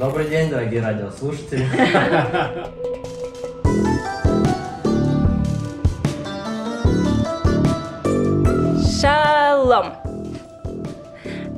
Добрый 0.00 0.28
день, 0.28 0.48
дорогие 0.48 0.80
радиослушатели. 0.80 1.66
Шалом! 9.00 9.94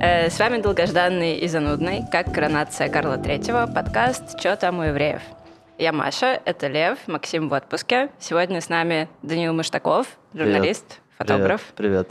Э, 0.01 0.29
С 0.31 0.39
вами 0.39 0.61
долгожданный 0.61 1.37
и 1.39 1.49
занудный, 1.49 2.03
как 2.11 2.33
коронация 2.33 2.89
Карла 2.89 3.17
Третьего, 3.19 3.67
подкаст 3.73 4.39
«Чё 4.41 4.57
там 4.57 4.81
у 4.81 4.83
евреев?». 4.83 5.23
Я 5.79 5.93
Маша, 5.93 6.41
это 6.45 6.69
Лев, 6.69 6.99
Максим 7.07 7.49
в 7.49 7.53
отпуске. 7.53 8.11
Сегодня 8.19 8.61
с 8.61 8.69
нами 8.69 9.09
Даниил 9.23 9.53
Маштаков, 9.53 10.07
журналист, 10.35 11.01
фотограф 11.17 11.63
Привет. 11.77 12.09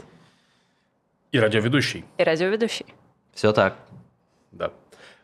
И 1.30 1.38
радиоведущий. 1.38 2.04
и 2.18 2.22
радиоведущий. 2.24 2.86
Все 3.34 3.52
так. 3.52 3.76
Да. 4.50 4.70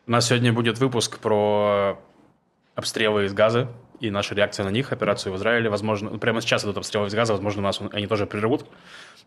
У 0.09 0.11
нас 0.11 0.25
сегодня 0.25 0.51
будет 0.51 0.79
выпуск 0.79 1.19
про 1.19 1.99
обстрелы 2.73 3.25
из 3.25 3.33
газа 3.35 3.67
и 3.99 4.09
наша 4.09 4.33
реакция 4.33 4.63
на 4.63 4.69
них, 4.69 4.91
операцию 4.91 5.31
в 5.31 5.35
Израиле. 5.35 5.69
Возможно, 5.69 6.09
ну, 6.09 6.17
прямо 6.17 6.41
сейчас 6.41 6.63
идут 6.63 6.77
обстрелы 6.77 7.09
из 7.09 7.13
газа, 7.13 7.33
возможно, 7.33 7.61
нас 7.61 7.79
они 7.91 8.07
тоже 8.07 8.25
прервут. 8.25 8.65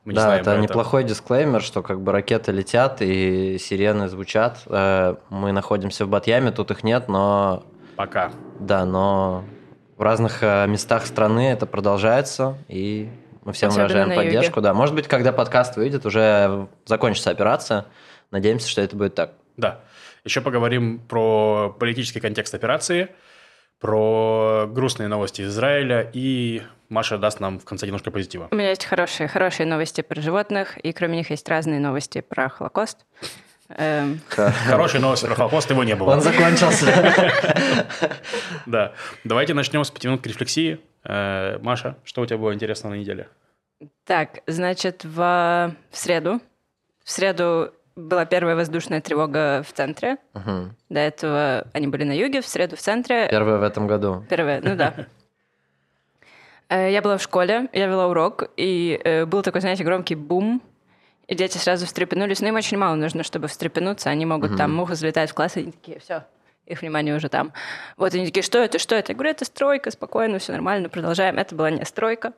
Мы 0.04 0.12
не 0.12 0.16
да, 0.16 0.22
знаем 0.22 0.40
это 0.40 0.58
неплохой 0.58 1.04
дисклеймер, 1.04 1.62
что 1.62 1.82
как 1.84 2.00
бы 2.00 2.10
ракеты 2.10 2.50
летят 2.50 3.00
и 3.00 3.58
сирены 3.60 4.08
звучат. 4.08 4.58
Э, 4.66 5.14
Мы 5.30 5.52
находимся 5.52 6.04
в 6.04 6.08
Батьяме, 6.08 6.50
тут 6.50 6.72
их 6.72 6.82
нет, 6.82 7.06
но 7.06 7.62
Пока. 7.94 8.32
да, 8.58 8.84
но 8.84 9.44
в 9.96 10.02
разных 10.02 10.42
э, 10.42 10.66
местах 10.66 11.06
страны 11.06 11.52
это 11.52 11.66
продолжается, 11.66 12.58
и 12.66 13.08
мы 13.44 13.52
всем 13.52 13.68
Особенно 13.68 13.86
выражаем 13.86 14.08
на 14.08 14.14
юге. 14.14 14.24
поддержку. 14.24 14.60
Да, 14.60 14.74
может 14.74 14.96
быть, 14.96 15.06
когда 15.06 15.30
подкаст 15.30 15.76
выйдет, 15.76 16.06
уже 16.06 16.66
закончится 16.86 17.30
операция. 17.30 17.86
Надеемся, 18.32 18.68
что 18.68 18.80
это 18.80 18.96
будет 18.96 19.14
так. 19.14 19.34
Да. 19.56 19.78
Еще 20.24 20.40
поговорим 20.40 21.00
про 21.00 21.74
политический 21.78 22.20
контекст 22.20 22.54
операции, 22.54 23.08
про 23.80 24.68
грустные 24.68 25.08
новости 25.08 25.42
из 25.42 25.48
Израиля, 25.48 26.08
и 26.12 26.62
Маша 26.88 27.18
даст 27.18 27.40
нам 27.40 27.58
в 27.58 27.64
конце 27.64 27.86
немножко 27.86 28.12
позитива. 28.12 28.48
У 28.52 28.54
меня 28.54 28.70
есть 28.70 28.84
хорошие, 28.84 29.26
хорошие 29.28 29.66
новости 29.66 30.00
про 30.02 30.20
животных, 30.20 30.78
и 30.78 30.92
кроме 30.92 31.18
них 31.18 31.30
есть 31.30 31.48
разные 31.48 31.80
новости 31.80 32.20
про 32.20 32.48
Холокост. 32.48 32.98
Эм, 33.70 34.20
Хорошая 34.28 35.00
новость 35.00 35.26
про 35.26 35.34
Холокост, 35.34 35.70
его 35.70 35.82
не 35.82 35.96
было. 35.96 36.12
Он 36.12 36.20
закончился. 36.20 36.86
Да. 38.66 38.92
Давайте 39.24 39.54
начнем 39.54 39.82
с 39.82 39.90
пяти 39.90 40.06
минут 40.06 40.24
рефлексии. 40.26 40.78
Э, 41.04 41.58
Маша, 41.58 41.96
что 42.04 42.22
у 42.22 42.26
тебя 42.26 42.38
было 42.38 42.54
интересного 42.54 42.92
на 42.94 42.98
неделе? 42.98 43.28
Так, 44.04 44.40
значит, 44.46 45.04
в, 45.04 45.74
в 45.90 45.96
среду. 45.96 46.40
В 47.04 47.10
среду 47.10 47.72
была 48.02 48.24
первая 48.24 48.54
воздушная 48.56 49.00
тревога 49.00 49.62
в 49.66 49.72
центре. 49.72 50.16
Мгм. 50.34 50.76
До 50.88 51.00
этого 51.00 51.66
они 51.72 51.86
были 51.88 52.04
на 52.04 52.12
юге, 52.12 52.40
в 52.40 52.46
среду 52.46 52.76
в 52.76 52.80
центре. 52.80 53.28
Первое 53.30 53.58
в 53.58 53.62
этом 53.62 53.86
году. 53.86 54.24
Первая, 54.28 54.60
ну 54.62 54.76
да. 54.76 54.94
Э, 56.68 56.90
Я 56.90 57.02
была 57.02 57.18
в 57.18 57.22
школе, 57.22 57.68
я 57.74 57.86
вела 57.86 58.06
урок, 58.06 58.44
и 58.56 58.98
э, 59.04 59.26
был 59.26 59.42
такой, 59.42 59.60
знаете, 59.60 59.84
громкий 59.84 60.14
бум, 60.14 60.62
и 61.28 61.34
дети 61.34 61.58
сразу 61.58 61.84
встрепенулись. 61.84 62.40
Но 62.40 62.48
им 62.48 62.56
очень 62.56 62.78
мало 62.78 62.94
нужно, 62.94 63.22
чтобы 63.24 63.48
встрепенуться. 63.48 64.08
Они 64.08 64.24
могут 64.24 64.56
там, 64.56 64.74
муха 64.74 64.94
залетает 64.94 65.28
в 65.30 65.34
класс, 65.34 65.56
и 65.56 65.60
они 65.60 65.72
такие, 65.72 65.98
все, 65.98 66.24
их 66.64 66.80
внимание 66.80 67.14
уже 67.14 67.28
там. 67.28 67.52
Вот 67.98 68.14
они 68.14 68.24
такие, 68.24 68.42
что 68.42 68.58
это, 68.58 68.78
что 68.78 68.94
это? 68.94 69.12
Я 69.12 69.16
говорю, 69.16 69.30
это 69.32 69.44
стройка, 69.44 69.90
спокойно, 69.90 70.38
все 70.38 70.52
нормально, 70.52 70.88
продолжаем. 70.88 71.38
Это 71.38 71.54
была 71.54 71.70
не 71.70 71.84
стройка, 71.84 72.32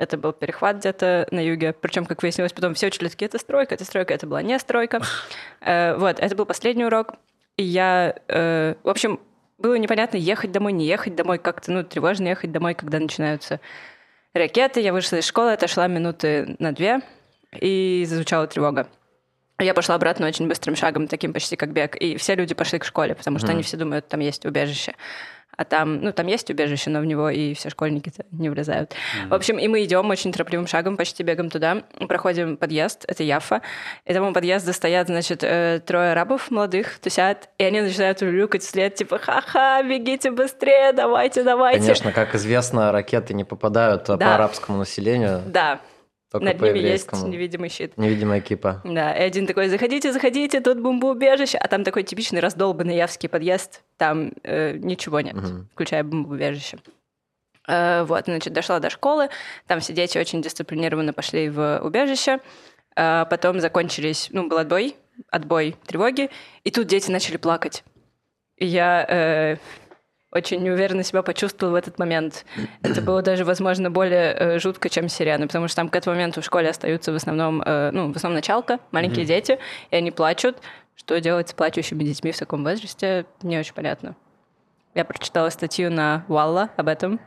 это 0.00 0.16
был 0.16 0.32
перехват 0.32 0.78
где-то 0.78 1.28
на 1.30 1.44
юге. 1.44 1.72
Причем, 1.72 2.06
как 2.06 2.22
выяснилось, 2.22 2.52
потом 2.52 2.74
все 2.74 2.86
учили 2.86 3.08
такие, 3.08 3.26
это 3.26 3.38
стройка, 3.38 3.74
это 3.74 3.84
стройка, 3.84 4.14
это 4.14 4.26
была 4.26 4.42
не 4.42 4.58
стройка. 4.58 5.00
Э, 5.60 5.94
Вот, 5.96 6.18
это 6.18 6.34
был 6.34 6.46
последний 6.46 6.84
урок. 6.84 7.14
И 7.56 7.62
я, 7.62 8.16
э, 8.28 8.74
в 8.82 8.88
общем, 8.88 9.20
было 9.58 9.74
непонятно, 9.74 10.16
ехать 10.16 10.52
домой, 10.52 10.72
не 10.72 10.86
ехать 10.86 11.14
домой, 11.14 11.38
как-то, 11.38 11.70
ну, 11.70 11.84
тревожно 11.84 12.28
ехать 12.28 12.50
домой, 12.50 12.74
когда 12.74 12.98
начинаются 12.98 13.60
ракеты. 14.32 14.80
Я 14.80 14.92
вышла 14.94 15.16
из 15.16 15.26
школы, 15.26 15.52
отошла 15.52 15.86
минуты 15.86 16.56
на 16.58 16.72
две, 16.72 17.00
и 17.58 18.04
зазвучала 18.08 18.46
тревога. 18.46 18.88
Я 19.58 19.74
пошла 19.74 19.96
обратно 19.96 20.26
очень 20.26 20.48
быстрым 20.48 20.76
шагом, 20.76 21.06
таким 21.06 21.34
почти 21.34 21.56
как 21.56 21.72
бег, 21.72 21.94
и 21.96 22.16
все 22.16 22.34
люди 22.34 22.54
пошли 22.54 22.78
к 22.78 22.84
школе, 22.84 23.14
потому 23.14 23.38
что 23.38 23.48
они 23.48 23.62
все 23.62 23.76
думают, 23.76 24.08
там 24.08 24.20
есть 24.20 24.46
убежище. 24.46 24.94
А 25.60 25.64
там, 25.66 26.00
ну, 26.00 26.10
там 26.12 26.26
есть 26.26 26.48
убежище, 26.48 26.88
но 26.88 27.00
в 27.00 27.04
него 27.04 27.28
и 27.28 27.52
все 27.52 27.68
школьники-то 27.68 28.24
не 28.32 28.48
влезают. 28.48 28.94
В 29.28 29.34
общем, 29.34 29.58
и 29.58 29.68
мы 29.68 29.84
идем 29.84 30.08
очень 30.08 30.32
торопливым 30.32 30.66
шагом, 30.66 30.96
почти 30.96 31.22
бегом 31.22 31.50
туда, 31.50 31.82
проходим 32.08 32.56
подъезд, 32.56 33.04
это 33.06 33.22
Яфа, 33.24 33.60
и 34.06 34.14
там 34.14 34.26
у 34.26 34.32
подъезда 34.32 34.72
стоят, 34.72 35.08
значит, 35.08 35.44
э, 35.44 35.82
трое 35.84 36.12
арабов 36.12 36.50
молодых, 36.50 36.98
тусят, 36.98 37.50
и 37.58 37.64
они 37.64 37.82
начинают 37.82 38.22
улюкать 38.22 38.62
вслед, 38.62 38.94
типа, 38.94 39.18
ха-ха, 39.18 39.82
бегите 39.82 40.30
быстрее, 40.30 40.94
давайте, 40.94 41.44
давайте. 41.44 41.80
Конечно, 41.80 42.12
как 42.12 42.34
известно, 42.34 42.90
ракеты 42.90 43.34
не 43.34 43.44
попадают 43.44 44.08
а, 44.08 44.14
по 44.14 44.16
Да. 44.18 44.36
арабскому 44.36 44.78
населению, 44.78 45.42
Да, 45.46 45.80
только 46.30 46.46
над 46.46 46.60
ними 46.60 46.78
есть 46.78 47.12
невидимый 47.12 47.68
щит. 47.68 47.96
Невидимая 47.96 48.40
кипа. 48.40 48.82
Да, 48.84 49.12
и 49.12 49.22
один 49.22 49.46
такой, 49.46 49.68
заходите, 49.68 50.12
заходите, 50.12 50.60
тут 50.60 50.80
бомбоубежище, 50.80 51.58
а 51.58 51.68
там 51.68 51.84
такой 51.84 52.02
типичный 52.02 52.40
раздолбанный 52.40 52.96
явский 52.96 53.28
подъезд, 53.28 53.82
там 53.96 54.32
э, 54.42 54.76
ничего 54.76 55.20
нет, 55.20 55.36
включая 55.72 56.04
бомбоубежище. 56.04 56.78
Э, 57.68 58.04
вот, 58.04 58.24
значит, 58.26 58.52
дошла 58.52 58.78
до 58.78 58.90
школы, 58.90 59.28
там 59.66 59.80
все 59.80 59.92
дети 59.92 60.18
очень 60.18 60.42
дисциплинированно 60.42 61.12
пошли 61.12 61.48
в 61.48 61.80
убежище, 61.82 62.40
Э, 62.96 63.24
потом 63.28 63.60
закончились, 63.60 64.28
ну, 64.32 64.48
был 64.48 64.58
отбой, 64.58 64.96
отбой 65.30 65.76
тревоги, 65.86 66.30
и 66.64 66.70
тут 66.70 66.86
дети 66.86 67.10
начали 67.10 67.36
плакать. 67.36 67.84
И 68.56 68.66
я 68.66 69.06
э, 69.08 69.56
очень 70.32 70.62
неуверенно 70.62 71.02
себя 71.02 71.22
почувствовала 71.22 71.74
в 71.74 71.76
этот 71.76 71.98
момент. 71.98 72.44
Это 72.82 73.00
было 73.02 73.22
даже, 73.22 73.44
возможно, 73.44 73.90
более 73.90 74.32
э, 74.32 74.58
жутко, 74.58 74.88
чем 74.88 75.08
сирены, 75.08 75.46
потому 75.46 75.66
что 75.68 75.76
там 75.76 75.88
к 75.88 75.96
этому 75.96 76.14
моменту 76.14 76.40
в 76.40 76.44
школе 76.44 76.68
остаются 76.70 77.12
в 77.12 77.16
основном, 77.16 77.62
э, 77.62 77.90
ну, 77.92 78.12
в 78.12 78.16
основном 78.16 78.36
началка, 78.36 78.78
маленькие 78.92 79.24
дети, 79.24 79.58
и 79.90 79.96
они 79.96 80.10
плачут. 80.10 80.58
Что 80.96 81.18
делать 81.20 81.48
с 81.48 81.52
плачущими 81.54 82.04
детьми 82.04 82.30
в 82.30 82.38
таком 82.38 82.62
возрасте, 82.62 83.24
не 83.42 83.58
очень 83.58 83.74
понятно. 83.74 84.14
Я 84.94 85.04
прочитала 85.04 85.48
статью 85.48 85.90
на 85.90 86.24
Валла 86.28 86.70
об 86.76 86.88
этом, 86.88 87.20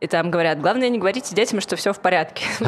и 0.00 0.06
там 0.06 0.30
говорят, 0.30 0.60
главное 0.60 0.88
не 0.88 0.98
говорите 0.98 1.34
детям, 1.34 1.60
что 1.60 1.76
все 1.76 1.92
в 1.92 2.00
порядке. 2.00 2.44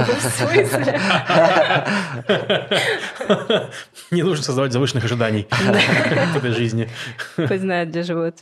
Не 4.10 4.22
нужно 4.22 4.44
создавать 4.44 4.72
завышенных 4.72 5.04
ожиданий 5.04 5.48
в 5.50 6.36
этой 6.36 6.50
жизни. 6.50 6.91
Пусть 7.36 7.62
знают, 7.62 7.88
где 7.88 8.03
живут. 8.03 8.34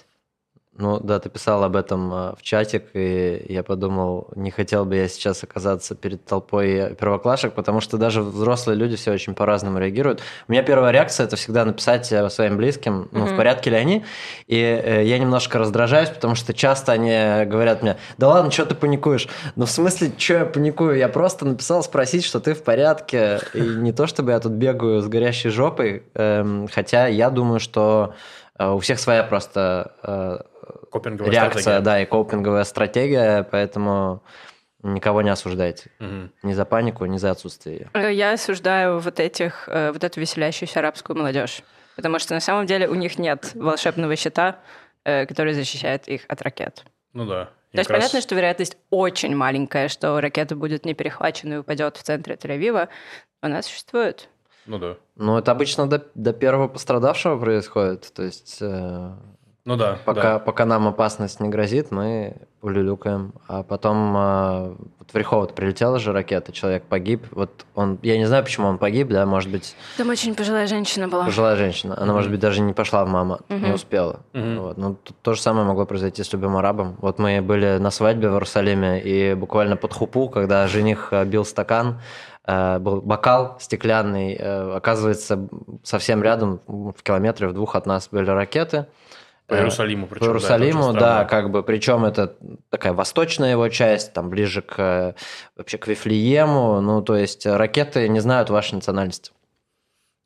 Ну 0.81 0.99
да, 0.99 1.19
ты 1.19 1.29
писал 1.29 1.63
об 1.63 1.77
этом 1.77 2.13
э, 2.13 2.35
в 2.37 2.43
чатик, 2.43 2.87
и 2.95 3.45
я 3.51 3.63
подумал, 3.63 4.29
не 4.35 4.51
хотел 4.51 4.87
бы 4.87 4.97
я 4.97 5.09
сейчас 5.09 5.45
оказаться 5.45 5.95
перед 5.95 6.25
толпой 6.25 6.95
первоклашек, 6.95 7.53
потому 7.53 7.83
что 7.83 7.99
даже 7.99 8.23
взрослые 8.23 8.77
люди 8.79 8.97
все 8.97 9.13
очень 9.13 9.35
по-разному 9.35 9.79
реагируют. 9.79 10.23
У 10.49 10.53
меня 10.53 10.63
первая 10.63 10.91
реакция 10.91 11.27
это 11.27 11.37
всегда 11.37 11.67
написать 11.67 12.11
э, 12.11 12.31
своим 12.31 12.57
близким, 12.57 13.09
ну, 13.13 13.27
в 13.27 13.37
порядке 13.37 13.71
ли 13.71 13.77
они. 13.77 14.05
И 14.47 14.57
э, 14.57 15.05
я 15.05 15.19
немножко 15.19 15.59
раздражаюсь, 15.59 16.09
потому 16.09 16.35
что 16.35 16.55
часто 16.55 16.93
они 16.93 17.45
говорят 17.45 17.83
мне, 17.83 17.99
да 18.17 18.29
ладно, 18.29 18.51
что 18.51 18.65
ты 18.65 18.75
паникуешь? 18.75 19.29
Ну, 19.57 19.67
в 19.67 19.71
смысле, 19.71 20.11
что 20.17 20.33
я 20.33 20.45
паникую? 20.47 20.97
Я 20.97 21.09
просто 21.09 21.45
написал 21.45 21.83
спросить, 21.83 22.25
что 22.25 22.41
ты 22.41 22.55
в 22.55 22.63
порядке. 22.63 23.41
И 23.53 23.61
не 23.61 23.93
то, 23.93 24.07
чтобы 24.07 24.33
я 24.33 24.41
тут 24.41 24.53
бегаю 24.53 25.03
с 25.03 25.09
горящей 25.09 25.51
жопой, 25.51 26.05
эм, 26.15 26.69
хотя 26.73 27.07
я 27.07 27.29
думаю, 27.29 27.61
что 27.61 28.15
у 28.59 28.79
всех 28.79 28.99
своя 28.99 29.23
просто 29.23 30.47
Копинговая 30.91 31.33
реакция, 31.33 31.61
стратегия. 31.63 31.85
да, 31.85 32.01
и 32.03 32.07
копинговая 32.07 32.65
стратегия, 32.65 33.43
поэтому 33.51 34.23
никого 34.83 35.23
не 35.23 35.31
осуждайте. 35.31 35.91
Мгм. 35.99 36.33
Ни 36.43 36.53
за 36.53 36.65
панику, 36.65 37.05
ни 37.07 37.19
за 37.19 37.31
отсутствие. 37.31 37.91
Э, 37.95 38.13
Я 38.13 38.33
осуждаю 38.33 38.99
вот 38.99 39.21
этих, 39.21 39.69
э, 39.69 39.93
вот 39.93 40.03
эту 40.05 40.21
веселящуюся 40.21 40.79
арабскую 40.81 41.17
молодежь. 41.19 41.63
Потому 41.97 42.19
что 42.19 42.35
на 42.35 42.41
самом 42.41 42.67
деле 42.67 42.89
у 42.89 42.95
них 42.95 43.19
нет 43.19 43.51
волшебного 43.55 44.17
щита, 44.17 44.59
э, 45.05 45.27
который 45.27 45.53
защищает 45.53 46.09
их 46.09 46.23
от 46.29 46.41
ракет. 46.43 46.85
Ну 47.13 47.27
да. 47.27 47.51
И 47.73 47.77
То 47.77 47.81
есть 47.81 47.91
раз- 47.91 47.99
понятно, 48.01 48.21
что 48.21 48.35
вероятность 48.35 48.77
очень 48.91 49.37
маленькая, 49.37 49.89
что 49.89 50.21
ракета 50.21 50.57
будет 50.57 50.85
не 50.87 50.95
перехвачена 50.95 51.55
и 51.55 51.57
упадет 51.59 51.97
в 51.97 52.03
центре 52.03 52.35
Тель-Авива. 52.37 52.89
Она 53.43 53.63
существует. 53.63 54.29
Ну 54.67 54.79
да. 54.79 54.97
Ну, 55.17 55.37
это 55.39 55.53
обычно 55.53 55.87
до, 55.89 56.05
до 56.15 56.33
первого 56.33 56.69
пострадавшего 56.69 57.39
происходит. 57.39 58.13
То 58.15 58.23
есть, 58.23 58.59
э, 58.61 59.11
Ну 59.65 59.77
да. 59.77 59.99
пока, 60.05 60.23
да. 60.23 60.39
пока 60.39 60.65
нам 60.65 60.89
опасность 60.89 61.39
не 61.41 61.49
грозит, 61.49 61.91
мы 61.91 62.37
улюлюкаем. 62.63 63.33
А 63.47 63.63
потом 63.63 64.17
э, 64.17 64.75
вот 64.99 65.11
в 65.13 65.15
Риховод 65.17 65.55
прилетела 65.55 65.99
же 65.99 66.13
ракета, 66.13 66.53
человек 66.53 66.85
погиб. 66.85 67.27
Вот 67.33 67.65
он, 67.75 67.99
я 68.03 68.17
не 68.19 68.25
знаю, 68.27 68.43
почему 68.45 68.69
он 68.69 68.79
погиб, 68.79 69.09
да, 69.09 69.25
может 69.27 69.51
быть, 69.51 69.75
Там 69.97 70.09
очень 70.09 70.35
пожилая 70.35 70.67
женщина 70.67 71.09
была. 71.09 71.25
пожилая 71.27 71.57
женщина. 71.57 71.97
Она, 72.01 72.13
может 72.13 72.31
быть, 72.31 72.41
даже 72.41 72.61
не 72.63 72.73
пошла 72.73 73.05
в 73.05 73.09
мама, 73.09 73.41
не 73.49 73.57
Мгм. 73.57 73.75
успела. 73.75 74.21
Мгм. 74.33 74.61
Вот. 74.61 74.79
Ну, 74.79 74.95
тут 74.95 75.17
то 75.23 75.35
же 75.35 75.41
самое 75.41 75.67
могло 75.67 75.85
произойти 75.87 76.23
с 76.23 76.33
любым 76.33 76.57
арабом. 76.57 76.97
Вот 77.01 77.19
мы 77.19 77.41
были 77.43 77.79
на 77.79 77.91
свадьбе 77.91 78.29
в 78.29 78.33
Иерусалиме, 78.35 79.01
и 79.01 79.35
буквально 79.35 79.77
под 79.77 79.93
хупу, 79.95 80.29
когда 80.29 80.67
жених 80.69 81.09
э, 81.13 81.25
бил 81.25 81.45
стакан, 81.45 82.01
э, 82.47 82.79
был 82.79 83.01
бокал 83.01 83.57
стеклянный, 83.61 84.37
э, 84.39 84.77
оказывается, 84.77 85.49
совсем 85.83 86.23
рядом, 86.23 86.61
в 86.67 87.03
километре, 87.03 87.49
в 87.49 87.53
двух 87.55 87.75
от 87.77 87.87
нас 87.87 88.09
были 88.11 88.29
ракеты. 88.31 88.87
По 89.51 89.55
Иерусалиму, 89.55 90.07
причем. 90.07 90.21
По 90.21 90.29
Иерусалиму, 90.29 90.93
да, 90.93 91.01
да, 91.01 91.25
как 91.25 91.51
бы, 91.51 91.63
причем 91.63 92.05
это 92.05 92.37
такая 92.71 92.93
восточная 92.93 93.51
его 93.51 93.69
часть, 93.69 94.13
там 94.13 94.31
ближе 94.31 94.63
к 94.63 95.15
вообще 95.57 95.77
к 95.77 95.89
Вифлеему, 95.89 96.81
ну, 96.81 97.03
то 97.03 97.17
есть 97.17 97.47
ракеты 97.47 98.09
не 98.09 98.21
знают 98.21 98.49
вашей 98.49 98.75
национальности. 98.75 99.33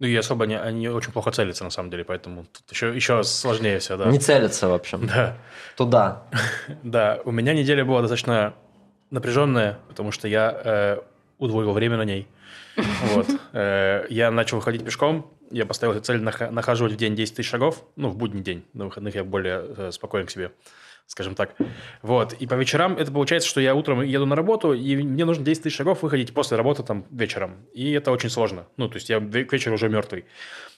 Ну 0.01 0.09
и 0.09 0.17
особо 0.17 0.47
не, 0.47 0.61
они 0.61 0.89
очень 0.89 1.13
плохо 1.13 1.31
целятся, 1.31 1.65
на 1.65 1.71
самом 1.71 1.91
деле, 1.91 2.05
поэтому 2.05 2.45
тут 2.45 2.71
еще, 2.71 2.95
еще 2.95 3.23
сложнее 3.23 3.79
все, 3.79 3.97
да. 3.97 4.07
Не 4.11 4.19
целятся, 4.19 4.69
в 4.69 4.75
общем. 4.75 5.07
Да. 5.07 5.37
Туда. 5.77 6.25
Да, 6.83 7.21
у 7.25 7.31
меня 7.31 7.55
неделя 7.55 7.85
была 7.85 8.01
достаточно 8.01 8.55
напряженная, 9.11 9.79
потому 9.89 10.11
что 10.11 10.29
я 10.29 10.61
э, 10.65 10.99
удвоил 11.39 11.73
время 11.73 11.97
на 11.97 12.05
ней. 12.05 12.29
Вот. 13.15 13.29
Э, 13.53 14.05
я 14.11 14.31
начал 14.31 14.61
ходить 14.61 14.85
пешком, 14.85 15.31
я 15.55 15.67
поставил 15.67 15.99
цель 16.01 16.21
нахожу 16.21 16.89
в 16.89 16.97
день 16.97 17.15
10 17.15 17.37
тысяч 17.37 17.49
шагов, 17.49 17.85
ну, 17.97 18.09
в 18.09 18.17
будний 18.17 18.43
день, 18.43 18.65
на 18.73 18.87
выходных 18.87 19.15
я 19.15 19.25
более 19.25 19.65
э, 19.77 19.93
спокоен 19.93 20.27
к 20.27 20.31
себе 20.31 20.53
скажем 21.07 21.35
так. 21.35 21.55
Вот. 22.03 22.33
И 22.35 22.47
по 22.47 22.55
вечерам 22.55 22.97
это 22.97 23.13
получается, 23.13 23.49
что 23.49 23.61
я 23.61 23.75
утром 23.75 24.01
еду 24.01 24.27
на 24.27 24.37
работу, 24.37 24.73
и 24.73 24.97
мне 24.97 25.25
нужно 25.25 25.45
10 25.45 25.63
тысяч 25.63 25.77
шагов 25.77 26.03
выходить 26.03 26.33
после 26.33 26.57
работы 26.57 26.83
там 26.83 27.05
вечером. 27.11 27.67
И 27.73 27.93
это 27.93 28.11
очень 28.11 28.31
сложно. 28.31 28.67
Ну, 28.77 28.89
то 28.89 28.97
есть 28.97 29.11
я 29.11 29.21
к 29.21 29.53
вечеру 29.53 29.75
уже 29.75 29.89
мертвый. 29.89 30.25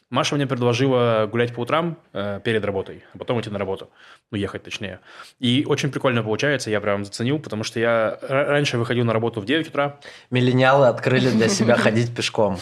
Маша 0.09 0.37
мне 0.37 0.47
предложила 0.47 1.29
гулять 1.31 1.53
по 1.53 1.61
утрам 1.61 1.99
э, 2.13 2.41
перед 2.45 2.65
работой, 2.65 3.05
а 3.13 3.19
потом 3.19 3.41
идти 3.41 3.51
на 3.51 3.59
работу. 3.59 3.91
Ну, 4.31 4.39
ехать 4.39 4.63
точнее. 4.63 5.01
И 5.41 5.65
очень 5.67 5.91
прикольно 5.91 6.23
получается, 6.23 6.71
я 6.71 6.81
прям 6.81 7.05
заценил, 7.05 7.41
потому 7.41 7.65
что 7.65 7.81
я 7.81 8.17
раньше 8.23 8.79
выходил 8.79 9.05
на 9.05 9.13
работу 9.13 9.41
в 9.41 9.45
9 9.45 9.69
утра. 9.69 9.99
Миллениалы 10.31 10.87
открыли 10.87 11.31
для 11.31 11.49
себя 11.49 11.77
ходить 11.77 12.15
пешком. 12.15 12.57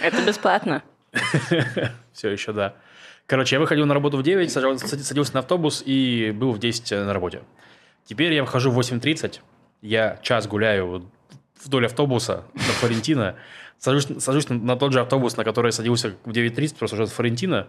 Это 0.00 0.26
бесплатно. 0.26 0.82
Все 2.12 2.30
еще, 2.30 2.52
да. 2.52 2.74
Короче, 3.26 3.54
я 3.56 3.60
выходил 3.60 3.86
на 3.86 3.94
работу 3.94 4.16
в 4.16 4.22
9, 4.24 4.50
садился 4.50 5.34
на 5.34 5.40
автобус 5.40 5.82
и 5.86 6.32
был 6.34 6.52
в 6.52 6.58
10 6.58 6.90
на 6.90 7.12
работе. 7.12 7.42
Теперь 8.04 8.32
я 8.32 8.42
выхожу 8.42 8.70
в 8.72 8.80
8.30, 8.80 9.40
я 9.82 10.18
час 10.22 10.48
гуляю 10.48 11.08
вдоль 11.62 11.86
автобуса 11.86 12.44
до 12.54 12.72
Флорентина, 12.80 13.36
сажусь, 13.78 14.08
сажусь 14.18 14.48
на, 14.48 14.56
на 14.56 14.76
тот 14.76 14.92
же 14.92 15.00
автобус, 15.00 15.36
на 15.36 15.44
который 15.44 15.68
я 15.68 15.72
садился 15.72 16.14
в 16.24 16.30
9.30, 16.30 16.76
просто 16.78 16.96
уже 16.96 17.04
от 17.04 17.10
Флорентина, 17.10 17.68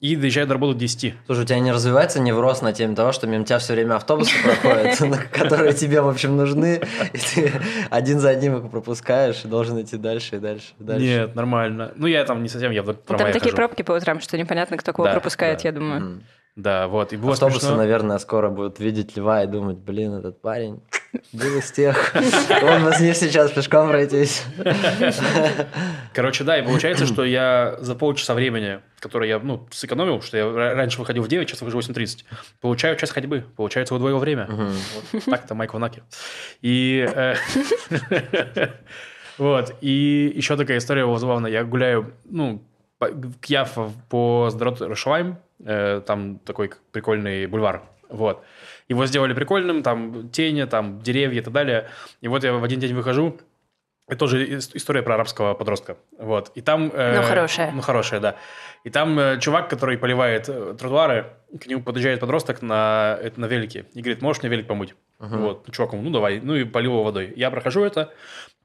и 0.00 0.16
доезжаю 0.16 0.46
до 0.46 0.54
работы 0.54 0.74
к 0.74 0.78
10. 0.78 1.14
Слушай, 1.26 1.42
у 1.42 1.46
тебя 1.46 1.58
не 1.58 1.72
развивается 1.72 2.20
невроз 2.20 2.62
на 2.62 2.72
теме 2.72 2.94
того, 2.94 3.12
что 3.12 3.26
мимо 3.26 3.44
тебя 3.44 3.58
все 3.58 3.74
время 3.74 3.96
автобусы 3.96 4.32
проходят, 4.42 4.98
которые 5.32 5.72
тебе, 5.72 6.00
в 6.00 6.08
общем, 6.08 6.36
нужны, 6.36 6.80
и 7.12 7.18
ты 7.18 7.52
один 7.90 8.20
за 8.20 8.30
одним 8.30 8.56
их 8.58 8.70
пропускаешь 8.70 9.44
и 9.44 9.48
должен 9.48 9.80
идти 9.80 9.96
дальше 9.96 10.36
и 10.36 10.38
дальше. 10.38 10.74
Нет, 10.78 11.34
нормально. 11.34 11.92
Ну, 11.96 12.06
я 12.06 12.24
там 12.24 12.42
не 12.42 12.48
совсем, 12.48 12.70
я 12.70 12.82
в 12.82 12.92
Там 12.94 13.32
такие 13.32 13.54
пробки 13.54 13.82
по 13.82 13.92
утрам, 13.92 14.20
что 14.20 14.38
непонятно, 14.38 14.76
кто 14.76 14.92
кого 14.92 15.08
пропускает, 15.10 15.62
я 15.62 15.72
думаю. 15.72 16.22
Да, 16.58 16.88
вот. 16.88 17.12
И 17.12 17.16
было 17.16 17.34
Автобусы, 17.34 17.60
смешно. 17.60 17.76
наверное, 17.76 18.18
скоро 18.18 18.50
будут 18.50 18.80
видеть 18.80 19.16
льва 19.16 19.44
и 19.44 19.46
думать, 19.46 19.76
блин, 19.76 20.14
этот 20.14 20.42
парень 20.42 20.82
был 21.32 21.58
из 21.58 21.70
тех. 21.72 22.14
Он 22.14 22.84
не 23.00 23.14
сейчас 23.14 23.50
пешком 23.50 23.88
пройтись. 23.88 24.44
Короче, 26.12 26.44
да, 26.44 26.58
и 26.58 26.62
получается, 26.62 27.06
что 27.06 27.24
я 27.24 27.76
за 27.80 27.94
полчаса 27.94 28.34
времени, 28.34 28.80
которое 29.00 29.28
я, 29.28 29.38
ну, 29.38 29.66
сэкономил, 29.70 30.20
что 30.22 30.36
я 30.36 30.74
раньше 30.74 30.98
выходил 30.98 31.22
в 31.22 31.28
9, 31.28 31.48
сейчас 31.48 31.60
выхожу 31.60 31.80
в 31.80 31.88
8.30, 31.88 32.24
получаю 32.60 32.96
час 32.96 33.10
ходьбы, 33.10 33.44
получается, 33.56 33.94
удвоил 33.94 34.18
время. 34.18 34.48
Вот 35.12 35.24
так-то 35.24 35.54
Майк 35.54 35.74
Ванаки. 35.74 36.02
И... 36.60 37.06
Э, 37.14 37.36
вот, 39.38 39.74
и 39.80 40.32
еще 40.34 40.56
такая 40.56 40.78
история 40.78 41.04
была 41.06 41.18
забавная. 41.18 41.50
Я 41.50 41.64
гуляю, 41.64 42.12
ну, 42.24 42.62
к 42.98 43.46
Яфа 43.46 43.90
по 44.08 44.48
Здоровью 44.50 44.88
Рашвайм, 44.88 45.38
э, 45.64 46.02
там 46.06 46.38
такой 46.40 46.72
прикольный 46.92 47.46
бульвар, 47.46 47.82
вот. 48.08 48.44
Его 48.88 49.06
сделали 49.06 49.34
прикольным, 49.34 49.82
там 49.82 50.30
тени, 50.30 50.64
там 50.64 51.00
деревья 51.00 51.40
и 51.40 51.42
так 51.42 51.52
далее. 51.52 51.88
И 52.20 52.28
вот 52.28 52.44
я 52.44 52.52
в 52.52 52.64
один 52.64 52.80
день 52.80 52.94
выхожу, 52.94 53.38
это 54.08 54.20
тоже 54.20 54.58
история 54.58 55.02
про 55.02 55.14
арабского 55.14 55.52
подростка. 55.52 55.98
Вот. 56.18 56.50
И 56.54 56.62
там... 56.62 56.90
Э, 56.94 57.20
ну, 57.20 57.22
хорошая. 57.22 57.72
Ну, 57.72 57.82
хорошая, 57.82 58.20
да. 58.20 58.36
И 58.84 58.90
там 58.90 59.18
э, 59.18 59.38
чувак, 59.38 59.68
который 59.68 59.98
поливает 59.98 60.48
э, 60.48 60.74
тротуары, 60.78 61.26
к 61.60 61.66
нему 61.66 61.82
подъезжает 61.82 62.20
подросток 62.20 62.62
на, 62.62 63.18
это, 63.22 63.38
на 63.38 63.44
велике 63.44 63.84
и 63.92 64.00
говорит, 64.00 64.22
можешь 64.22 64.42
мне 64.42 64.50
велик 64.50 64.66
помыть? 64.66 64.94
Uh-huh. 65.18 65.36
Вот. 65.38 65.70
Чувак 65.72 65.92
ему, 65.92 66.02
ну, 66.02 66.10
давай. 66.10 66.40
Ну, 66.40 66.54
и 66.54 66.64
полил 66.64 66.92
его 66.92 67.04
водой. 67.04 67.34
Я 67.36 67.50
прохожу 67.50 67.84
это, 67.84 68.10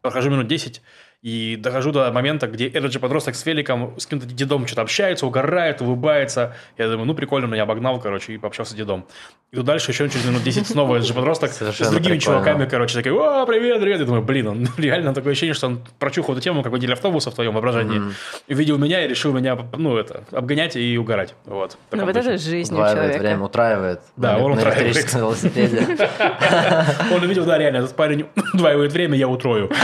прохожу 0.01 0.29
минут 0.29 0.47
10, 0.47 0.81
и 1.23 1.55
дохожу 1.55 1.93
до 1.93 2.11
момента, 2.11 2.47
где 2.47 2.67
этот 2.67 2.91
же 2.91 2.99
подросток 2.99 3.35
с 3.35 3.45
великом 3.45 3.97
с 3.97 4.05
каким-то 4.05 4.27
дедом 4.27 4.67
что-то 4.67 4.81
общается, 4.81 5.25
угорает, 5.25 5.81
улыбается. 5.81 6.53
Я 6.77 6.89
думаю, 6.89 7.05
ну 7.05 7.15
прикольно, 7.15 7.45
меня 7.45 7.63
обогнал, 7.63 7.97
короче, 8.01 8.33
и 8.33 8.37
пообщался 8.37 8.73
с 8.73 8.75
дедом. 8.75 9.05
И 9.53 9.55
тут 9.55 9.65
дальше 9.65 9.91
еще 9.91 10.09
через 10.09 10.25
минут 10.25 10.43
10 10.43 10.67
снова 10.67 10.95
этот 10.95 11.07
же 11.07 11.13
подросток 11.13 11.53
Совершенно 11.53 11.89
с 11.89 11.93
другими 11.93 12.17
прикольно. 12.17 12.41
чуваками, 12.41 12.65
короче, 12.65 13.01
такой, 13.01 13.13
о, 13.13 13.45
привет, 13.45 13.79
привет. 13.79 13.99
Я 13.99 14.05
думаю, 14.05 14.21
блин, 14.21 14.47
он 14.47 14.67
реально 14.77 15.13
такое 15.13 15.31
ощущение, 15.31 15.53
что 15.53 15.67
он 15.67 15.79
прочухал 15.97 16.35
эту 16.35 16.43
тему, 16.43 16.61
как 16.61 16.73
водитель 16.73 16.91
автобуса 16.91 17.31
в 17.31 17.35
твоем 17.35 17.53
воображении. 17.53 17.99
Mm-hmm. 17.99 18.13
Увидел 18.49 18.77
меня 18.77 19.05
и 19.05 19.07
решил 19.07 19.31
меня, 19.31 19.57
ну, 19.77 19.95
это, 19.95 20.25
обгонять 20.31 20.75
и 20.75 20.97
угорать. 20.97 21.35
Вот. 21.45 21.77
Ну, 21.91 22.05
вот 22.05 22.17
это 22.17 22.37
жизнь 22.37 22.73
у 22.73 22.77
человека. 22.77 23.19
время, 23.19 23.43
утраивает. 23.43 24.01
Да, 24.17 24.39
он 24.39 24.53
утраивает. 24.53 25.13
Он 27.13 27.23
увидел, 27.23 27.45
да, 27.45 27.57
реально, 27.57 27.77
этот 27.77 27.95
парень 27.95 28.25
удваивает 28.53 28.91
время, 28.91 29.17
я 29.17 29.27
утрою. 29.27 29.69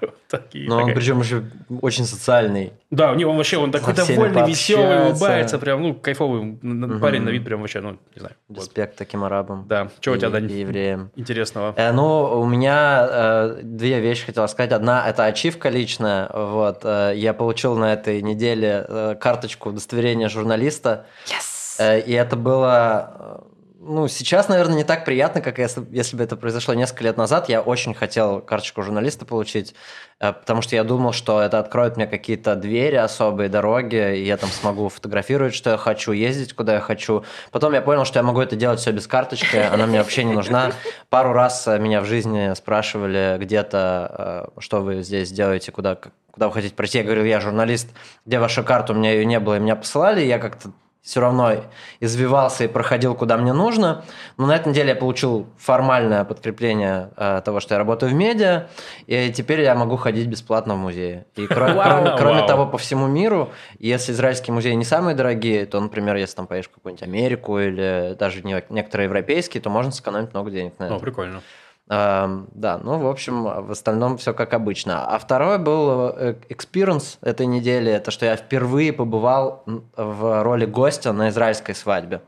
Такие, 0.28 0.68
Но 0.68 0.82
он 0.82 0.94
причем 0.94 1.20
еще 1.20 1.44
очень 1.80 2.04
социальный. 2.04 2.72
Да, 2.90 3.12
у 3.12 3.14
него 3.14 3.30
он 3.30 3.36
вообще, 3.36 3.56
он 3.56 3.70
такой 3.72 3.94
довольный, 3.94 4.46
веселый, 4.46 5.10
улыбается, 5.10 5.58
прям, 5.58 5.82
ну, 5.82 5.94
кайфовый 5.94 6.58
парень 7.00 7.22
на 7.22 7.30
вид 7.30 7.44
прям 7.44 7.60
вообще, 7.60 7.80
ну, 7.80 7.98
не 8.14 8.20
знаю. 8.20 8.34
Респект 8.48 8.96
таким 8.96 9.24
арабам. 9.24 9.66
Да, 9.68 9.90
что 10.00 10.12
у 10.12 10.16
тебя, 10.16 10.30
Дань? 10.30 10.50
евреям. 10.50 11.10
Интересного. 11.16 11.74
Э, 11.76 11.92
ну, 11.92 12.40
у 12.40 12.46
меня 12.46 13.06
э, 13.08 13.60
две 13.62 14.00
вещи 14.00 14.26
хотел 14.26 14.46
сказать. 14.48 14.72
Одна– 14.72 15.06
это 15.08 15.24
ачивка 15.24 15.68
личная. 15.68 16.30
Вот, 16.32 16.80
э, 16.84 17.12
я 17.16 17.34
получил 17.34 17.76
на 17.76 17.92
этой 17.92 18.22
неделе 18.22 18.84
э, 18.86 19.14
карточку 19.20 19.70
удостоверения 19.70 20.28
журналиста. 20.28 21.06
Yes! 21.26 21.78
Э, 21.78 22.00
и 22.00 22.12
это 22.12 22.36
было 22.36 23.44
ну, 23.86 24.08
сейчас, 24.08 24.48
наверное, 24.48 24.76
не 24.76 24.84
так 24.84 25.04
приятно, 25.04 25.40
как 25.40 25.58
если, 25.58 25.84
если 25.90 26.16
бы 26.16 26.24
это 26.24 26.36
произошло 26.36 26.74
несколько 26.74 27.04
лет 27.04 27.16
назад. 27.16 27.48
Я 27.48 27.60
очень 27.60 27.94
хотел 27.94 28.40
карточку 28.40 28.82
журналиста 28.82 29.26
получить, 29.26 29.74
э, 30.20 30.32
потому 30.32 30.62
что 30.62 30.74
я 30.74 30.84
думал, 30.84 31.12
что 31.12 31.40
это 31.40 31.58
откроет 31.58 31.96
мне 31.96 32.06
какие-то 32.06 32.56
двери, 32.56 32.96
особые 32.96 33.48
дороги, 33.48 34.16
и 34.16 34.24
я 34.24 34.36
там 34.36 34.48
смогу 34.50 34.88
фотографировать, 34.88 35.54
что 35.54 35.70
я 35.70 35.76
хочу, 35.76 36.12
ездить, 36.12 36.54
куда 36.54 36.74
я 36.74 36.80
хочу. 36.80 37.24
Потом 37.50 37.74
я 37.74 37.82
понял, 37.82 38.04
что 38.04 38.18
я 38.18 38.22
могу 38.22 38.40
это 38.40 38.56
делать 38.56 38.80
все 38.80 38.90
без 38.90 39.06
карточки, 39.06 39.56
она 39.56 39.86
мне 39.86 39.98
вообще 39.98 40.24
не 40.24 40.32
нужна. 40.32 40.72
Пару 41.10 41.32
раз 41.32 41.68
э, 41.68 41.78
меня 41.78 42.00
в 42.00 42.06
жизни 42.06 42.54
спрашивали 42.54 43.36
где-то, 43.38 44.50
э, 44.56 44.60
что 44.60 44.80
вы 44.80 45.02
здесь 45.02 45.30
делаете, 45.30 45.72
куда, 45.72 45.98
куда 46.30 46.48
вы 46.48 46.54
хотите 46.54 46.74
пройти. 46.74 46.98
Я 46.98 47.04
говорю, 47.04 47.24
я 47.24 47.40
журналист, 47.40 47.88
где 48.24 48.38
ваша 48.38 48.62
карта, 48.62 48.94
у 48.94 48.96
меня 48.96 49.12
ее 49.12 49.26
не 49.26 49.38
было, 49.40 49.56
и 49.56 49.60
меня 49.60 49.76
посылали, 49.76 50.22
я 50.22 50.38
как-то 50.38 50.70
все 51.04 51.20
равно 51.20 51.52
извивался 52.00 52.64
и 52.64 52.66
проходил 52.66 53.14
куда 53.14 53.36
мне 53.36 53.52
нужно. 53.52 54.04
Но 54.38 54.46
на 54.46 54.56
этой 54.56 54.68
неделе 54.68 54.88
я 54.90 54.96
получил 54.96 55.46
формальное 55.58 56.24
подкрепление 56.24 57.10
э, 57.16 57.42
того, 57.44 57.60
что 57.60 57.74
я 57.74 57.78
работаю 57.78 58.10
в 58.10 58.14
медиа, 58.14 58.68
и 59.06 59.30
теперь 59.30 59.60
я 59.60 59.74
могу 59.74 59.96
ходить 59.96 60.26
бесплатно 60.26 60.74
в 60.74 60.78
музеи. 60.78 61.24
И 61.36 61.46
кроме, 61.46 61.74
кроме, 61.82 62.16
кроме 62.16 62.46
того, 62.46 62.66
по 62.66 62.78
всему 62.78 63.06
миру, 63.06 63.52
если 63.78 64.12
израильские 64.12 64.54
музеи 64.54 64.72
не 64.72 64.84
самые 64.84 65.14
дорогие, 65.14 65.66
то, 65.66 65.78
например, 65.78 66.16
если 66.16 66.36
там 66.36 66.46
поедешь 66.46 66.70
в 66.70 66.72
какую-нибудь 66.72 67.02
Америку 67.02 67.58
или 67.58 68.16
даже 68.18 68.42
некоторые 68.42 69.04
европейские, 69.04 69.62
то 69.62 69.68
можно 69.68 69.92
сэкономить 69.92 70.32
много 70.32 70.50
денег 70.50 70.78
на 70.78 70.84
это. 70.84 70.94
О, 70.94 70.98
прикольно. 70.98 71.42
Да, 71.86 72.80
ну, 72.82 72.98
в 72.98 73.06
общем, 73.06 73.42
в 73.42 73.70
остальном 73.70 74.16
все 74.16 74.32
как 74.32 74.54
обычно. 74.54 75.06
А 75.06 75.18
второй 75.18 75.58
был 75.58 76.08
э, 76.16 76.34
experience 76.48 77.18
этой 77.20 77.44
недели, 77.44 77.92
это 77.92 78.10
что 78.10 78.24
я 78.24 78.36
впервые 78.36 78.92
побывал 78.92 79.64
в 79.94 80.42
роли 80.42 80.64
гостя 80.64 81.12
на 81.12 81.28
израильской 81.28 81.74
свадьбе. 81.74 82.22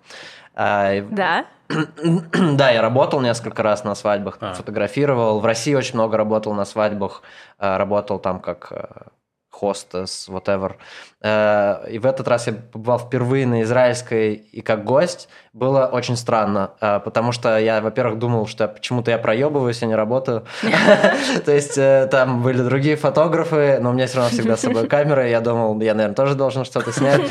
А, 0.54 1.00
да? 1.10 1.46
Да, 2.54 2.70
я 2.70 2.82
работал 2.82 3.20
несколько 3.20 3.62
раз 3.62 3.84
на 3.84 3.94
свадьбах, 3.94 4.38
а. 4.40 4.54
фотографировал. 4.54 5.40
В 5.40 5.44
России 5.44 5.74
очень 5.74 5.94
много 5.94 6.16
работал 6.16 6.54
на 6.54 6.64
свадьбах, 6.64 7.22
а, 7.58 7.78
работал 7.78 8.18
там 8.18 8.40
как 8.40 8.68
э, 8.70 8.84
хостес, 9.50 10.28
whatever. 10.28 10.76
Э, 11.20 11.88
и 11.90 11.98
в 11.98 12.06
этот 12.06 12.28
раз 12.28 12.46
я 12.46 12.54
побывал 12.54 12.98
впервые 12.98 13.46
на 13.46 13.62
израильской 13.62 14.34
и 14.34 14.60
как 14.60 14.84
гость. 14.84 15.28
Было 15.56 15.86
очень 15.86 16.18
странно, 16.18 16.72
э, 16.82 17.00
потому 17.02 17.32
что 17.32 17.56
я, 17.56 17.80
во-первых, 17.80 18.18
думал, 18.18 18.46
что 18.46 18.68
почему-то 18.68 19.10
я 19.10 19.16
проебываюсь, 19.16 19.80
я 19.80 19.88
не 19.88 19.94
работаю. 19.94 20.44
То 21.46 21.50
есть 21.50 21.78
э, 21.78 22.06
там 22.10 22.42
были 22.42 22.60
другие 22.60 22.96
фотографы, 22.96 23.78
но 23.80 23.88
у 23.88 23.92
меня 23.94 24.06
все 24.06 24.18
равно 24.18 24.32
всегда 24.32 24.58
с 24.58 24.60
собой 24.60 24.86
камера, 24.86 25.26
я 25.26 25.40
думал, 25.40 25.80
я, 25.80 25.94
наверное, 25.94 26.14
тоже 26.14 26.34
должен 26.34 26.66
что-то 26.66 26.92
снять. 26.92 27.22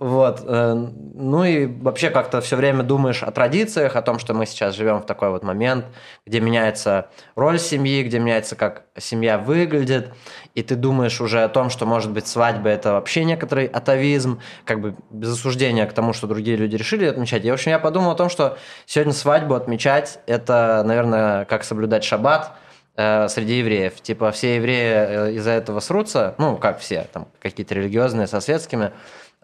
Вот. 0.00 0.44
Ну 0.44 1.44
и 1.44 1.66
вообще 1.66 2.10
как-то 2.10 2.40
все 2.40 2.56
время 2.56 2.82
думаешь 2.82 3.22
о 3.22 3.30
традициях, 3.30 3.94
о 3.94 4.02
том, 4.02 4.18
что 4.18 4.34
мы 4.34 4.44
сейчас 4.44 4.74
живем 4.74 4.98
в 4.98 5.06
такой 5.06 5.30
вот 5.30 5.44
момент, 5.44 5.84
где 6.26 6.40
меняется 6.40 7.10
роль 7.36 7.60
семьи, 7.60 8.02
где 8.02 8.18
меняется, 8.18 8.56
как 8.56 8.82
семья 8.96 9.38
выглядит, 9.38 10.12
и 10.54 10.62
ты 10.62 10.74
думаешь 10.74 11.20
уже 11.20 11.44
о 11.44 11.48
том, 11.48 11.70
что, 11.70 11.86
может 11.86 12.10
быть, 12.10 12.26
свадьба 12.26 12.68
это 12.70 12.94
вообще 12.94 13.24
некоторый 13.24 13.66
атовизм, 13.66 14.40
как 14.64 14.80
бы 14.80 14.96
без 15.10 15.32
осуждения 15.32 15.86
к 15.86 15.92
тому, 15.92 16.12
что 16.12 16.26
другие 16.26 16.56
люди 16.56 16.76
решили 16.88 17.06
отмечать. 17.06 17.44
И, 17.44 17.50
в 17.50 17.54
общем, 17.54 17.70
я 17.70 17.78
подумал 17.78 18.12
о 18.12 18.14
том, 18.14 18.30
что 18.30 18.56
сегодня 18.86 19.12
свадьбу 19.12 19.54
отмечать, 19.54 20.20
это, 20.26 20.82
наверное, 20.84 21.44
как 21.44 21.64
соблюдать 21.64 22.04
шаббат 22.04 22.52
э, 22.96 23.28
среди 23.28 23.58
евреев. 23.58 24.00
Типа 24.00 24.30
все 24.32 24.56
евреи 24.56 24.92
э, 24.92 25.32
из-за 25.32 25.50
этого 25.50 25.80
срутся, 25.80 26.34
ну, 26.38 26.56
как 26.56 26.78
все, 26.80 27.06
там 27.12 27.28
какие-то 27.40 27.74
религиозные 27.74 28.26
со 28.26 28.40
светскими, 28.40 28.92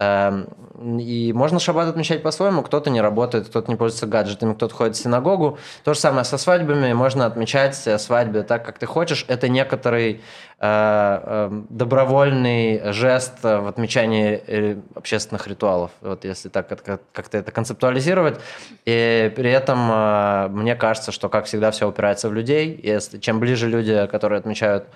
и 0.01 1.33
можно 1.35 1.61
шаббат 1.61 1.89
отмечать 1.89 2.23
по-своему. 2.23 2.63
Кто-то 2.63 2.91
не 2.91 3.01
работает, 3.01 3.49
кто-то 3.49 3.71
не 3.71 3.77
пользуется 3.77 4.07
гаджетами, 4.07 4.55
кто-то 4.55 4.75
ходит 4.75 4.97
в 4.97 5.01
синагогу. 5.01 5.59
То 5.85 5.95
же 5.95 6.01
самое 6.01 6.25
со 6.25 6.37
свадьбами. 6.37 6.93
Можно 6.93 7.27
отмечать 7.27 7.77
свадьбы 7.77 8.43
так, 8.43 8.65
как 8.67 8.79
ты 8.79 8.87
хочешь. 8.87 9.25
Это 9.29 9.49
некоторый 9.49 10.15
э, 10.15 10.19
э, 10.61 11.63
добровольный 11.71 12.93
жест 12.93 13.43
в 13.45 13.69
отмечании 13.69 14.43
э, 14.45 14.77
общественных 14.97 15.47
ритуалов. 15.47 15.93
Вот 16.01 16.25
если 16.25 16.49
так 16.49 16.69
как-то 16.69 17.39
это 17.39 17.53
концептуализировать. 17.53 18.41
И 18.85 19.33
при 19.37 19.51
этом 19.51 19.89
э, 19.93 20.49
мне 20.49 20.75
кажется, 20.75 21.13
что, 21.13 21.29
как 21.29 21.45
всегда, 21.45 21.71
все 21.71 21.89
упирается 21.89 22.29
в 22.29 22.35
людей. 22.35 22.81
Если, 22.83 23.19
чем 23.19 23.39
ближе 23.39 23.69
люди, 23.69 24.09
которые 24.11 24.41
отмечают 24.41 24.87
Э, 24.87 24.91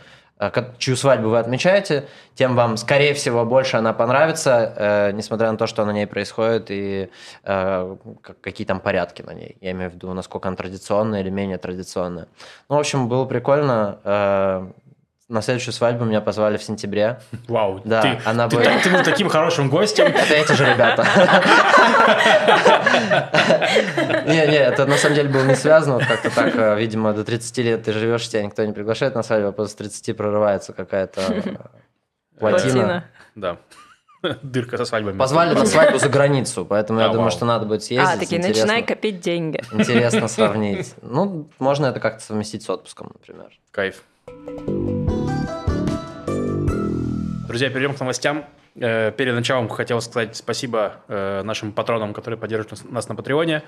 чью 0.79 0.97
свадьбу 0.97 1.29
вы 1.29 1.39
отмечаете, 1.39 2.07
тем 2.35 2.55
вам, 2.55 2.77
скорее 2.77 3.15
всего, 3.15 3.45
больше 3.45 3.77
она 3.77 3.93
понравится, 3.93 4.73
э, 4.77 5.13
несмотря 5.13 5.51
на 5.51 5.59
то, 5.59 5.67
что 5.67 5.85
на 5.85 5.93
ней 5.93 6.07
происходит 6.07 6.71
и 6.71 7.11
э, 7.45 7.97
какие 8.41 8.67
там 8.67 8.81
порядки 8.81 9.23
на 9.23 9.33
ней. 9.33 9.57
Я 9.61 9.73
имею 9.73 9.91
в 9.91 9.95
виду, 9.95 10.13
насколько 10.15 10.49
она 10.49 10.57
традиционная 10.57 11.21
или 11.21 11.31
менее 11.31 11.59
традиционная. 11.59 12.29
Ну, 12.69 12.77
в 12.77 12.79
общем, 12.79 13.09
было 13.09 13.25
прикольно. 13.25 14.73
Э, 15.29 15.33
на 15.33 15.43
следующую 15.43 15.75
свадьбу 15.75 16.05
меня 16.05 16.21
позвали 16.21 16.57
в 16.57 16.63
сентябре. 16.63 17.21
Вау, 17.47 17.81
да, 17.85 18.03
ты, 18.03 18.21
она 18.25 18.49
ты, 18.49 18.57
будет... 18.57 18.83
ты, 18.83 18.89
ты 18.89 18.91
был 18.91 19.05
таким 19.05 19.29
хорошим 19.29 19.69
гостем. 19.69 20.07
Это 20.07 20.35
эти 20.35 20.53
же 20.53 20.65
ребята. 20.65 21.05
Не-не, 24.27 24.59
это 24.59 24.87
на 24.87 24.97
самом 24.97 25.15
деле 25.15 25.29
было 25.29 25.45
не 25.45 25.55
связано. 25.55 25.95
Вот 25.95 26.07
как-то 26.07 26.35
так, 26.35 26.55
э, 26.57 26.79
видимо, 26.79 27.13
до 27.13 27.25
30 27.25 27.59
лет 27.59 27.85
ты 27.85 27.93
живешь, 27.93 28.29
тебя 28.29 28.43
никто 28.43 28.65
не 28.65 28.73
приглашает 28.73 29.15
на 29.15 29.23
свадьбу, 29.23 29.49
а 29.49 29.53
после 29.53 29.77
30 29.77 30.17
прорывается 30.17 30.73
какая-то 30.73 31.23
плотина. 32.39 33.05
Да. 33.35 33.59
Дырка 34.43 34.77
со 34.77 34.85
свадьбами. 34.85 35.19
Позвали 35.19 35.55
на 35.55 35.67
свадьбу 35.67 35.99
за 35.99 36.09
границу, 36.09 36.65
поэтому 36.65 37.01
я 37.01 37.09
думаю, 37.09 37.31
что 37.31 37.45
надо 37.45 37.67
будет 37.67 37.83
съездить. 37.83 38.17
А, 38.17 38.19
такие, 38.19 38.41
начинай 38.41 38.83
копить 38.83 39.21
деньги. 39.21 39.63
Интересно 39.73 40.29
сравнить. 40.29 40.95
Ну, 41.03 41.49
можно 41.59 41.87
это 41.87 42.01
как-то 42.01 42.23
совместить 42.23 42.63
с 42.63 42.71
отпуском, 42.71 43.13
например. 43.15 43.51
Кайф. 43.71 44.03
Друзья, 47.49 47.71
перейдем 47.71 47.95
к 47.95 48.01
новостям. 48.01 48.45
Э, 48.75 49.11
перед 49.11 49.35
началом 49.35 49.71
хотел 49.71 50.03
сказать 50.03 50.37
спасибо 50.37 50.97
э, 51.09 51.41
нашим 51.43 51.73
патронам, 51.73 52.13
которые 52.13 52.39
поддерживают 52.39 52.93
нас 52.93 53.09
на 53.09 53.15
Патреоне, 53.17 53.63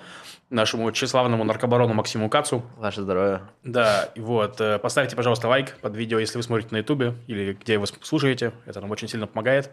нашему 0.50 0.92
тщеславному 0.92 1.44
наркобарону 1.44 1.94
Максиму 1.94 2.28
Кацу. 2.28 2.62
Ваше 2.76 3.00
здоровье. 3.00 3.40
Да, 3.64 4.10
вот, 4.16 4.60
э, 4.60 4.78
поставьте, 4.78 5.16
пожалуйста, 5.16 5.48
лайк 5.48 5.78
под 5.80 5.96
видео, 5.96 6.18
если 6.18 6.36
вы 6.36 6.42
смотрите 6.42 6.68
на 6.72 6.76
Ютубе 6.76 7.14
или 7.26 7.54
где 7.54 7.78
вы 7.78 7.86
слушаете, 7.86 8.52
это 8.66 8.82
нам 8.82 8.90
очень 8.90 9.08
сильно 9.08 9.26
помогает. 9.26 9.70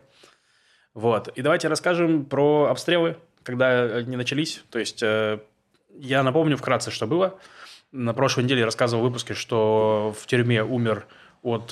Вот, 0.94 1.28
и 1.28 1.42
давайте 1.42 1.68
расскажем 1.68 2.24
про 2.24 2.68
обстрелы, 2.72 3.18
когда 3.44 3.82
они 3.82 4.16
начались. 4.16 4.64
То 4.70 4.80
есть, 4.80 5.02
я 5.02 6.24
напомню 6.24 6.56
вкратце, 6.56 6.92
что 6.92 7.08
было. 7.08 7.38
На 7.92 8.14
прошлой 8.14 8.46
неделе 8.46 8.62
я 8.62 8.66
рассказывал 8.68 9.04
в 9.04 9.08
выпуске, 9.08 9.34
что 9.34 10.16
в 10.18 10.26
тюрьме 10.28 10.64
умер 10.64 11.08
от 11.44 11.72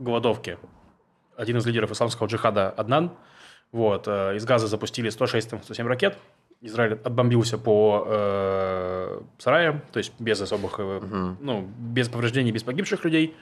голодовки 0.00 0.58
один 1.40 1.56
из 1.56 1.66
лидеров 1.66 1.90
исламского 1.90 2.26
джихада 2.26 2.70
Аднан. 2.70 3.12
Вот, 3.72 4.04
э, 4.06 4.36
из 4.36 4.44
Газа 4.44 4.66
запустили 4.66 5.10
106-107 5.10 5.86
ракет. 5.86 6.18
Израиль 6.60 6.98
отбомбился 7.02 7.56
по 7.56 8.04
э, 8.06 9.20
сараям, 9.38 9.80
то 9.92 9.98
есть 9.98 10.12
без 10.18 10.40
особых, 10.40 10.78
угу. 10.78 11.36
ну, 11.40 11.66
без 11.78 12.08
повреждений, 12.08 12.52
без 12.52 12.62
погибших 12.62 13.04
людей. 13.04 13.34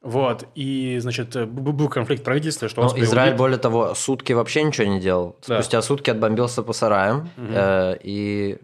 Вот, 0.00 0.46
и, 0.54 0.98
значит, 1.00 1.36
э, 1.36 1.44
был 1.44 1.88
конфликт 1.90 2.24
правительства, 2.24 2.68
что 2.68 2.82
Но 2.82 2.98
Израиль, 2.98 3.30
убит. 3.30 3.38
более 3.38 3.58
того, 3.58 3.94
сутки 3.94 4.32
вообще 4.32 4.62
ничего 4.62 4.86
не 4.86 5.00
делал. 5.00 5.36
Да. 5.46 5.60
Спустя 5.60 5.82
сутки 5.82 6.08
отбомбился 6.08 6.62
по 6.62 6.72
сараям, 6.72 7.28
угу. 7.36 7.46
э, 7.50 7.98
и 8.02 8.58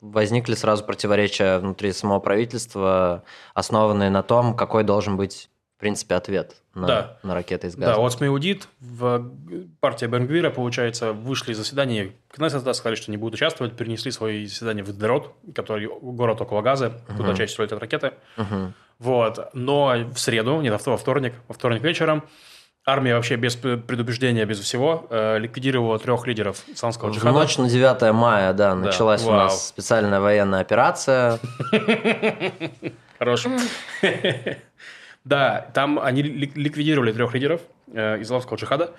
возникли 0.00 0.54
сразу 0.54 0.84
противоречия 0.84 1.58
внутри 1.58 1.92
самого 1.92 2.20
правительства, 2.20 3.24
основанные 3.52 4.08
на 4.08 4.22
том, 4.22 4.56
какой 4.56 4.84
должен 4.84 5.18
быть 5.18 5.50
в 5.80 5.82
принципе, 5.82 6.14
ответ 6.14 6.56
на, 6.74 6.86
да. 6.86 7.16
на 7.22 7.32
ракеты 7.32 7.68
из 7.68 7.74
газа. 7.74 7.94
Да, 7.94 7.98
вот 7.98 8.12
Смеудит, 8.12 8.68
в 8.80 9.32
партия 9.80 10.08
Бенгвира, 10.08 10.50
получается, 10.50 11.14
вышли 11.14 11.52
из 11.52 11.56
заседания 11.56 12.12
Кнессета, 12.30 12.74
сказали, 12.74 12.96
что 12.96 13.10
не 13.10 13.16
будут 13.16 13.36
участвовать, 13.36 13.74
перенесли 13.78 14.12
свои 14.12 14.44
заседания 14.44 14.82
в 14.82 14.94
Дерот, 14.94 15.34
который 15.54 15.88
город 15.88 16.42
около 16.42 16.60
газа, 16.60 17.00
угу. 17.08 17.16
туда 17.16 17.34
чаще 17.34 17.62
летят 17.62 17.80
ракеты. 17.80 18.12
Угу. 18.36 18.74
Вот, 18.98 19.48
но 19.54 19.94
в 20.12 20.18
среду, 20.18 20.60
не 20.60 20.68
во 20.68 20.76
вторник, 20.76 21.32
во 21.48 21.54
вторник 21.54 21.80
вечером 21.80 22.24
Армия 22.84 23.14
вообще 23.14 23.36
без 23.36 23.56
предупреждения, 23.56 24.44
без 24.44 24.58
всего 24.58 25.06
э, 25.08 25.38
ликвидировала 25.38 25.98
трех 25.98 26.26
лидеров 26.26 26.62
исламского 26.68 27.10
джихада. 27.10 27.32
В 27.32 27.34
ночь 27.34 27.56
на 27.56 27.70
9 27.70 28.12
мая, 28.12 28.52
да, 28.52 28.74
началась 28.74 29.22
да. 29.22 29.30
у 29.30 29.32
нас 29.32 29.68
специальная 29.68 30.20
военная 30.20 30.60
операция. 30.60 31.38
Хорош. 33.18 33.46
Да, 35.24 35.70
там 35.74 35.98
они 35.98 36.22
ликвидировали 36.22 37.12
трех 37.12 37.34
лидеров 37.34 37.60
э, 37.92 38.22
исламского 38.22 38.56
джихада. 38.56 38.94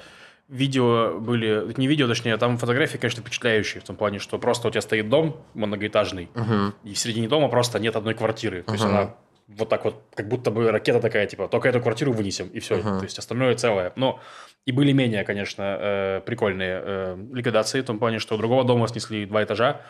Видео 0.48 1.18
были, 1.18 1.74
не 1.78 1.88
видео, 1.88 2.08
точнее, 2.08 2.36
там 2.38 2.58
фотографии, 2.58 2.98
конечно, 2.98 3.22
впечатляющие 3.22 3.80
в 3.80 3.86
том 3.86 3.96
плане, 3.96 4.20
что 4.20 4.38
просто 4.38 4.68
у 4.68 4.72
тебя 4.72 4.82
стоит 4.82 5.08
дом 5.08 5.38
многоэтажный, 5.54 6.30
uh-huh. 6.34 6.74
и 6.84 6.94
в 6.94 7.00
середине 7.00 7.30
дома 7.30 7.48
просто 7.48 7.80
нет 7.80 7.96
одной 7.96 8.16
квартиры. 8.16 8.60
Uh-huh. 8.60 8.66
То 8.66 8.72
есть 8.74 8.84
она 8.84 9.16
вот 9.48 9.70
так 9.70 9.86
вот, 9.86 10.04
как 10.14 10.28
будто 10.28 10.52
бы 10.52 10.70
ракета 10.70 11.00
такая, 11.00 11.26
типа, 11.26 11.48
только 11.48 11.70
эту 11.70 11.80
квартиру 11.80 12.12
вынесем, 12.12 12.50
и 12.50 12.60
все. 12.60 12.76
Uh-huh. 12.80 12.98
То 12.98 13.04
есть 13.06 13.18
остальное 13.18 13.56
целое. 13.56 13.94
Но 13.96 14.20
и 14.66 14.74
были 14.74 14.92
менее, 14.92 15.24
конечно, 15.24 15.78
э, 15.80 16.22
прикольные 16.26 16.82
э, 16.84 17.18
ликвидации, 17.32 17.80
в 17.80 17.86
том 17.86 17.98
плане, 17.98 18.20
что 18.20 18.36
у 18.36 18.38
другого 18.38 18.66
дома 18.66 18.88
снесли 18.90 19.26
два 19.26 19.44
этажа. 19.44 19.82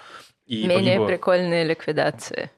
И 0.46 0.68
менее 0.68 0.94
погибло... 0.94 1.08
прикольные 1.08 1.64
ликвидации 1.64 2.52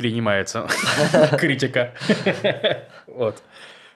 принимается 0.00 0.66
критика. 1.38 1.92
Вот. 3.06 3.42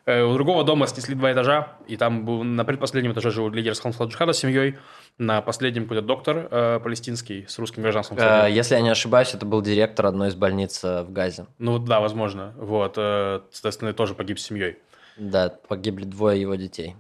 Э, 0.06 0.23
у 0.23 0.34
другого 0.34 0.64
дома 0.64 0.87
снесли 0.87 1.14
два 1.14 1.32
этажа, 1.32 1.68
и 1.87 1.96
там 1.96 2.26
был 2.26 2.44
на 2.44 2.64
предпоследнем 2.64 3.12
этаже 3.12 3.30
жил 3.30 3.49
лидер 3.49 3.75
Схамсала 3.75 4.08
Джихада 4.08 4.32
с 4.32 4.38
семьей, 4.38 4.76
на 5.16 5.40
последнем 5.40 5.84
какой-то 5.84 6.02
доктор 6.02 6.49
э, 6.50 6.80
палестинский 6.82 7.46
с 7.49 7.58
русским 7.58 7.82
гражданством. 7.82 8.18
Э, 8.18 8.49
если 8.50 8.75
я 8.75 8.82
не 8.82 8.90
ошибаюсь, 8.90 9.32
это 9.32 9.46
был 9.46 9.62
директор 9.62 10.06
одной 10.06 10.28
из 10.28 10.34
больниц 10.34 10.84
э, 10.84 11.04
в 11.04 11.12
Газе. 11.12 11.46
Ну 11.58 11.78
да, 11.78 12.00
возможно. 12.00 12.52
Вот, 12.58 12.94
э, 12.99 13.40
соответственно, 13.50 13.94
тоже 13.94 14.14
погиб 14.14 14.38
с 14.38 14.42
семьей. 14.42 14.76
Да, 15.16 15.54
погибли 15.68 16.04
двое 16.04 16.38
его 16.38 16.54
детей. 16.56 16.96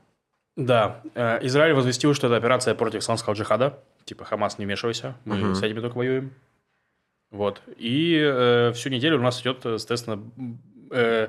Да, 0.56 1.00
э, 1.14 1.40
Израиль 1.42 1.74
возвестил, 1.74 2.14
что 2.14 2.28
это 2.28 2.36
операция 2.36 2.74
против 2.74 3.00
исламского 3.00 3.34
джихада. 3.34 3.80
Типа, 4.04 4.24
Хамас, 4.24 4.58
не 4.58 4.64
вмешивайся, 4.64 5.16
мы 5.24 5.42
угу. 5.42 5.54
с 5.54 5.62
этими 5.62 5.80
только 5.80 5.98
воюем. 5.98 6.32
Вот. 7.34 7.60
И 7.76 8.16
э, 8.16 8.72
всю 8.74 8.90
неделю 8.90 9.18
у 9.18 9.22
нас 9.22 9.40
идет, 9.42 9.62
соответственно, 9.62 10.22
э, 10.92 11.28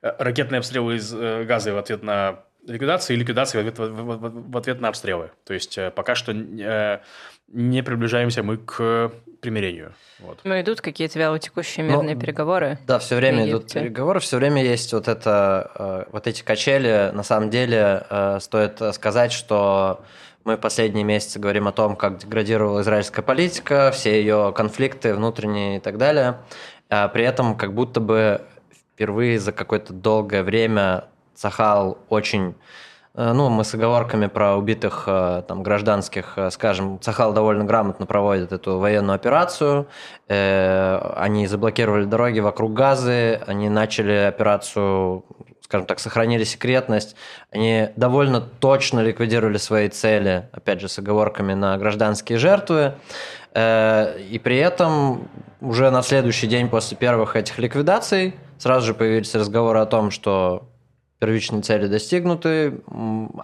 ракетные 0.00 0.60
обстрелы 0.60 0.94
из 0.94 1.12
э, 1.12 1.42
газа 1.42 1.74
в 1.74 1.78
ответ 1.78 2.04
на 2.04 2.44
ликвидацию 2.64 3.16
и 3.16 3.20
ликвидация 3.20 3.64
в 3.64 3.66
ответ, 3.66 3.78
в, 3.78 3.92
в, 3.92 4.52
в 4.52 4.56
ответ 4.56 4.80
на 4.80 4.88
обстрелы. 4.88 5.32
То 5.44 5.52
есть 5.52 5.76
э, 5.76 5.90
пока 5.90 6.14
что 6.14 6.30
э, 6.30 7.00
не 7.48 7.82
приближаемся 7.82 8.44
мы 8.44 8.58
к 8.58 9.10
примирению. 9.40 9.94
Вот. 10.20 10.38
Но 10.44 10.60
идут 10.60 10.80
какие-то 10.80 11.18
вялотекущие 11.18 11.84
мирные 11.84 12.14
Но, 12.14 12.20
переговоры. 12.20 12.78
Да, 12.86 13.00
все 13.00 13.16
время 13.16 13.50
идут 13.50 13.72
переговоры, 13.72 14.20
все 14.20 14.36
время 14.36 14.62
есть 14.62 14.92
вот 14.92 15.08
это, 15.08 15.72
э, 15.74 16.04
вот 16.12 16.28
эти 16.28 16.44
качели. 16.44 17.10
На 17.12 17.24
самом 17.24 17.50
деле 17.50 18.06
э, 18.08 18.38
стоит 18.40 18.80
сказать, 18.94 19.32
что 19.32 20.04
мы 20.44 20.58
последние 20.58 21.04
месяцы 21.04 21.38
говорим 21.38 21.68
о 21.68 21.72
том, 21.72 21.96
как 21.96 22.18
деградировала 22.18 22.82
израильская 22.82 23.22
политика, 23.22 23.90
все 23.92 24.20
ее 24.20 24.52
конфликты 24.54 25.14
внутренние 25.14 25.78
и 25.78 25.80
так 25.80 25.96
далее. 25.96 26.38
А 26.90 27.08
при 27.08 27.24
этом 27.24 27.56
как 27.56 27.74
будто 27.74 28.00
бы 28.00 28.42
впервые 28.94 29.40
за 29.40 29.52
какое-то 29.52 29.92
долгое 29.92 30.42
время 30.42 31.06
Цахал 31.34 31.98
очень 32.10 32.54
э, 33.14 33.32
ну, 33.32 33.48
мы 33.48 33.64
с 33.64 33.74
оговорками 33.74 34.26
про 34.26 34.56
убитых 34.56 35.04
э, 35.06 35.42
там, 35.48 35.62
гражданских, 35.62 36.34
э, 36.36 36.50
скажем, 36.50 37.00
Цахал 37.00 37.32
довольно 37.32 37.64
грамотно 37.64 38.06
проводит 38.06 38.52
эту 38.52 38.78
военную 38.78 39.16
операцию. 39.16 39.88
Они 40.28 41.46
заблокировали 41.46 42.04
дороги 42.04 42.40
вокруг 42.40 42.72
Газы, 42.74 43.40
они 43.46 43.68
начали 43.68 44.12
операцию 44.12 45.24
скажем 45.64 45.86
так, 45.86 45.98
сохранили 45.98 46.44
секретность, 46.44 47.16
они 47.50 47.88
довольно 47.96 48.42
точно 48.42 49.00
ликвидировали 49.00 49.56
свои 49.56 49.88
цели, 49.88 50.46
опять 50.52 50.80
же, 50.80 50.90
с 50.90 50.98
оговорками 50.98 51.54
на 51.54 51.78
гражданские 51.78 52.36
жертвы, 52.38 52.92
э, 53.54 54.18
и 54.30 54.38
при 54.38 54.58
этом 54.58 55.26
уже 55.62 55.90
на 55.90 56.02
следующий 56.02 56.48
день 56.48 56.68
после 56.68 56.98
первых 56.98 57.34
этих 57.34 57.58
ликвидаций 57.58 58.34
сразу 58.58 58.88
же 58.88 58.94
появились 58.94 59.34
разговоры 59.34 59.78
о 59.78 59.86
том, 59.86 60.10
что 60.10 60.68
первичные 61.18 61.62
цели 61.62 61.86
достигнуты, 61.86 62.82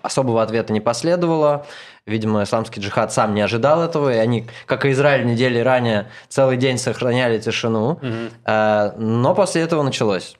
особого 0.02 0.42
ответа 0.42 0.74
не 0.74 0.80
последовало. 0.80 1.64
Видимо, 2.04 2.42
исламский 2.42 2.82
джихад 2.82 3.14
сам 3.14 3.32
не 3.32 3.40
ожидал 3.40 3.82
этого, 3.82 4.12
и 4.12 4.18
они, 4.18 4.46
как 4.66 4.84
и 4.84 4.90
Израиль 4.90 5.24
недели 5.24 5.58
ранее, 5.60 6.10
целый 6.28 6.58
день 6.58 6.76
сохраняли 6.76 7.38
тишину. 7.38 7.92
Угу. 7.92 8.52
Но 8.98 9.34
после 9.34 9.62
этого 9.62 9.82
началось. 9.82 10.36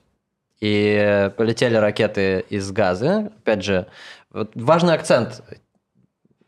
И 0.60 1.30
полетели 1.36 1.76
ракеты 1.76 2.44
из 2.50 2.70
Газы. 2.70 3.30
Опять 3.38 3.64
же, 3.64 3.86
вот 4.32 4.50
важный 4.54 4.94
акцент. 4.94 5.42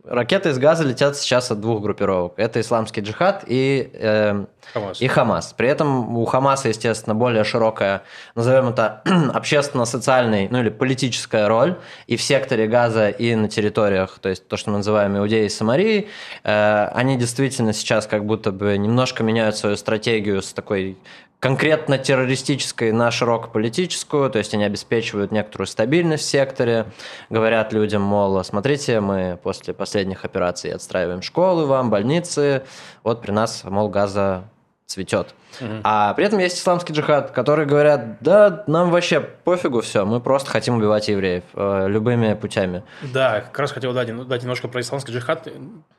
Ракеты 0.04 0.48
из 0.48 0.58
газа 0.58 0.82
летят 0.82 1.16
сейчас 1.16 1.52
от 1.52 1.60
двух 1.60 1.80
группировок. 1.80 2.34
Это 2.36 2.60
исламский 2.60 3.02
джихад 3.02 3.44
и, 3.46 3.88
э, 3.94 4.46
Хамас. 4.74 5.00
и 5.00 5.06
Хамас. 5.06 5.52
При 5.52 5.68
этом 5.68 6.16
у 6.16 6.24
Хамаса, 6.24 6.68
естественно, 6.68 7.14
более 7.14 7.44
широкая, 7.44 8.02
назовем 8.34 8.70
это, 8.70 9.02
общественно-социальная, 9.32 10.48
ну 10.50 10.58
или 10.58 10.70
политическая 10.70 11.46
роль 11.46 11.78
и 12.08 12.16
в 12.16 12.22
секторе 12.22 12.66
газа, 12.66 13.10
и 13.10 13.36
на 13.36 13.48
территориях, 13.48 14.18
то 14.20 14.28
есть 14.28 14.48
то, 14.48 14.56
что 14.56 14.70
мы 14.70 14.78
называем 14.78 15.16
Иудеей 15.16 15.46
и 15.46 15.48
Самарией. 15.48 16.08
Э, 16.42 16.88
они 16.94 17.16
действительно 17.16 17.72
сейчас 17.72 18.08
как 18.08 18.26
будто 18.26 18.50
бы 18.50 18.76
немножко 18.76 19.22
меняют 19.22 19.56
свою 19.56 19.76
стратегию 19.76 20.42
с 20.42 20.52
такой 20.52 20.98
конкретно 21.42 21.98
террористической 21.98 22.92
на 22.92 23.10
широкополитическую, 23.10 24.30
то 24.30 24.38
есть 24.38 24.54
они 24.54 24.62
обеспечивают 24.62 25.32
некоторую 25.32 25.66
стабильность 25.66 26.22
в 26.22 26.28
секторе, 26.28 26.86
говорят 27.30 27.72
людям, 27.72 28.00
мол, 28.00 28.44
смотрите, 28.44 29.00
мы 29.00 29.36
после 29.42 29.74
последних 29.74 30.24
операций 30.24 30.72
отстраиваем 30.72 31.20
школы 31.20 31.66
вам, 31.66 31.90
больницы, 31.90 32.62
вот 33.02 33.22
при 33.22 33.32
нас, 33.32 33.64
мол, 33.64 33.88
газа 33.88 34.44
цветет. 34.86 35.34
Угу. 35.60 35.80
А 35.82 36.14
при 36.14 36.26
этом 36.26 36.38
есть 36.38 36.60
исламский 36.60 36.92
джихад, 36.92 37.32
которые 37.32 37.66
говорят, 37.66 38.20
да, 38.20 38.62
нам 38.68 38.90
вообще 38.90 39.20
пофигу 39.20 39.80
все, 39.80 40.04
мы 40.04 40.20
просто 40.20 40.48
хотим 40.48 40.76
убивать 40.76 41.08
евреев 41.08 41.42
э, 41.54 41.88
любыми 41.88 42.34
путями. 42.34 42.84
Да, 43.12 43.40
как 43.40 43.58
раз 43.58 43.72
хотел 43.72 43.92
дать, 43.92 44.28
дать 44.28 44.42
немножко 44.42 44.68
про 44.68 44.80
исламский 44.80 45.12
джихад, 45.12 45.48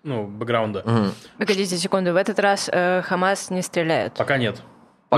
ну, 0.03 0.25
бэкграунда. 0.25 0.83
Угу. 0.85 1.11
Погодите 1.39 1.75
секунду, 1.75 2.13
в 2.13 2.15
этот 2.15 2.39
раз 2.39 2.69
э, 2.71 3.01
Хамас 3.01 3.49
не 3.49 3.61
стреляет? 3.61 4.13
Пока 4.13 4.37
нет. 4.37 4.61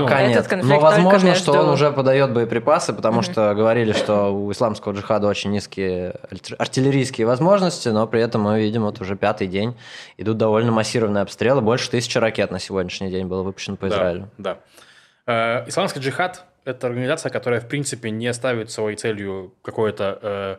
Пока 0.02 0.20
ну, 0.20 0.28
нет. 0.28 0.64
Но 0.64 0.80
возможно, 0.80 1.28
между... 1.28 1.42
что 1.42 1.52
он 1.60 1.68
уже 1.70 1.90
подает 1.92 2.32
боеприпасы, 2.32 2.92
потому 2.92 3.20
mm-hmm. 3.20 3.32
что 3.32 3.54
говорили, 3.54 3.92
что 3.92 4.34
у 4.34 4.50
исламского 4.52 4.92
джихада 4.92 5.26
очень 5.26 5.50
низкие 5.50 6.14
артиллерийские 6.58 7.26
возможности, 7.26 7.88
но 7.88 8.06
при 8.06 8.20
этом 8.20 8.42
мы 8.42 8.60
видим, 8.60 8.82
вот 8.82 9.00
уже 9.00 9.16
пятый 9.16 9.46
день 9.46 9.76
идут 10.16 10.36
довольно 10.38 10.72
массированные 10.72 11.22
обстрелы. 11.22 11.60
Больше 11.60 11.90
тысячи 11.90 12.18
ракет 12.18 12.50
на 12.50 12.58
сегодняшний 12.58 13.10
день 13.10 13.26
было 13.26 13.42
выпущено 13.42 13.76
по 13.76 13.88
Израилю. 13.88 14.30
Да. 14.38 14.58
да. 15.26 15.62
Э, 15.62 15.68
исламский 15.68 16.00
джихад– 16.00 16.44
это 16.64 16.86
организация, 16.86 17.30
которая, 17.30 17.60
в 17.60 17.68
принципе, 17.68 18.10
не 18.10 18.32
ставит 18.32 18.70
своей 18.70 18.96
целью 18.96 19.54
какое-то 19.62 20.18
э, 20.22 20.56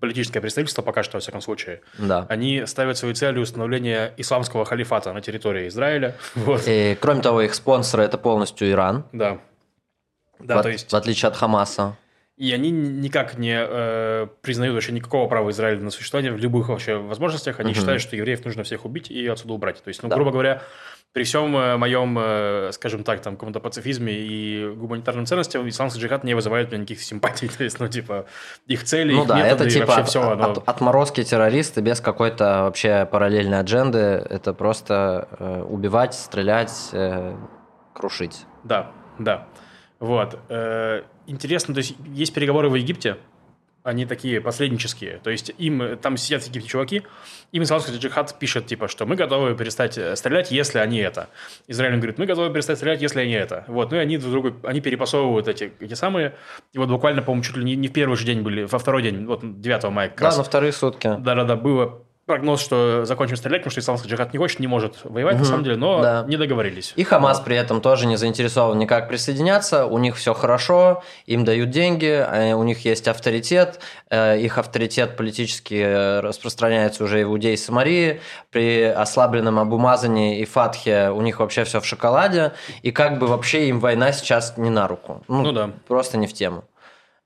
политическое 0.00 0.40
представительство, 0.40 0.82
пока 0.82 1.02
что, 1.02 1.16
во 1.16 1.20
всяком 1.20 1.40
случае. 1.40 1.80
Да. 1.98 2.26
Они 2.28 2.64
ставят 2.66 2.98
своей 2.98 3.14
целью 3.14 3.42
установление 3.42 4.12
исламского 4.16 4.64
халифата 4.64 5.12
на 5.12 5.20
территории 5.20 5.68
Израиля. 5.68 6.16
Вот. 6.34 6.62
И, 6.66 6.96
кроме 7.00 7.22
того, 7.22 7.42
их 7.42 7.54
спонсоры– 7.54 8.02
это 8.04 8.18
полностью 8.18 8.70
Иран. 8.70 9.04
Да. 9.12 9.38
Да, 10.38 10.58
в, 10.58 10.62
то 10.62 10.68
есть... 10.68 10.92
В 10.92 10.96
отличие 10.96 11.28
от 11.28 11.36
Хамаса. 11.36 11.96
И 12.36 12.52
они 12.52 12.72
никак 12.72 13.38
не 13.38 13.56
э, 13.56 14.26
признают 14.42 14.74
вообще 14.74 14.92
никакого 14.92 15.28
права 15.28 15.50
Израиля 15.50 15.80
на 15.80 15.90
существование 15.90 16.32
в 16.32 16.38
любых 16.38 16.68
вообще 16.68 16.96
возможностях. 16.96 17.60
Они 17.60 17.70
угу. 17.70 17.78
считают, 17.78 18.02
что 18.02 18.16
евреев 18.16 18.44
нужно 18.44 18.64
всех 18.64 18.84
убить 18.84 19.08
и 19.10 19.24
отсюда 19.28 19.54
убрать. 19.54 19.82
То 19.82 19.88
есть, 19.88 20.02
ну, 20.02 20.08
да. 20.08 20.16
грубо 20.16 20.32
говоря, 20.32 20.62
при 21.14 21.22
всем 21.22 21.56
э, 21.56 21.76
моем, 21.76 22.18
э, 22.18 22.70
скажем 22.72 23.04
так, 23.04 23.22
там, 23.22 23.36
каком-то 23.36 23.60
пацифизме 23.60 24.12
и 24.12 24.68
гуманитарным 24.74 25.26
ценностям, 25.26 25.66
исламский 25.68 26.00
джихад 26.00 26.24
не 26.24 26.34
вызывает 26.34 26.68
у 26.68 26.70
меня 26.72 26.82
никаких 26.82 27.02
симпатий. 27.02 27.48
То 27.56 27.62
есть, 27.62 27.78
ну, 27.78 27.86
типа, 27.86 28.26
их 28.66 28.82
цели, 28.82 29.14
ну, 29.14 29.22
их 29.22 29.28
да, 29.28 29.36
методы, 29.36 29.64
это, 29.64 29.70
типа, 29.70 29.86
вообще 29.86 30.00
от, 30.00 30.08
все. 30.08 30.22
Оно... 30.22 30.50
От, 30.50 30.68
отморозки 30.68 31.22
террористы 31.22 31.82
без 31.82 32.00
какой-то 32.00 32.64
вообще 32.64 33.06
параллельной 33.10 33.60
адженды. 33.60 33.98
Это 33.98 34.52
просто 34.54 35.28
э, 35.38 35.62
убивать, 35.62 36.14
стрелять, 36.14 36.90
э, 36.90 37.36
крушить. 37.92 38.44
Да, 38.64 38.90
да. 39.20 39.46
Вот. 40.00 40.36
Э, 40.48 41.02
интересно, 41.28 41.74
то 41.74 41.78
есть, 41.78 41.94
есть 42.06 42.34
переговоры 42.34 42.68
в 42.68 42.74
Египте, 42.74 43.18
они 43.84 44.06
такие 44.06 44.40
посреднические. 44.40 45.20
То 45.22 45.30
есть 45.30 45.52
им 45.58 45.98
там 45.98 46.16
сидят 46.16 46.42
какие-то 46.42 46.66
чуваки, 46.66 47.02
им 47.52 47.62
исламский 47.62 47.96
джихад 47.96 48.36
пишет, 48.38 48.66
типа, 48.66 48.88
что 48.88 49.04
мы 49.04 49.14
готовы 49.14 49.54
перестать 49.54 49.98
э, 49.98 50.16
стрелять, 50.16 50.50
если 50.50 50.78
они 50.78 50.98
это. 50.98 51.28
Израиль 51.68 51.96
говорит, 51.96 52.16
мы 52.18 52.24
готовы 52.24 52.52
перестать 52.52 52.78
стрелять, 52.78 53.02
если 53.02 53.20
они 53.20 53.34
это. 53.34 53.64
Вот, 53.68 53.90
ну 53.90 53.98
и 53.98 54.00
они 54.00 54.16
друг 54.16 54.32
другу, 54.32 54.56
они 54.62 54.80
перепасовывают 54.80 55.48
эти, 55.48 55.70
эти 55.80 55.92
самые, 55.92 56.34
и 56.72 56.78
вот 56.78 56.88
буквально, 56.88 57.20
по-моему, 57.20 57.44
чуть 57.44 57.58
ли 57.58 57.64
не, 57.64 57.76
не 57.76 57.88
в 57.88 57.92
первый 57.92 58.16
же 58.16 58.24
день 58.24 58.40
были, 58.40 58.64
во 58.64 58.78
второй 58.78 59.02
день, 59.02 59.26
вот 59.26 59.40
9 59.42 59.84
мая 59.90 60.08
как 60.08 60.18
да, 60.18 60.26
раз. 60.26 60.38
на 60.38 60.44
вторые 60.44 60.72
сутки. 60.72 61.16
Да-да-да, 61.18 61.54
было 61.54 62.02
прогноз, 62.26 62.60
что 62.60 63.04
закончим 63.04 63.36
стрелять, 63.36 63.60
потому 63.60 63.72
что 63.72 63.80
исламский 63.80 64.08
джихад 64.08 64.32
не 64.32 64.38
хочет, 64.38 64.60
не 64.60 64.66
может 64.66 64.96
воевать, 65.04 65.34
угу, 65.34 65.42
на 65.42 65.48
самом 65.48 65.64
деле, 65.64 65.76
но 65.76 66.00
да. 66.00 66.24
не 66.26 66.36
договорились. 66.36 66.92
И 66.96 67.04
Хамас 67.04 67.40
при 67.40 67.56
этом 67.56 67.80
тоже 67.80 68.06
не 68.06 68.16
заинтересован 68.16 68.78
никак 68.78 69.08
присоединяться, 69.08 69.86
у 69.86 69.98
них 69.98 70.16
все 70.16 70.34
хорошо, 70.34 71.02
им 71.26 71.44
дают 71.44 71.70
деньги, 71.70 72.06
а 72.06 72.56
у 72.56 72.62
них 72.62 72.84
есть 72.84 73.08
авторитет, 73.08 73.80
э, 74.10 74.38
их 74.40 74.58
авторитет 74.58 75.16
политически 75.16 75.74
э, 75.74 76.20
распространяется 76.20 77.04
уже 77.04 77.20
и 77.20 77.24
в 77.24 77.28
Иудеи 77.28 77.56
Самарии, 77.56 78.20
при 78.50 78.82
ослабленном 78.82 79.58
Абумазане 79.58 80.40
и 80.40 80.44
Фатхе 80.44 81.10
у 81.10 81.20
них 81.20 81.40
вообще 81.40 81.64
все 81.64 81.80
в 81.80 81.86
шоколаде, 81.86 82.52
и 82.82 82.90
как 82.90 83.18
бы 83.18 83.26
вообще 83.26 83.68
им 83.68 83.80
война 83.80 84.12
сейчас 84.12 84.56
не 84.56 84.70
на 84.70 84.88
руку. 84.88 85.22
Ну, 85.28 85.42
ну 85.42 85.52
да. 85.52 85.70
Просто 85.86 86.16
не 86.16 86.26
в 86.26 86.32
тему. 86.32 86.64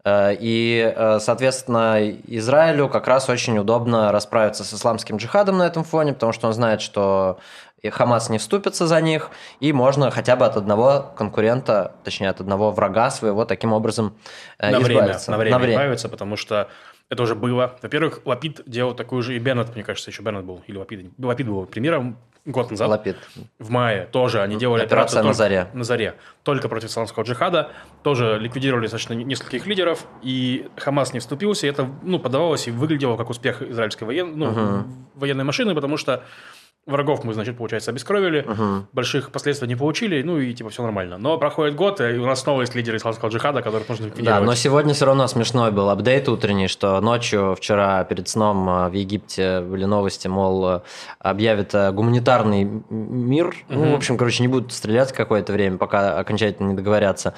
Э, 0.09 0.37
и, 0.38 0.92
э, 0.94 1.18
соответственно, 1.21 2.11
Израилю 2.27 2.88
как 2.88 3.07
раз 3.07 3.29
очень 3.29 3.59
удобно 3.59 4.12
расправиться 4.12 4.64
с 4.64 4.73
исламским 4.73 5.16
джихадом 5.16 5.59
на 5.59 5.64
этом 5.64 5.85
фоне, 5.85 6.12
потому 6.12 6.33
что 6.33 6.47
он 6.49 6.55
знает, 6.55 6.81
что 6.81 7.38
Хамас 7.85 8.29
не 8.29 8.38
вступится 8.38 8.87
за 8.87 9.01
них, 9.01 9.31
и 9.61 9.73
можно 9.73 10.11
хотя 10.11 10.37
бы 10.37 10.47
от 10.47 10.57
одного 10.57 11.12
конкурента, 11.16 11.92
точнее, 12.05 12.31
от 12.31 12.40
одного 12.40 12.71
врага 12.71 13.11
своего 13.11 13.44
таким 13.44 13.73
образом 13.73 14.14
э, 14.59 14.71
на 14.71 14.83
избавиться. 14.83 15.31
Время, 15.31 15.31
на 15.31 15.37
время, 15.38 15.51
на 15.51 15.59
время 15.59 15.75
избавиться, 15.75 16.09
потому 16.09 16.37
что 16.37 16.68
это 17.09 17.23
уже 17.23 17.35
было. 17.35 17.77
Во-первых, 17.83 18.21
Лапид 18.25 18.62
делал 18.66 18.94
такую 18.94 19.23
же, 19.23 19.37
и 19.37 19.38
Бернет, 19.38 19.75
мне 19.75 19.85
кажется, 19.85 20.11
еще 20.11 20.23
Бернет 20.23 20.44
был, 20.44 20.62
или 20.66 20.77
Лапид. 20.77 21.11
Лапид 21.18 21.47
был 21.47 21.66
премьером 21.66 22.18
год 22.49 22.71
назад. 22.71 22.89
Лапид. 22.89 23.17
В 23.59 23.71
мае 23.71 24.07
тоже 24.07 24.41
они 24.43 24.57
делали 24.57 24.83
операцию 24.83 25.23
на 25.23 25.35
заре. 25.35 25.69
На 25.75 25.85
заре. 25.85 26.15
Только 26.43 26.69
против 26.69 26.89
исламского 26.89 27.25
джихада. 27.25 27.71
Тоже 28.03 28.39
ликвидировали 28.41 28.85
достаточно 28.85 29.13
нескольких 29.13 29.67
лидеров. 29.67 30.07
И 30.23 30.67
Хамас 30.77 31.13
не 31.13 31.21
вступился. 31.21 31.67
И 31.67 31.71
это 31.71 31.89
ну, 32.03 32.19
подавалось 32.19 32.67
и 32.67 32.71
выглядело 32.71 33.17
как 33.17 33.31
успех 33.31 33.63
израильской 33.63 34.07
воен... 34.07 34.33
ну, 34.37 34.51
угу. 34.51 34.85
военной 35.15 35.45
машины, 35.45 35.75
потому 35.75 35.97
что 35.97 36.25
Врагов 36.88 37.22
мы, 37.22 37.35
значит, 37.35 37.59
получается, 37.59 37.90
обескровили, 37.90 38.40
угу. 38.40 38.87
больших 38.94 39.31
последствий 39.31 39.68
не 39.68 39.77
получили, 39.77 40.22
ну 40.22 40.38
и 40.38 40.55
типа 40.55 40.70
все 40.70 40.83
нормально. 40.83 41.18
Но 41.18 41.37
проходит 41.37 41.74
год, 41.74 42.01
и 42.01 42.18
у 42.18 42.24
нас 42.24 42.40
снова 42.40 42.62
есть 42.62 42.74
лидеры 42.74 42.96
исламского 42.96 43.29
джихада, 43.29 43.61
которых 43.61 43.88
нужно 43.90 44.07
ликвидировать. 44.07 44.40
Да, 44.40 44.44
но 44.44 44.55
сегодня 44.55 44.94
все 44.94 45.05
равно 45.05 45.27
смешной 45.29 45.70
был 45.70 45.90
апдейт 45.90 46.29
утренний, 46.31 46.66
что 46.66 46.98
ночью, 47.03 47.55
вчера 47.55 48.03
перед 48.05 48.27
сном 48.29 48.66
а, 48.68 48.88
в 48.88 48.94
Египте 48.94 49.61
были 49.61 49.85
новости, 49.85 50.29
мол, 50.29 50.83
объявят 51.18 51.74
а, 51.74 51.92
гуманитарный 51.92 52.64
мир. 52.88 53.48
Угу. 53.48 53.79
Ну, 53.79 53.92
в 53.92 53.94
общем, 53.94 54.16
короче, 54.16 54.42
не 54.42 54.48
будут 54.48 54.72
стрелять 54.72 55.12
какое-то 55.12 55.53
время, 55.53 55.77
пока 55.77 56.18
окончательно 56.18 56.68
не 56.68 56.74
договорятся. 56.74 57.35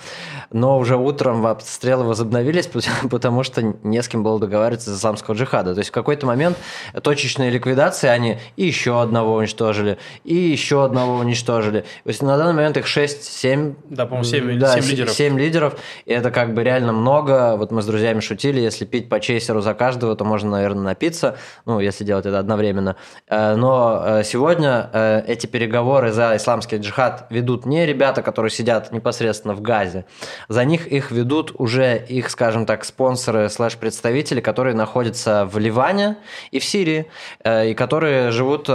Но 0.52 0.78
уже 0.78 0.96
утром 0.96 1.44
обстрелы 1.44 2.04
возобновились, 2.04 2.70
потому 3.10 3.42
что 3.42 3.62
не 3.62 4.00
с 4.00 4.06
кем 4.06 4.22
было 4.22 4.38
договариваться 4.38 4.90
из 4.92 4.98
исламского 4.98 5.34
джихада. 5.34 5.74
То 5.74 5.80
есть 5.80 5.90
в 5.90 5.92
какой-то 5.92 6.26
момент 6.26 6.56
точечные 7.02 7.50
ликвидации, 7.50 8.06
они 8.06 8.38
и 8.56 8.64
еще 8.64 9.02
одного 9.02 9.39
уничтожили, 9.40 9.98
и 10.24 10.35
еще 10.35 10.85
одного 10.85 11.16
уничтожили. 11.16 11.81
То 11.81 12.09
есть 12.09 12.22
на 12.22 12.37
данный 12.37 12.55
момент 12.55 12.76
их 12.76 12.87
6-7. 12.87 13.74
Да, 13.90 14.07
по-моему, 14.07 14.24
7, 14.24 14.59
да, 14.59 14.81
7 14.81 14.90
лидеров. 14.90 15.11
7 15.12 15.38
лидеров. 15.38 15.76
И 16.07 16.12
это 16.12 16.31
как 16.31 16.55
бы 16.55 16.62
реально 16.62 16.92
много. 16.92 17.57
Вот 17.57 17.70
мы 17.72 17.83
с 17.83 17.87
друзьями 17.87 18.20
шутили, 18.20 18.61
если 18.61 18.85
пить 18.85 19.09
по 19.09 19.20
чейсеру 19.20 19.61
за 19.61 19.74
каждого, 19.74 20.14
то 20.16 20.24
можно, 20.24 20.50
наверное, 20.50 20.85
напиться. 20.85 21.37
Ну, 21.66 21.81
если 21.81 22.05
делать 22.05 22.26
это 22.26 22.38
одновременно. 22.38 22.96
Э, 23.29 23.55
но 23.55 24.03
э, 24.05 24.22
сегодня 24.24 24.90
э, 24.92 25.22
эти 25.26 25.46
переговоры 25.46 26.12
за 26.12 26.37
исламский 26.37 26.76
джихад 26.76 27.26
ведут 27.31 27.66
не 27.66 27.87
ребята, 27.87 28.22
которые 28.22 28.50
сидят 28.50 28.92
непосредственно 28.92 29.55
в 29.55 29.61
Газе. 29.61 30.05
За 30.48 30.64
них 30.64 30.87
их 30.87 31.11
ведут 31.11 31.53
уже 31.59 32.05
их, 32.09 32.31
скажем 32.31 32.66
так, 32.66 32.85
спонсоры 32.85 33.48
слэш-представители, 33.48 34.40
которые 34.40 34.74
находятся 34.74 35.46
в 35.46 35.59
Ливане 35.59 36.16
и 36.50 36.59
в 36.59 36.64
Сирии, 36.64 37.07
и 37.44 37.74
которые 37.74 38.31
живут 38.31 38.68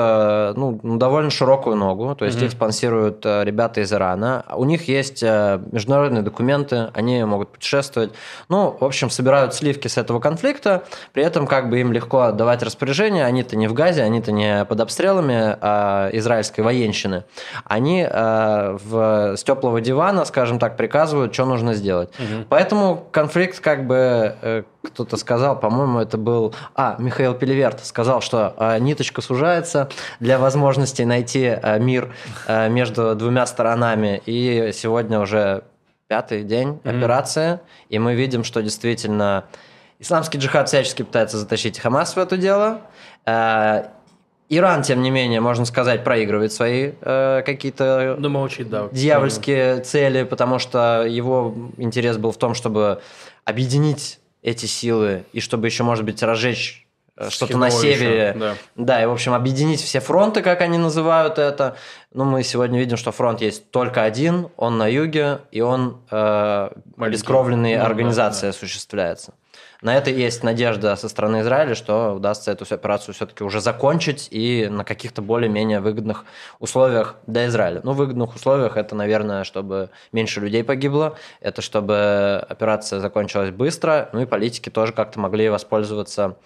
ну, 0.56 0.80
довольно 0.98 1.30
широкую 1.30 1.76
ногу, 1.76 2.16
то 2.16 2.26
есть 2.26 2.40
mm-hmm. 2.40 2.46
их 2.46 2.52
спонсируют 2.52 3.26
э, 3.26 3.44
ребята 3.44 3.82
из 3.82 3.92
Ирана. 3.92 4.46
У 4.54 4.66
них 4.66 4.88
есть 4.88 5.24
э, 5.24 5.60
международные 5.72 6.22
документы, 6.22 6.90
они 6.94 7.24
могут 7.24 7.50
путешествовать. 7.50 8.12
Ну, 8.50 8.76
в 8.80 8.84
общем, 8.84 9.10
собирают 9.10 9.54
сливки 9.54 9.88
с 9.88 9.98
этого 9.98 10.20
конфликта, 10.20 10.84
при 11.14 11.24
этом 11.24 11.48
как 11.48 11.70
бы 11.70 11.80
им 11.80 11.92
легко 11.92 12.22
отдавать 12.22 12.64
распоряжение, 12.64 13.26
они-то 13.26 13.56
не 13.56 13.68
в 13.68 13.74
Газе, 13.74 14.04
они-то 14.04 14.32
не 14.32 14.66
под 14.66 14.82
обстрелами 14.82 15.58
а 15.62 16.10
израильской 16.14 16.64
военщины. 16.64 17.24
Они 17.64 18.08
э, 18.10 18.78
в, 18.84 19.36
с 19.38 19.44
теплого 19.44 19.82
дивана, 19.82 20.26
скажем 20.26 20.60
так, 20.60 20.78
приказывают, 20.78 21.34
что 21.34 21.46
нужно 21.46 21.74
сделать. 21.74 22.10
Угу. 22.20 22.46
Поэтому 22.50 23.08
конфликт 23.12 23.60
как 23.60 23.88
бы 23.88 24.66
кто-то 24.86 25.18
сказал, 25.18 25.60
по-моему, 25.60 26.00
это 26.00 26.18
был... 26.18 26.54
А, 26.76 26.96
Михаил 27.00 27.34
Пелеверт 27.34 27.86
сказал, 27.86 28.22
что 28.22 28.54
э, 28.58 28.80
ниточка 28.80 29.22
сужается 29.22 29.90
для 30.20 30.38
возможности 30.38 31.02
найти 31.04 31.44
э, 31.46 31.80
мир 31.80 32.14
э, 32.48 32.70
между 32.70 33.16
двумя 33.16 33.46
сторонами. 33.46 34.22
И 34.26 34.72
сегодня 34.74 35.20
уже 35.20 35.64
пятый 36.08 36.44
день 36.44 36.80
mm-hmm. 36.84 36.98
операции, 36.98 37.60
и 37.90 38.00
мы 38.00 38.16
видим, 38.16 38.44
что 38.44 38.62
действительно 38.62 39.46
исламский 40.00 40.38
джихад 40.38 40.68
всячески 40.68 41.04
пытается 41.04 41.38
затащить 41.38 41.80
Хамас 41.80 42.16
в 42.16 42.20
это 42.20 42.38
дело. 42.38 42.82
Э, 43.26 43.86
Иран, 44.48 44.84
тем 44.84 45.02
не 45.02 45.10
менее, 45.10 45.42
можно 45.42 45.66
сказать, 45.66 46.04
проигрывает 46.04 46.54
свои 46.54 46.92
э, 47.02 47.42
какие-то 47.44 48.16
ну, 48.20 48.30
молчит, 48.30 48.70
да. 48.70 48.90
дьявольские 48.92 49.80
цели, 49.80 50.24
потому 50.24 50.60
что 50.60 51.04
его 51.04 51.56
интерес 51.78 52.18
был 52.18 52.32
в 52.32 52.38
том, 52.38 52.54
чтобы 52.54 53.02
объединить 53.44 54.20
эти 54.46 54.68
силы 54.68 55.26
и 55.34 55.40
чтобы 55.40 55.66
еще, 55.66 55.84
может 55.84 56.06
быть, 56.06 56.22
разжечь 56.22 56.86
э, 57.18 57.30
что-то 57.30 57.58
на 57.58 57.72
севере. 57.72 58.30
Еще, 58.30 58.40
да. 58.40 58.56
да, 58.76 59.04
и, 59.04 59.06
в 59.08 59.12
общем, 59.12 59.34
объединить 59.34 59.82
все 59.82 60.00
фронты, 60.00 60.44
как 60.44 60.62
они 60.62 60.78
называют 60.78 61.40
это. 61.40 61.76
Но 62.14 62.26
мы 62.26 62.44
сегодня 62.44 62.80
видим, 62.80 62.96
что 62.96 63.12
фронт 63.12 63.42
есть 63.42 63.72
только 63.72 64.04
один, 64.04 64.50
он 64.56 64.78
на 64.78 64.88
юге, 64.88 65.40
и 65.52 65.62
он 65.62 66.00
э, 66.12 66.70
бескровленной 66.96 67.78
ну, 67.78 67.84
организацией 67.84 68.52
да, 68.52 68.54
да. 68.54 68.58
осуществляется. 68.58 69.34
На 69.82 69.96
это 69.96 70.10
есть 70.10 70.44
надежда 70.44 70.96
со 70.96 71.10
стороны 71.10 71.42
Израиля, 71.42 71.76
что 71.76 72.14
удастся 72.14 72.52
эту 72.52 72.66
операцию 72.74 73.14
все-таки 73.14 73.44
уже 73.44 73.62
закончить 73.62 74.28
и 74.32 74.68
на 74.70 74.84
каких-то 74.84 75.22
более-менее 75.22 75.80
выгодных 75.80 76.26
условиях 76.60 77.16
для 77.28 77.48
Израиля. 77.48 77.82
Ну, 77.84 77.94
выгодных 77.94 78.36
условиях 78.36 78.78
это, 78.78 78.96
наверное, 78.96 79.44
чтобы 79.44 79.90
меньше 80.12 80.40
людей 80.40 80.64
погибло, 80.64 81.18
это 81.42 81.62
чтобы 81.62 82.44
операция 82.48 83.00
закончилась 83.00 83.52
быстро, 83.52 84.10
ну 84.14 84.22
и 84.22 84.26
политики 84.26 84.70
тоже 84.70 84.94
как-то 84.94 85.20
могли 85.20 85.50
воспользоваться 85.50 86.38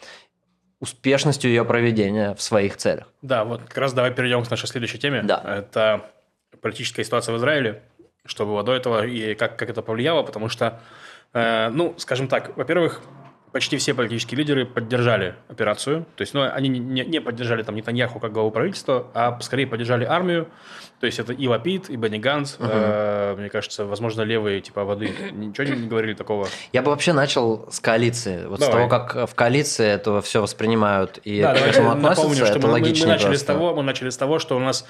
успешностью 0.79 1.49
ее 1.51 1.65
проведения 1.65 2.33
в 2.35 2.41
своих 2.41 2.77
целях. 2.77 3.07
Да, 3.21 3.43
вот 3.43 3.61
как 3.61 3.77
раз 3.77 3.93
давай 3.93 4.11
перейдем 4.11 4.43
к 4.43 4.49
нашей 4.49 4.67
следующей 4.67 4.97
теме. 4.97 5.21
Да. 5.23 5.43
Это 5.45 6.09
политическая 6.61 7.03
ситуация 7.03 7.33
в 7.33 7.37
Израиле, 7.37 7.83
что 8.25 8.45
было 8.45 8.63
до 8.63 8.73
этого 8.73 9.05
и 9.05 9.35
как, 9.35 9.57
как 9.57 9.69
это 9.69 9.81
повлияло, 9.81 10.23
потому 10.23 10.49
что, 10.49 10.79
э, 11.33 11.69
ну, 11.69 11.95
скажем 11.97 12.27
так, 12.27 12.55
во-первых, 12.55 13.01
почти 13.51 13.77
все 13.77 13.93
политические 13.93 14.37
лидеры 14.37 14.65
поддержали 14.65 15.35
операцию. 15.47 16.05
То 16.15 16.21
есть, 16.21 16.33
ну, 16.33 16.43
они 16.43 16.69
не, 16.69 17.03
не 17.03 17.21
поддержали 17.21 17.63
там 17.63 17.75
Нетаньяху 17.75 18.19
как 18.19 18.31
главу 18.31 18.51
правительства, 18.51 19.07
а 19.13 19.39
скорее 19.41 19.67
поддержали 19.67 20.05
армию. 20.05 20.47
То 20.99 21.05
есть, 21.05 21.17
это 21.19 21.33
и 21.33 21.47
Лапид, 21.47 21.89
и 21.89 21.95
Бенни 21.95 22.17
Ганс. 22.17 22.57
Угу. 22.59 22.67
Э, 22.69 23.35
мне 23.37 23.49
кажется, 23.49 23.85
возможно, 23.85 24.21
левые 24.21 24.61
типа 24.61 24.83
воды 24.83 25.13
ничего 25.31 25.67
не 25.67 25.87
говорили 25.87 26.13
такого. 26.13 26.47
Я 26.73 26.81
бы 26.81 26.91
вообще 26.91 27.13
начал 27.13 27.67
с 27.71 27.79
коалиции. 27.79 28.45
Вот 28.45 28.59
Давай. 28.59 28.73
с 28.73 28.77
того, 28.77 28.89
как 28.89 29.29
в 29.29 29.35
коалиции 29.35 29.87
это 29.87 30.21
все 30.21 30.41
воспринимают 30.41 31.19
и 31.23 31.41
да, 31.41 31.53
к 31.53 31.57
этому 31.57 31.91
относятся, 31.91 32.23
напомню, 32.23 32.45
что 32.45 32.57
это 32.57 32.67
мы, 32.67 32.73
мы, 32.73 32.79
начали 32.79 33.05
просто. 33.05 33.35
с 33.35 33.43
того, 33.43 33.75
мы 33.75 33.83
начали 33.83 34.09
с 34.09 34.17
того, 34.17 34.39
что 34.39 34.57
у 34.57 34.59
нас 34.59 34.85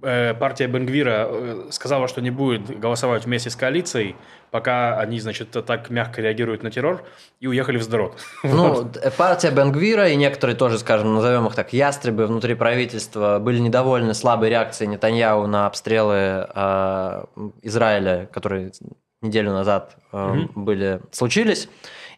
партия 0.00 0.68
Бенгвира 0.68 1.26
э, 1.28 1.66
сказала, 1.70 2.08
что 2.08 2.20
не 2.20 2.30
будет 2.30 2.78
голосовать 2.78 3.24
вместе 3.24 3.50
с 3.50 3.56
коалицией, 3.56 4.16
пока 4.50 4.98
они, 4.98 5.18
значит, 5.18 5.50
так 5.50 5.90
мягко 5.90 6.22
реагируют 6.22 6.62
на 6.62 6.70
террор, 6.70 7.04
и 7.40 7.46
уехали 7.46 7.78
в 7.78 7.82
Сдород. 7.82 8.18
Ну, 8.44 8.74
вот. 8.74 9.14
партия 9.16 9.50
Бенгвира 9.50 10.08
и 10.08 10.16
некоторые 10.16 10.56
тоже, 10.56 10.78
скажем, 10.78 11.14
назовем 11.14 11.46
их 11.46 11.54
так, 11.54 11.72
ястребы 11.72 12.26
внутри 12.26 12.54
правительства 12.54 13.38
были 13.40 13.58
недовольны 13.58 14.14
слабой 14.14 14.50
реакцией 14.50 14.88
Нетаньяу 14.88 15.46
на 15.46 15.66
обстрелы 15.66 16.48
э, 16.54 17.24
Израиля, 17.62 18.28
которые 18.32 18.72
неделю 19.20 19.52
назад 19.52 19.96
э, 20.12 20.16
mm 20.16 20.48
были 20.54 21.00
случились. 21.10 21.68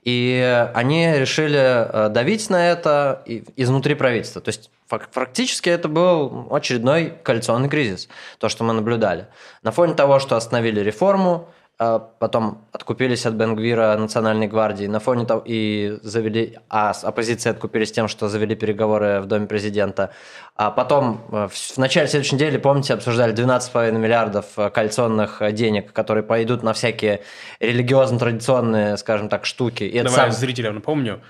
И 0.02 0.68
они 0.74 1.12
решили 1.14 1.58
э, 1.58 2.08
давить 2.08 2.48
на 2.50 2.70
это 2.70 3.22
изнутри 3.56 3.94
правительства. 3.94 4.40
То 4.40 4.48
есть 4.48 4.70
фактически 5.12 5.68
это 5.68 5.88
был 5.88 6.48
очередной 6.50 7.14
коалиционный 7.22 7.68
кризис, 7.68 8.08
то, 8.38 8.48
что 8.48 8.64
мы 8.64 8.72
наблюдали. 8.72 9.26
На 9.62 9.70
фоне 9.70 9.94
того, 9.94 10.18
что 10.18 10.36
остановили 10.36 10.80
реформу, 10.80 11.48
а 11.82 11.98
потом 11.98 12.66
откупились 12.72 13.24
от 13.24 13.32
Бенгвира 13.32 13.96
Национальной 13.96 14.46
гвардии 14.48 14.84
на 14.84 15.00
фоне 15.00 15.24
того 15.24 15.42
и 15.46 15.98
завели, 16.02 16.58
а 16.68 16.92
с 16.92 17.04
оппозицией 17.04 17.54
откупились 17.54 17.90
тем, 17.90 18.06
что 18.06 18.28
завели 18.28 18.54
переговоры 18.54 19.22
в 19.22 19.26
Доме 19.26 19.46
президента. 19.46 20.10
А 20.56 20.70
потом 20.70 21.22
э, 21.32 21.48
в 21.50 21.78
начале 21.78 22.06
следующей 22.06 22.34
недели, 22.34 22.58
помните, 22.58 22.92
обсуждали 22.92 23.32
12,5 23.32 23.92
миллиардов 23.92 24.44
э, 24.58 24.68
коалиционных 24.68 25.40
денег, 25.54 25.94
которые 25.94 26.22
пойдут 26.22 26.62
на 26.62 26.74
всякие 26.74 27.22
религиозно-традиционные, 27.60 28.98
скажем 28.98 29.30
так, 29.30 29.46
штуки. 29.46 29.84
И 29.84 30.02
Давай 30.02 30.14
сам... 30.14 30.32
зрителям 30.32 30.74
напомню 30.74 31.22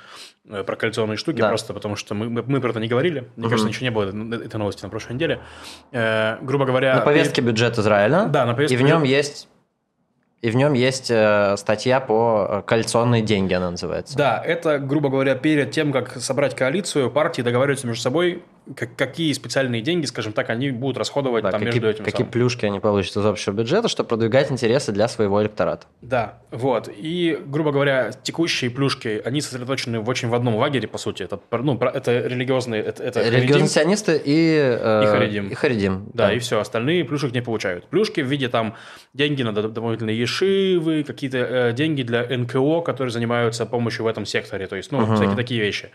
про 0.49 0.77
коалиционные 0.77 1.17
штуки, 1.17 1.39
да. 1.39 1.49
просто 1.49 1.75
потому 1.75 1.97
что 1.97 2.15
мы, 2.15 2.29
мы, 2.29 2.43
мы 2.43 2.61
про 2.61 2.71
это 2.71 2.81
не 2.81 2.89
говорили. 2.89 3.29
Мне 3.37 3.47
угу. 3.47 3.51
кажется, 3.51 3.69
ничего 3.69 3.85
не 3.85 3.91
было 3.91 4.35
этой 4.43 4.57
новости 4.57 4.83
на 4.83 4.89
прошлой 4.89 5.15
неделе. 5.15 5.41
Э, 5.93 6.39
грубо 6.43 6.65
говоря... 6.65 6.97
На 6.97 7.01
повестке 7.03 7.43
и... 7.43 7.45
бюджет 7.45 7.79
Израиля. 7.79 8.27
Да, 8.27 8.47
на 8.47 8.55
повестке. 8.55 8.75
И 8.75 8.79
в 8.79 8.83
нем 8.83 9.03
есть 9.03 9.49
и 10.43 10.51
в 10.51 10.57
нем 10.57 10.73
есть 10.73 11.11
э, 11.11 11.55
статья 11.59 12.01
по 12.01 12.47
э, 12.49 12.63
коалиционные 12.67 13.21
деньги, 13.21 13.53
она 13.53 13.71
называется. 13.73 14.17
Да, 14.17 14.43
это, 14.43 14.79
грубо 14.79 15.11
говоря, 15.11 15.35
перед 15.35 15.71
тем, 15.71 15.93
как 15.93 16.17
собрать 16.17 16.57
коалицию, 16.57 17.11
партии 17.11 17.43
договариваются 17.43 17.87
между 17.87 18.03
собой, 18.03 18.43
как, 18.77 18.95
какие 18.97 19.33
специальные 19.33 19.83
деньги, 19.83 20.07
скажем 20.07 20.33
так, 20.33 20.51
они 20.51 20.71
будут 20.71 20.99
расходовать 20.99 21.43
да, 21.43 21.51
там 21.51 21.61
какие, 21.61 21.81
между 21.81 21.91
этим. 21.91 22.05
Какие 22.05 22.19
самым. 22.19 22.33
плюшки 22.33 22.67
они 22.67 22.81
получат 22.81 23.17
из 23.17 23.27
общего 23.27 23.53
бюджета, 23.53 23.89
чтобы 23.89 24.09
продвигать 24.09 24.53
интересы 24.53 24.93
для 24.93 25.09
своего 25.09 25.43
электората. 25.43 25.87
Да, 26.03 26.39
вот. 26.51 26.89
И, 26.95 27.39
грубо 27.47 27.73
говоря, 27.73 28.13
текущие 28.23 28.71
плюшки, 28.71 29.21
они 29.25 29.41
сосредоточены 29.41 30.01
в 30.01 30.09
очень 30.09 30.29
в 30.29 30.35
одном 30.35 30.57
лагере, 30.57 30.89
по 30.89 30.99
сути. 30.99 31.23
Это, 31.23 31.41
ну, 31.51 31.77
это 31.79 32.27
религиозные... 32.27 32.83
Это, 32.83 33.03
это 33.03 33.29
религиозные 33.29 33.69
сионисты 33.69 34.21
и, 34.25 34.57
э, 34.57 35.03
и 35.05 35.07
Харидим. 35.07 35.49
И 35.49 35.55
Харидим. 35.55 36.11
Да, 36.15 36.29
да, 36.29 36.33
и 36.35 36.39
все. 36.39 36.61
Остальные 36.61 37.05
плюшек 37.05 37.33
не 37.33 37.41
получают. 37.41 37.87
Плюшки 37.89 38.21
в 38.21 38.27
виде 38.27 38.49
там 38.49 38.75
деньги 39.15 39.43
на 39.43 39.53
дополнительные 39.53 40.19
ешивы, 40.19 41.03
какие-то 41.03 41.39
э, 41.39 41.73
деньги 41.73 42.03
для 42.03 42.25
НКО, 42.25 42.83
которые 42.83 43.11
занимаются 43.13 43.67
помощью 43.67 44.05
в 44.05 44.09
этом 44.09 44.27
секторе. 44.27 44.67
То 44.67 44.77
есть, 44.77 44.93
ну, 44.93 44.99
угу. 44.99 45.15
всякие 45.15 45.37
такие 45.37 45.61
вещи. 45.61 45.91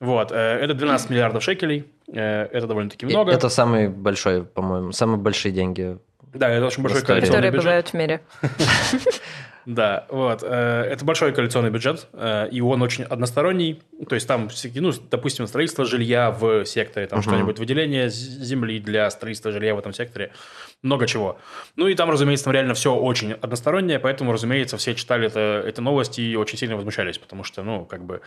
Вот, 0.00 0.30
э, 0.30 0.34
это 0.34 0.74
12 0.74 1.10
миллиардов 1.10 1.42
шекелей, 1.42 1.86
э, 2.12 2.48
это 2.52 2.66
довольно-таки 2.66 3.06
много. 3.06 3.32
Это 3.32 3.48
самый 3.48 3.88
большой, 3.88 4.44
по-моему, 4.44 4.92
самые 4.92 5.18
большие 5.18 5.52
деньги. 5.52 5.98
Да, 6.34 6.50
это 6.50 6.66
очень 6.66 6.82
большой 6.82 7.02
коалиционный 7.02 7.50
бюджет. 7.50 7.62
Которые 7.62 7.62
бывают 7.62 7.88
в 7.88 7.94
мире. 7.94 8.20
Да, 9.66 10.06
вот. 10.10 10.44
Э, 10.44 10.82
это 10.82 11.04
большой 11.04 11.32
коалиционный 11.32 11.70
бюджет, 11.70 12.06
и 12.52 12.60
он 12.60 12.82
очень 12.82 13.02
односторонний. 13.02 13.82
То 14.08 14.14
есть 14.14 14.28
там, 14.28 14.48
ну, 14.76 14.92
допустим, 15.10 15.44
строительство 15.48 15.84
жилья 15.84 16.30
в 16.30 16.64
секторе, 16.64 17.08
там 17.08 17.20
что-нибудь, 17.20 17.58
выделение 17.58 18.08
земли 18.08 18.78
для 18.78 19.10
строительства 19.10 19.50
жилья 19.50 19.74
в 19.74 19.78
этом 19.80 19.92
секторе 19.92 20.30
много 20.82 21.06
чего. 21.06 21.38
Ну 21.76 21.88
и 21.88 21.94
там, 21.94 22.10
разумеется, 22.10 22.44
там 22.44 22.54
реально 22.54 22.74
все 22.74 22.94
очень 22.94 23.32
одностороннее, 23.32 23.98
поэтому, 23.98 24.32
разумеется, 24.32 24.76
все 24.76 24.94
читали 24.94 25.26
это, 25.26 25.62
эти 25.66 25.80
новости 25.80 26.20
и 26.20 26.36
очень 26.36 26.58
сильно 26.58 26.76
возмущались, 26.76 27.18
потому 27.18 27.44
что, 27.44 27.62
ну, 27.62 27.84
как 27.84 28.04
бы 28.04 28.20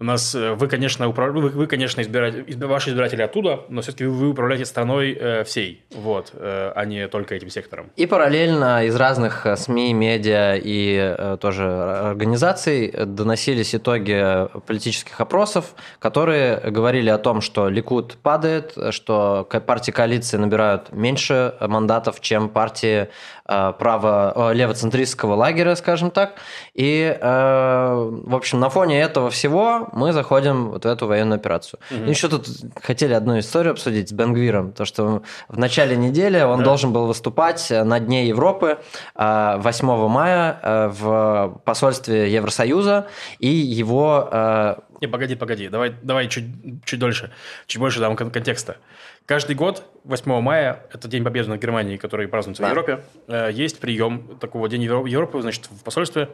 у 0.00 0.04
нас 0.04 0.34
э, 0.34 0.54
вы, 0.54 0.66
конечно, 0.66 1.08
управ... 1.08 1.32
вы, 1.32 1.50
вы, 1.50 1.66
конечно, 1.68 2.00
избиратель, 2.00 2.44
ваши 2.66 2.90
избиратели 2.90 3.22
оттуда, 3.22 3.60
но 3.68 3.80
все-таки 3.80 4.06
вы 4.06 4.30
управляете 4.30 4.64
страной 4.64 5.12
э, 5.12 5.44
всей, 5.44 5.84
вот, 5.94 6.32
э, 6.34 6.72
а 6.74 6.84
не 6.84 7.06
только 7.06 7.36
этим 7.36 7.48
сектором. 7.48 7.90
И 7.94 8.06
параллельно 8.06 8.84
из 8.84 8.96
разных 8.96 9.46
э, 9.46 9.56
СМИ, 9.56 9.94
медиа 9.94 10.56
и 10.56 10.96
э, 11.16 11.36
тоже 11.40 11.64
организаций 11.64 12.92
доносились 13.06 13.74
итоги 13.74 14.48
политических 14.66 15.20
опросов, 15.20 15.74
которые 16.00 16.58
говорили 16.58 17.08
о 17.08 17.18
том, 17.18 17.40
что 17.40 17.68
Ликуд 17.68 18.16
падает, 18.20 18.76
что 18.90 19.48
партии 19.66 19.92
коалиции 19.92 20.38
набирают 20.38 20.90
меньше 20.92 21.54
мандатов, 21.60 21.83
чем 22.20 22.48
партии 22.48 23.08
э, 23.46 23.72
право 23.78 24.52
левоцентристского 24.52 25.34
лагеря, 25.34 25.76
скажем 25.76 26.10
так. 26.10 26.34
И, 26.74 27.16
в 27.20 28.34
общем, 28.34 28.60
на 28.60 28.68
фоне 28.68 29.00
этого 29.00 29.30
всего 29.30 29.88
мы 29.92 30.12
заходим 30.12 30.70
вот 30.70 30.84
в 30.84 30.88
эту 30.88 31.06
военную 31.06 31.36
операцию. 31.36 31.80
Угу. 31.90 32.10
Еще 32.10 32.28
тут 32.28 32.48
хотели 32.82 33.12
одну 33.12 33.38
историю 33.38 33.72
обсудить 33.72 34.08
с 34.08 34.12
Бенгвиром, 34.12 34.72
то, 34.72 34.84
что 34.84 35.22
в 35.48 35.58
начале 35.58 35.96
недели 35.96 36.40
он 36.40 36.58
да. 36.58 36.64
должен 36.64 36.92
был 36.92 37.06
выступать 37.06 37.70
на 37.70 38.00
Дне 38.00 38.26
Европы 38.28 38.78
8 39.14 39.14
а, 39.16 40.08
мая 40.08 40.88
в 40.88 41.60
посольстве 41.64 42.32
Евросоюза, 42.32 43.06
и 43.38 43.48
его... 43.48 44.78
Не, 45.00 45.08
погоди, 45.08 45.34
погоди, 45.34 45.68
давай, 45.68 45.94
давай 46.02 46.28
чуть, 46.28 46.44
чуть 46.84 46.98
дольше, 46.98 47.32
чуть 47.66 47.80
больше 47.80 48.00
дам 48.00 48.16
контекста. 48.16 48.76
Каждый 49.26 49.56
год 49.56 49.84
8 50.04 50.40
мая, 50.40 50.86
это 50.92 51.08
День 51.08 51.24
Победы 51.24 51.48
над 51.48 51.60
Германией, 51.60 51.96
который 51.96 52.28
празднуется 52.28 52.62
да. 52.62 52.68
в 52.68 52.72
Европе, 52.72 53.04
есть 53.52 53.80
прием 53.80 54.38
такого 54.38 54.68
Дня 54.68 54.84
Европы, 54.84 55.40
значит, 55.40 55.66
в 55.70 55.82
посольстве, 55.82 56.28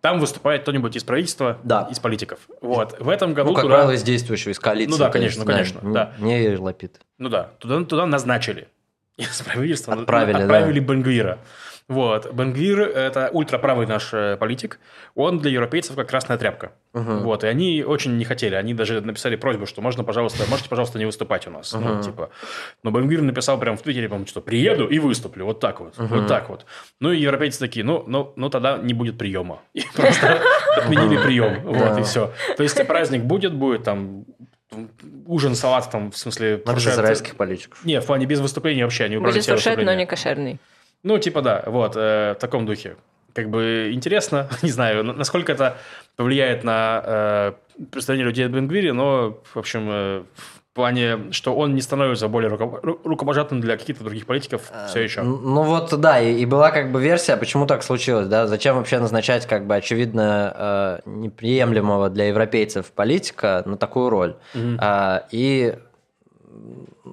там 0.00 0.20
выступает 0.20 0.62
кто-нибудь 0.62 0.94
из 0.94 1.02
правительства, 1.02 1.58
да. 1.64 1.88
из 1.90 1.98
политиков. 1.98 2.38
Вот. 2.60 3.00
В 3.00 3.08
этом 3.08 3.34
году 3.34 3.50
ну, 3.50 3.54
как 3.54 3.64
туда... 3.64 3.76
правило, 3.76 3.92
из 3.92 4.02
действующего, 4.02 4.52
из 4.52 4.58
коалиции. 4.60 4.90
Ну 4.90 4.98
да, 4.98 5.10
конечно, 5.10 5.40
есть, 5.40 5.50
конечно. 5.50 5.80
Да, 5.82 6.12
да. 6.16 6.24
Не 6.24 6.56
Лапид. 6.56 7.00
Ну 7.18 7.28
да, 7.28 7.50
туда, 7.58 7.82
туда 7.84 8.06
назначили. 8.06 8.68
Из 9.16 9.40
правительства 9.42 9.94
отправили, 9.94 10.36
отправили 10.36 10.78
да. 10.78 10.86
Бенгвира. 10.86 11.38
Вот. 11.88 12.30
Бенгвир– 12.34 12.80
это 12.94 13.30
ультраправый 13.32 13.86
наш 13.86 14.12
э, 14.12 14.36
политик. 14.36 14.78
Он 15.14 15.38
для 15.38 15.50
европейцев 15.50 15.96
как 15.96 16.08
красная 16.08 16.36
тряпка. 16.36 16.72
Угу. 16.92 17.20
Вот. 17.20 17.44
И 17.44 17.46
они 17.46 17.82
очень 17.82 18.18
не 18.18 18.26
хотели. 18.26 18.54
Они 18.54 18.74
даже 18.74 19.00
написали 19.00 19.36
просьбу, 19.36 19.64
что 19.64 19.80
можно, 19.80 20.04
пожалуйста, 20.04 20.44
можете, 20.50 20.68
пожалуйста, 20.68 20.98
не 20.98 21.06
выступать 21.06 21.46
у 21.46 21.50
нас. 21.50 21.72
Угу. 21.72 21.82
Ну, 21.82 22.02
типа. 22.02 22.30
Но 22.82 22.90
Бенгвир 22.90 23.22
написал 23.22 23.58
прямо 23.58 23.78
в 23.78 23.82
Твиттере, 23.82 24.08
по 24.10 24.24
что 24.26 24.42
приеду 24.42 24.86
и 24.86 24.98
выступлю. 24.98 25.46
Вот 25.46 25.60
так 25.60 25.80
вот. 25.80 25.98
Угу. 25.98 26.14
Вот 26.14 26.26
так 26.28 26.50
вот. 26.50 26.66
Ну, 27.00 27.10
и 27.10 27.18
европейцы 27.18 27.58
такие, 27.58 27.84
ну, 27.86 28.04
ну, 28.06 28.34
ну 28.36 28.50
тогда 28.50 28.76
не 28.76 28.92
будет 28.92 29.16
приема. 29.16 29.60
И 29.72 29.82
просто 29.94 30.42
отменили 30.76 31.16
прием. 31.22 31.62
Вот, 31.62 31.98
и 31.98 32.02
все. 32.02 32.32
То 32.58 32.62
есть 32.62 32.86
праздник 32.86 33.22
будет, 33.22 33.54
будет 33.54 33.84
там 33.84 34.26
ужин, 35.26 35.54
салат 35.54 35.90
там, 35.90 36.10
в 36.10 36.18
смысле... 36.18 36.62
Без 36.66 36.86
израильских 36.86 37.36
политиков. 37.36 37.82
Не, 37.84 38.00
в 38.02 38.06
плане 38.06 38.26
без 38.26 38.40
выступления 38.40 38.84
вообще. 38.84 39.04
Они 39.04 39.16
Будет 39.16 39.46
фуршет, 39.46 39.82
но 39.82 39.94
не 39.94 40.04
кошерный. 40.04 40.58
Ну, 41.02 41.18
типа 41.18 41.42
да, 41.42 41.62
вот, 41.66 41.96
э, 41.96 42.34
в 42.34 42.40
таком 42.40 42.66
духе. 42.66 42.96
Как 43.34 43.50
бы 43.50 43.90
интересно, 43.92 44.48
не 44.62 44.70
знаю, 44.70 45.04
насколько 45.04 45.52
это 45.52 45.76
повлияет 46.16 46.64
на 46.64 47.02
э, 47.04 47.52
представление 47.90 48.26
людей 48.26 48.46
о 48.46 48.48
Бенгвире, 48.48 48.92
но, 48.92 49.38
в 49.54 49.56
общем, 49.56 49.88
э, 49.90 50.22
в 50.34 50.74
плане, 50.74 51.32
что 51.32 51.54
он 51.54 51.74
не 51.74 51.80
становится 51.80 52.28
более 52.28 52.50
рукопожатным 52.50 53.60
для 53.60 53.76
каких-то 53.76 54.04
других 54.04 54.26
политиков 54.26 54.70
э, 54.72 54.86
все 54.88 55.00
еще. 55.00 55.22
Ну 55.22 55.62
вот, 55.62 55.98
да, 56.00 56.20
и, 56.20 56.34
и 56.38 56.46
была 56.46 56.70
как 56.70 56.92
бы 56.92 57.00
версия, 57.00 57.36
почему 57.36 57.66
так 57.66 57.82
случилось, 57.82 58.28
да, 58.28 58.46
зачем 58.46 58.76
вообще 58.76 58.98
назначать 58.98 59.46
как 59.46 59.66
бы 59.66 59.76
очевидно 59.76 61.00
э, 61.04 61.08
неприемлемого 61.10 62.10
для 62.10 62.28
европейцев 62.28 62.92
политика 62.92 63.62
на 63.66 63.76
такую 63.76 64.10
роль. 64.10 64.36
Угу. 64.54 64.76
А, 64.78 65.24
и 65.30 65.78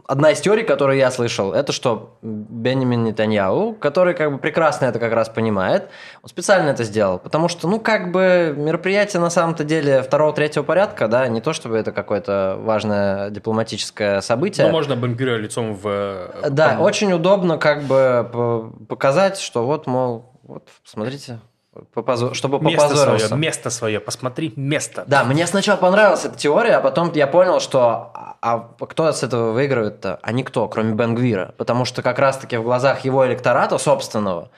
одна 0.08 0.32
из 0.32 0.42
теорий, 0.42 0.64
которую 0.64 0.98
я 0.98 1.12
слышал, 1.12 1.54
это 1.54 1.72
что 1.72 2.18
Бенjamin 2.22 3.04
Нетаньяу, 3.04 3.74
который 3.74 4.14
как 4.14 4.32
бы 4.32 4.38
прекрасно 4.38 4.86
это 4.86 5.00
как 5.00 5.14
раз 5.14 5.30
понимает, 5.30 5.90
он 6.22 6.30
специально 6.30 6.70
это 6.70 6.84
сделал, 6.84 7.20
потому 7.20 7.48
что, 7.48 7.68
ну, 7.68 7.80
как 7.80 8.12
бы 8.12 8.54
мероприятие 8.56 9.22
на 9.22 9.30
самом-то 9.30 9.64
деле 9.64 10.02
второго-третьего 10.02 10.64
порядка, 10.64 11.08
да, 11.08 11.28
не 11.28 11.42
то 11.42 11.54
чтобы 11.54 11.78
это 11.78 11.92
какое-то 11.92 12.58
важное 12.60 13.30
дипломатическое 13.30 14.22
событие. 14.22 14.66
Ну, 14.66 14.72
можно 14.72 14.96
бомбируя 14.96 15.38
лицом 15.38 15.74
в... 15.74 15.88
Э, 15.88 16.50
да, 16.50 16.78
очень 16.80 17.12
удобно 17.14 17.58
как 17.58 17.84
бы 17.84 18.72
показать, 18.88 19.40
что 19.40 19.66
вот, 19.66 19.88
мол, 19.88 20.40
вот, 20.44 20.70
посмотрите, 20.84 21.40
Попозор... 21.94 22.36
Чтобы 22.36 22.60
место 22.60 22.88
попозорился. 22.88 23.28
Свое, 23.28 23.42
место 23.42 23.70
свое, 23.70 24.00
посмотри 24.00 24.54
место. 24.56 25.04
Да, 25.08 25.24
мне 25.24 25.46
сначала 25.48 25.78
понравилась 25.78 26.26
эта 26.26 26.38
теория, 26.38 26.78
а 26.78 26.82
потом 26.82 27.12
я 27.14 27.28
понял, 27.28 27.60
что 27.60 28.12
а, 28.14 28.38
а 28.42 28.86
кто 28.86 29.12
с 29.12 29.24
этого 29.24 29.52
выигрывает-то? 29.52 30.20
А 30.22 30.32
никто, 30.32 30.68
кроме 30.68 30.94
Бенгвира. 30.94 31.54
Потому 31.58 31.86
что 31.86 32.02
как 32.02 32.20
раз-таки 32.20 32.58
в 32.58 32.64
глазах 32.64 33.06
его 33.06 33.26
электората 33.28 33.78
собственного 33.78 34.50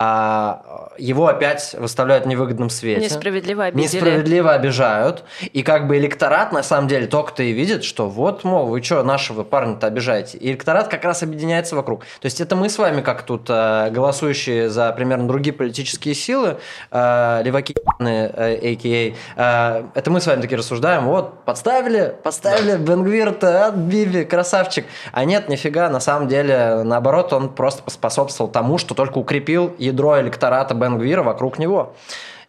а 0.00 0.90
его 0.98 1.28
опять 1.28 1.76
выставляют 1.78 2.24
в 2.24 2.28
невыгодном 2.28 2.68
свете. 2.68 3.00
Несправедливо 3.00 3.66
обидели. 3.66 3.84
Несправедливо 3.84 4.52
обижают. 4.52 5.22
И 5.52 5.62
как 5.62 5.86
бы 5.86 5.98
электорат, 5.98 6.52
на 6.52 6.64
самом 6.64 6.88
деле, 6.88 7.06
только-то 7.06 7.44
и 7.44 7.52
видит, 7.52 7.84
что 7.84 8.08
вот, 8.08 8.42
мол, 8.42 8.66
вы 8.66 8.82
что, 8.82 9.04
нашего 9.04 9.44
парня-то 9.44 9.86
обижаете. 9.86 10.36
И 10.38 10.50
электорат 10.50 10.88
как 10.88 11.04
раз 11.04 11.22
объединяется 11.22 11.76
вокруг. 11.76 12.00
То 12.20 12.26
есть 12.26 12.40
это 12.40 12.56
мы 12.56 12.70
с 12.70 12.78
вами, 12.78 13.02
как 13.02 13.22
тут 13.22 13.46
э, 13.48 13.90
голосующие 13.90 14.68
за 14.68 14.92
примерно 14.92 15.28
другие 15.28 15.54
политические 15.54 16.14
силы, 16.14 16.56
э, 16.90 17.42
леваки, 17.44 17.76
э, 18.00 18.74
а.к.а., 18.74 19.90
это 19.94 20.10
мы 20.10 20.20
с 20.20 20.26
вами 20.26 20.40
такие 20.40 20.58
рассуждаем, 20.58 21.04
вот, 21.04 21.44
подставили, 21.44 22.16
подставили 22.22 22.72
да. 22.72 22.78
Бенгвир-то, 22.78 23.66
от 23.66 23.76
Биби, 23.76 24.24
красавчик. 24.24 24.86
А 25.12 25.24
нет, 25.24 25.48
нифига, 25.48 25.88
на 25.88 26.00
самом 26.00 26.26
деле, 26.26 26.82
наоборот, 26.82 27.32
он 27.32 27.48
просто 27.48 27.88
способствовал 27.90 28.50
тому, 28.50 28.78
что 28.78 28.94
только 28.94 29.18
укрепил 29.18 29.72
ядро 29.84 30.20
электората 30.20 30.74
Бенгвира 30.74 31.22
вокруг 31.22 31.58
него. 31.58 31.94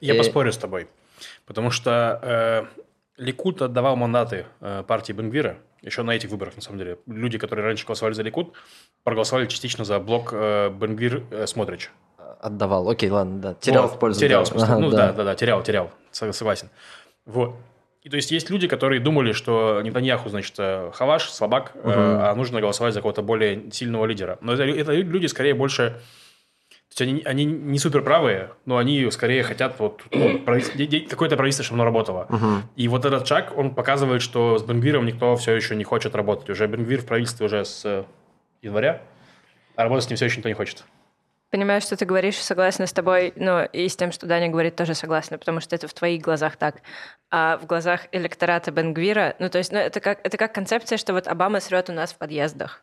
Я 0.02 0.16
и... 0.16 0.18
поспорю 0.18 0.52
с 0.52 0.58
тобой. 0.58 0.88
Потому 1.46 1.72
что 1.72 2.20
э, 2.22 2.64
Ликут 3.18 3.62
отдавал 3.62 3.96
мандаты 3.96 4.46
э, 4.62 4.84
партии 4.88 5.14
Бенгвира 5.14 5.58
еще 5.86 6.02
на 6.02 6.12
этих 6.12 6.30
выборах, 6.32 6.56
на 6.56 6.62
самом 6.62 6.80
деле. 6.80 6.98
Люди, 7.06 7.38
которые 7.38 7.66
раньше 7.66 7.86
голосовали 7.86 8.14
за 8.14 8.24
Ликут, 8.24 8.54
проголосовали 9.04 9.46
частично 9.46 9.86
за 9.86 10.00
блок 10.00 10.30
э, 10.34 10.70
Бенгвир 10.70 11.24
э, 11.30 11.46
Смотрич. 11.46 11.92
Отдавал. 12.40 12.90
Окей, 12.90 13.10
ладно, 13.10 13.40
да. 13.40 13.54
Терял 13.54 13.84
вот, 13.84 13.94
в 13.94 14.00
пользу. 14.00 14.20
Терял, 14.20 14.44
в 14.44 14.48
смысле. 14.48 14.68
Ага, 14.68 14.80
ну 14.80 14.90
да. 14.90 14.98
да, 14.98 15.14
да, 15.14 15.24
да, 15.24 15.36
терял, 15.36 15.62
терял. 15.64 15.92
Согласен. 16.12 16.70
Вот. 17.26 17.56
И 18.02 18.10
то 18.10 18.18
есть 18.18 18.32
есть 18.32 18.50
люди, 18.50 18.68
которые 18.68 19.00
думали, 19.00 19.32
что 19.32 19.82
Нетаньяху, 19.82 20.30
значит, 20.30 20.54
э, 20.58 20.92
хаваш, 20.94 21.30
слабак, 21.30 21.74
угу. 21.76 21.90
э, 21.90 21.94
а 21.94 22.36
нужно 22.36 22.62
голосовать 22.62 22.94
за 22.94 23.00
какого-то 23.00 23.22
более 23.22 23.72
сильного 23.72 24.06
лидера. 24.06 24.38
Но 24.42 24.54
это, 24.54 24.64
это 24.64 24.92
люди 24.94 25.28
скорее 25.28 25.54
больше 25.54 26.02
есть 26.96 27.02
они, 27.02 27.22
они 27.26 27.46
не 27.46 27.78
супер 27.78 28.02
правые, 28.02 28.52
но 28.66 28.78
они 28.78 29.10
скорее 29.12 29.44
хотят 29.44 29.78
вот 29.80 30.02
ну, 30.12 30.40
какое-то 31.10 31.36
правительство, 31.36 31.66
чтобы 31.66 31.82
оно 31.82 31.86
работало. 31.86 32.28
Uh-huh. 32.30 32.62
И 32.76 32.88
вот 32.88 33.06
этот 33.06 33.28
шаг, 33.28 33.54
он 33.58 33.76
показывает, 33.76 34.22
что 34.22 34.58
с 34.58 34.64
Бенгвиром 34.64 35.06
никто 35.06 35.36
все 35.36 35.54
еще 35.54 35.76
не 35.76 35.84
хочет 35.84 36.16
работать. 36.16 36.50
Уже 36.50 36.68
Бенгвир 36.68 37.02
в 37.02 37.06
правительстве 37.06 37.46
уже 37.46 37.66
с 37.66 38.06
января, 38.62 39.02
а 39.76 39.84
работать 39.84 40.06
с 40.06 40.10
ним 40.10 40.16
все 40.16 40.26
еще 40.26 40.38
никто 40.38 40.50
не 40.50 40.56
хочет. 40.56 40.86
Понимаю, 41.52 41.82
что 41.82 41.96
ты 41.96 42.06
говоришь, 42.06 42.38
согласна 42.38 42.88
с 42.88 42.94
тобой, 42.94 43.34
но 43.36 43.64
и 43.64 43.88
с 43.88 43.96
тем, 43.96 44.12
что 44.12 44.26
Даня 44.26 44.50
говорит, 44.50 44.76
тоже 44.76 44.94
согласна, 44.94 45.38
потому 45.38 45.60
что 45.60 45.76
это 45.76 45.88
в 45.88 45.94
твоих 45.94 46.22
глазах 46.22 46.56
так. 46.58 46.78
А 47.30 47.58
в 47.58 47.66
глазах 47.66 48.08
электората 48.12 48.72
Бенгвира, 48.72 49.36
ну 49.40 49.50
то 49.50 49.58
есть 49.58 49.72
ну, 49.72 49.80
это, 49.80 50.00
как, 50.00 50.20
это 50.24 50.38
как 50.38 50.54
концепция, 50.54 50.98
что 50.98 51.14
вот 51.14 51.28
Обама 51.28 51.60
срет 51.60 51.90
у 51.90 51.94
нас 51.94 52.14
в 52.14 52.18
подъездах. 52.18 52.82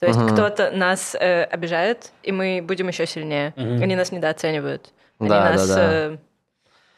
То 0.00 0.06
есть 0.06 0.18
угу. 0.18 0.28
кто-то 0.28 0.70
нас 0.70 1.16
э, 1.18 1.42
обижает, 1.44 2.12
и 2.22 2.30
мы 2.30 2.60
будем 2.62 2.88
еще 2.88 3.06
сильнее. 3.06 3.52
Угу. 3.56 3.82
Они 3.82 3.96
нас 3.96 4.12
недооценивают. 4.12 4.92
Они 5.18 5.28
да, 5.28 5.50
нас... 5.50 5.68
Да, 5.68 5.74
да. 5.74 5.92
Э, 5.92 6.16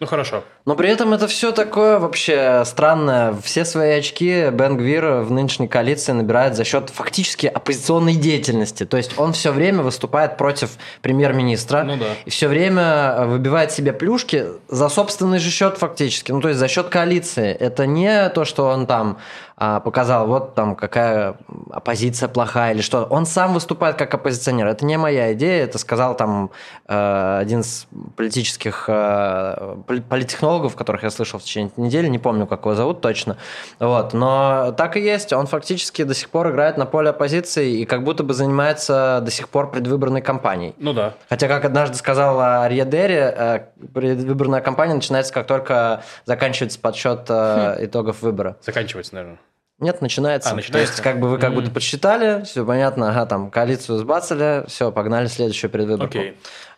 ну 0.00 0.06
хорошо. 0.06 0.44
Но 0.70 0.76
при 0.76 0.88
этом 0.88 1.12
это 1.12 1.26
все 1.26 1.50
такое 1.50 1.98
вообще 1.98 2.62
странное. 2.64 3.35
Все 3.42 3.64
свои 3.64 3.98
очки 3.98 4.50
Бен 4.50 4.76
Гвир 4.76 5.22
в 5.22 5.33
нынешней 5.33 5.66
коалиции 5.66 6.12
набирает 6.12 6.54
за 6.54 6.62
счет 6.62 6.90
фактически 6.90 7.48
оппозиционной 7.48 8.14
деятельности. 8.14 8.87
То 8.87 8.96
есть 8.96 9.18
он 9.18 9.33
все 9.33 9.50
время 9.50 9.83
выступает 9.83 10.37
против 10.37 10.70
премьер-министра 11.02 11.83
ну, 11.83 11.96
да. 11.96 12.06
и 12.24 12.30
все 12.30 12.46
время 12.46 13.24
выбивает 13.26 13.72
себе 13.72 13.92
плюшки 13.92 14.46
за 14.68 14.88
собственный 14.88 15.40
же 15.40 15.50
счет 15.50 15.76
фактически. 15.76 16.30
Ну 16.30 16.40
то 16.40 16.46
есть 16.46 16.61
за 16.61 16.68
счет 16.68 16.88
коалиции. 16.88 17.50
Это 17.50 17.87
не 17.87 18.28
то, 18.28 18.44
что 18.44 18.66
он 18.66 18.87
там 18.87 19.18
а, 19.62 19.78
показал, 19.78 20.26
вот 20.26 20.54
там 20.54 20.74
какая 20.74 21.37
оппозиция 21.70 22.30
плохая 22.30 22.72
или 22.72 22.80
что. 22.80 23.04
Он 23.04 23.26
сам 23.26 23.52
выступает 23.52 23.96
как 23.96 24.14
оппозиционер. 24.14 24.66
Это 24.66 24.87
не 24.87 24.96
моя 24.96 25.35
идея, 25.35 25.64
это 25.64 25.76
сказал 25.76 26.16
там 26.16 26.50
э, 26.88 27.38
один 27.42 27.61
из 27.61 27.87
политических 28.16 28.87
э, 28.88 29.76
политтехнологов, 30.09 30.59
которых 30.68 31.02
я 31.02 31.10
слышал 31.10 31.38
в 31.38 31.42
течение 31.42 31.70
недели, 31.76 32.06
не 32.08 32.18
помню, 32.18 32.46
как 32.46 32.60
его 32.60 32.74
зовут 32.74 33.00
точно. 33.00 33.36
Вот. 33.78 34.12
Но 34.12 34.74
так 34.76 34.96
и 34.96 35.00
есть, 35.00 35.32
он 35.32 35.46
фактически 35.46 36.02
до 36.04 36.14
сих 36.14 36.30
пор 36.30 36.50
играет 36.50 36.76
на 36.76 36.86
поле 36.86 37.10
оппозиции 37.10 37.80
и 37.80 37.84
как 37.84 38.04
будто 38.04 38.22
бы 38.22 38.34
занимается 38.34 39.20
до 39.22 39.30
сих 39.30 39.48
пор 39.48 39.70
предвыборной 39.70 40.22
кампанией. 40.22 40.74
Ну 40.78 40.92
да. 40.92 41.14
Хотя, 41.28 41.48
как 41.48 41.64
однажды 41.64 41.96
сказала 41.96 42.62
Ария 42.62 42.84
Дерри, 42.84 43.14
э, 43.16 43.60
предвыборная 43.94 44.60
кампания 44.60 44.94
начинается, 44.94 45.32
как 45.32 45.46
только 45.46 46.02
заканчивается 46.26 46.78
подсчет 46.78 47.28
хм. 47.28 47.84
итогов 47.84 48.22
выбора. 48.22 48.56
Заканчивается, 48.62 49.14
наверное. 49.14 49.38
Нет, 49.80 50.02
начинается. 50.02 50.50
А, 50.50 50.54
начинается. 50.54 50.72
То 50.72 50.92
есть, 50.92 51.02
как 51.02 51.20
бы 51.20 51.30
вы 51.30 51.38
как 51.38 51.50
mm-hmm. 51.50 51.54
будто 51.54 51.70
подсчитали, 51.70 52.44
все 52.44 52.66
понятно, 52.66 53.10
ага, 53.10 53.24
там 53.24 53.50
коалицию 53.50 53.96
сбацали, 53.96 54.64
все, 54.68 54.92
погнали 54.92 55.26
следующую 55.26 55.70
предвыборку. 55.70 56.18
Okay. 56.18 56.34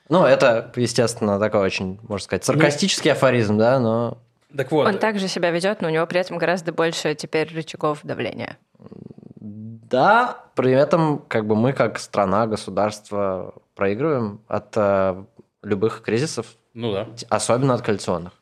Ну, 0.09 0.25
это, 0.25 0.73
естественно, 0.77 1.39
такой 1.39 1.61
очень, 1.61 1.99
можно 2.03 2.25
сказать, 2.25 2.45
саркастический 2.45 3.11
ну, 3.11 3.17
афоризм, 3.17 3.59
да, 3.59 3.79
но... 3.79 4.19
Так 4.57 4.71
вот. 4.71 4.87
Он 4.87 4.99
также 4.99 5.29
себя 5.29 5.51
ведет, 5.51 5.81
но 5.81 5.89
у 5.89 5.91
него 5.91 6.07
при 6.07 6.21
этом 6.21 6.37
гораздо 6.39 6.73
больше 6.73 7.15
теперь 7.15 7.53
рычагов 7.55 8.01
давления. 8.03 8.59
Да, 9.41 10.45
при 10.55 10.73
этом 10.73 11.19
как 11.29 11.47
бы 11.47 11.57
мы 11.57 11.73
как 11.73 11.99
страна, 11.99 12.47
государство 12.47 13.55
проигрываем 13.75 14.41
от 14.49 14.73
э, 14.77 15.25
любых 15.63 16.03
кризисов. 16.03 16.47
Ну 16.75 16.93
да. 16.93 17.09
Особенно 17.29 17.75
от 17.75 17.83
коалиционных. 17.83 18.33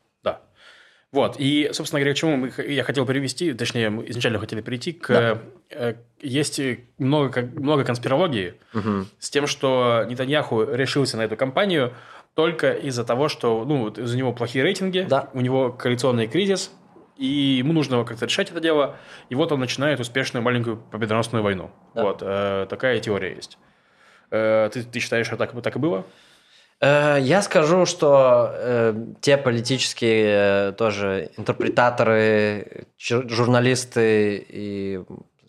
Вот, 1.11 1.35
и, 1.39 1.69
собственно 1.73 1.99
говоря, 1.99 2.13
к 2.13 2.17
чему 2.17 2.37
мы, 2.37 2.53
я 2.65 2.83
хотел 2.83 3.05
перевести, 3.05 3.53
точнее, 3.53 3.89
мы 3.89 4.09
изначально 4.09 4.39
хотели 4.39 4.61
перейти 4.61 4.93
к... 4.93 5.07
Да. 5.09 5.41
Э, 5.69 5.95
есть 6.21 6.61
много, 6.97 7.41
много 7.41 7.83
конспирологии 7.83 8.53
угу. 8.73 9.05
с 9.19 9.29
тем, 9.29 9.45
что 9.45 10.05
Нетаньяху 10.07 10.63
решился 10.63 11.17
на 11.17 11.23
эту 11.23 11.35
кампанию 11.35 11.93
только 12.33 12.71
из-за 12.71 13.03
того, 13.03 13.27
что 13.27 13.65
ну, 13.65 13.89
из-за 13.89 14.17
него 14.17 14.31
плохие 14.31 14.63
рейтинги, 14.63 15.05
да. 15.09 15.29
у 15.33 15.41
него 15.41 15.73
коалиционный 15.73 16.27
кризис, 16.27 16.71
и 17.17 17.25
ему 17.25 17.73
нужно 17.73 18.03
как-то 18.05 18.25
решать 18.25 18.49
это 18.49 18.61
дело, 18.61 18.95
и 19.29 19.35
вот 19.35 19.51
он 19.51 19.59
начинает 19.59 19.99
успешную 19.99 20.43
маленькую 20.43 20.77
победоносную 20.77 21.43
войну. 21.43 21.71
Да. 21.93 22.03
Вот, 22.03 22.19
э, 22.21 22.67
такая 22.69 22.99
теория 23.01 23.35
есть. 23.35 23.57
Э, 24.31 24.69
ты, 24.71 24.83
ты 24.83 24.99
считаешь, 24.99 25.27
что 25.27 25.35
так, 25.35 25.61
так 25.61 25.75
и 25.75 25.79
было? 25.79 26.05
Э, 26.81 27.17
я 27.21 27.41
скажу, 27.41 27.85
что 27.85 28.51
э, 28.53 29.05
те 29.21 29.37
политические 29.37 30.69
э, 30.69 30.71
тоже 30.73 31.29
интерпретаторы, 31.37 32.87
журналисты 32.97 34.43
и 34.49 34.99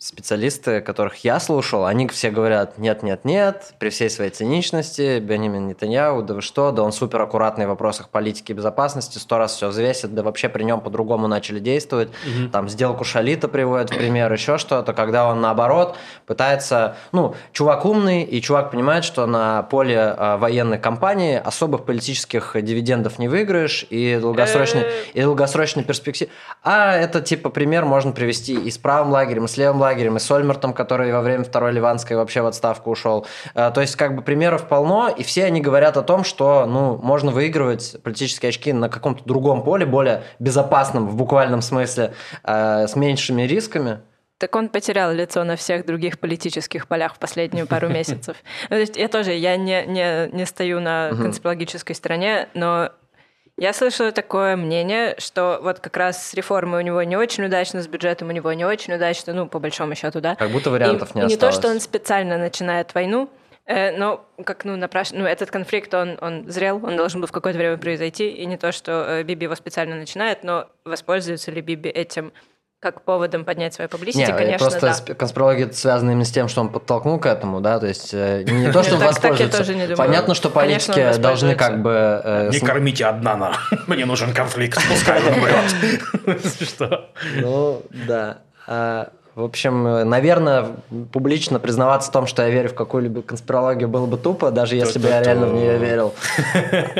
специалисты, 0.03 0.81
которых 0.81 1.23
я 1.23 1.39
слушал, 1.39 1.85
они 1.85 2.09
все 2.09 2.29
говорят, 2.29 2.77
нет, 2.77 3.03
нет, 3.03 3.23
нет, 3.23 3.73
при 3.79 3.87
всей 3.89 4.09
своей 4.09 4.31
циничности, 4.31 5.19
Бенjamin 5.19 5.67
Нетаньяу, 5.67 6.21
да 6.23 6.33
вы 6.33 6.41
что, 6.41 6.71
да 6.71 6.83
он 6.83 6.91
супер 6.91 7.21
аккуратный 7.21 7.67
в 7.67 7.69
вопросах 7.69 8.09
политики 8.09 8.51
и 8.51 8.53
безопасности, 8.55 9.17
сто 9.17 9.37
раз 9.37 9.55
все 9.55 9.69
взвесит, 9.69 10.13
да 10.13 10.21
вообще 10.21 10.49
при 10.49 10.63
нем 10.63 10.81
по-другому 10.81 11.29
начали 11.29 11.59
действовать, 11.59 12.09
угу. 12.09 12.49
там 12.49 12.67
сделку 12.67 13.05
Шалита 13.05 13.47
приводит 13.47 13.91
в 13.91 13.95
пример, 13.95 14.31
еще 14.33 14.57
что-то, 14.57 14.91
когда 14.91 15.25
он 15.25 15.39
наоборот 15.39 15.95
пытается, 16.25 16.97
ну, 17.13 17.35
чувак 17.53 17.85
умный, 17.85 18.23
и 18.23 18.41
чувак 18.41 18.71
понимает, 18.71 19.05
что 19.05 19.25
на 19.25 19.63
поле 19.63 19.95
э, 19.95 20.35
военной 20.35 20.79
кампании 20.79 21.41
особых 21.41 21.85
политических 21.85 22.57
дивидендов 22.61 23.19
не 23.19 23.29
выиграешь, 23.29 23.85
и 23.89 24.17
долгосрочной, 24.19 24.83
и 25.13 25.21
долгосрочной 25.21 25.85
перспективе. 25.85 26.29
А 26.61 26.93
это 26.93 27.21
типа 27.21 27.49
пример 27.49 27.85
можно 27.85 28.11
привести 28.11 28.55
и 28.55 28.69
с 28.69 28.77
правым 28.77 29.13
лагерем, 29.13 29.45
и 29.45 29.47
с 29.47 29.55
левым 29.55 29.79
лагерем, 29.79 29.92
и 29.99 30.19
с 30.19 30.31
Ольмертом, 30.31 30.73
который 30.73 31.11
во 31.11 31.21
время 31.21 31.43
Второй 31.43 31.71
Ливанской 31.71 32.15
вообще 32.15 32.41
в 32.41 32.47
отставку 32.47 32.91
ушел. 32.91 33.25
Э, 33.55 33.71
то 33.73 33.81
есть, 33.81 33.95
как 33.95 34.15
бы 34.15 34.21
примеров 34.21 34.67
полно, 34.67 35.09
и 35.09 35.23
все 35.23 35.45
они 35.45 35.61
говорят 35.61 35.97
о 35.97 36.01
том, 36.01 36.23
что 36.23 36.65
ну, 36.65 36.97
можно 36.97 37.31
выигрывать 37.31 37.97
политические 38.03 38.49
очки 38.49 38.73
на 38.73 38.89
каком-то 38.89 39.23
другом 39.25 39.63
поле, 39.63 39.85
более 39.85 40.23
безопасном 40.39 41.07
в 41.07 41.15
буквальном 41.15 41.61
смысле, 41.61 42.13
э, 42.43 42.87
с 42.87 42.95
меньшими 42.95 43.43
рисками. 43.43 43.99
Так 44.37 44.55
он 44.55 44.67
потерял 44.67 45.13
лицо 45.13 45.43
на 45.43 45.55
всех 45.55 45.85
других 45.85 46.19
политических 46.19 46.87
полях 46.87 47.15
в 47.15 47.19
последнюю 47.19 47.65
пару 47.65 47.87
месяцев. 47.99 48.35
Ну, 48.63 48.75
то 48.75 48.79
есть 48.79 48.97
я 48.97 49.07
тоже, 49.07 49.33
я 49.33 49.55
не, 49.55 49.85
не, 49.85 50.29
не 50.33 50.45
стою 50.45 50.79
на 50.81 51.11
конспирологической 51.11 51.95
стороне, 51.95 52.49
но 52.53 52.91
я 53.57 53.73
слышала 53.73 54.11
такое 54.11 54.55
мнение, 54.55 55.15
что 55.19 55.59
вот 55.61 55.79
как 55.79 55.95
раз 55.95 56.29
с 56.29 56.33
реформой 56.33 56.81
у 56.81 56.85
него 56.85 57.03
не 57.03 57.15
очень 57.15 57.45
удачно, 57.45 57.81
с 57.81 57.87
бюджетом 57.87 58.29
у 58.29 58.31
него 58.31 58.51
не 58.53 58.65
очень 58.65 58.93
удачно, 58.93 59.33
ну, 59.33 59.47
по 59.47 59.59
большому 59.59 59.95
счету, 59.95 60.21
да. 60.21 60.35
Как 60.35 60.49
будто 60.49 60.71
вариантов 60.71 61.15
и, 61.15 61.19
не 61.19 61.21
и 61.21 61.25
осталось. 61.25 61.33
Не 61.33 61.37
то, 61.37 61.51
что 61.51 61.67
он 61.69 61.79
специально 61.79 62.37
начинает 62.37 62.95
войну, 62.95 63.29
э, 63.65 63.95
но 63.95 64.25
как, 64.43 64.65
ну, 64.65 64.75
напраш... 64.75 65.11
ну, 65.11 65.25
этот 65.25 65.51
конфликт, 65.51 65.93
он, 65.93 66.17
он 66.19 66.49
зрел, 66.49 66.83
он 66.83 66.97
должен 66.97 67.21
был 67.21 67.27
в 67.27 67.31
какое-то 67.31 67.59
время 67.59 67.77
произойти, 67.77 68.27
и 68.29 68.45
не 68.47 68.57
то, 68.57 68.71
что 68.71 69.05
э, 69.07 69.23
Биби 69.23 69.43
его 69.43 69.55
специально 69.55 69.95
начинает, 69.95 70.43
но 70.43 70.67
воспользуется 70.83 71.51
ли 71.51 71.61
Биби 71.61 71.89
этим 71.89 72.33
как 72.83 73.01
поводом 73.01 73.45
поднять 73.45 73.73
свою 73.73 73.89
публичность, 73.89 74.35
конечно, 74.35 74.57
просто 74.57 75.03
да. 75.07 75.13
конспирология 75.15 75.71
связана 75.71 76.11
именно 76.11 76.25
с 76.25 76.31
тем, 76.31 76.49
что 76.49 76.59
он 76.59 76.67
подтолкнул 76.67 77.17
к 77.17 77.25
этому, 77.25 77.61
да, 77.61 77.79
то 77.79 77.87
есть 77.87 78.13
э, 78.13 78.43
не 78.43 78.71
то, 78.73 78.83
что 78.83 78.95
он 78.95 79.01
воспользуется. 79.01 79.95
Понятно, 79.95 80.35
что 80.35 80.49
политики 80.49 81.17
должны 81.17 81.55
как 81.55 81.81
бы... 81.81 82.21
Э, 82.23 82.49
не 82.51 82.59
кормите 82.59 83.05
одна 83.05 83.37
на, 83.37 83.53
мне 83.87 84.05
нужен 84.05 84.33
конфликт, 84.33 84.81
пускай 84.89 85.21
он 85.21 85.33
умрет. 85.39 86.41
Что? 86.61 87.09
Ну, 87.37 87.81
да. 88.05 88.39
В 89.35 89.43
общем, 89.43 90.07
наверное, 90.07 90.67
публично 91.11 91.59
признаваться 91.59 92.09
в 92.09 92.13
том, 92.13 92.27
что 92.27 92.43
я 92.43 92.49
верю 92.49 92.69
в 92.69 92.75
какую-либо 92.75 93.23
конспирологию, 93.23 93.89
было 93.89 94.05
бы 94.05 94.17
тупо, 94.17 94.51
даже 94.51 94.75
если 94.75 94.99
бы 94.99 95.07
я 95.07 95.23
реально 95.23 95.47
в 95.47 95.53
нее 95.55 95.79
верил. 95.79 96.13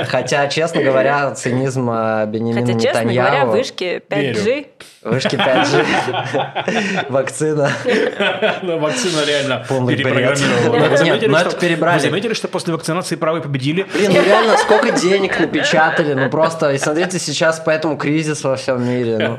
Хотя, 0.07 0.47
честно 0.47 0.81
говоря, 0.81 1.31
цинизм 1.35 1.87
а, 1.91 2.25
Бенемина 2.25 2.61
Хотя, 2.65 2.79
честно 2.79 3.13
говоря, 3.13 3.45
вышки 3.45 4.01
5G... 4.09 4.67
Вышки 5.03 5.35
5G, 5.35 7.05
вакцина. 7.09 7.69
Ну, 8.61 8.79
вакцина 8.79 9.25
реально 9.27 9.65
перепрограммировала. 9.67 11.03
Нет, 11.03 11.27
но 11.27 11.37
это 11.39 11.55
перебрали. 11.57 11.99
Вы 11.99 12.09
заметили, 12.09 12.33
что 12.33 12.47
после 12.47 12.73
вакцинации 12.73 13.15
правые 13.15 13.43
победили? 13.43 13.85
Блин, 13.93 14.11
ну 14.13 14.23
реально, 14.23 14.57
сколько 14.57 14.91
денег 14.91 15.39
напечатали, 15.39 16.13
ну 16.13 16.29
просто, 16.29 16.71
и 16.71 16.77
смотрите, 16.77 17.19
сейчас 17.19 17.61
поэтому 17.63 17.97
кризис 17.97 18.43
во 18.43 18.55
всем 18.55 18.87
мире. 18.87 19.37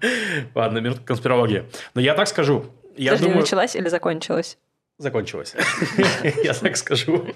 Ладно, 0.54 0.78
минутка 0.78 1.04
конспирологии. 1.04 1.64
Но 1.94 2.00
я 2.00 2.14
так 2.14 2.28
скажу. 2.28 2.66
Я 2.96 3.12
Подожди, 3.12 3.26
думаю... 3.26 3.40
началась 3.40 3.76
или 3.76 3.88
закончилась? 3.88 4.58
Закончилась. 4.98 5.54
я 6.42 6.54
так 6.54 6.76
скажу. 6.76 7.28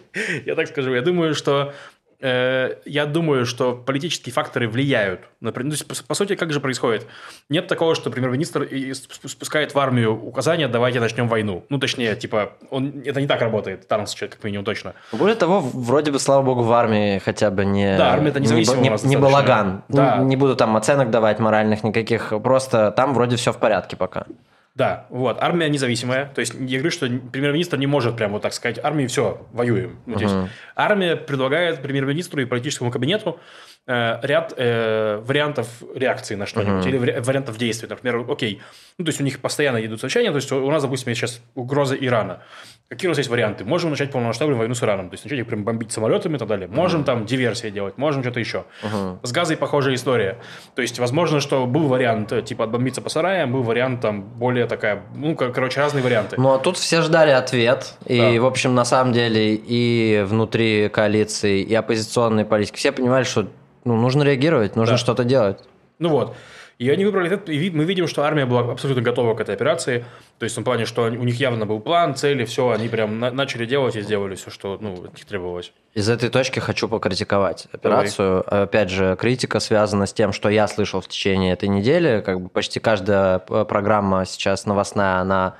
Я 0.45 0.55
так 0.55 0.69
скажу. 0.69 0.95
Я 0.95 1.03
думаю, 1.03 1.35
что 1.35 1.75
я 2.23 3.07
думаю, 3.07 3.47
что 3.47 3.75
политические 3.75 4.33
факторы 4.33 4.69
влияют. 4.69 5.21
Например, 5.41 5.77
ну, 5.79 5.87
по, 5.87 5.95
по 6.07 6.15
сути, 6.15 6.37
как 6.37 6.53
же 6.53 6.61
происходит? 6.61 7.07
Нет 7.49 7.67
такого, 7.67 7.97
что 7.97 8.11
премьер-министр 8.11 8.69
спускает 8.95 9.75
в 9.75 9.79
армию 9.79 10.15
указания, 10.15 10.69
давайте 10.69 11.01
начнем 11.01 11.27
войну. 11.27 11.65
Ну, 11.69 11.79
точнее, 11.79 12.15
типа, 12.15 12.53
он, 12.71 13.03
это 13.05 13.21
не 13.21 13.27
так 13.27 13.41
работает, 13.41 13.89
там 13.89 14.07
как 14.21 14.45
минимум 14.45 14.65
точно. 14.65 14.95
Более 15.11 15.35
того, 15.35 15.61
вроде 15.61 16.13
бы, 16.13 16.21
слава 16.21 16.43
богу, 16.43 16.63
в 16.63 16.73
армии 16.73 17.19
хотя 17.19 17.51
бы 17.51 17.65
не... 17.65 17.97
Да, 17.97 18.13
армия 18.13 18.31
это 18.31 18.39
независимая 18.39 18.81
не, 18.81 18.89
не, 18.89 19.09
не 19.09 19.17
балаган. 19.17 19.83
Да. 19.89 20.19
Не, 20.19 20.27
не 20.27 20.37
буду 20.37 20.55
там 20.55 20.77
оценок 20.77 21.11
давать 21.11 21.41
моральных 21.41 21.83
никаких, 21.83 22.33
просто 22.43 22.93
там 22.93 23.15
вроде 23.15 23.35
все 23.37 23.53
в 23.53 23.59
порядке 23.59 23.97
пока. 23.97 24.27
Да, 24.75 25.07
вот, 25.11 25.37
армия 25.41 25.69
независимая, 25.69 26.33
то 26.35 26.41
есть 26.41 26.55
я 26.55 26.79
говорю, 26.79 26.91
что 26.91 27.07
премьер-министр 27.07 27.77
не 27.77 27.87
может 27.87 28.17
прямо 28.17 28.35
вот 28.35 28.43
так 28.43 28.55
сказать, 28.55 28.79
армии 28.83 29.07
все, 29.07 29.47
воюем. 29.53 29.99
Ну, 30.07 30.19
есть 30.19 30.35
армия 30.75 31.17
предлагает 31.17 31.83
премьер-министру 31.83 32.41
и 32.41 32.47
политическому 32.47 32.91
кабинету 32.91 33.39
э, 33.87 34.19
ряд 34.23 34.55
э, 34.57 35.21
вариантов 35.25 35.69
реакции 35.95 36.35
на 36.35 36.47
что-нибудь, 36.47 36.87
uh-huh. 36.87 36.89
или 36.89 37.21
вариантов 37.21 37.59
действий. 37.59 37.89
Например, 37.89 38.25
окей, 38.29 38.61
ну, 38.99 39.05
то 39.05 39.11
есть 39.11 39.21
у 39.21 39.25
них 39.25 39.41
постоянно 39.41 39.85
идут 39.85 40.01
совещания, 40.01 40.31
то 40.31 40.37
есть 40.37 40.51
у 40.53 40.71
нас, 40.71 40.83
допустим, 40.83 41.15
сейчас 41.15 41.41
угроза 41.55 41.95
Ирана. 41.95 42.43
Какие 42.89 43.09
у 43.09 43.13
нас 43.13 43.19
есть 43.19 43.31
варианты? 43.31 43.65
Можем 43.65 43.91
начать 43.91 44.13
полномасштабную 44.13 44.59
войну 44.59 44.75
с 44.75 44.83
Ираном, 44.83 45.09
то 45.09 45.15
есть 45.15 45.25
начать 45.25 45.39
их 45.39 45.47
прям 45.47 45.65
бомбить 45.65 45.93
самолетами 45.93 46.37
и 46.37 46.39
так 46.39 46.47
далее. 46.47 46.69
Можем 46.69 47.01
uh-huh. 47.01 47.05
там 47.05 47.27
диверсии 47.27 47.71
делать, 47.71 47.97
можем 47.97 48.23
что-то 48.23 48.39
еще. 48.39 48.65
Uh-huh. 48.83 49.19
С 49.23 49.33
газой 49.33 49.57
похожая 49.57 49.95
история. 49.95 50.39
То 50.75 50.83
есть, 50.83 50.99
возможно, 50.99 51.41
что 51.41 51.67
был 51.67 51.89
вариант, 51.89 52.33
э, 52.33 52.43
типа, 52.43 52.65
отбомбиться 52.65 53.01
по 53.01 53.09
сараям, 53.09 53.53
был 53.53 53.63
вариант 53.63 54.03
там 54.03 54.23
более 54.23 54.67
такая, 54.67 55.03
ну, 55.15 55.35
короче, 55.35 55.81
разные 55.81 56.05
варианты. 56.05 56.37
Ну, 56.39 56.53
а 56.53 56.59
тут 56.59 56.77
все 56.77 57.01
ждали 57.01 57.31
ответ. 57.31 57.95
И, 58.05 58.19
да. 58.19 58.43
в 58.43 58.47
общем, 58.47 58.75
на 58.75 58.85
самом 58.85 59.15
деле, 59.15 59.55
и 59.55 60.23
внутри 60.27 60.91
коалиции, 60.91 61.63
и 61.63 61.75
оппозиционные 61.75 62.45
политики, 62.45 62.77
все 62.77 62.93
понимали, 62.93 63.25
что 63.25 63.49
ну, 63.85 63.97
нужно 63.97 64.23
реагировать, 64.23 64.77
нужно 64.77 64.95
да. 64.95 64.99
что-то 64.99 65.25
делать. 65.25 65.59
Ну 65.99 66.09
вот. 66.09 66.35
И 66.79 66.91
они 66.91 67.05
выбрали 67.05 67.31
это, 67.31 67.53
и 67.53 67.71
мы 67.71 67.85
видим, 67.85 68.09
что 68.09 68.23
армия 68.23 68.45
была 68.45 68.73
абсолютно 68.73 69.03
готова 69.03 69.35
к 69.35 69.41
этой 69.41 69.55
операции. 69.55 70.05
То 70.39 70.45
есть, 70.45 70.55
в 70.55 70.57
том 70.57 70.65
плане, 70.65 70.85
что 70.85 71.03
у 71.05 71.09
них 71.09 71.39
явно 71.39 71.65
был 71.65 71.79
план, 71.79 72.17
цели, 72.17 72.45
все, 72.45 72.71
они 72.71 72.89
прям 72.89 73.21
на- 73.21 73.31
начали 73.31 73.67
делать 73.67 73.95
и 73.95 74.01
сделали 74.01 74.35
все, 74.35 74.51
что 74.51 74.79
ну, 74.81 74.95
от 74.95 75.15
них 75.15 75.25
требовалось. 75.25 75.73
Из 75.95 76.09
этой 76.09 76.29
точки 76.29 76.59
хочу 76.59 76.89
покритиковать 76.89 77.69
операцию. 77.73 78.45
Давай. 78.45 78.65
Опять 78.65 78.91
же, 78.91 79.17
критика 79.17 79.61
связана 79.61 80.07
с 80.07 80.13
тем, 80.13 80.33
что 80.33 80.49
я 80.49 80.67
слышал 80.67 81.01
в 81.01 81.07
течение 81.07 81.53
этой 81.53 81.69
недели. 81.69 82.21
Как 82.21 82.41
бы 82.41 82.49
почти 82.49 82.81
каждая 82.81 83.39
программа 83.39 84.25
сейчас 84.25 84.67
новостная, 84.67 85.19
она 85.19 85.55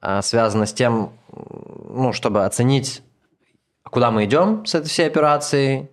а, 0.00 0.22
связана 0.22 0.66
с 0.66 0.72
тем, 0.72 1.12
ну, 1.32 2.12
чтобы 2.12 2.44
оценить, 2.44 3.02
куда 3.82 4.12
мы 4.12 4.24
идем 4.24 4.64
с 4.66 4.74
этой 4.76 4.86
всей 4.88 5.06
операцией. 5.08 5.88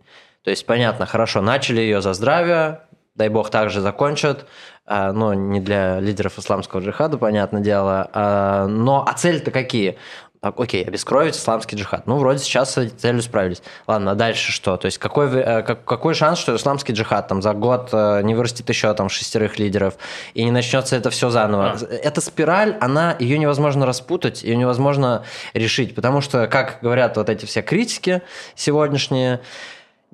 То 0.47 0.51
есть, 0.51 0.65
понятно, 0.65 1.05
хорошо, 1.05 1.41
начали 1.41 1.81
ее 1.81 2.01
за 2.01 2.13
здравие, 2.13 2.79
дай 3.15 3.27
бог, 3.27 3.49
также 3.49 3.81
закончат. 3.81 4.45
А, 4.85 5.11
но 5.11 5.33
не 5.33 5.59
для 5.59 5.99
лидеров 5.99 6.39
исламского 6.39 6.79
джихада, 6.79 7.17
понятное 7.17 7.59
дело. 7.59 8.09
А, 8.13 8.65
но 8.67 9.03
а 9.05 9.11
цели-то 9.11 9.51
какие? 9.51 9.97
Так, 10.39 10.57
окей, 10.57 10.85
обескровить 10.85 11.35
исламский 11.35 11.75
джихад. 11.75 12.07
Ну, 12.07 12.15
вроде 12.17 12.39
сейчас 12.39 12.71
с 12.71 12.77
этой 12.77 12.91
целью 12.91 13.21
справились. 13.23 13.61
Ладно, 13.87 14.11
а 14.11 14.15
дальше 14.15 14.53
что? 14.53 14.77
То 14.77 14.85
есть 14.85 14.99
какой, 14.99 15.27
э, 15.33 15.63
какой 15.63 16.13
шанс, 16.13 16.39
что 16.39 16.55
исламский 16.55 16.93
джихад 16.93 17.27
там 17.27 17.41
за 17.41 17.53
год 17.53 17.89
э, 17.91 18.21
не 18.23 18.33
вырастет 18.33 18.69
еще 18.69 18.93
там 18.93 19.09
шестерых 19.09 19.59
лидеров 19.59 19.95
и 20.33 20.45
не 20.45 20.51
начнется 20.51 20.95
это 20.95 21.09
все 21.09 21.29
заново? 21.29 21.71
А. 21.71 21.85
Эта 21.93 22.21
спираль, 22.21 22.77
она, 22.79 23.17
ее 23.19 23.37
невозможно 23.37 23.85
распутать, 23.85 24.43
ее 24.43 24.55
невозможно 24.55 25.25
решить, 25.53 25.93
потому 25.93 26.21
что, 26.21 26.47
как 26.47 26.77
говорят 26.81 27.17
вот 27.17 27.29
эти 27.29 27.45
все 27.45 27.61
критики 27.61 28.21
сегодняшние, 28.55 29.41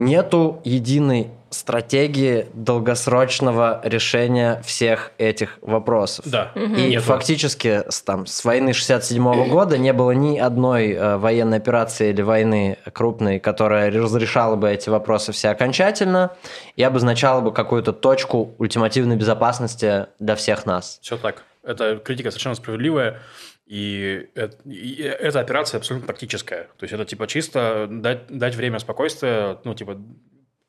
нету 0.03 0.61
единой 0.63 1.31
стратегии 1.53 2.47
долгосрочного 2.53 3.79
решения 3.83 4.61
всех 4.65 5.11
этих 5.17 5.59
вопросов. 5.61 6.25
Да. 6.27 6.51
И 6.55 6.89
нету. 6.89 7.05
фактически 7.05 7.83
с, 7.89 8.01
там, 8.01 8.25
с 8.25 8.43
войны 8.43 8.73
67 8.73 9.23
-го 9.23 9.47
года 9.47 9.77
не 9.77 9.93
было 9.93 10.11
ни 10.11 10.37
одной 10.37 10.91
э, 10.91 11.17
военной 11.17 11.57
операции 11.57 12.09
или 12.09 12.21
войны 12.21 12.77
крупной, 12.91 13.39
которая 13.39 13.91
разрешала 13.91 14.55
бы 14.55 14.69
эти 14.69 14.89
вопросы 14.89 15.31
все 15.31 15.49
окончательно 15.49 16.31
и 16.75 16.83
обозначала 16.83 17.41
бы 17.41 17.53
какую-то 17.53 17.93
точку 17.93 18.53
ультимативной 18.57 19.15
безопасности 19.15 20.07
для 20.19 20.35
всех 20.35 20.65
нас. 20.65 20.99
Все 21.01 21.17
так. 21.17 21.43
Это 21.63 21.97
критика 21.97 22.29
совершенно 22.29 22.55
справедливая. 22.55 23.21
И, 23.65 24.29
это, 24.35 24.57
и 24.69 25.01
эта 25.01 25.39
операция 25.39 25.77
абсолютно 25.77 26.05
практическая. 26.05 26.63
То 26.77 26.83
есть 26.83 26.93
это 26.93 27.05
типа 27.05 27.27
чисто 27.27 27.87
дать, 27.89 28.27
дать 28.27 28.55
время 28.55 28.79
спокойствия, 28.79 29.57
ну, 29.63 29.73
типа, 29.73 30.01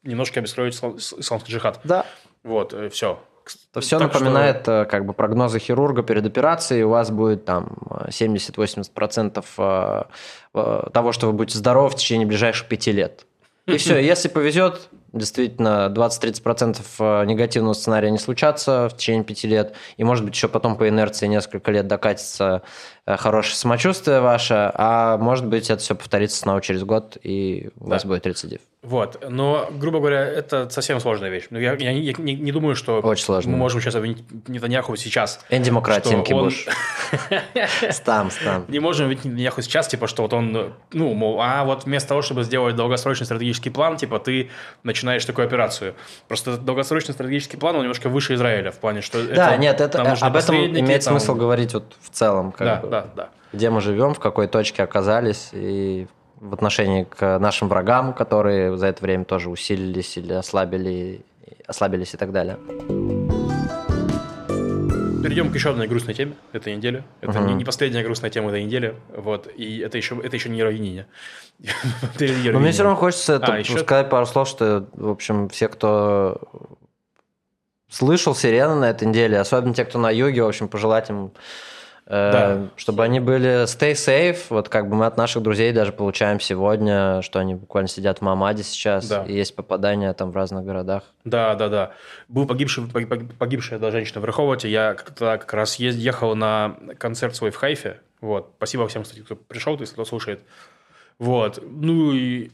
немножко 0.04 0.40
обескровить 0.40 0.74
исламский 0.74 1.52
джихад. 1.52 1.80
Да. 1.84 2.06
Вот, 2.42 2.72
э, 2.72 2.88
все. 2.90 3.20
То 3.72 3.80
все 3.80 3.98
так 3.98 4.12
напоминает 4.12 4.62
что... 4.62 4.82
Э, 4.82 4.84
как 4.84 5.06
бы 5.06 5.12
прогнозы 5.12 5.58
хирурга 5.58 6.02
перед 6.02 6.24
операцией. 6.24 6.84
У 6.84 6.90
вас 6.90 7.10
будет 7.10 7.44
там 7.44 7.76
70-80% 8.08 9.44
э, 10.54 10.90
того, 10.92 11.12
что 11.12 11.26
вы 11.26 11.32
будете 11.32 11.58
здоровы 11.58 11.90
в 11.90 11.96
течение 11.96 12.26
ближайших 12.26 12.68
пяти 12.68 12.92
лет. 12.92 13.26
И 13.66 13.76
все, 13.76 13.98
если 13.98 14.28
повезет, 14.28 14.88
действительно 15.14 15.92
20-30% 15.94 16.80
э, 16.98 17.24
негативного 17.26 17.72
сценария 17.74 18.10
не 18.10 18.18
случатся 18.18 18.88
в 18.88 18.96
течение 18.96 19.24
пяти 19.24 19.48
лет, 19.48 19.74
и, 19.96 20.04
может 20.04 20.24
быть, 20.24 20.34
еще 20.34 20.48
потом 20.48 20.76
по 20.76 20.88
инерции 20.88 21.26
несколько 21.26 21.70
лет 21.70 21.86
докатится 21.86 22.62
э, 23.06 23.16
хорошее 23.16 23.56
самочувствие 23.56 24.20
ваше, 24.20 24.70
а 24.74 25.16
может 25.18 25.46
быть, 25.46 25.70
это 25.70 25.80
все 25.80 25.94
повторится 25.94 26.38
снова 26.38 26.60
через 26.60 26.82
год, 26.84 27.16
и 27.22 27.70
у 27.80 27.84
Да. 27.84 27.90
вас 27.96 28.04
будет 28.04 28.26
рецидив. 28.26 28.60
Вот, 28.82 29.24
но, 29.30 29.66
грубо 29.72 29.98
говоря, 29.98 30.22
это 30.26 30.68
совсем 30.68 31.00
сложная 31.00 31.30
вещь. 31.30 31.44
Ну, 31.48 31.58
я, 31.58 31.72
я 31.72 31.92
не, 31.94 32.00
я 32.00 32.12
не- 32.18 32.34
не 32.34 32.52
думаю, 32.52 32.76
что 32.76 32.98
Очень 33.00 33.24
сложно. 33.24 33.52
мы 33.52 33.56
можем 33.56 33.80
сейчас 33.80 33.94
обвинить 33.94 34.22
Нетаньяху 34.46 34.94
сейчас. 34.96 35.40
Энди 35.48 35.66
Демократинки 35.70 36.26
что 36.26 36.36
он- 36.36 36.44
Буш. 36.44 36.66
Стам, 37.90 38.30
стам. 38.30 38.64
Не 38.68 38.80
можем 38.80 39.06
обвинить 39.06 39.24
Нетаньяху 39.24 39.62
сейчас, 39.62 39.88
типа, 39.88 40.06
что 40.06 40.22
вот 40.22 40.34
он, 40.34 40.74
ну, 40.92 41.14
мол, 41.14 41.40
а 41.40 41.64
вот 41.64 41.84
вместо 41.84 42.10
того, 42.10 42.20
чтобы 42.20 42.44
сделать 42.44 42.76
долгосрочный 42.76 43.24
стратегический 43.24 43.70
план, 43.70 43.96
типа, 43.96 44.18
ты 44.18 44.50
начинаешь 44.82 45.03
такую 45.26 45.46
операцию. 45.46 45.94
Просто 46.28 46.56
долгосрочный 46.56 47.14
стратегический 47.14 47.56
план, 47.56 47.76
он 47.76 47.82
немножко 47.82 48.08
выше 48.08 48.34
Израиля, 48.34 48.70
в 48.70 48.78
плане, 48.78 49.00
что 49.00 49.22
Да, 49.34 49.56
нет, 49.56 49.80
это, 49.80 49.98
там 49.98 50.08
нужны 50.08 50.26
об 50.26 50.36
этом 50.36 50.56
имеет 50.56 51.04
там- 51.04 51.14
смысл 51.14 51.34
говорить 51.34 51.74
вот 51.74 51.84
в 52.00 52.10
целом, 52.10 52.52
как 52.52 52.66
Да, 52.66 52.76
бы, 52.76 52.88
да, 52.88 53.06
да. 53.16 53.28
где 53.52 53.70
мы 53.70 53.80
живем, 53.80 54.14
в 54.14 54.18
какой 54.20 54.46
точке 54.48 54.82
оказались, 54.82 55.50
и 55.52 56.06
в 56.40 56.52
отношении 56.52 57.04
к 57.04 57.38
нашим 57.38 57.68
врагам, 57.68 58.12
которые 58.12 58.76
за 58.76 58.88
это 58.88 59.02
время 59.02 59.24
тоже 59.24 59.48
усилились 59.48 60.16
или 60.18 60.32
ослабили, 60.32 61.22
ослабились 61.66 62.14
и 62.14 62.16
так 62.16 62.32
далее. 62.32 62.58
Перейдем 65.24 65.50
к 65.50 65.54
еще 65.54 65.70
одной 65.70 65.86
грустной 65.86 66.12
теме 66.12 66.34
этой 66.52 66.76
недели. 66.76 67.02
Это 67.22 67.38
Мгм. 67.38 67.46
не, 67.46 67.54
не 67.54 67.64
последняя 67.64 68.02
грустная 68.02 68.30
тема 68.30 68.50
этой 68.50 68.62
недели. 68.62 68.94
Вот. 69.08 69.48
И 69.56 69.78
это 69.78 69.96
еще, 69.96 70.20
это 70.22 70.36
еще 70.36 70.50
не 70.50 70.58
героиня. 70.58 71.06
Но 72.20 72.60
мне 72.60 72.72
все 72.72 72.82
равно 72.82 72.96
хочется 72.98 73.36
А, 73.42 73.58
еще? 73.58 73.78
сказать 73.78 74.10
пару 74.10 74.26
слов, 74.26 74.46
что, 74.46 74.86
в 74.92 75.08
общем, 75.08 75.48
все, 75.48 75.68
кто 75.68 76.42
слышал 77.88 78.34
сирены 78.34 78.74
на 78.74 78.90
этой 78.90 79.08
неделе, 79.08 79.38
особенно 79.38 79.72
те, 79.72 79.86
кто 79.86 79.98
на 79.98 80.10
юге, 80.10 80.42
в 80.42 80.48
общем, 80.48 80.68
пожелать 80.68 81.08
им, 81.08 81.32
Да. 82.06 82.68
чтобы 82.76 83.02
они 83.02 83.18
были 83.18 83.64
stay 83.64 83.92
safe. 83.92 84.38
Вот 84.50 84.68
как 84.68 84.88
бы 84.90 84.96
мы 84.96 85.06
от 85.06 85.16
наших 85.16 85.42
друзей 85.42 85.72
даже 85.72 85.90
получаем 85.92 86.38
сегодня, 86.38 87.22
что 87.22 87.38
они 87.38 87.54
буквально 87.54 87.88
сидят 87.88 88.18
в 88.18 88.22
Мамаде 88.22 88.62
сейчас, 88.62 89.08
Да. 89.08 89.24
и 89.24 89.32
есть 89.34 89.56
попадания 89.56 90.12
там 90.12 90.30
в 90.30 90.36
разных 90.36 90.64
городах. 90.66 91.04
Да, 91.24 91.54
да, 91.54 91.68
да. 91.70 91.92
Был 92.28 92.46
погибший, 92.46 92.84
пог- 92.84 93.06
пог- 93.08 93.32
погибшая 93.38 93.78
да, 93.78 93.90
женщина 93.90 94.20
в 94.20 94.24
Раховате. 94.26 94.70
Я 94.70 94.92
как-то 94.94 95.38
как 95.38 95.54
раз 95.54 95.76
ехал 95.76 96.34
на 96.36 96.76
концерт 96.98 97.34
свой 97.36 97.50
в 97.50 97.56
Хайфе. 97.56 98.00
Вот. 98.20 98.52
Спасибо 98.58 98.86
всем, 98.88 99.02
кстати, 99.04 99.20
кто 99.20 99.34
пришел, 99.36 99.78
если 99.80 99.94
кто 99.94 100.04
слушает. 100.04 100.40
Вот. 101.18 101.58
Ну 101.66 102.12
и 102.12 102.50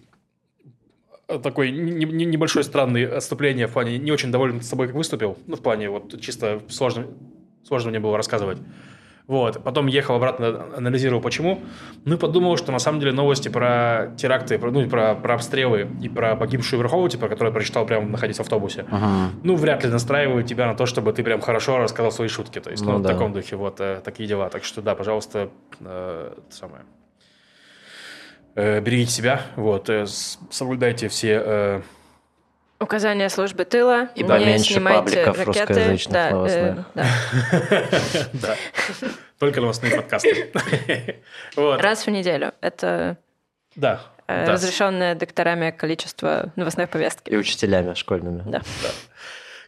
такой 1.43 1.71
не- 1.71 2.05
не- 2.05 2.25
небольшое 2.25 2.65
странное 2.65 3.17
отступление 3.17 3.67
в 3.67 3.73
плане 3.73 3.99
не 3.99 4.11
очень 4.13 4.31
доволен 4.33 4.61
собой, 4.63 4.87
как 4.89 4.97
выступил. 4.97 5.39
Ну, 5.47 5.57
в 5.57 5.61
плане 5.63 5.89
вот 5.91 6.21
чисто 6.21 6.61
сложно, 6.69 7.07
сложно 7.67 7.91
мне 7.91 8.01
было 8.01 8.17
рассказывать. 8.17 8.59
Вот. 9.31 9.63
Потом 9.63 9.87
ехал 9.87 10.17
обратно, 10.17 10.67
анализировал, 10.77 11.23
почему. 11.23 11.61
Ну 12.05 12.17
и 12.17 12.19
подумал, 12.19 12.57
что 12.57 12.73
на 12.73 12.81
самом 12.81 12.99
деле 12.99 13.13
новости 13.13 13.49
про 13.49 14.13
теракты, 14.17 14.59
про, 14.59 14.73
ну, 14.73 14.89
про, 14.89 15.15
про 15.15 15.35
обстрелы 15.35 15.89
и 16.03 16.09
про 16.09 16.35
погибшую 16.35 16.81
Верхову, 16.83 17.09
типа, 17.09 17.29
которую 17.29 17.53
я 17.53 17.55
прочитал 17.55 17.87
прямо 17.87 18.09
находясь 18.09 18.39
в 18.39 18.41
автобусе, 18.41 18.87
ну, 19.45 19.55
вряд 19.55 19.85
ли 19.85 19.91
настраивают 19.91 20.49
тебя 20.49 20.67
на 20.67 20.75
то, 20.75 20.85
чтобы 20.85 21.13
ты 21.13 21.23
прям 21.23 21.41
хорошо 21.41 21.79
рассказал 21.79 22.11
свои 22.11 22.27
шутки. 22.27 22.59
То 22.59 22.71
есть, 22.71 22.85
ну, 22.85 22.95
Ну 22.95 22.99
в 22.99 23.03
да. 23.03 23.11
таком 23.11 23.33
духе 23.33 23.55
вот 23.55 23.81
э, 23.81 24.01
такие 24.05 24.29
дела. 24.29 24.49
Так 24.49 24.65
что, 24.65 24.83
да, 24.83 24.97
пожалуйста, 24.97 25.51
э, 25.79 26.35
самое. 26.51 26.83
Э, 28.57 28.81
берегите 28.81 29.13
себя, 29.13 29.43
вот, 29.55 29.89
э, 29.89 30.07
соблюдайте 30.51 31.07
все 31.07 31.41
э, 31.47 31.81
Указания 32.81 33.29
службы 33.29 33.67
тыла. 33.67 34.09
И 34.15 34.25
поменьше 34.25 34.81
пабликов 34.81 35.37
ракеты. 35.39 35.45
русскоязычных 35.75 36.13
Да, 36.15 36.29
э, 36.29 36.33
новостных. 36.33 36.87
да. 36.95 37.07
Да. 38.33 38.57
Только 39.39 39.61
новостные 39.61 39.95
подкасты. 39.97 40.51
Раз 41.57 42.07
в 42.07 42.11
неделю. 42.11 42.53
Это 42.63 43.19
Да. 43.77 44.01
э, 44.27 44.47
разрешенное 44.47 45.15
докторами 45.15 45.71
количество 45.73 46.53
новостной 46.57 46.87
повестки. 46.87 47.29
И 47.29 47.37
учителями 47.37 47.93
школьными. 47.95 48.43
Да. 48.47 48.63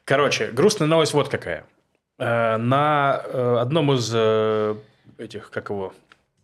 Короче, 0.07 0.47
грустная 0.47 0.89
новость 0.89 1.13
вот 1.13 1.29
какая. 1.29 1.65
Э, 2.19 2.57
На 2.57 3.17
одном 3.61 3.93
из 3.93 4.11
этих, 5.19 5.51
как 5.51 5.69
его? 5.69 5.93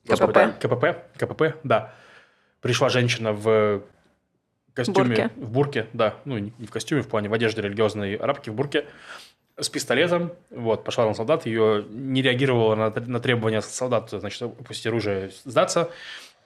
КПП. 0.07 0.53
КПП, 0.61 0.85
КПП, 1.19 1.43
да. 1.65 1.93
Пришла 2.61 2.89
женщина 2.91 3.33
в 3.33 3.83
костюме. 4.79 5.09
Бурке. 5.09 5.31
В 5.37 5.51
бурке, 5.51 5.87
да. 5.93 6.15
Ну, 6.25 6.39
не 6.39 6.67
в 6.67 6.71
костюме, 6.71 7.03
в 7.03 7.09
плане 7.09 7.29
в 7.29 7.33
одежде 7.33 7.63
религиозной 7.63 8.15
арабки, 8.15 8.51
в 8.51 8.55
бурке. 8.55 8.85
С 9.61 9.69
пистолетом. 9.69 10.33
Вот, 10.51 10.85
пошла 10.85 11.07
на 11.07 11.15
солдат. 11.15 11.47
Ее 11.47 11.85
не 11.91 12.23
реагировала 12.23 12.75
на, 12.77 12.91
на 12.91 13.21
требования 13.21 13.61
солдата, 13.61 14.21
значит, 14.21 14.43
опустить 14.43 14.87
оружие, 14.87 15.31
сдаться. 15.45 15.91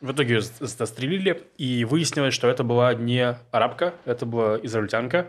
В 0.01 0.12
итоге 0.12 0.35
ее 0.35 0.41
застрелили, 0.41 1.43
и 1.59 1.85
выяснилось, 1.85 2.35
что 2.35 2.49
это 2.49 2.64
была 2.64 2.93
не 2.95 3.37
арабка, 3.53 3.95
это 4.05 4.26
была 4.26 4.59
израильтянка, 4.61 5.28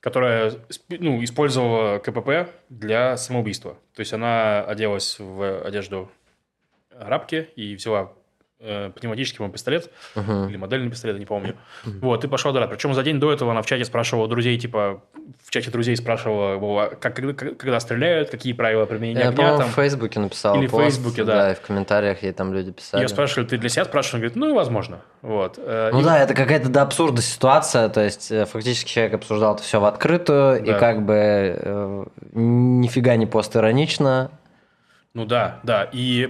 которая 0.00 0.54
ну, 0.88 1.22
использовала 1.22 1.98
КПП 1.98 2.50
для 2.70 3.18
самоубийства. 3.18 3.76
То 3.94 4.00
есть 4.00 4.14
она 4.14 4.62
оделась 4.62 5.18
в 5.18 5.62
одежду 5.62 6.10
арабки 6.98 7.50
и 7.56 7.74
взяла 7.76 8.12
э, 8.60 8.90
пневматический 8.98 9.46
пистолет 9.48 9.90
Мгм. 10.14 10.48
или 10.48 10.56
модельный 10.56 10.90
пистолет, 10.90 11.16
я 11.16 11.20
не 11.20 11.26
помню. 11.26 11.54
Вот, 11.84 12.24
и 12.24 12.28
пошла 12.28 12.52
драть. 12.52 12.70
Причем 12.70 12.94
за 12.94 13.02
день 13.02 13.20
до 13.20 13.32
этого 13.32 13.50
она 13.52 13.62
в 13.62 13.66
чате 13.66 13.84
спрашивала 13.84 14.28
друзей, 14.28 14.58
типа, 14.58 15.02
в 15.44 15.50
чате 15.50 15.70
друзей 15.70 15.96
спрашивала, 15.96 16.56
Вова, 16.56 16.92
как, 17.00 17.14
когда, 17.16 17.32
когда 17.34 17.78
стреляют, 17.80 18.30
какие 18.30 18.52
правила 18.54 18.86
применения 18.86 19.20
Я, 19.20 19.28
огня 19.28 19.56
там. 19.58 19.68
в 19.68 19.74
Фейсбуке 19.74 20.20
написал 20.20 20.56
Или 20.56 20.66
в 20.66 20.70
Фейсбуке, 20.70 21.24
да. 21.24 21.52
и 21.52 21.54
в 21.54 21.60
комментариях 21.60 22.22
ей 22.22 22.32
там 22.32 22.52
люди 22.54 22.72
писали. 22.72 23.02
Ее 23.02 23.08
спрашивали, 23.08 23.46
ты 23.46 23.58
для 23.58 23.68
себя 23.68 23.84
спрашиваешь? 23.84 24.14
Она 24.14 24.20
говорит, 24.20 24.36
ну, 24.36 24.54
возможно. 24.54 25.00
Вот. 25.22 25.58
Э, 25.58 25.90
Ну 25.92 26.00
и- 26.00 26.04
да, 26.04 26.18
это 26.18 26.34
какая-то 26.34 26.68
до 26.68 26.82
абсурда 26.82 27.20
ситуация, 27.22 27.88
то 27.88 28.02
есть 28.02 28.30
э, 28.30 28.46
фактически 28.46 28.88
человек 28.88 29.14
обсуждал 29.14 29.54
это 29.54 29.62
все 29.62 29.80
в 29.80 29.84
открытую, 29.84 30.64
Да. 30.64 30.76
и 30.76 30.78
как 30.80 31.04
бы 31.04 31.14
э, 31.16 32.04
нифига 32.32 33.16
не 33.16 33.26
постиронично. 33.26 34.30
Ну 35.16 35.24
да, 35.24 35.60
да. 35.62 35.88
И 35.92 36.28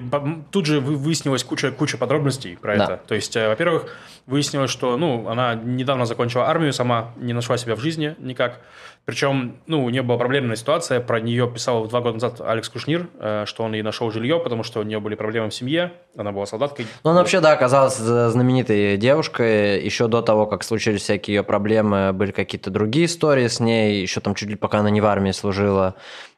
тут 0.52 0.64
же 0.66 0.78
вы- 0.78 0.94
выяснилась 0.94 1.42
куча, 1.42 1.72
куча 1.72 1.98
подробностей 1.98 2.56
про 2.56 2.76
Да. 2.76 2.84
это. 2.84 3.00
То 3.08 3.16
есть, 3.16 3.34
э, 3.34 3.48
во-первых, 3.48 3.92
выяснилось, 4.26 4.70
что 4.70 4.96
ну, 4.96 5.28
она 5.28 5.56
недавно 5.56 6.06
закончила 6.06 6.46
армию 6.48 6.72
сама, 6.72 7.10
не 7.16 7.32
нашла 7.32 7.56
себя 7.58 7.74
в 7.74 7.80
жизни 7.80 8.14
никак. 8.20 8.60
Причем, 9.04 9.56
ну, 9.66 9.84
у 9.84 9.90
нее 9.90 10.02
была 10.02 10.18
проблемная 10.18 10.54
ситуация. 10.54 11.00
Про 11.00 11.18
нее 11.20 11.50
писал 11.52 11.88
два 11.88 12.00
года 12.00 12.14
назад 12.14 12.40
Алекс 12.40 12.68
Кушнир, 12.68 13.08
э, 13.18 13.42
что 13.46 13.64
он 13.64 13.72
ей 13.72 13.82
нашел 13.82 14.12
жилье, 14.12 14.38
потому 14.38 14.62
что 14.62 14.78
у 14.78 14.82
нее 14.84 15.00
были 15.00 15.16
проблемы 15.16 15.50
в 15.50 15.54
семье. 15.54 15.92
Она 16.16 16.30
была 16.30 16.46
солдаткой. 16.46 16.86
Ну, 17.02 17.10
она 17.10 17.20
вообще, 17.20 17.40
да, 17.40 17.52
оказалась 17.54 17.98
э, 18.00 18.28
знаменитой 18.28 18.96
девушкой. 18.98 19.82
Еще 19.84 20.06
до 20.06 20.22
того, 20.22 20.46
как 20.46 20.62
случились 20.62 21.02
всякие 21.02 21.36
ее 21.38 21.42
проблемы, 21.42 22.12
были 22.12 22.30
какие-то 22.30 22.70
другие 22.70 23.06
истории 23.06 23.48
с 23.48 23.58
ней. 23.58 24.00
Еще 24.00 24.20
там 24.20 24.36
чуть 24.36 24.48
ли 24.48 24.54
пока 24.54 24.78
она 24.78 24.90
не 24.90 25.00
в 25.00 25.06
армии 25.06 25.32
служила, 25.32 25.96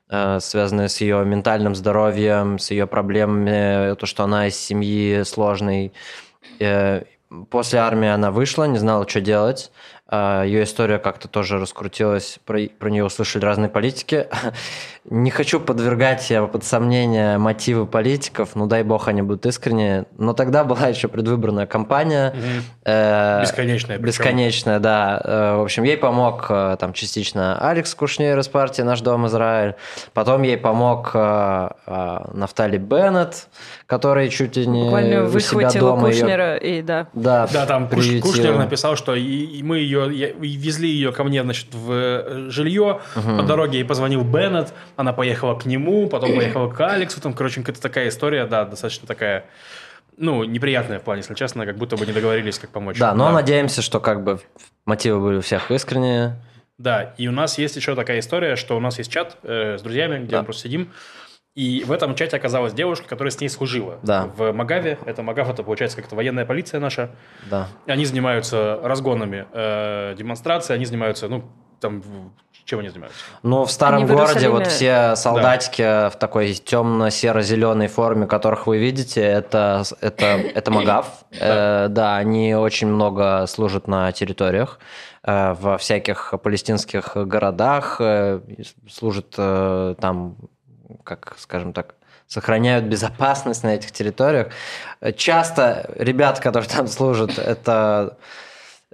связанные 0.09 0.89
с 0.89 1.01
ее 1.01 1.25
ментальным 1.25 1.75
здоровьем, 1.75 2.59
с 2.59 2.71
ее 2.71 2.87
проблемами, 2.87 3.95
то, 3.95 4.07
что 4.07 4.25
она 4.25 4.49
из 4.49 4.57
семьи 4.57 5.23
сложной. 5.25 5.93
Э, 6.61 7.03
После 7.51 7.79
армии 7.79 8.09
она 8.09 8.31
вышла, 8.31 8.65
не 8.65 8.79
знала, 8.79 9.07
что 9.07 9.21
делать. 9.21 9.71
А, 10.11 10.43
Ее 10.43 10.65
история 10.65 10.99
как-то 10.99 11.29
тоже 11.29 11.59
раскрутилась, 11.59 12.39
про, 12.47 12.61
про 12.79 12.89
нее 12.89 13.05
услышали 13.05 13.45
разные 13.45 13.69
политики. 13.69 14.27
Не 15.05 15.31
хочу 15.31 15.61
подвергать 15.61 16.29
я 16.31 16.43
под 16.47 16.65
сомнение 16.65 17.39
мотивы 17.39 17.87
политиков, 17.87 18.51
ну 18.55 18.67
дай 18.67 18.83
бог 18.83 19.09
они 19.09 19.21
будут 19.23 19.45
искренние. 19.45 20.07
Но 20.17 20.33
тогда 20.33 20.65
была 20.65 20.87
еще 20.89 21.09
предвыборная 21.09 21.67
кампания. 21.67 22.35
Э, 22.85 23.43
Бесконечная. 23.43 23.99
причем. 23.99 24.07
Бесконечная, 24.07 24.79
да. 24.81 25.21
Э, 25.23 25.57
В 25.59 25.63
общем, 25.63 25.83
ей 25.83 25.99
помог 25.99 26.47
э, 26.49 26.77
там 26.81 26.95
частично 26.95 27.59
Алекс 27.59 27.95
Кушнир 27.95 28.39
из 28.39 28.49
партии 28.49 28.83
«Наш 28.83 29.03
дом 29.03 29.27
Израиль». 29.27 29.75
Потом 30.15 30.43
ей 30.43 30.57
помог 30.57 31.15
Нафтали 31.15 32.79
Беннет, 32.79 33.49
который 33.89 34.28
чуть 34.28 34.55
ли 34.57 34.66
не 34.66 34.82
Буквально 34.84 35.24
у 35.24 35.39
себя 35.41 35.70
дома 35.70 36.09
Кушнера 36.09 36.57
и 36.57 36.82
да. 36.82 37.09
Да, 37.14 37.49
Да, 37.51 37.64
там 37.64 37.89
приютил. 37.89 38.20
Кушнер 38.20 38.55
написал, 38.59 38.97
что 38.97 39.14
и, 39.14 39.22
и 39.22 39.62
мы 39.62 39.78
ее 39.78 40.11
я- 40.12 40.28
и 40.28 40.57
везли 40.57 40.91
ее 40.91 41.11
ко 41.11 41.24
мне, 41.24 41.43
значит, 41.43 41.68
в 41.72 41.91
э, 41.91 42.51
жилье. 42.51 43.01
По 43.14 43.43
дороге 43.43 43.78
ей 43.78 43.84
позвонил 43.84 44.24
Беннет, 44.24 44.74
она 44.97 45.14
поехала 45.14 45.59
к 45.59 45.64
нему, 45.64 46.07
потом 46.07 46.36
поехала 46.36 46.68
к 46.70 46.78
Алексу. 46.86 47.18
Там, 47.22 47.32
короче, 47.32 47.61
какая-то 47.62 47.80
такая 47.80 48.09
история, 48.11 48.45
да, 48.47 48.66
достаточно 48.66 49.07
такая, 49.09 49.47
ну, 50.18 50.45
неприятная 50.45 50.99
в 50.99 51.03
плане, 51.03 51.20
если 51.22 51.32
честно, 51.32 51.64
как 51.64 51.78
будто 51.78 51.97
бы 51.97 52.05
не 52.05 52.12
договорились, 52.12 52.59
как 52.59 52.68
помочь. 52.68 52.99
Да, 52.99 53.14
но 53.14 53.30
надеемся, 53.32 53.80
что 53.80 54.01
как 54.01 54.22
бы 54.22 54.39
мотивы 54.84 55.18
были 55.18 55.36
у 55.39 55.41
всех 55.41 55.70
искренние. 55.70 56.36
Да, 56.76 57.14
и 57.16 57.26
у 57.26 57.32
нас 57.32 57.57
есть 57.57 57.74
еще 57.76 57.95
такая 57.95 58.18
история, 58.20 58.55
что 58.57 58.76
у 58.76 58.80
нас 58.80 58.99
есть 58.99 59.11
чат 59.11 59.39
э, 59.45 59.78
с 59.78 59.82
друзьями, 59.82 60.18
где 60.18 60.32
Да. 60.32 60.39
мы 60.41 60.45
просто 60.45 60.64
сидим, 60.64 60.91
И 61.59 61.83
в 61.85 61.91
этом 61.91 62.15
чате 62.15 62.37
оказалась 62.37 62.73
девушка, 62.73 63.09
которая 63.09 63.33
с 63.33 63.41
ней 63.41 63.49
служила. 63.49 63.99
Да. 64.05 64.29
В 64.37 64.53
Магаве. 64.53 64.97
Это 65.07 65.25
Магав, 65.25 65.51
это 65.51 65.65
получается 65.65 65.97
как-то 65.97 66.15
военная 66.15 66.47
полиция 66.47 66.79
наша. 66.79 67.11
Да. 67.51 67.67
Они 67.87 68.05
занимаются 68.05 68.79
разгонами 68.81 69.45
э, 69.53 70.15
демонстраций, 70.17 70.77
они 70.77 70.85
занимаются, 70.85 71.27
ну, 71.27 71.43
там, 71.81 72.01
чем 72.65 72.79
они 72.79 72.91
занимаются? 72.91 73.19
Ну, 73.43 73.65
в 73.65 73.73
старом 73.73 74.05
Они 74.05 74.07
городе 74.07 74.47
Иерусалиме- 74.47 74.51
вот 74.51 74.67
все 74.69 75.17
солдатики 75.17 76.11
в 76.11 76.17
такой 76.17 76.53
темно-серо-зеленой 76.55 77.89
форме, 77.89 78.29
которых 78.29 78.69
вы 78.69 78.79
видите, 78.79 79.21
это, 79.21 79.83
это, 80.01 80.25
это 80.27 80.71
Магав. 80.71 81.07
Э, 81.41 81.89
Да, 81.89 82.17
они 82.19 82.55
очень 82.55 82.87
много 82.87 83.47
служат 83.49 83.89
на 83.89 84.13
территориях, 84.13 84.79
э, 85.25 85.55
во 85.55 85.77
всяких 85.77 86.35
палестинских 86.41 87.17
городах, 87.17 87.97
э, 88.01 88.41
служат 88.89 89.35
э, 89.37 89.97
там, 90.01 90.37
как, 91.05 91.34
скажем 91.39 91.72
так, 91.72 91.95
сохраняют 92.26 92.84
безопасность 92.84 93.64
на 93.64 93.74
этих 93.74 93.91
территориях. 93.91 94.49
Часто 95.16 95.91
ребята, 95.97 96.41
которые 96.43 96.68
там 96.68 96.86
служат, 96.86 97.39
это 97.39 98.18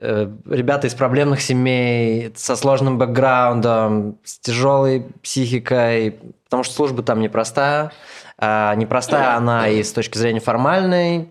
э, 0.00 0.30
ребята 0.46 0.86
из 0.86 0.94
проблемных 0.94 1.40
семей, 1.40 2.32
со 2.36 2.54
сложным 2.56 2.96
бэкграундом, 2.98 4.18
с 4.24 4.38
тяжелой 4.38 5.06
психикой, 5.22 6.18
потому 6.44 6.62
что 6.62 6.74
служба 6.74 7.02
там 7.02 7.20
непростая. 7.20 7.92
А 8.38 8.74
непростая 8.74 9.36
она 9.36 9.68
и 9.68 9.82
с 9.82 9.92
точки 9.92 10.18
зрения 10.18 10.40
формальной, 10.40 11.30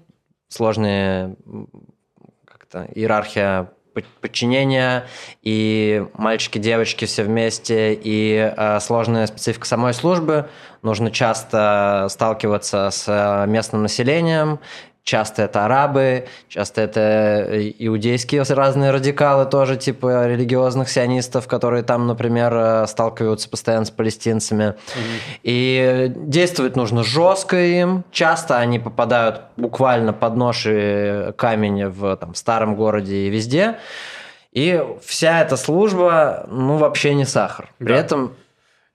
сложная 0.49 1.35
как-то 2.45 2.87
иерархия 2.93 3.69
подчинения, 4.21 5.05
и 5.41 6.05
мальчики, 6.15 6.57
девочки 6.57 7.05
все 7.05 7.23
вместе, 7.23 7.93
и 7.93 8.53
э, 8.55 8.79
сложная 8.79 9.27
специфика 9.27 9.65
самой 9.65 9.93
службы. 9.93 10.49
Нужно 10.81 11.11
часто 11.11 12.07
сталкиваться 12.09 12.89
с 12.91 13.05
э, 13.07 13.47
местным 13.47 13.83
населением, 13.83 14.59
Часто 15.03 15.41
это 15.41 15.65
арабы, 15.65 16.27
часто 16.47 16.79
это 16.79 17.49
иудейские 17.77 18.43
разные 18.43 18.91
радикалы 18.91 19.45
тоже, 19.45 19.75
типа 19.75 20.27
религиозных 20.27 20.87
сионистов, 20.89 21.45
которые 21.47 21.83
там, 21.83 22.07
например, 22.07 22.53
э, 22.55 22.87
сталкиваются 22.87 23.49
постоянно 23.49 23.83
с 23.83 23.91
палестинцами. 23.91 24.75
И 25.43 26.09
действовать 26.15 26.77
нужно 26.77 27.03
жестко 27.03 27.57
им. 27.57 28.05
Часто 28.11 28.59
они 28.59 28.79
попадают 28.79 29.41
буквально 29.57 30.13
под 30.13 30.37
нож 30.37 30.65
и 30.69 31.33
камень 31.35 31.87
в 31.87 32.15
там, 32.15 32.33
старом 32.33 32.75
городе 32.75 33.27
и 33.27 33.29
везде. 33.29 33.79
И 34.53 34.81
вся 35.03 35.41
эта 35.41 35.57
служба, 35.57 36.45
ну, 36.49 36.77
вообще 36.77 37.13
не 37.13 37.25
сахар. 37.25 37.69
При 37.77 37.87
Да. 37.89 37.95
этом 37.95 38.35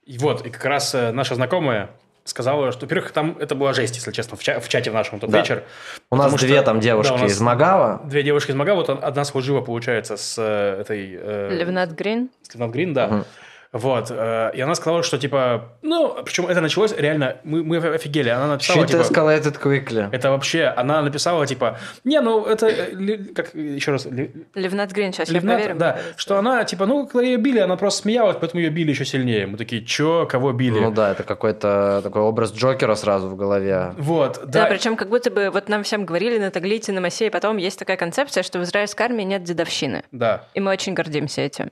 И 0.05 0.17
вот, 0.17 0.43
и 0.43 0.49
как 0.49 0.65
раз 0.65 0.95
э, 0.95 1.11
наша 1.11 1.35
знакомая 1.35 1.91
сказала, 2.29 2.71
что, 2.71 2.85
во-первых, 2.85 3.11
там 3.11 3.37
это 3.39 3.55
была 3.55 3.73
жесть, 3.73 3.95
если 3.95 4.11
честно, 4.11 4.37
в, 4.37 4.43
ча- 4.43 4.59
в 4.59 4.69
чате 4.69 4.91
в 4.91 4.93
нашем 4.93 5.19
тот 5.19 5.29
Да. 5.29 5.39
вечер. 5.39 5.63
у 6.11 6.15
нас 6.15 6.31
что- 6.33 6.45
две 6.45 6.61
там 6.61 6.79
девушки 6.79 7.17
да, 7.17 7.25
из 7.25 7.39
Магава. 7.41 8.01
Две 8.05 8.23
девушки 8.23 8.51
из 8.51 8.55
Мага, 8.55 8.75
вот 8.75 8.89
одна 8.89 9.23
служила, 9.25 9.61
получается, 9.61 10.17
с 10.17 10.35
э, 10.37 10.81
этой... 10.81 11.17
э, 11.19 11.49
Левнат 11.51 11.91
Грин. 11.91 12.29
с 12.41 12.53
Левнат 12.53 12.71
Грин, 12.71 12.93
да. 12.93 13.23
Вот. 13.71 14.07
э, 14.09 14.51
И 14.55 14.61
она 14.61 14.73
сказала, 14.75 15.03
что, 15.03 15.17
типа... 15.17 15.73
Ну, 15.83 16.15
причем 16.25 16.47
это 16.47 16.59
началось 16.61 16.91
реально... 16.97 17.37
Мы, 17.43 17.63
мы 17.63 17.77
офигели. 17.77 18.29
Она 18.29 18.47
написала, 18.47 18.83
Shit 18.83 18.87
типа... 18.87 19.01
escalated 19.01 19.61
quickly. 19.61 20.09
Это 20.11 20.31
вообще... 20.31 20.65
Она 20.65 21.01
написала, 21.01 21.45
типа... 21.45 21.77
Не, 22.03 22.19
ну, 22.21 22.45
это... 22.45 22.67
э, 22.67 23.17
Как 23.35 23.53
еще 23.53 23.91
раз? 23.91 24.07
Левнат 24.55 24.91
Грин, 24.91 25.13
сейчас 25.13 25.27
я 25.29 25.35
Левнат, 25.35 25.57
проверю. 25.57 25.77
да, 25.79 25.99
что 26.17 26.37
она, 26.37 26.63
типа, 26.63 26.85
ну, 26.87 27.05
когда 27.05 27.25
ее 27.27 27.37
били, 27.37 27.59
она 27.59 27.75
просто 27.77 28.01
смеялась, 28.01 28.37
поэтому 28.39 28.61
ее 28.61 28.69
били 28.71 28.89
еще 28.89 29.05
сильнее. 29.05 29.45
Мы 29.45 29.57
такие, 29.57 29.85
чё, 29.85 30.25
кого 30.25 30.51
били? 30.51 30.79
Ну 30.79 30.91
да, 30.91 31.11
это 31.11 31.23
какой-то 31.23 32.01
такой 32.03 32.21
образ 32.23 32.51
Джокера 32.53 32.95
сразу 32.95 33.27
в 33.29 33.35
голове. 33.35 33.93
Вот, 33.97 34.39
Да, 34.45 34.63
да. 34.63 34.65
причем 34.65 34.95
как 34.95 35.09
будто 35.09 35.29
бы 35.29 35.49
вот 35.51 35.69
нам 35.69 35.83
всем 35.83 36.05
говорили 36.05 36.39
на 36.39 36.49
Таглите, 36.49 36.91
на 36.91 37.01
Массе, 37.01 37.27
и 37.27 37.29
потом 37.29 37.57
есть 37.57 37.77
такая 37.77 37.97
концепция, 37.97 38.41
что 38.43 38.57
в 38.59 38.63
израильской 38.63 39.05
армии 39.05 39.23
нет 39.23 39.43
дедовщины. 39.43 40.03
Да. 40.11 40.45
И 40.55 40.59
мы 40.59 40.71
очень 40.71 40.93
гордимся 40.95 41.41
этим. 41.41 41.69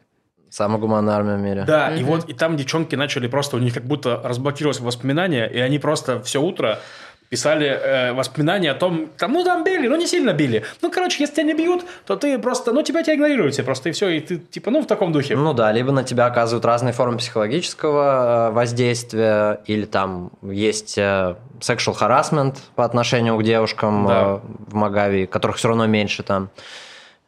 Самая 0.50 0.80
гуманная 0.80 1.16
армия 1.16 1.36
в 1.36 1.40
мире. 1.40 1.64
Да, 1.68 1.94
и 1.94 2.04
вот, 2.04 2.30
и 2.30 2.34
там 2.34 2.56
девчонки 2.58 2.96
начали 2.96 3.28
просто, 3.28 3.58
у 3.58 3.60
них 3.60 3.74
как 3.74 3.84
будто 3.84 4.22
разблокировались 4.24 4.80
воспоминания, 4.80 5.46
и 5.46 5.60
они 5.60 5.80
просто 5.80 6.22
все 6.22 6.42
утро 6.42 6.80
писали 7.30 7.68
э, 7.68 8.14
воспоминания 8.14 8.72
о 8.72 8.74
том, 8.74 9.10
там, 9.18 9.34
ну, 9.34 9.44
там 9.44 9.64
били, 9.64 9.88
ну, 9.88 9.98
не 9.98 10.08
сильно 10.08 10.32
били. 10.32 10.64
Ну, 10.82 10.90
короче, 10.90 11.22
если 11.24 11.36
тебя 11.36 11.44
не 11.44 11.54
бьют, 11.54 11.84
то 12.06 12.16
ты 12.16 12.40
просто, 12.40 12.72
ну, 12.72 12.84
тебя 12.84 13.04
тебя 13.04 13.16
игнорируют 13.16 13.54
все 13.54 13.64
просто, 13.64 13.90
и 13.90 13.92
все, 13.92 14.08
и 14.08 14.20
ты, 14.22 14.38
типа, 14.38 14.72
ну, 14.72 14.82
в 14.82 14.88
таком 14.88 15.12
духе. 15.12 15.36
Ну 15.36 15.54
да, 15.54 15.72
либо 15.74 15.92
на 15.92 16.04
тебя 16.04 16.26
оказывают 16.26 16.64
разные 16.64 16.94
формы 16.94 17.18
психологического 17.18 18.50
э, 18.50 18.54
воздействия, 18.54 19.60
или 19.66 19.84
там 19.86 20.32
есть 20.42 20.98
э, 20.98 21.36
sexual 21.60 21.98
harassment 22.00 22.56
по 22.76 22.86
отношению 22.86 23.38
к 23.38 23.44
девушкам 23.44 24.08
Да. 24.08 24.22
э, 24.22 24.40
в 24.68 24.74
Магаве, 24.76 25.28
которых 25.28 25.58
все 25.58 25.68
равно 25.68 25.86
меньше 25.86 26.24
там. 26.24 26.50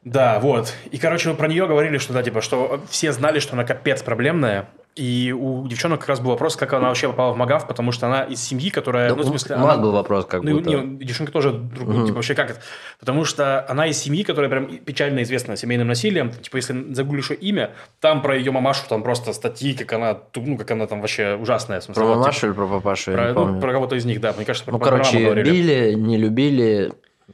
Да, 0.04 0.40
вот. 0.40 0.74
И, 0.92 0.98
короче, 0.98 1.30
мы 1.30 1.36
про 1.36 1.48
нее 1.48 1.68
говорили, 1.68 1.98
что, 1.98 2.14
да, 2.14 2.24
типа, 2.24 2.42
что 2.42 2.80
все 2.90 3.12
знали, 3.12 3.40
что 3.40 3.54
она 3.54 3.66
капец 3.66 4.02
проблемная, 4.02 4.70
и 4.96 5.34
у 5.38 5.68
девчонок 5.68 6.00
как 6.00 6.10
раз 6.10 6.20
был 6.20 6.32
вопрос, 6.32 6.56
как 6.56 6.74
она 6.74 6.88
вообще 6.88 7.08
попала 7.10 7.34
в 7.34 7.38
Магав, 7.38 7.68
потому 7.68 7.92
что 7.92 8.08
она 8.08 8.24
из 8.24 8.42
семьи, 8.42 8.70
которая, 8.70 9.10
Да, 9.10 9.16
ну, 9.16 9.24
в 9.24 9.28
смысле, 9.28 9.56
у 9.56 9.60
нас 9.60 9.74
она- 9.76 9.82
был 9.84 9.92
вопрос 9.92 10.26
как 10.26 10.42
Ну, 10.44 10.56
будто. 10.56 10.70
не, 10.70 10.98
девчонка 11.06 11.32
тоже 11.32 11.52
друг, 11.52 12.06
типа, 12.06 12.16
вообще 12.16 12.34
как 12.34 12.52
это? 12.52 12.60
Потому 13.00 13.24
что 13.24 13.66
она 13.70 13.88
из 13.88 13.98
семьи, 13.98 14.24
которая 14.24 14.50
прям 14.50 14.78
печально 14.80 15.22
известна 15.24 15.56
семейным 15.58 15.88
насилием. 15.88 16.32
Типа, 16.32 16.58
если 16.58 16.94
загуглишь 16.94 17.30
ее 17.32 17.38
имя, 17.38 17.72
там 18.02 18.22
про 18.22 18.36
ее 18.38 18.52
мамашу 18.52 18.82
там 18.90 19.04
просто 19.04 19.32
статьи, 19.34 19.74
как 19.74 19.94
она, 19.94 20.18
ну, 20.36 20.58
как 20.58 20.72
она 20.72 20.88
там 20.88 21.02
вообще 21.02 21.36
ужасная. 21.36 21.80
В 21.82 21.84
смысле, 21.84 22.02
Про 22.04 22.08
вот, 22.10 22.18
мамашу 22.20 22.36
типа, 22.40 22.46
или 22.48 22.54
про 22.54 22.68
папашу, 22.68 23.12
я 23.12 23.18
про, 23.18 23.24
не 23.28 23.34
ну, 23.34 23.36
помню. 23.36 23.62
про 23.62 23.72
кого-то 23.74 23.96
из 23.96 24.06
них, 24.06 24.20
да. 24.22 24.34
Мне 24.34 24.46
кажется, 24.46 24.66
про, 24.66 24.72
Ну, 24.74 24.80
про 24.80 24.86
короче, 24.92 25.34
били, 25.44 25.94
не 25.94 26.18
любили, 26.18 26.92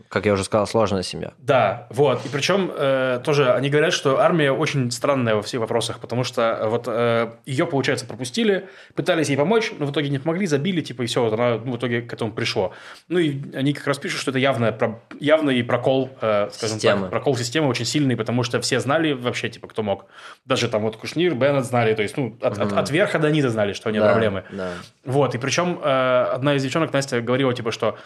как 0.09 0.25
я 0.25 0.33
уже 0.33 0.43
сказал, 0.43 0.67
сложная 0.67 1.03
семья. 1.03 1.33
Да, 1.39 1.87
вот. 1.89 2.25
И 2.25 2.29
причем 2.29 2.71
э, 2.75 3.19
тоже 3.23 3.51
они 3.53 3.69
говорят, 3.69 3.93
что 3.93 4.19
армия 4.19 4.51
очень 4.51 4.91
странная 4.91 5.35
во 5.35 5.41
всех 5.41 5.61
вопросах, 5.61 5.99
потому 5.99 6.23
что 6.23 6.41
э, 6.41 6.67
вот 6.67 6.83
э, 6.87 7.31
ее, 7.45 7.65
получается, 7.65 8.05
пропустили, 8.05 8.67
пытались 8.95 9.29
ей 9.29 9.37
помочь, 9.37 9.71
но 9.77 9.85
в 9.85 9.91
итоге 9.91 10.09
не 10.09 10.19
помогли, 10.19 10.45
забили, 10.47 10.81
типа, 10.81 11.03
и 11.03 11.05
все, 11.05 11.23
вот 11.23 11.33
она 11.33 11.57
ну, 11.57 11.73
в 11.73 11.77
итоге 11.77 12.01
к 12.01 12.13
этому 12.13 12.31
пришло. 12.31 12.73
Ну, 13.07 13.19
и 13.19 13.37
они 13.55 13.73
как 13.73 13.87
раз 13.87 13.97
пишут, 13.97 14.19
что 14.21 14.31
это 14.31 14.39
явная, 14.39 14.71
про- 14.71 14.99
явный 15.19 15.63
прокол, 15.63 16.09
э, 16.21 16.49
скажем 16.51 16.75
Системы. 16.77 17.01
так, 17.01 17.09
прокол 17.11 17.35
системы 17.37 17.67
очень 17.67 17.85
сильный, 17.85 18.15
потому 18.15 18.43
что 18.43 18.59
все 18.61 18.79
знали 18.79 19.13
вообще, 19.13 19.49
типа, 19.49 19.67
кто 19.67 19.83
мог. 19.83 20.05
Даже 20.45 20.67
там 20.69 20.81
вот 20.83 20.95
Кушнир, 20.97 21.35
Беннет 21.35 21.65
знали, 21.65 21.93
то 21.93 22.01
есть, 22.01 22.17
ну, 22.17 22.37
от, 22.41 22.57
от- 22.57 22.73
от 22.73 22.89
верха 22.89 23.19
до 23.19 23.29
низа 23.31 23.49
знали, 23.49 23.73
что 23.73 23.89
у 23.89 23.91
нее 23.91 24.01
Да, 24.01 24.11
проблемы. 24.11 24.43
Да. 24.51 24.71
Вот, 25.05 25.35
и 25.35 25.37
причем 25.37 25.79
э, 25.83 26.21
одна 26.33 26.55
из 26.55 26.63
девчонок, 26.63 26.93
Настя, 26.93 27.21
говорила, 27.21 27.53
типа, 27.53 27.71
что 27.71 27.97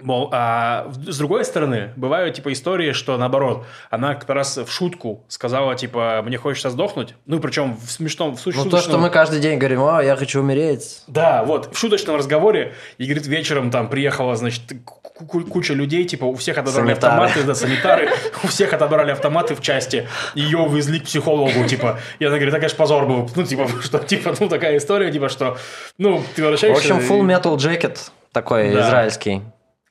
Мол, 0.00 0.28
а 0.32 0.86
в- 0.88 1.10
с 1.10 1.18
другой 1.18 1.44
стороны, 1.44 1.90
бывают, 1.96 2.34
типа, 2.36 2.52
истории, 2.52 2.92
что, 2.92 3.16
наоборот, 3.16 3.64
она 3.90 4.14
как 4.14 4.28
раз 4.30 4.56
в 4.56 4.68
шутку 4.70 5.24
сказала, 5.28 5.74
типа, 5.74 6.22
мне 6.24 6.36
хочется 6.38 6.70
сдохнуть. 6.70 7.14
Ну, 7.26 7.40
причем 7.40 7.76
в 7.76 7.90
смешном, 7.90 8.36
в 8.36 8.40
суч- 8.40 8.54
Ну, 8.56 8.64
то, 8.64 8.70
шуточном- 8.76 8.90
что 8.90 8.98
мы 8.98 9.10
каждый 9.10 9.40
день 9.40 9.58
говорим, 9.58 9.82
о, 9.82 10.00
я 10.02 10.14
хочу 10.16 10.40
умереть. 10.40 11.02
Да, 11.08 11.42
вот, 11.44 11.74
в 11.74 11.78
шуточном 11.78 12.14
разговоре, 12.16 12.74
и, 12.98 13.04
говорит, 13.06 13.26
вечером 13.26 13.70
там 13.72 13.88
приехала, 13.88 14.36
значит, 14.36 14.62
ку- 14.84 15.26
ку- 15.26 15.40
куча 15.44 15.74
людей, 15.74 16.04
типа, 16.04 16.24
у 16.24 16.34
всех 16.36 16.58
отобрали 16.58 16.90
Санитары. 16.94 17.24
автоматы, 17.24 17.42
да, 17.46 17.54
санитары, 17.56 18.10
у 18.44 18.46
всех 18.46 18.72
отобрали 18.72 19.10
автоматы 19.10 19.54
в 19.56 19.60
части, 19.60 20.08
ее 20.34 20.58
увезли 20.58 21.00
к 21.00 21.04
психологу, 21.06 21.64
типа, 21.66 21.98
и 22.20 22.24
она 22.24 22.36
говорит, 22.36 22.50
это, 22.54 22.58
конечно, 22.60 22.76
позор 22.78 23.06
был, 23.06 23.28
ну, 23.34 23.42
типа, 23.42 23.66
что, 23.82 23.98
типа, 23.98 24.34
ну, 24.38 24.48
такая 24.48 24.76
история, 24.76 25.10
типа, 25.10 25.28
что, 25.28 25.56
ну, 25.98 26.22
ты 26.36 26.42
В 26.42 26.44
возвращаешься... 26.44 26.94
общем, 26.94 27.04
и- 27.04 27.08
Full 27.10 27.26
Metal 27.42 27.56
Jacket 27.56 27.98
такой 28.32 28.72
Да. 28.72 28.86
израильский. 28.86 29.42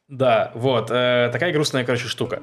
Да, 0.09 0.51
вот, 0.55 0.89
э, 0.89 1.29
такая 1.33 1.51
грустная, 1.51 1.83
короче, 1.83 2.07
штука. 2.07 2.39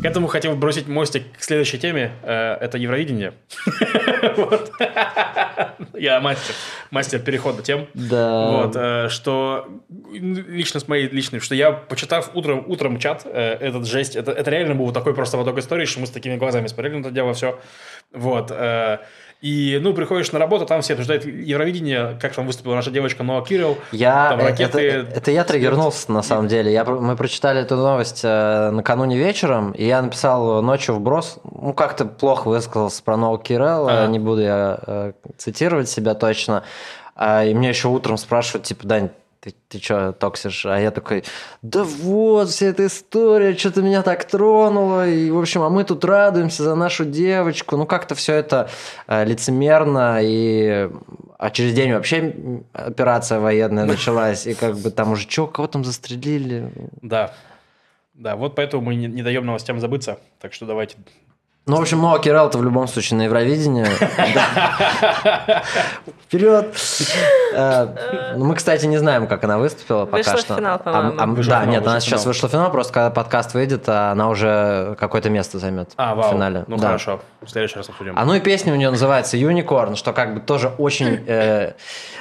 К 0.00 0.04
этому 0.06 0.28
хотел 0.28 0.56
бросить 0.56 0.88
мостик 0.88 1.24
к 1.38 1.42
следующей 1.42 1.78
теме. 1.78 2.12
Э, 2.22 2.54
это 2.54 2.78
Евровидение. 2.78 3.34
Я 5.92 6.18
мастер. 6.20 6.54
Мастер 6.90 7.20
перехода 7.20 7.62
тем. 7.62 7.86
Да. 7.92 8.50
Вот, 8.50 8.74
э, 8.74 9.08
что 9.10 9.68
лично 10.10 10.80
с 10.80 10.88
моей 10.88 11.10
личной, 11.10 11.40
что 11.40 11.54
я, 11.54 11.72
почитав 11.72 12.30
утром, 12.34 12.64
утром 12.66 12.98
чат, 12.98 13.26
э, 13.26 13.58
этот 13.60 13.86
жесть, 13.86 14.16
это, 14.16 14.32
это 14.32 14.50
реально 14.50 14.74
был 14.74 14.90
такой 14.92 15.12
просто 15.12 15.36
поток 15.36 15.58
истории, 15.58 15.84
что 15.84 16.00
мы 16.00 16.06
с 16.06 16.10
такими 16.10 16.36
глазами 16.36 16.68
смотрели 16.68 16.96
на 16.96 17.00
это 17.00 17.10
дело, 17.10 17.34
все. 17.34 17.60
Вот. 18.12 18.50
Э, 19.42 19.46
и, 19.46 19.78
ну, 19.80 19.94
приходишь 19.94 20.30
на 20.32 20.38
работу, 20.38 20.66
там 20.66 20.82
все 20.82 20.92
обсуждают 20.94 21.24
Евровидение, 21.24 22.18
как 22.20 22.34
там 22.34 22.46
выступила 22.46 22.74
наша 22.74 22.90
девочка 22.90 23.22
Ноа 23.22 23.42
Кирилл. 23.44 23.78
Я, 23.92 24.30
Там 24.30 24.40
э, 24.40 24.44
ракеты- 24.50 24.80
это, 24.80 25.16
это 25.18 25.30
я 25.30 25.44
триггернулся, 25.44 26.12
на 26.12 26.22
самом 26.22 26.48
деле. 26.48 26.72
Я, 26.72 26.84
мы 26.84 27.16
прочитали 27.16 27.60
эту 27.62 27.76
новость 27.76 28.20
э, 28.22 28.70
накануне 28.70 29.16
вечером, 29.16 29.72
и 29.72 29.84
я 29.86 30.02
написал 30.02 30.62
ночью 30.62 30.94
вброс. 30.94 31.38
Ну, 31.44 31.72
как-то 31.72 32.04
плохо 32.04 32.48
высказался 32.48 33.02
про 33.02 33.16
Ноу 33.16 33.38
Кирелл, 33.38 33.88
А. 33.88 34.06
не 34.06 34.18
буду 34.18 34.42
я 34.42 34.78
э, 34.86 35.12
цитировать 35.38 35.88
себя 35.88 36.14
точно. 36.14 36.62
А, 37.16 37.44
и 37.44 37.52
мне 37.54 37.68
еще 37.68 37.88
утром 37.88 38.16
спрашивают, 38.16 38.64
типа, 38.66 38.86
Дань, 38.86 39.10
ты, 39.40 39.54
ты 39.68 39.78
что 39.78 40.12
токсишь? 40.12 40.66
А 40.66 40.78
я 40.78 40.90
такой, 40.90 41.24
да 41.62 41.82
вот, 41.82 42.50
вся 42.50 42.66
эта 42.66 42.86
история, 42.86 43.56
что-то 43.56 43.80
меня 43.80 44.02
так 44.02 44.24
тронуло, 44.24 45.08
и, 45.08 45.30
в 45.30 45.38
общем, 45.38 45.62
а 45.62 45.70
мы 45.70 45.84
тут 45.84 46.04
радуемся 46.04 46.62
за 46.62 46.74
нашу 46.74 47.06
девочку. 47.06 47.76
Ну, 47.76 47.86
как-то 47.86 48.14
все 48.14 48.34
это 48.34 48.68
э, 49.06 49.24
лицемерно, 49.24 50.18
и 50.22 50.90
а 51.38 51.50
через 51.50 51.72
день 51.72 51.92
вообще 51.94 52.34
операция 52.74 53.40
военная 53.40 53.84
началась, 53.86 54.46
и 54.46 54.54
как 54.54 54.76
бы 54.76 54.90
там 54.90 55.12
уже, 55.12 55.28
что, 55.28 55.46
кого 55.46 55.66
там 55.68 55.84
застрелили? 55.84 56.70
Да, 57.00 57.34
да, 58.12 58.36
вот 58.36 58.54
поэтому 58.54 58.82
мы 58.82 58.94
не, 58.94 59.06
не 59.06 59.22
даем 59.22 59.46
новостям 59.46 59.80
забыться, 59.80 60.18
так 60.38 60.52
что 60.52 60.66
давайте 60.66 60.96
ну, 61.70 61.76
в 61.76 61.80
общем, 61.80 62.00
Ноа 62.00 62.18
Кирелл-то 62.18 62.58
в 62.58 62.64
любом 62.64 62.88
случае 62.88 63.18
на 63.18 63.22
Евровидении. 63.22 63.86
Вперед! 66.24 66.74
Э, 67.54 68.34
ну, 68.36 68.44
мы, 68.44 68.56
кстати, 68.56 68.86
не 68.86 68.98
знаем, 68.98 69.26
как 69.26 69.44
она 69.44 69.58
выступила 69.58 70.04
пока 70.04 70.22
что. 70.22 70.32
Вышла 70.32 70.54
в 70.54 70.58
финал, 70.58 70.78
по-моему. 70.78 71.42
Да, 71.44 71.64
нет, 71.66 71.86
она 71.86 72.00
сейчас 72.00 72.26
вышла 72.26 72.48
в 72.48 72.52
финал, 72.52 72.70
просто 72.70 72.92
когда 72.92 73.10
подкаст 73.10 73.54
выйдет, 73.54 73.88
она 73.88 74.28
уже 74.28 74.96
какое-то 74.98 75.30
место 75.30 75.58
займет 75.58 75.90
а, 75.96 76.14
в 76.14 76.30
финале. 76.30 76.64
Ну, 76.66 76.78
хорошо. 76.78 77.20
В 77.40 77.48
следующий 77.48 77.76
раз 77.76 77.88
обсудим. 77.88 78.14
А 78.16 78.24
ну 78.24 78.34
и 78.34 78.40
песня 78.40 78.72
у 78.72 78.76
нее 78.76 78.90
называется 78.90 79.36
«Юникорн», 79.36 79.96
что 79.96 80.12
как 80.12 80.34
бы 80.34 80.40
тоже 80.40 80.72
очень 80.76 81.24
э, 81.26 81.72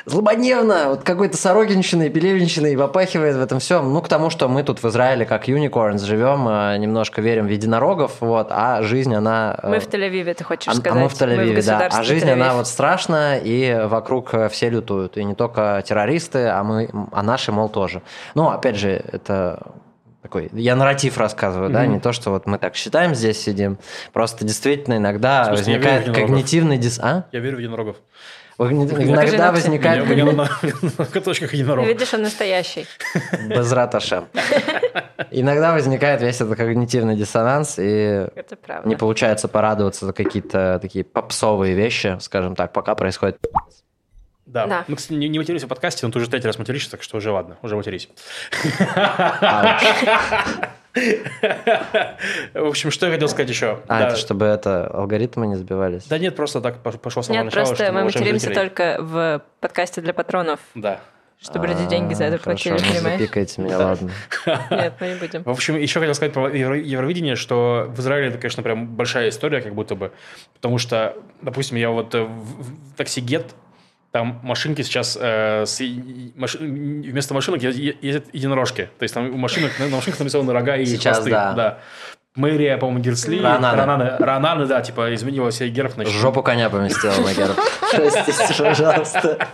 злободневно, 0.05 0.89
вот 0.89 1.03
какой-то 1.03 1.37
сорокинщиной, 1.37 2.09
пелевинщиной 2.09 2.77
попахивает 2.77 3.35
в 3.35 3.41
этом 3.41 3.59
всем. 3.59 3.93
Ну, 3.93 4.01
к 4.01 4.07
тому, 4.07 4.29
что 4.29 4.47
мы 4.47 4.63
тут 4.63 4.81
в 4.81 4.87
Израиле 4.87 5.25
как 5.25 5.47
Юникорн 5.47 5.99
живем, 5.99 6.47
э, 6.47 6.77
немножко 6.77 7.21
верим 7.21 7.47
в 7.47 7.49
единорогов, 7.49 8.13
вот, 8.21 8.47
а 8.51 8.81
жизнь, 8.81 9.13
она... 9.13 9.38
Э, 9.61 9.69
мы 9.69 9.79
в 9.79 9.87
Тель-Авиве, 9.87 10.33
ты 10.33 10.43
хочешь 10.43 10.67
а, 10.67 10.73
сказать. 10.75 10.91
А 10.91 11.01
мы 11.01 11.09
в 11.09 11.13
Тель-Авиве, 11.13 11.65
да. 11.65 11.89
А 11.91 12.03
жизнь, 12.03 12.29
она 12.29 12.53
вот 12.53 12.67
страшная, 12.67 13.39
и 13.39 13.85
вокруг 13.87 14.33
все 14.51 14.69
лютуют. 14.69 15.17
И 15.17 15.23
не 15.23 15.35
только 15.35 15.83
террористы, 15.85 16.47
а, 16.47 16.63
мы, 16.63 16.89
а 17.11 17.23
наши, 17.23 17.51
мол, 17.51 17.69
тоже. 17.69 18.01
Ну, 18.35 18.49
опять 18.49 18.75
же, 18.75 18.89
это 18.89 19.73
такой, 20.21 20.49
я 20.53 20.75
нарратив 20.75 21.17
рассказываю, 21.17 21.69
mm-hmm. 21.69 21.73
да, 21.73 21.85
не 21.85 21.99
то, 21.99 22.13
что 22.13 22.31
вот 22.31 22.45
мы 22.45 22.57
так 22.57 22.75
считаем, 22.75 23.15
здесь 23.15 23.41
сидим. 23.41 23.77
Просто 24.13 24.45
действительно 24.45 24.97
иногда 24.97 25.45
смысле, 25.45 25.73
возникает 25.75 26.13
когнитивный 26.13 26.77
дис... 26.77 26.99
А? 27.01 27.25
Я 27.31 27.39
верю 27.39 27.57
в 27.57 27.59
единорогов. 27.59 27.97
Иногда 28.59 29.51
возникает... 29.51 30.03
У 30.03 30.05
меня 30.05 30.25
на 30.25 31.05
каточках 31.05 31.53
единорог. 31.53 31.85
Видишь, 31.85 32.13
он 32.13 32.23
настоящий. 32.23 32.85
Без 33.47 33.71
раташа. 33.71 34.25
Иногда 35.31 35.73
возникает 35.73 36.21
весь 36.21 36.41
этот 36.41 36.57
когнитивный 36.57 37.15
диссонанс, 37.15 37.75
и 37.77 38.27
не 38.83 38.95
получается 38.95 39.47
порадоваться 39.47 40.05
за 40.05 40.13
какие-то 40.13 40.79
такие 40.81 41.05
попсовые 41.05 41.73
вещи, 41.73 42.17
скажем 42.19 42.55
так, 42.55 42.73
пока 42.73 42.95
происходит 42.95 43.37
да. 44.49 44.65
да. 44.67 44.85
Мы, 44.87 44.95
кстати, 44.95 45.13
не, 45.17 45.29
не 45.29 45.37
матерились 45.37 45.63
в 45.63 45.67
подкасте, 45.67 46.05
но 46.05 46.11
ты 46.11 46.19
уже 46.19 46.29
третий 46.29 46.47
раз 46.47 46.57
материшься, 46.57 46.91
так 46.91 47.03
что 47.03 47.17
уже 47.17 47.31
ладно, 47.31 47.57
уже 47.61 47.75
матерись. 47.75 48.09
В 52.53 52.65
общем, 52.65 52.89
что 52.89 53.05
я 53.05 53.11
хотел 53.13 53.27
сказать 53.29 53.49
еще? 53.49 53.79
А, 53.87 54.07
это 54.07 54.15
чтобы 54.15 54.45
это 54.47 54.87
алгоритмы 54.87 55.45
не 55.47 55.55
сбивались? 55.55 56.05
Да 56.05 56.17
нет, 56.17 56.35
просто 56.35 56.61
так 56.61 56.79
пошел 56.79 57.21
самого 57.21 57.43
Нет, 57.43 57.53
просто 57.53 57.91
мы 57.91 58.05
материмся 58.05 58.51
только 58.51 58.97
в 58.99 59.43
подкасте 59.59 60.01
для 60.01 60.13
патронов. 60.13 60.59
Да. 60.73 60.99
Чтобы 61.41 61.67
люди 61.67 61.85
деньги 61.85 62.13
за 62.15 62.25
это 62.25 62.37
платили, 62.37 62.77
понимаешь? 62.77 63.21
Запикайте 63.21 63.61
меня, 63.61 63.77
ладно. 63.77 64.11
Нет, 64.71 64.95
мы 64.99 65.07
не 65.07 65.15
будем. 65.15 65.43
В 65.43 65.49
общем, 65.49 65.77
еще 65.77 66.01
хотел 66.01 66.13
сказать 66.13 66.33
про 66.33 66.49
Евровидение, 66.49 67.37
что 67.37 67.85
в 67.87 67.97
Израиле 68.01 68.27
это, 68.27 68.39
конечно, 68.39 68.61
прям 68.61 68.87
большая 68.87 69.29
история, 69.29 69.61
как 69.61 69.73
будто 69.73 69.95
бы. 69.95 70.11
Потому 70.55 70.79
что, 70.79 71.15
допустим, 71.41 71.77
я 71.77 71.91
вот 71.91 72.13
в 72.13 72.93
такси 72.97 73.21
Гет 73.21 73.53
там 74.11 74.39
машинки 74.43 74.81
сейчас 74.81 75.17
э, 75.19 75.65
с, 75.65 75.81
маш, 76.35 76.55
вместо 76.55 77.33
машинок 77.33 77.61
ездят 77.61 78.25
единорожки. 78.33 78.89
То 78.97 79.03
есть 79.03 79.13
там 79.13 79.29
у 79.29 79.37
машинок, 79.37 79.71
на 79.79 79.87
машинках 79.87 80.19
нарисованы 80.19 80.51
рога 80.51 80.77
и 80.77 80.85
сейчас, 80.85 81.17
хвосты. 81.17 81.31
Да. 81.31 81.53
да. 81.53 81.79
Мэрия, 82.35 82.77
по-моему, 82.77 83.01
Герсли. 83.01 83.41
Рананы. 83.41 83.77
Рананы, 83.77 84.17
Рананы, 84.17 84.65
да, 84.65 84.81
типа 84.81 85.13
изменила 85.13 85.51
себе 85.51 85.69
герб. 85.69 85.93
Значит. 85.93 86.13
Жопу 86.13 86.41
коня 86.41 86.69
поместила 86.69 87.13
на 87.21 87.33
герб. 87.33 87.59
Простите, 87.91 88.63
пожалуйста. 88.63 89.47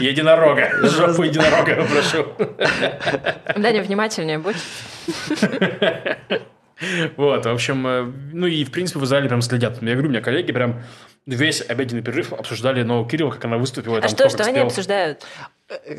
Единорога. 0.00 0.70
Жопу 0.82 1.22
единорога 1.22 1.86
прошу. 1.86 2.26
Даня, 3.56 3.82
внимательнее 3.82 4.38
будь. 4.38 4.56
Вот, 7.18 7.44
в 7.44 7.48
общем, 7.50 7.86
э, 7.86 8.10
ну 8.32 8.46
и, 8.46 8.64
в 8.64 8.70
принципе, 8.70 9.00
в 9.00 9.04
Израиле 9.04 9.28
прям 9.28 9.42
следят. 9.42 9.82
Я 9.82 9.92
говорю, 9.92 10.08
у 10.08 10.10
меня 10.12 10.22
коллеги 10.22 10.50
прям 10.50 10.82
весь 11.26 11.62
обеденный 11.68 12.02
перерыв 12.02 12.32
обсуждали 12.32 12.82
Нову 12.82 13.08
Кирилл, 13.08 13.30
как 13.30 13.44
она 13.44 13.58
выступила. 13.58 13.98
А 13.98 14.00
там, 14.02 14.10
что, 14.10 14.28
что 14.28 14.44
они 14.44 14.58
обсуждают? 14.58 15.24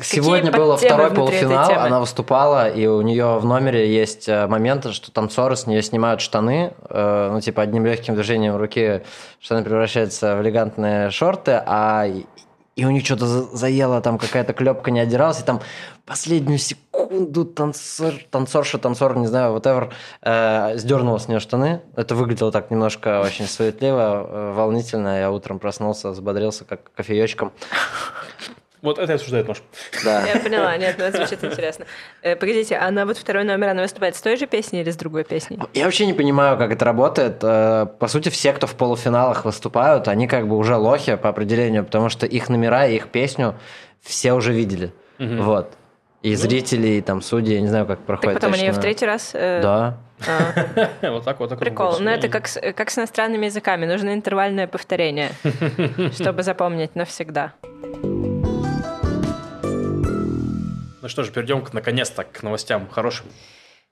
Сегодня 0.02 0.52
было 0.52 0.76
второй 0.76 1.10
полуфинал, 1.10 1.72
она 1.72 2.00
выступала, 2.00 2.68
и 2.68 2.86
у 2.86 3.00
нее 3.00 3.38
в 3.38 3.44
номере 3.46 3.90
есть 3.92 4.28
э, 4.28 4.46
моменты, 4.46 4.92
что 4.92 5.10
танцоры 5.10 5.56
с 5.56 5.66
нее 5.66 5.82
снимают 5.82 6.20
штаны, 6.20 6.74
э, 6.90 7.30
ну, 7.32 7.40
типа, 7.40 7.62
одним 7.62 7.86
легким 7.86 8.14
движением 8.14 8.56
руки 8.56 9.02
штаны 9.40 9.64
превращаются 9.64 10.36
в 10.36 10.42
элегантные 10.42 11.10
шорты, 11.10 11.62
а 11.64 12.06
и 12.74 12.84
у 12.84 12.90
них 12.90 13.04
что-то 13.04 13.26
заело, 13.26 14.00
там 14.00 14.18
какая-то 14.18 14.52
клепка 14.52 14.90
не 14.90 15.00
отдиралась, 15.00 15.40
и 15.40 15.42
там 15.42 15.60
последнюю 16.06 16.58
секунду 16.58 16.91
танцор, 17.54 18.14
танцорша, 18.30 18.78
танцор, 18.78 19.16
не 19.16 19.26
знаю, 19.26 19.54
whatever, 19.54 19.92
э, 20.22 20.76
сдернула 20.76 21.18
с 21.18 21.28
нее 21.28 21.40
штаны. 21.40 21.80
Это 21.96 22.14
выглядело 22.14 22.52
так 22.52 22.70
немножко 22.70 23.20
очень 23.20 23.46
суетливо, 23.46 24.26
э, 24.28 24.52
волнительно. 24.54 25.18
Я 25.18 25.30
утром 25.30 25.58
проснулся, 25.58 26.10
взбодрился, 26.10 26.64
как 26.64 26.92
кофеечком. 26.94 27.52
Вот 28.82 28.98
это 28.98 29.14
обсуждает 29.14 29.46
нож. 29.46 29.62
Да. 30.04 30.26
Я 30.26 30.40
поняла, 30.40 30.76
нет, 30.76 30.96
ну 30.98 31.04
это 31.04 31.18
звучит 31.18 31.44
интересно. 31.44 31.86
Э, 32.20 32.34
погодите, 32.34 32.76
она 32.76 33.06
вот 33.06 33.16
второй 33.16 33.44
номер, 33.44 33.68
она 33.68 33.82
выступает 33.82 34.16
с 34.16 34.20
той 34.20 34.36
же 34.36 34.46
песней 34.48 34.80
или 34.80 34.90
с 34.90 34.96
другой 34.96 35.22
песней? 35.22 35.60
Я 35.72 35.84
вообще 35.84 36.04
не 36.04 36.14
понимаю, 36.14 36.58
как 36.58 36.72
это 36.72 36.84
работает. 36.84 37.38
Э, 37.42 37.86
по 37.86 38.08
сути, 38.08 38.28
все, 38.28 38.52
кто 38.52 38.66
в 38.66 38.74
полуфиналах 38.74 39.44
выступают, 39.44 40.08
они 40.08 40.26
как 40.26 40.48
бы 40.48 40.56
уже 40.56 40.74
лохи 40.74 41.14
по 41.14 41.28
определению, 41.28 41.84
потому 41.84 42.08
что 42.08 42.26
их 42.26 42.48
номера 42.48 42.88
и 42.88 42.96
их 42.96 43.08
песню 43.10 43.54
все 44.00 44.32
уже 44.32 44.52
видели. 44.52 44.92
Угу. 45.20 45.42
Вот. 45.42 45.72
И 46.22 46.30
ну. 46.30 46.36
зрители, 46.36 46.88
и 46.88 47.00
там 47.00 47.20
судьи, 47.20 47.54
я 47.54 47.60
не 47.60 47.66
знаю, 47.66 47.84
как 47.86 47.98
проходит. 48.00 48.34
Так 48.34 48.40
потом 48.40 48.52
точно. 48.52 48.68
они 48.68 48.72
в 48.76 48.80
третий 48.80 49.06
раз... 49.06 49.32
Э... 49.34 49.60
Да. 49.60 49.98
А. 50.28 50.54
Вот 51.10 51.24
так 51.24 51.40
вот. 51.40 51.58
Прикол. 51.58 51.98
Но 51.98 52.10
это 52.10 52.28
как 52.28 52.46
с, 52.46 52.60
как 52.74 52.90
с 52.90 52.98
иностранными 52.98 53.46
языками. 53.46 53.86
Нужно 53.86 54.14
интервальное 54.14 54.68
повторение, 54.68 55.32
чтобы 56.12 56.44
запомнить 56.44 56.94
навсегда. 56.94 57.54
Ну 61.02 61.08
что 61.08 61.24
ж, 61.24 61.32
перейдем 61.32 61.64
наконец-то 61.72 62.22
к 62.22 62.44
новостям 62.44 62.88
хорошим. 62.88 63.26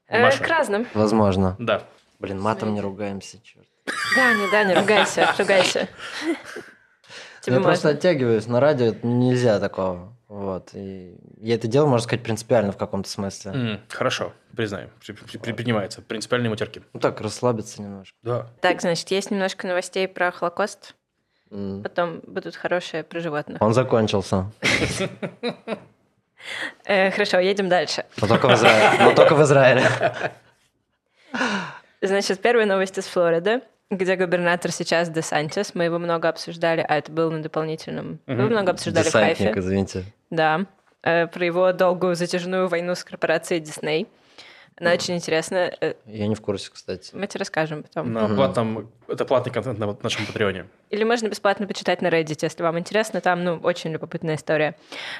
Э, 0.07 0.31
к 0.31 0.47
разным. 0.47 0.87
Возможно. 0.95 1.57
Да. 1.59 1.83
Блин, 2.20 2.41
матом 2.41 2.74
не 2.74 2.81
ругаемся, 2.81 3.39
черт. 3.43 3.66
Да, 4.14 4.35
не, 4.35 4.49
да, 4.53 4.62
не 4.62 4.74
ругайся, 4.74 5.35
ругайся. 5.39 5.89
Тебе 7.41 7.57
я 7.57 7.62
просто 7.62 7.89
оттягиваюсь. 7.89 8.47
На 8.47 8.61
радио 8.61 8.95
нельзя 9.03 9.59
такого. 9.59 10.14
Вот. 10.31 10.70
И 10.74 11.16
я 11.39 11.57
это 11.57 11.66
делаю, 11.66 11.91
можно 11.91 12.05
сказать, 12.05 12.22
принципиально 12.22 12.70
в 12.70 12.76
каком-то 12.76 13.11
смысле. 13.11 13.51
Mm, 13.51 13.81
хорошо, 13.89 14.33
признаю. 14.57 14.89
При, 15.05 15.12
при, 15.12 15.53
принимается. 15.53 16.03
Принципиальные 16.03 16.51
матерки. 16.51 16.83
Ну 16.93 17.01
так, 17.01 17.20
расслабиться 17.20 17.83
немножко. 17.83 18.16
Да. 18.22 18.47
Так, 18.61 18.81
значит, 18.81 19.11
есть 19.11 19.33
немножко 19.33 19.66
новостей 19.66 20.07
про 20.07 20.31
Холокост. 20.31 20.95
Mm. 21.51 21.83
Потом 21.83 22.20
будут 22.28 22.55
хорошие 22.55 23.03
про 23.03 23.18
животных. 23.18 23.61
Он 23.61 23.74
закончился. 23.74 24.51
Э, 26.87 27.11
хорошо, 27.11 27.39
едем 27.39 27.68
дальше. 27.68 28.07
Но 28.18 28.26
только 28.26 28.47
в 29.35 29.43
Израиле. 29.43 29.85
Значит, 32.01 32.41
первая 32.41 32.64
новость 32.64 32.97
из 32.97 33.05
Флориды, 33.05 33.61
где 33.91 34.16
губернатор 34.16 34.72
сейчас 34.72 35.11
Десантис. 35.11 35.74
Мы 35.74 35.85
его 35.85 35.99
много 35.99 36.31
обсуждали, 36.31 36.81
а 36.89 36.97
это 36.97 37.12
было 37.12 37.28
на 37.28 37.43
дополнительном. 37.43 38.20
Мы 38.24 38.35
его 38.37 38.49
много 38.49 38.72
обсуждали 38.72 39.07
в 39.07 39.12
Хайфе. 39.12 39.53
извините. 39.55 40.07
Да. 40.31 40.66
Э, 41.03 41.26
про 41.26 41.45
его 41.45 41.72
долгую 41.72 42.14
затяжную 42.14 42.68
войну 42.68 42.95
с 42.95 43.05
корпорацией 43.05 43.61
Дисней. 43.61 44.07
Она 44.81 44.93
очень 44.93 45.14
интересная. 45.14 45.76
Э, 45.81 45.95
Я 46.07 46.26
не 46.26 46.35
в 46.35 46.41
курсе, 46.41 46.70
кстати. 46.72 47.14
Мы 47.14 47.26
тебе 47.26 47.41
расскажем 47.41 47.83
потом. 47.83 48.12
На 48.12 48.28
платном, 48.28 48.91
это 49.09 49.26
платный 49.26 49.53
контент 49.53 49.78
на 49.78 49.97
нашем 50.03 50.24
Патреоне. 50.24 50.66
Или 50.89 51.05
можно 51.05 51.28
бесплатно 51.28 51.66
почитать 51.66 52.01
на 52.01 52.09
Reddit, 52.09 52.39
если 52.41 52.62
вам 52.62 52.78
интересно. 52.78 53.20
Там, 53.20 53.45
ну, 53.45 53.57
очень 53.62 53.93
любопытная 53.93 54.37
история. 54.37 54.76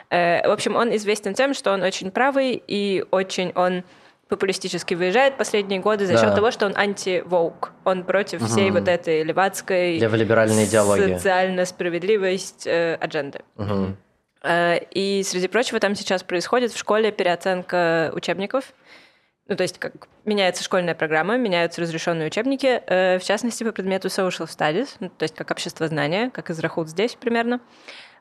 Э, 0.09 0.49
в 0.49 0.51
общем, 0.51 0.77
он 0.77 0.95
известен 0.97 1.35
тем, 1.35 1.53
что 1.53 1.73
он 1.73 1.83
очень 1.83 2.11
правый 2.11 2.63
и 2.67 3.05
очень 3.11 3.53
он 3.55 3.85
популистически 4.29 4.95
выезжает 4.95 5.37
последние 5.37 5.81
годы 5.81 6.07
за 6.07 6.15
да. 6.15 6.21
счет 6.21 6.35
того, 6.35 6.53
что 6.53 6.65
он 6.65 6.75
анти-воук. 6.77 7.73
Он 7.85 8.05
против 8.05 8.41
угу. 8.41 8.49
всей 8.49 8.71
вот 8.71 8.89
этой 8.89 9.25
левацкой 9.25 9.99
леволиберальной 9.99 10.65
идеологии. 10.65 11.15
социально 11.17 11.65
справедливость 11.67 12.67
э, 12.67 12.95
адженды. 12.95 13.41
Угу. 13.57 13.97
Э, 14.43 14.79
и, 14.91 15.23
среди 15.25 15.49
прочего, 15.49 15.81
там 15.81 15.95
сейчас 15.95 16.23
происходит 16.23 16.73
в 16.73 16.79
школе 16.79 17.13
переоценка 17.13 18.11
учебников. 18.15 18.73
Ну, 19.47 19.57
то 19.57 19.63
есть, 19.63 19.79
как 19.79 20.09
меняется 20.25 20.63
школьная 20.63 20.95
программа, 20.95 21.37
меняются 21.37 21.81
разрешенные 21.81 22.29
учебники, 22.29 22.83
э, 22.87 23.19
в 23.19 23.25
частности, 23.25 23.65
по 23.65 23.73
предмету 23.73 24.09
social 24.09 24.47
studies, 24.47 24.91
ну, 25.01 25.09
то 25.09 25.25
есть, 25.25 25.35
как 25.35 25.51
общество 25.51 25.89
знания, 25.89 26.31
как 26.31 26.51
из 26.51 26.61
Рахут 26.61 26.89
здесь 26.89 27.17
примерно. 27.17 27.61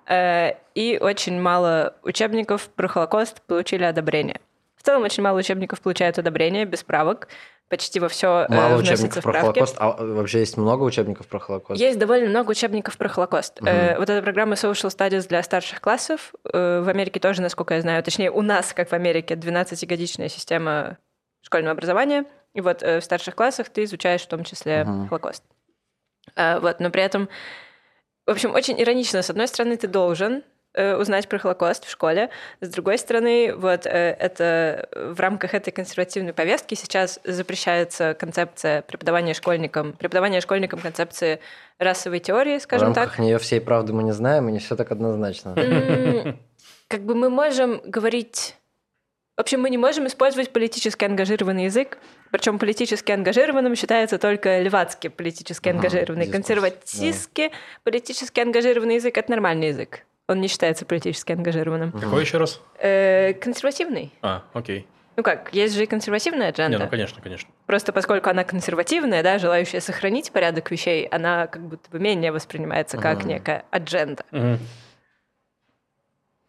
Э, 0.08 0.54
и 0.74 0.98
очень 1.00 1.40
мало 1.40 1.96
учебников 2.04 2.70
про 2.70 2.88
Холокост 2.88 3.42
получили 3.44 3.84
одобрение. 3.84 4.42
В 4.76 4.84
целом 4.84 5.04
очень 5.04 5.22
мало 5.22 5.38
учебников 5.38 5.82
получают 5.82 6.18
одобрение 6.18 6.66
без 6.66 6.84
правок. 6.84 7.28
Почти 7.70 8.00
во 8.00 8.10
все 8.10 8.48
Мало 8.50 8.78
вносятся 8.78 9.06
учебников 9.06 9.24
про. 9.24 9.42
Холокост. 9.42 9.76
А 9.78 9.92
вообще 9.92 10.40
есть 10.40 10.58
много 10.58 10.84
учебников 10.84 11.28
про 11.28 11.40
Холокост? 11.40 11.80
Есть 11.80 12.00
довольно 12.00 12.28
много 12.28 12.50
учебников 12.52 12.98
про 12.98 13.08
Холокост. 13.10 13.60
Э, 13.62 13.98
вот 14.00 14.10
эта 14.10 14.24
программа 14.24 14.56
Social 14.56 14.90
Studies 14.90 15.28
для 15.28 15.44
старших 15.44 15.80
классов 15.80 16.34
э, 16.52 16.82
в 16.82 16.90
Америке 16.90 17.20
тоже, 17.20 17.44
насколько 17.44 17.76
я 17.76 17.82
знаю, 17.82 18.04
точнее, 18.04 18.32
у 18.32 18.42
нас, 18.42 18.74
как 18.74 18.90
в 18.90 18.94
Америке, 18.94 19.36
12-годичная 19.36 20.30
система 20.30 20.98
школьного 21.42 21.74
образования. 21.74 22.26
И 22.56 22.62
вот 22.62 22.82
э, 22.82 23.00
в 23.00 23.04
старших 23.04 23.36
классах 23.36 23.70
ты 23.70 23.84
изучаешь 23.84 24.24
в 24.24 24.28
том 24.28 24.44
числе 24.44 24.86
Холокост. 25.08 25.44
А, 26.36 26.60
вот, 26.60 26.80
но 26.80 26.90
при 26.90 27.04
этом, 27.04 27.30
в 28.26 28.32
общем, 28.32 28.54
очень 28.54 28.82
иронично. 28.82 29.22
С 29.22 29.30
одной 29.30 29.48
стороны, 29.48 29.78
ты 29.78 29.88
должен 29.88 30.44
э, 30.80 30.96
узнать 30.96 31.28
про 31.28 31.38
Холокост 31.38 31.86
в 31.86 31.90
школе. 31.90 32.30
С 32.62 32.70
другой 32.70 32.98
стороны, 32.98 33.54
вот 33.56 33.86
э, 33.86 33.90
это 33.90 34.88
в 34.96 35.20
рамках 35.20 35.54
этой 35.54 35.72
консервативной 35.72 36.34
повестки 36.34 36.76
сейчас 36.76 37.20
запрещается 37.24 38.14
концепция 38.14 38.82
преподавания 38.84 39.34
школьникам, 39.34 39.94
преподавание 39.94 40.42
школьникам 40.42 40.80
концепции 40.80 41.40
расовой 41.80 42.20
теории, 42.20 42.58
В 42.58 42.62
скажем 42.62 42.94
рамках 42.94 43.18
так. 43.18 43.20
нее 43.20 43.38
всей 43.38 43.62
правды 43.62 43.94
мы 43.94 44.04
не 44.04 44.14
знаем, 44.14 44.48
и 44.50 44.52
не 44.52 44.60
все 44.60 44.76
так 44.76 44.92
однозначно. 44.92 45.56
Как 46.88 47.02
бы 47.02 47.16
мы 47.16 47.30
можем 47.30 47.82
говорить... 47.86 48.56
В 49.38 49.42
общем, 49.42 49.62
мы 49.62 49.70
не 49.70 49.78
можем 49.78 50.06
использовать 50.06 50.52
политически 50.52 51.06
ангажированный 51.06 51.66
язык, 51.66 51.98
причем 52.30 52.60
политически 52.60 53.14
ангажированным 53.14 53.74
считается 53.74 54.18
только 54.18 54.60
левацкий 54.60 55.10
политически 55.10 55.70
Ага, 55.70 55.78
ангажированный. 55.78 56.26
дискурс, 56.26 56.46
Консерватистски 56.46 57.52
политически 57.86 58.42
ангажированный 58.42 58.96
язык— 58.96 59.18
это 59.18 59.32
нормальный 59.32 59.70
язык. 59.70 60.04
Он 60.30 60.40
не 60.42 60.48
считается 60.48 60.86
политически 60.86 61.32
ангажированным. 61.32 61.92
Какой 61.92 62.22
еще 62.22 62.38
раз? 62.38 62.62
Э, 62.78 63.34
консервативный. 63.34 64.14
А, 64.22 64.44
окей. 64.54 64.86
Ну 65.16 65.24
как, 65.24 65.52
есть 65.54 65.74
же 65.74 65.84
и 65.84 65.86
консервативная 65.88 66.46
Не, 66.46 66.50
адженда. 66.52 66.78
ну 66.78 66.88
конечно, 66.88 67.20
конечно. 67.20 67.50
Просто 67.66 67.92
поскольку 67.92 68.30
она 68.30 68.44
консервативная, 68.44 69.24
да, 69.24 69.40
желающая 69.40 69.80
сохранить 69.82 70.32
порядок 70.32 70.70
вещей, 70.70 71.08
она 71.08 71.48
как 71.48 71.64
будто 71.68 71.90
бы 71.90 71.98
менее 72.00 72.32
воспринимается 72.32 72.98
как 72.98 73.22
Мгм. 73.22 73.28
некая 73.28 73.66
адженда. 73.72 74.24
Мгм. 74.30 74.60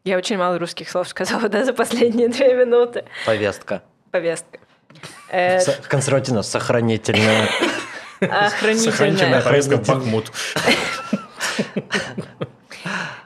Я 0.05 0.19
очень 0.19 0.37
мало 0.37 0.59
русских 0.59 0.91
слов 0.91 1.09
сказала, 1.09 1.49
да, 1.49 1.65
за 1.65 1.73
последние 1.73 2.29
две 2.29 2.55
минуты. 2.55 3.07
Повестка. 3.25 3.83
Повестка. 4.11 4.59
Э, 5.31 5.59
Консервативно, 5.89 6.43
сохранительная. 6.43 7.49
Сохранительная 8.21 8.93
Охранительная. 8.93 9.41
повестка 9.43 9.77
Бахмут. 9.79 10.31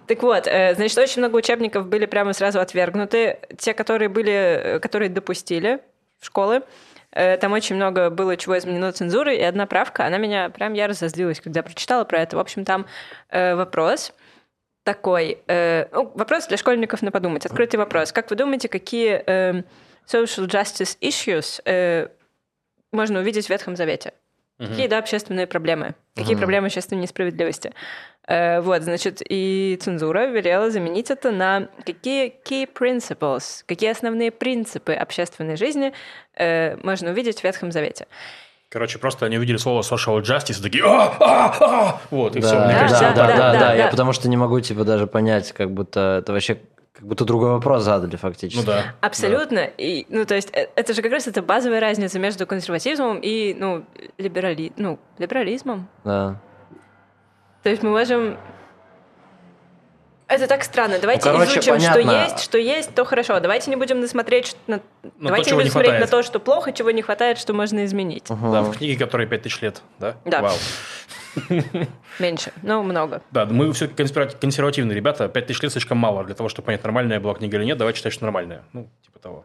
Так 0.06 0.22
вот, 0.22 0.46
э, 0.46 0.74
значит, 0.74 0.98
очень 0.98 1.22
много 1.22 1.36
учебников 1.36 1.86
были 1.86 2.06
прямо 2.06 2.32
сразу 2.32 2.60
отвергнуты. 2.60 3.38
Те, 3.58 3.72
которые 3.74 4.08
были, 4.08 4.32
э, 4.32 4.78
которые 4.80 5.08
допустили 5.08 5.80
в 6.20 6.26
школы, 6.26 6.62
э, 7.12 7.36
там 7.38 7.52
очень 7.52 7.76
много 7.76 8.10
было 8.10 8.36
чего 8.36 8.58
изменено 8.58 8.92
цензурой, 8.92 9.38
и 9.38 9.42
одна 9.42 9.66
правка, 9.66 10.06
она 10.06 10.18
меня 10.18 10.50
прям 10.50 10.74
я 10.74 10.88
разозлилась, 10.88 11.40
когда 11.40 11.62
прочитала 11.62 12.04
про 12.04 12.20
это. 12.20 12.36
В 12.36 12.40
общем, 12.40 12.64
там 12.64 12.86
вопрос 13.30 14.12
такой, 14.82 15.38
ну, 15.48 16.12
вопрос 16.14 16.46
для 16.46 16.58
школьников 16.58 17.00
на 17.00 17.10
подумать. 17.10 17.46
Открытый 17.46 17.78
вопрос. 17.78 18.12
Как 18.12 18.28
вы 18.28 18.36
думаете, 18.36 18.68
какие 18.68 19.22
social 20.06 20.46
justice 20.46 20.98
issues 21.00 22.10
можно 22.92 23.20
увидеть 23.20 23.46
в 23.46 23.50
Ветхом 23.50 23.76
Завете? 23.76 24.12
Какие, 24.58 24.86
да, 24.86 24.98
общественные 24.98 25.46
проблемы? 25.46 25.94
Какие 26.14 26.36
проблемы 26.36 26.66
общественной 26.66 27.02
несправедливости? 27.02 27.72
Э, 28.26 28.60
вот, 28.60 28.82
значит, 28.82 29.20
и 29.28 29.78
цензура 29.80 30.26
велела 30.26 30.70
заменить 30.70 31.10
это 31.10 31.30
на 31.30 31.68
какие 31.84 32.32
key 32.44 32.68
principles, 32.72 33.64
какие 33.66 33.90
основные 33.90 34.30
принципы 34.30 34.94
общественной 34.94 35.56
жизни 35.56 35.92
э, 36.36 36.76
можно 36.82 37.10
увидеть 37.10 37.40
в 37.40 37.44
Ветхом 37.44 37.70
Завете. 37.70 38.06
Короче, 38.70 38.98
просто 38.98 39.26
они 39.26 39.36
увидели 39.36 39.56
слово 39.56 39.82
social 39.82 40.20
justice 40.22 40.58
и 40.58 40.62
такие 40.62 40.84
«А! 40.84 41.16
А! 41.20 41.56
А!» 41.60 42.00
Вот, 42.10 42.34
и 42.34 42.40
все. 42.40 42.54
Да, 42.54 42.64
Мне 42.64 42.74
да, 42.74 42.80
кажется, 42.80 43.12
да, 43.14 43.14
да, 43.14 43.26
да, 43.26 43.52
да, 43.52 43.58
да. 43.58 43.74
Я 43.74 43.84
да. 43.84 43.90
потому 43.90 44.12
что 44.12 44.28
не 44.28 44.36
могу 44.36 44.58
типа 44.60 44.84
даже 44.84 45.06
понять, 45.06 45.52
как 45.52 45.70
будто 45.70 46.18
это 46.20 46.32
вообще 46.32 46.58
как 46.94 47.06
будто 47.06 47.24
другой 47.24 47.50
вопрос 47.50 47.82
задали 47.82 48.16
фактически. 48.16 48.64
Ну 48.64 48.66
да. 48.66 48.94
Абсолютно. 49.00 49.58
И, 49.78 50.06
ну, 50.08 50.24
то 50.24 50.34
есть, 50.34 50.50
э, 50.52 50.68
это 50.76 50.94
же 50.94 51.02
как 51.02 51.12
раз 51.12 51.26
это 51.26 51.42
базовая 51.42 51.80
разница 51.80 52.18
между 52.18 52.46
консерватизмом 52.46 53.18
и, 53.18 53.54
ну, 53.54 53.84
либерали... 54.16 54.72
ну, 54.76 54.98
либерализмом. 55.18 55.88
Да. 56.04 56.40
То 57.64 57.70
есть 57.70 57.82
мы 57.82 57.90
можем... 57.90 58.36
Это 60.26 60.46
так 60.46 60.64
странно. 60.64 60.98
Давайте 60.98 61.28
Ну, 61.30 61.34
короче, 61.38 61.60
изучим, 61.60 61.80
что 61.80 61.92
понятно. 61.94 62.22
есть, 62.32 62.40
что 62.44 62.58
есть, 62.58 62.94
то 62.94 63.04
хорошо. 63.04 63.40
Давайте 63.40 63.70
не 63.70 63.76
будем 63.76 64.00
насмотреть, 64.00 64.46
что- 64.48 64.58
на... 64.66 64.80
Ну, 65.02 65.10
давайте 65.18 65.50
то, 65.50 65.56
не 65.56 65.56
не 65.56 65.62
будем 65.64 65.72
смотреть 65.72 66.00
на 66.00 66.06
то, 66.06 66.22
что 66.22 66.40
плохо, 66.40 66.72
чего 66.72 66.90
не 66.90 67.02
хватает, 67.02 67.38
что 67.38 67.52
можно 67.52 67.84
изменить. 67.84 68.28
Мгм. 68.30 68.52
Да, 68.52 68.62
в 68.62 68.76
книге, 68.76 68.98
которой 68.98 69.26
5000 69.26 69.62
лет, 69.62 69.82
да? 69.98 70.16
Да. 70.24 70.40
Вау. 70.42 70.56
Меньше, 72.18 72.52
но 72.62 72.82
много. 72.82 73.22
Да, 73.30 73.44
мы 73.46 73.72
все 73.72 73.88
консервативные 73.88 74.94
ребята. 74.94 75.28
5000 75.28 75.62
лет 75.62 75.72
слишком 75.72 75.98
мало 75.98 76.24
для 76.24 76.34
того, 76.34 76.48
чтобы 76.48 76.66
понять, 76.66 76.82
нормальная 76.84 77.18
была 77.20 77.34
книга 77.34 77.56
или 77.58 77.64
нет. 77.64 77.78
Давай 77.78 77.92
читать, 77.94 78.12
что 78.12 78.24
нормальная. 78.24 78.62
Ну, 78.72 78.88
типа 79.04 79.18
того. 79.18 79.44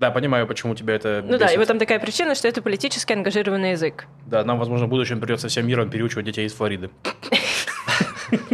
Да, 0.00 0.10
понимаю, 0.10 0.46
почему 0.46 0.74
тебя 0.74 0.94
это 0.94 1.22
Ну 1.24 1.36
да, 1.36 1.44
и 1.44 1.48
бесит. 1.48 1.58
вот 1.58 1.68
там 1.68 1.78
такая 1.78 1.98
причина, 2.00 2.34
что 2.34 2.48
это 2.48 2.62
политически 2.62 3.12
ангажированный 3.12 3.72
язык. 3.72 4.06
Да, 4.26 4.42
нам, 4.44 4.58
возможно, 4.58 4.86
в 4.86 4.88
будущем 4.88 5.20
придется 5.20 5.48
всем 5.48 5.66
миром 5.68 5.90
переучивать 5.90 6.24
детей 6.24 6.46
из 6.46 6.54
Флориды. 6.54 6.90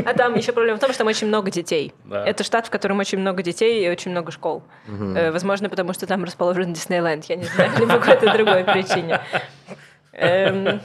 А 0.05 0.15
там 0.15 0.35
еще 0.35 0.53
проблема 0.53 0.79
в 0.79 0.81
том, 0.81 0.89
что 0.91 0.99
там 0.99 1.07
очень 1.07 1.27
много 1.29 1.51
детей. 1.51 1.93
Да. 2.05 2.25
Это 2.27 2.43
штат, 2.45 2.67
в 2.67 2.71
котором 2.71 2.99
очень 2.99 3.19
много 3.19 3.43
детей 3.43 3.85
и 3.87 3.89
очень 3.91 4.11
много 4.11 4.33
школ. 4.33 4.63
Э, 4.89 5.31
Возможно, 5.31 5.69
потому 5.69 5.93
что 5.93 6.07
там 6.07 6.25
расположен 6.25 6.73
Диснейленд, 6.73 7.27
я 7.27 7.37
не 7.37 7.45
знаю, 7.45 7.71
или 7.77 7.85
по 7.87 7.99
какой-то 7.99 8.33
другой 8.33 8.65
причине. 8.65 9.21
Эм, 10.13 10.81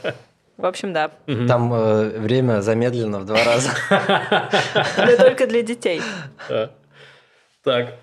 В 0.58 0.66
общем, 0.66 0.92
да. 0.92 1.10
Там 1.48 1.72
э, 1.72 2.18
время 2.18 2.60
замедлено 2.60 3.18
в 3.20 3.24
два 3.24 3.42
раза. 3.44 3.70
Но 4.98 5.16
только 5.16 5.46
для 5.46 5.62
детей. 5.62 6.02
Так. 7.64 7.94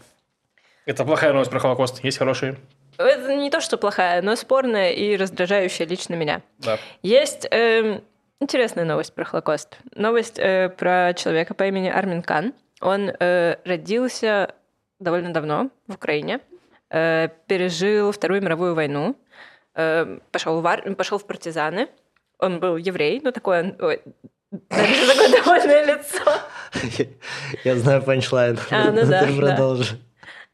Это 0.89 1.05
плохая 1.05 1.33
новость 1.33 1.51
про 1.51 1.59
Холокост. 1.59 2.03
Есть 2.03 2.17
хорошие? 2.17 2.55
Это 2.97 3.35
не 3.35 3.51
то, 3.51 3.61
что 3.61 3.77
плохая, 3.77 4.23
но 4.23 4.35
спорная 4.35 4.89
и 4.89 5.15
раздражающая 5.15 5.85
лично 5.85 6.15
меня. 6.15 6.41
Да. 6.57 6.79
Есть 7.03 7.47
эм, 7.51 8.03
интересная 8.39 8.85
новость 8.85 9.13
про 9.13 9.23
Холокост. 9.23 9.77
Новость 9.93 10.39
э, 10.39 10.69
про 10.69 11.13
человека 11.13 11.53
по 11.53 11.67
имени 11.67 11.89
Армин 11.89 12.23
Кан. 12.23 12.55
Он 12.81 13.11
э, 13.19 13.57
родился 13.65 14.55
довольно 14.99 15.31
давно 15.31 15.69
в 15.85 15.93
Украине, 15.93 16.39
э, 16.89 17.27
пережил 17.45 18.11
Вторую 18.11 18.41
мировую 18.41 18.73
войну, 18.73 19.15
э, 19.75 20.17
пошел, 20.31 20.59
в 20.59 20.65
ар- 20.65 20.95
пошел 20.95 21.19
в 21.19 21.27
партизаны. 21.27 21.87
Он 22.39 22.59
был 22.59 22.77
еврей, 22.77 23.21
ну 23.23 23.31
такой 23.31 23.59
он... 23.59 23.75
ой, 23.79 24.01
даже 24.49 25.07
такое 25.07 25.29
довольное 25.29 25.85
лицо. 25.85 27.11
Я 27.63 27.75
знаю 27.75 28.01
панчлайн. 28.01 28.57
А, 28.71 28.91
ну 28.91 29.05
да, 29.05 29.23
Ты 29.27 29.33
да. 29.33 29.37
продолжи. 29.37 29.99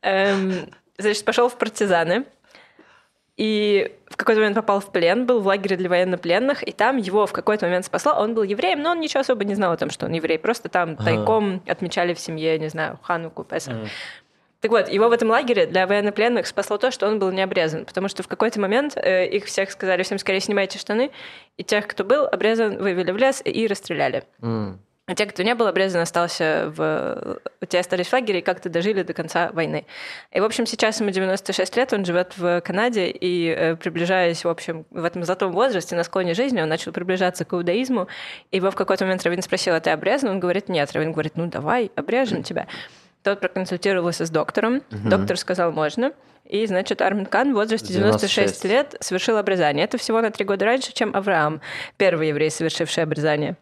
Эм, 0.05 0.69
значит, 0.97 1.25
пошел 1.25 1.49
в 1.49 1.57
партизаны. 1.57 2.25
И 3.37 3.93
в 4.09 4.15
какой-то 4.15 4.39
момент 4.39 4.55
попал 4.55 4.79
в 4.79 4.91
плен, 4.91 5.25
был 5.25 5.41
в 5.41 5.47
лагере 5.47 5.75
для 5.75 5.89
военнопленных, 5.89 6.65
и 6.65 6.71
там 6.71 6.95
его 6.95 7.25
в 7.25 7.33
какой-то 7.33 7.65
момент 7.65 7.85
спасло. 7.85 8.13
Он 8.13 8.33
был 8.33 8.43
евреем, 8.43 8.81
но 8.81 8.91
он 8.91 9.01
ничего 9.01 9.21
особо 9.21 9.43
не 9.43 9.55
знал 9.55 9.73
о 9.73 9.77
том, 9.77 9.89
что 9.89 10.05
он 10.05 10.13
еврей. 10.13 10.39
Просто 10.39 10.69
там 10.69 10.95
тайком 10.95 11.61
отмечали 11.67 12.13
в 12.13 12.19
семье, 12.19 12.57
не 12.59 12.69
знаю, 12.69 12.97
Хануку, 13.01 13.43
Песах. 13.43 13.75
Так 14.61 14.71
вот, 14.71 14.87
его 14.89 15.09
в 15.09 15.11
этом 15.11 15.29
лагере 15.29 15.65
для 15.65 15.85
военнопленных 15.85 16.47
спасло 16.47 16.77
то, 16.77 16.91
что 16.91 17.07
он 17.07 17.19
был 17.19 17.29
не 17.31 17.41
обрезан, 17.41 17.85
потому 17.85 18.07
что 18.07 18.23
в 18.23 18.27
какой-то 18.27 18.59
момент 18.59 18.95
э, 18.95 19.27
их 19.27 19.45
всех 19.45 19.69
сказали, 19.69 20.01
всем 20.01 20.17
скорее 20.17 20.39
снимайте 20.39 20.79
штаны, 20.79 21.11
и 21.57 21.63
тех, 21.63 21.85
кто 21.87 22.03
был 22.03 22.25
обрезан, 22.25 22.77
вывели 22.77 23.11
в 23.11 23.17
лес 23.17 23.41
и 23.45 23.67
расстреляли. 23.67 24.23
М. 24.41 24.79
А 25.07 25.13
те, 25.13 25.27
кто 25.27 25.43
не 25.43 25.53
был 25.53 25.67
обрезан, 25.67 26.01
остался 26.01 26.73
в... 26.75 27.39
Те 27.67 27.79
остались 27.79 28.07
в 28.07 28.13
лагере 28.13 28.39
и 28.39 28.41
как-то 28.41 28.69
дожили 28.69 29.03
до 29.03 29.13
конца 29.13 29.51
войны. 29.51 29.85
И, 30.31 30.39
в 30.39 30.43
общем, 30.43 30.65
сейчас 30.65 30.99
ему 30.99 31.11
96 31.11 31.77
лет, 31.77 31.93
он 31.93 32.05
живет 32.05 32.33
в 32.37 32.61
Канаде, 32.61 33.09
и, 33.09 33.53
э, 33.55 33.75
приближаясь, 33.75 34.43
в 34.43 34.49
общем, 34.49 34.85
в 34.89 35.03
этом 35.03 35.23
золотом 35.23 35.51
возрасте, 35.51 35.95
на 35.95 36.03
склоне 36.03 36.33
жизни, 36.33 36.59
он 36.59 36.69
начал 36.69 36.91
приближаться 36.91 37.45
к 37.45 37.53
иудаизму, 37.53 38.07
и 38.49 38.57
его 38.57 38.71
в 38.71 38.75
какой-то 38.75 39.05
момент 39.05 39.23
Равин 39.23 39.43
спросил, 39.43 39.75
а 39.75 39.79
ты 39.79 39.91
обрезан? 39.91 40.29
Он 40.31 40.39
говорит, 40.39 40.69
нет. 40.69 40.91
Равин 40.93 41.11
говорит, 41.11 41.33
ну 41.35 41.45
давай, 41.45 41.91
обрежем 41.95 42.41
тебя. 42.41 42.65
Тот 43.21 43.39
проконсультировался 43.39 44.25
с 44.25 44.31
доктором, 44.31 44.81
доктор 44.89 45.37
сказал, 45.37 45.71
можно. 45.71 46.13
И, 46.45 46.65
значит, 46.67 47.01
Армин 47.01 47.25
Кан 47.25 47.53
в 47.53 47.55
возрасте 47.55 47.91
96 47.93 48.33
96 48.33 48.65
лет 48.65 48.95
совершил 48.99 49.37
обрезание. 49.37 49.85
Это 49.85 49.97
всего 49.97 50.21
на 50.21 50.29
три 50.29 50.45
года 50.45 50.65
раньше, 50.65 50.93
чем 50.93 51.15
Авраам, 51.15 51.59
первый 51.97 52.29
еврей, 52.29 52.51
совершивший 52.51 53.03
обрезание. 53.03 53.55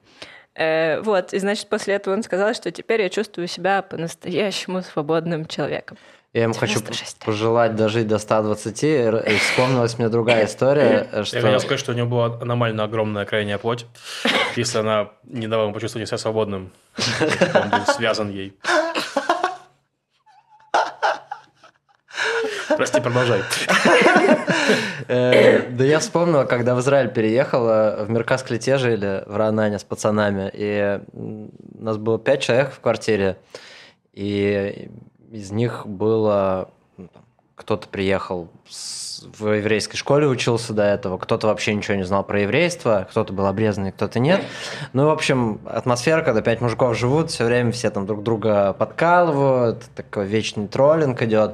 Э, 0.55 1.01
вот, 1.01 1.33
и 1.33 1.39
значит, 1.39 1.67
после 1.69 1.95
этого 1.95 2.13
он 2.13 2.23
сказал, 2.23 2.53
что 2.53 2.71
теперь 2.71 3.01
я 3.01 3.09
чувствую 3.09 3.47
себя 3.47 3.81
по-настоящему 3.81 4.81
свободным 4.83 5.45
человеком. 5.47 5.97
Я 6.33 6.43
ему 6.43 6.53
хочу 6.55 6.79
96 6.79 7.17
лет. 7.19 7.25
пожелать 7.25 7.75
дожить 7.75 8.07
до 8.07 8.17
120. 8.17 8.83
Р- 8.83 9.17
и 9.17 9.37
Вспомнилась 9.37 9.99
мне 9.99 10.09
другая 10.09 10.45
история, 10.45 11.07
Я 11.13 11.23
что... 11.25 11.41
хотел 11.41 11.59
сказать, 11.59 11.79
что 11.79 11.91
у 11.91 11.95
него 11.95 12.07
была 12.07 12.25
аномально 12.41 12.83
огромная 12.83 13.25
крайняя 13.25 13.59
плоть, 13.59 13.85
если 14.55 14.79
она 14.79 15.09
не 15.23 15.47
давала 15.47 15.65
ему 15.67 15.75
почувствовать 15.75 16.07
себя 16.07 16.17
свободным. 16.17 16.71
Он 17.53 17.69
был 17.69 17.85
связан 17.93 18.31
ей. 18.31 18.57
Прости, 22.77 23.01
продолжай. 23.01 23.41
Э, 25.07 25.69
Да 25.69 25.83
я 25.83 25.99
вспомнил, 25.99 26.45
когда 26.47 26.75
в 26.75 26.79
Израиль 26.79 27.09
переехала, 27.09 28.05
в 28.07 28.09
Меркасклите 28.09 28.77
жили, 28.77 29.23
в 29.25 29.35
Ранане 29.35 29.79
с 29.79 29.83
пацанами, 29.83 30.49
и 30.53 30.99
у 31.13 31.49
нас 31.83 31.97
было 31.97 32.19
пять 32.19 32.41
человек 32.41 32.71
в 32.71 32.79
квартире, 32.79 33.37
и 34.13 34.89
из 35.31 35.51
них 35.51 35.85
было... 35.85 36.69
ну, 36.97 37.09
Кто-то 37.55 37.87
приехал 37.87 38.49
в 39.37 39.53
еврейской 39.53 39.97
школе 39.97 40.27
учился 40.27 40.73
до 40.73 40.83
этого, 40.83 41.17
кто-то 41.17 41.47
вообще 41.47 41.73
ничего 41.73 41.95
не 41.95 42.03
знал 42.03 42.23
про 42.23 42.41
еврейство, 42.41 43.07
кто-то 43.09 43.33
был 43.33 43.45
обрезанный, 43.45 43.91
кто-то 43.91 44.19
нет. 44.19 44.41
Ну, 44.91 45.05
в 45.05 45.09
общем, 45.09 45.61
атмосфера, 45.65 46.21
когда 46.23 46.41
пять 46.41 46.61
мужиков 46.61 46.97
живут, 46.97 47.31
все 47.31 47.45
время 47.45 47.71
все 47.71 47.89
там 47.89 48.05
друг 48.05 48.23
друга 48.23 48.73
подкалывают, 48.73 49.83
такой 49.95 50.25
вечный 50.25 50.67
троллинг 50.67 51.21
идет. 51.21 51.53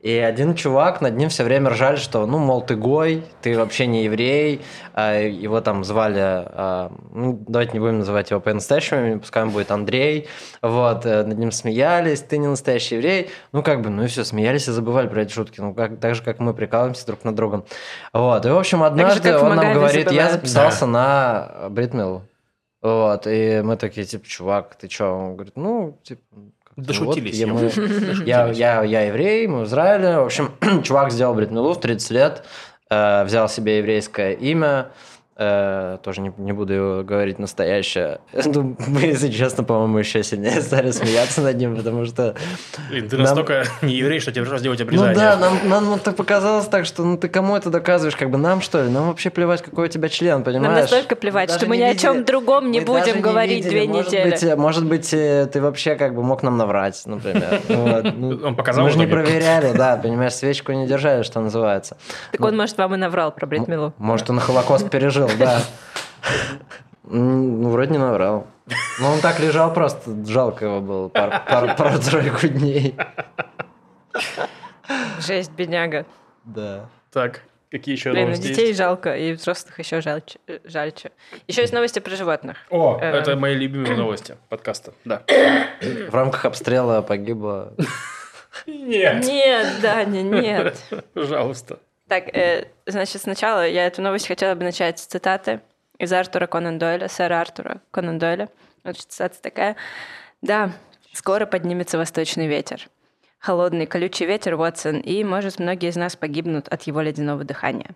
И 0.00 0.16
один 0.16 0.54
чувак, 0.54 1.02
над 1.02 1.16
ним 1.16 1.28
все 1.28 1.44
время 1.44 1.68
ржали, 1.70 1.96
что, 1.96 2.24
ну, 2.24 2.38
мол, 2.38 2.62
ты 2.62 2.74
гой, 2.74 3.22
ты 3.42 3.58
вообще 3.58 3.86
не 3.86 4.04
еврей. 4.04 4.62
А 4.94 5.12
Его 5.20 5.60
там 5.60 5.84
звали, 5.84 6.18
а, 6.20 6.90
ну, 7.12 7.38
давайте 7.46 7.74
не 7.74 7.80
будем 7.80 7.98
называть 7.98 8.30
его 8.30 8.40
по-настоящему, 8.40 9.00
имени, 9.00 9.18
пускай 9.18 9.42
он 9.42 9.50
будет 9.50 9.70
Андрей. 9.70 10.26
Вот, 10.62 11.04
э, 11.04 11.22
над 11.24 11.36
ним 11.36 11.52
смеялись, 11.52 12.22
ты 12.22 12.38
не 12.38 12.46
настоящий 12.46 12.94
еврей. 12.94 13.30
Ну, 13.52 13.62
как 13.62 13.82
бы, 13.82 13.90
ну 13.90 14.04
и 14.04 14.06
все, 14.06 14.24
смеялись 14.24 14.68
и 14.68 14.72
забывали 14.72 15.06
про 15.06 15.20
эти 15.20 15.32
шутки. 15.32 15.60
Ну, 15.60 15.74
как, 15.74 16.00
так 16.00 16.14
же, 16.14 16.22
как 16.22 16.38
мы 16.38 16.54
прикалываемся 16.54 17.06
друг 17.06 17.22
над 17.24 17.34
другом. 17.34 17.66
Вот, 18.14 18.46
и, 18.46 18.48
в 18.48 18.56
общем, 18.56 18.82
однажды 18.82 19.36
в 19.36 19.42
он 19.42 19.56
нам 19.56 19.74
говорит, 19.74 20.10
я 20.12 20.30
записался 20.30 20.86
на 20.86 21.66
Бритмилл. 21.68 22.22
Вот, 22.80 23.26
и 23.26 23.60
мы 23.62 23.76
такие, 23.76 24.06
типа, 24.06 24.26
чувак, 24.26 24.76
ты 24.76 24.88
чё? 24.88 25.12
Он 25.14 25.34
говорит, 25.34 25.56
ну, 25.56 25.98
типа... 26.02 26.22
Дошутились, 26.76 27.34
я- 27.36 27.46
я 27.46 27.52
мы- 27.52 27.60
Дошутились. 27.62 28.18
я, 28.26 28.46
я, 28.48 28.82
я 28.84 29.00
еврей, 29.02 29.46
мы 29.46 29.60
в 29.62 29.64
Израиле. 29.64 30.18
В 30.18 30.24
общем, 30.26 30.50
чувак 30.82 31.10
сделал 31.12 31.34
бритмилу 31.34 31.72
в 31.74 31.80
30 31.80 32.10
лет, 32.10 32.44
э, 32.90 33.24
взял 33.24 33.48
себе 33.48 33.78
еврейское 33.78 34.32
имя, 34.32 34.88
э, 35.40 35.98
тоже 36.02 36.20
не, 36.20 36.32
не 36.36 36.52
буду 36.52 36.72
его 36.72 37.02
говорить 37.02 37.38
настоящее. 37.38 38.20
Ну, 38.60 38.76
мы, 38.86 39.00
если 39.02 39.30
честно, 39.30 39.64
по-моему, 39.64 39.98
еще 39.98 40.22
сильнее 40.22 40.60
стали 40.60 40.90
смеяться 40.90 41.40
над 41.40 41.56
ним, 41.56 41.76
потому 41.76 42.04
что... 42.04 42.34
Блин, 42.90 43.08
ты 43.08 43.16
Нам- 43.16 43.24
настолько 43.24 43.64
не 43.82 43.94
еврей, 43.94 44.20
что 44.20 44.32
тебе 44.32 44.42
пришлось 44.42 44.60
делать 44.62 44.78
Ну 44.80 44.84
обрезание. 44.84 45.14
да, 45.14 45.36
нам, 45.36 45.68
нам 45.68 45.94
это 45.94 46.12
показалось 46.12 46.66
так, 46.66 46.84
что 46.84 47.04
ну 47.04 47.16
ты 47.16 47.28
кому 47.28 47.56
это 47.56 47.70
доказываешь, 47.70 48.16
как 48.16 48.30
бы 48.30 48.38
нам 48.38 48.60
что 48.60 48.82
ли? 48.82 48.90
Нам 48.90 49.06
вообще 49.08 49.30
плевать, 49.30 49.62
какой 49.62 49.86
у 49.86 49.88
тебя 49.88 50.08
член, 50.08 50.42
понимаешь? 50.44 50.72
Нам 50.72 50.80
настолько 50.82 51.16
плевать, 51.16 51.48
даже 51.48 51.60
что 51.60 51.68
мы 51.68 51.76
ни 51.78 51.82
о 51.82 51.88
видели- 51.92 52.00
чем 52.02 52.24
другом 52.24 52.70
не 52.70 52.80
мы 52.80 52.86
будем 52.86 53.20
говорить 53.22 53.64
видели. 53.64 53.70
две 53.70 53.88
может 53.88 54.06
недели. 54.08 54.30
Быть, 54.30 54.42
э, 54.42 54.56
может 54.56 54.84
быть, 54.86 55.14
э, 55.14 55.46
ты 55.50 55.60
вообще 55.62 55.94
как 55.94 56.14
бы 56.14 56.22
мог 56.22 56.42
нам 56.42 56.56
наврать, 56.58 57.00
например. 57.06 57.60
Вот. 57.68 58.14
Ну, 58.16 58.40
Он 58.46 58.54
показал 58.56 58.84
Мы 58.84 58.90
же 58.90 58.98
не 58.98 59.06
проверяли, 59.06 59.72
да, 59.76 59.96
понимаешь, 59.96 60.34
свечку 60.34 60.72
не 60.72 60.86
держали, 60.86 61.22
что 61.22 61.40
называется. 61.40 61.96
Так 62.32 62.40
он, 62.42 62.56
может, 62.56 62.76
вам 62.78 62.94
и 62.94 62.98
наврал 62.98 63.32
про 63.32 63.46
Бритмилу. 63.46 63.94
Может, 63.98 64.28
он 64.30 64.38
Холокост 64.40 64.90
пережил, 64.90 65.29
да. 65.38 65.60
Ну, 67.04 67.70
вроде 67.70 67.92
не 67.92 67.98
наврал. 67.98 68.46
Ну, 69.00 69.08
он 69.10 69.20
так 69.20 69.40
лежал 69.40 69.72
просто, 69.74 70.12
жалко 70.26 70.64
его 70.66 70.80
было 70.80 71.08
пар- 71.08 71.42
пар- 71.48 71.76
пару-тройку 71.76 72.46
дней. 72.48 72.94
Жесть, 75.20 75.52
бедняга. 75.52 76.06
Да. 76.44 76.88
Так, 77.12 77.42
какие 77.70 77.94
еще 77.96 78.10
Блин, 78.10 78.22
и 78.22 78.26
новости 78.26 78.48
детей 78.48 78.66
есть? 78.68 78.78
жалко, 78.78 79.16
и 79.16 79.32
взрослых 79.32 79.78
еще 79.78 80.00
жальче. 80.00 80.38
жальче. 80.64 81.10
Еще 81.48 81.62
есть 81.62 81.72
новости 81.72 81.98
про 81.98 82.14
животных. 82.14 82.56
О, 82.70 82.98
Э. 83.00 83.10
это 83.18 83.36
мои 83.36 83.54
любимые 83.54 83.96
новости 83.96 84.36
подкаста. 84.48 84.92
Да. 85.04 85.22
В 86.08 86.14
рамках 86.14 86.44
обстрела 86.44 87.02
погибло 87.02 87.72
Нет, 88.66 89.24
Нет, 89.24 89.66
Даня, 89.82 90.22
нет. 90.22 90.76
пожалуйста. 91.14 91.78
Так, 92.10 92.34
э, 92.34 92.66
значит, 92.86 93.22
сначала 93.22 93.64
я 93.64 93.86
эту 93.86 94.02
новость 94.02 94.26
хотела 94.26 94.56
бы 94.56 94.64
начать 94.64 94.98
с 94.98 95.06
цитаты 95.06 95.60
из 95.96 96.12
Артура 96.12 96.48
Конан 96.48 96.76
Дойля, 96.76 97.06
сэра 97.06 97.40
Артура 97.40 97.82
Конан 97.92 98.18
Дойля. 98.18 98.48
Значит, 98.82 99.12
цитата 99.12 99.40
такая. 99.40 99.76
«Да, 100.42 100.72
скоро 101.12 101.46
поднимется 101.46 101.98
восточный 101.98 102.48
ветер. 102.48 102.88
Холодный, 103.38 103.86
колючий 103.86 104.26
ветер, 104.26 104.56
Уотсон, 104.56 104.98
и, 104.98 105.22
может, 105.22 105.60
многие 105.60 105.90
из 105.90 105.94
нас 105.94 106.16
погибнут 106.16 106.66
от 106.66 106.82
его 106.82 107.00
ледяного 107.00 107.44
дыхания. 107.44 107.90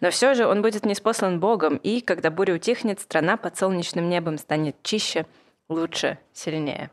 Но 0.00 0.10
все 0.10 0.32
же 0.32 0.46
он 0.46 0.62
будет 0.62 0.86
неспослан 0.86 1.38
Богом, 1.38 1.76
и, 1.76 2.00
когда 2.00 2.30
буря 2.30 2.54
утихнет, 2.54 3.00
страна 3.00 3.36
под 3.36 3.58
солнечным 3.58 4.08
небом 4.08 4.38
станет 4.38 4.82
чище, 4.82 5.26
лучше, 5.68 6.16
сильнее». 6.32 6.90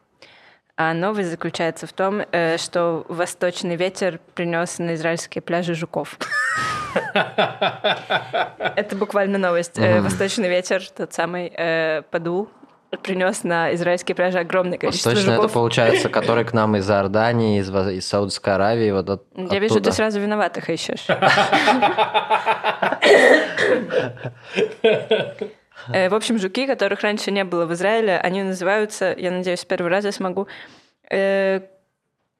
А 0.79 0.93
новость 0.93 1.31
заключается 1.31 1.87
в 1.87 1.93
том, 1.93 2.21
э, 2.31 2.57
что 2.57 3.03
восточный 3.09 3.75
ветер 3.75 4.19
принес 4.35 4.77
на 4.77 4.93
израильские 4.93 5.41
пляжи 5.41 5.73
жуков. 5.73 6.19
Это 7.13 8.95
буквально 8.95 9.39
новость. 9.39 9.79
Э, 9.79 10.01
Восточный 10.01 10.49
ветер, 10.49 10.87
тот 10.95 11.13
самый, 11.13 11.51
э, 11.57 12.03
подул, 12.11 12.49
принес 13.01 13.43
на 13.43 13.73
израильские 13.73 14.15
пляжи 14.15 14.37
огромное 14.37 14.77
количество 14.77 15.09
это 15.09 15.21
жуков. 15.21 15.53
получается, 15.53 16.09
который 16.09 16.45
к 16.45 16.53
нам 16.53 16.75
из 16.75 16.87
Иордании, 16.87 17.59
из, 17.59 18.05
Саудовской 18.05 18.53
Аравии, 18.53 18.91
вот 18.91 19.09
от, 19.09 19.23
Я 19.35 19.57
вижу, 19.57 19.81
ты 19.81 19.91
сразу 19.91 20.19
виноватых 20.19 20.69
ищешь. 20.69 21.07
Э, 25.93 26.09
В 26.09 26.15
общем, 26.15 26.37
жуки, 26.39 26.65
которых 26.67 27.01
раньше 27.01 27.31
не 27.31 27.43
было 27.43 27.65
в 27.65 27.73
Израиле, 27.73 28.17
они 28.17 28.43
называются, 28.43 29.13
я 29.17 29.31
надеюсь, 29.31 29.59
с 29.61 29.65
первого 29.65 29.89
раза 29.89 30.11
смогу, 30.11 30.47
э, 31.09 31.61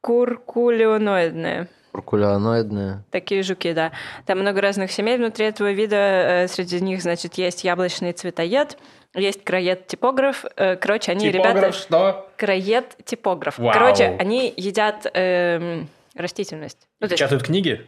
куркулеоноидные. 0.02 1.68
Куркулеоноидные. 1.92 3.04
Такие 3.12 3.42
жуки, 3.44 3.74
да. 3.74 3.92
Там 4.26 4.40
много 4.40 4.62
разных 4.62 4.92
семей 4.92 5.18
внутри 5.18 5.46
этого 5.46 5.72
вида. 5.72 5.96
Э, 5.96 6.48
Среди 6.48 6.80
них, 6.80 7.02
значит, 7.02 7.36
есть 7.36 7.64
яблочный 7.64 8.14
цветоед, 8.14 8.78
есть 9.16 9.44
краед-типограф. 9.44 10.46
Э, 10.56 10.76
Короче, 10.76 11.12
они, 11.12 11.30
ребята... 11.30 11.50
Типограф, 11.50 11.76
что? 11.76 12.30
Краед-типограф. 12.38 13.58
Вау. 13.58 13.74
Короче, 13.74 14.16
они 14.20 14.54
едят 14.56 15.08
эм, 15.14 15.90
растительность. 16.16 16.88
Ну, 17.00 17.08
есть, 17.08 17.44
книги? 17.44 17.86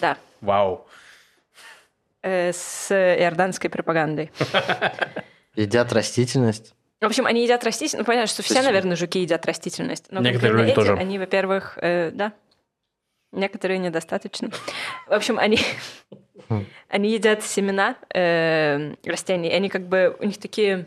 да, 0.00 0.16
Вау. 0.40 0.85
Э, 2.26 2.52
с 2.52 2.90
иорданской 2.90 3.70
пропагандой. 3.70 4.30
Едят 5.54 5.92
растительность. 5.92 6.74
В 7.00 7.04
общем, 7.04 7.26
они 7.26 7.42
едят 7.42 7.62
растительность. 7.64 7.98
Ну, 7.98 8.04
понятно, 8.04 8.26
что 8.26 8.42
все, 8.42 8.62
наверное, 8.62 8.96
жуки 8.96 9.20
едят 9.20 9.44
растительность. 9.46 10.06
Но 10.10 10.20
Некоторые 10.20 10.58
люди 10.58 10.70
эти, 10.70 10.74
тоже. 10.74 10.94
Они, 10.94 11.18
во-первых, 11.18 11.78
э, 11.80 12.10
да, 12.10 12.32
некоторые 13.32 13.78
недостаточно. 13.78 14.50
В 15.06 15.12
общем, 15.12 15.38
они, 15.38 15.58
они 16.88 17.12
едят 17.12 17.42
семена 17.42 17.96
э, 18.12 18.94
растений. 19.04 19.50
Они 19.50 19.68
как 19.68 19.86
бы, 19.86 20.16
у 20.18 20.24
них 20.24 20.38
такие 20.38 20.86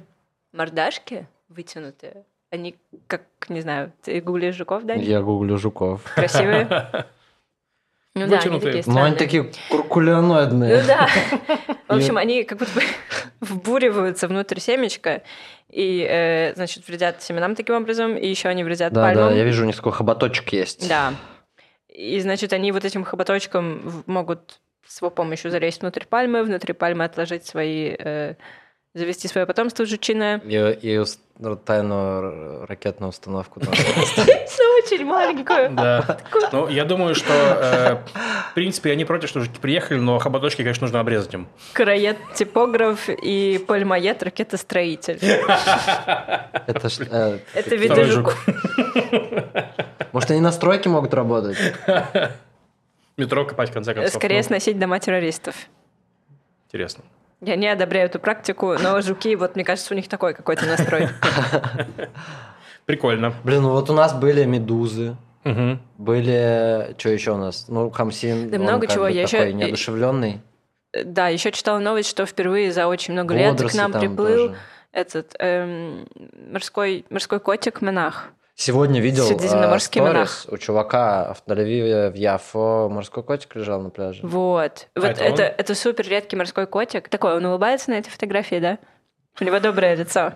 мордашки 0.51 1.27
вытянутые. 1.47 2.25
Они 2.51 2.75
как, 3.07 3.23
не 3.47 3.61
знаю, 3.61 3.93
ты 4.01 4.19
гуглишь 4.21 4.55
жуков, 4.55 4.83
да? 4.83 4.95
Я 4.95 5.21
гуглю 5.21 5.57
жуков. 5.57 6.03
Красивые. 6.15 7.05
Ну 8.15 8.27
да, 8.27 8.39
они 8.39 8.49
Вытянутые. 8.49 8.73
такие 8.83 8.93
Ну, 8.93 9.03
они 9.03 9.15
такие 9.15 9.51
куркулеоноидные. 9.69 10.81
Ну 10.81 10.87
да. 10.87 11.07
В 11.87 11.95
общем, 11.95 12.17
они 12.17 12.43
как 12.43 12.57
будто 12.57 12.71
бы 12.73 12.81
вбуриваются 13.41 14.27
внутрь 14.27 14.59
семечка 14.59 15.21
и, 15.69 16.05
э, 16.09 16.53
значит, 16.55 16.87
вредят 16.87 17.21
семенам 17.21 17.55
таким 17.55 17.75
образом, 17.75 18.17
и 18.17 18.27
еще 18.27 18.49
они 18.49 18.63
вредят 18.63 18.91
Да, 18.93 19.01
да, 19.01 19.07
пальмам. 19.07 19.35
я 19.35 19.43
вижу, 19.43 19.63
у 19.63 19.67
них 19.67 19.75
такой 19.75 19.91
хоботочек 19.91 20.51
есть. 20.53 20.89
Да. 20.89 21.13
И, 21.87 22.19
значит, 22.19 22.51
они 22.53 22.71
вот 22.71 22.83
этим 22.85 23.03
хоботочком 23.03 24.03
могут 24.07 24.59
с 24.87 25.01
его 25.01 25.11
помощью 25.11 25.51
залезть 25.51 25.81
внутрь 25.81 26.05
пальмы, 26.05 26.43
внутри 26.43 26.73
пальмы 26.73 27.03
отложить 27.05 27.45
свои... 27.45 27.95
э, 27.97 28.35
завести 28.93 29.27
свое 29.27 29.45
потомство 29.45 29.85
жучиное. 29.85 30.39
И, 30.39 30.79
и 30.81 31.03
ну, 31.37 31.55
тайную 31.55 32.65
ракетную 32.65 33.09
установку. 33.09 33.61
Очень 33.61 35.05
маленькую. 35.05 35.71
Да. 35.71 36.17
Ну, 36.51 36.67
я 36.67 36.85
думаю, 36.85 37.15
что, 37.15 37.31
э, 37.33 37.95
в 38.51 38.53
принципе, 38.55 38.91
они 38.91 39.05
против, 39.05 39.29
что 39.29 39.41
жуки 39.41 39.59
приехали, 39.59 39.99
но 39.99 40.19
хоботочки, 40.19 40.63
конечно, 40.63 40.85
нужно 40.85 40.99
обрезать 40.99 41.33
им. 41.33 41.47
Краед 41.73 42.17
типограф 42.33 43.09
и 43.09 43.63
пальмоед 43.67 44.23
ракетостроитель. 44.23 45.19
Это 45.21 46.89
э, 47.11 47.39
Это 47.53 47.75
виды 47.75 48.05
жуков. 48.05 48.45
Может, 50.11 50.31
они 50.31 50.41
на 50.41 50.51
стройке 50.51 50.89
могут 50.89 51.13
работать? 51.13 51.57
Метро 53.17 53.45
копать, 53.45 53.69
в 53.69 53.73
конце 53.73 53.93
концов. 53.93 54.15
Скорее 54.15 54.37
Ну, 54.37 54.43
сносить 54.43 54.79
дома 54.79 54.99
террористов. 54.99 55.55
Интересно. 56.67 57.03
Я 57.41 57.55
не 57.55 57.67
одобряю 57.67 58.07
эту 58.07 58.19
практику, 58.19 58.75
но 58.81 58.99
жуки, 59.01 59.35
вот 59.35 59.55
мне 59.55 59.63
кажется, 59.63 59.93
у 59.93 59.97
них 59.97 60.07
такой 60.09 60.33
какой-то 60.33 60.65
настрой. 60.65 61.07
Прикольно. 62.85 63.33
Блин, 63.43 63.61
ну 63.63 63.71
вот 63.71 63.89
у 63.89 63.93
нас 63.93 64.13
были 64.13 64.43
медузы, 64.45 65.15
Мгм. 65.43 65.79
были... 65.97 66.95
Что 66.97 67.09
еще 67.09 67.31
у 67.31 67.37
нас? 67.37 67.65
Ну, 67.67 67.89
Хамсин, 67.91 68.49
Да 68.49 68.57
он 68.57 68.63
много 68.63 68.87
как 68.87 68.95
чего, 68.95 69.03
бы 69.05 69.11
я 69.11 69.25
такой 69.25 69.47
еще- 69.47 69.53
неодушевленный. 69.53 70.41
Да, 71.05 71.27
еще 71.27 71.51
читала 71.51 71.77
новость, 71.79 72.09
что 72.09 72.25
впервые 72.25 72.71
за 72.71 72.87
очень 72.87 73.13
много 73.13 73.35
лет 73.35 73.61
к 73.61 73.73
нам 73.75 73.91
приплыл 73.93 74.47
тоже. 74.47 74.55
этот 74.91 75.35
эм, 75.39 76.07
морской, 76.51 77.05
морской 77.11 77.39
котик-монах. 77.39 78.29
Сегодня 78.59 78.99
видел 78.99 79.23
Средиземноморский 79.25 80.01
э, 80.01 80.03
монах. 80.03 80.29
сторис 80.29 80.53
у 80.53 80.57
чувака 80.61 81.33
в 81.33 81.49
Тель-Авиве 81.49 82.09
в 82.11 82.15
Яфо 82.15 82.89
морской 82.91 83.23
котик 83.23 83.55
лежал 83.55 83.79
на 83.81 83.89
пляже. 83.89 84.19
Вот. 84.21 84.87
А 84.95 84.99
вот 84.99 85.09
это 85.11 85.23
это, 85.23 85.43
он? 85.43 85.49
это, 85.57 85.75
супер 85.75 86.05
редкий 86.05 86.35
морской 86.35 86.67
котик. 86.67 87.07
Такой, 87.07 87.37
он 87.37 87.45
улыбается 87.45 87.89
на 87.89 87.93
этой 87.99 88.09
фотографии, 88.09 88.59
да? 88.59 88.77
У 89.39 89.45
него 89.45 89.61
доброе 89.61 89.95
лицо. 89.95 90.33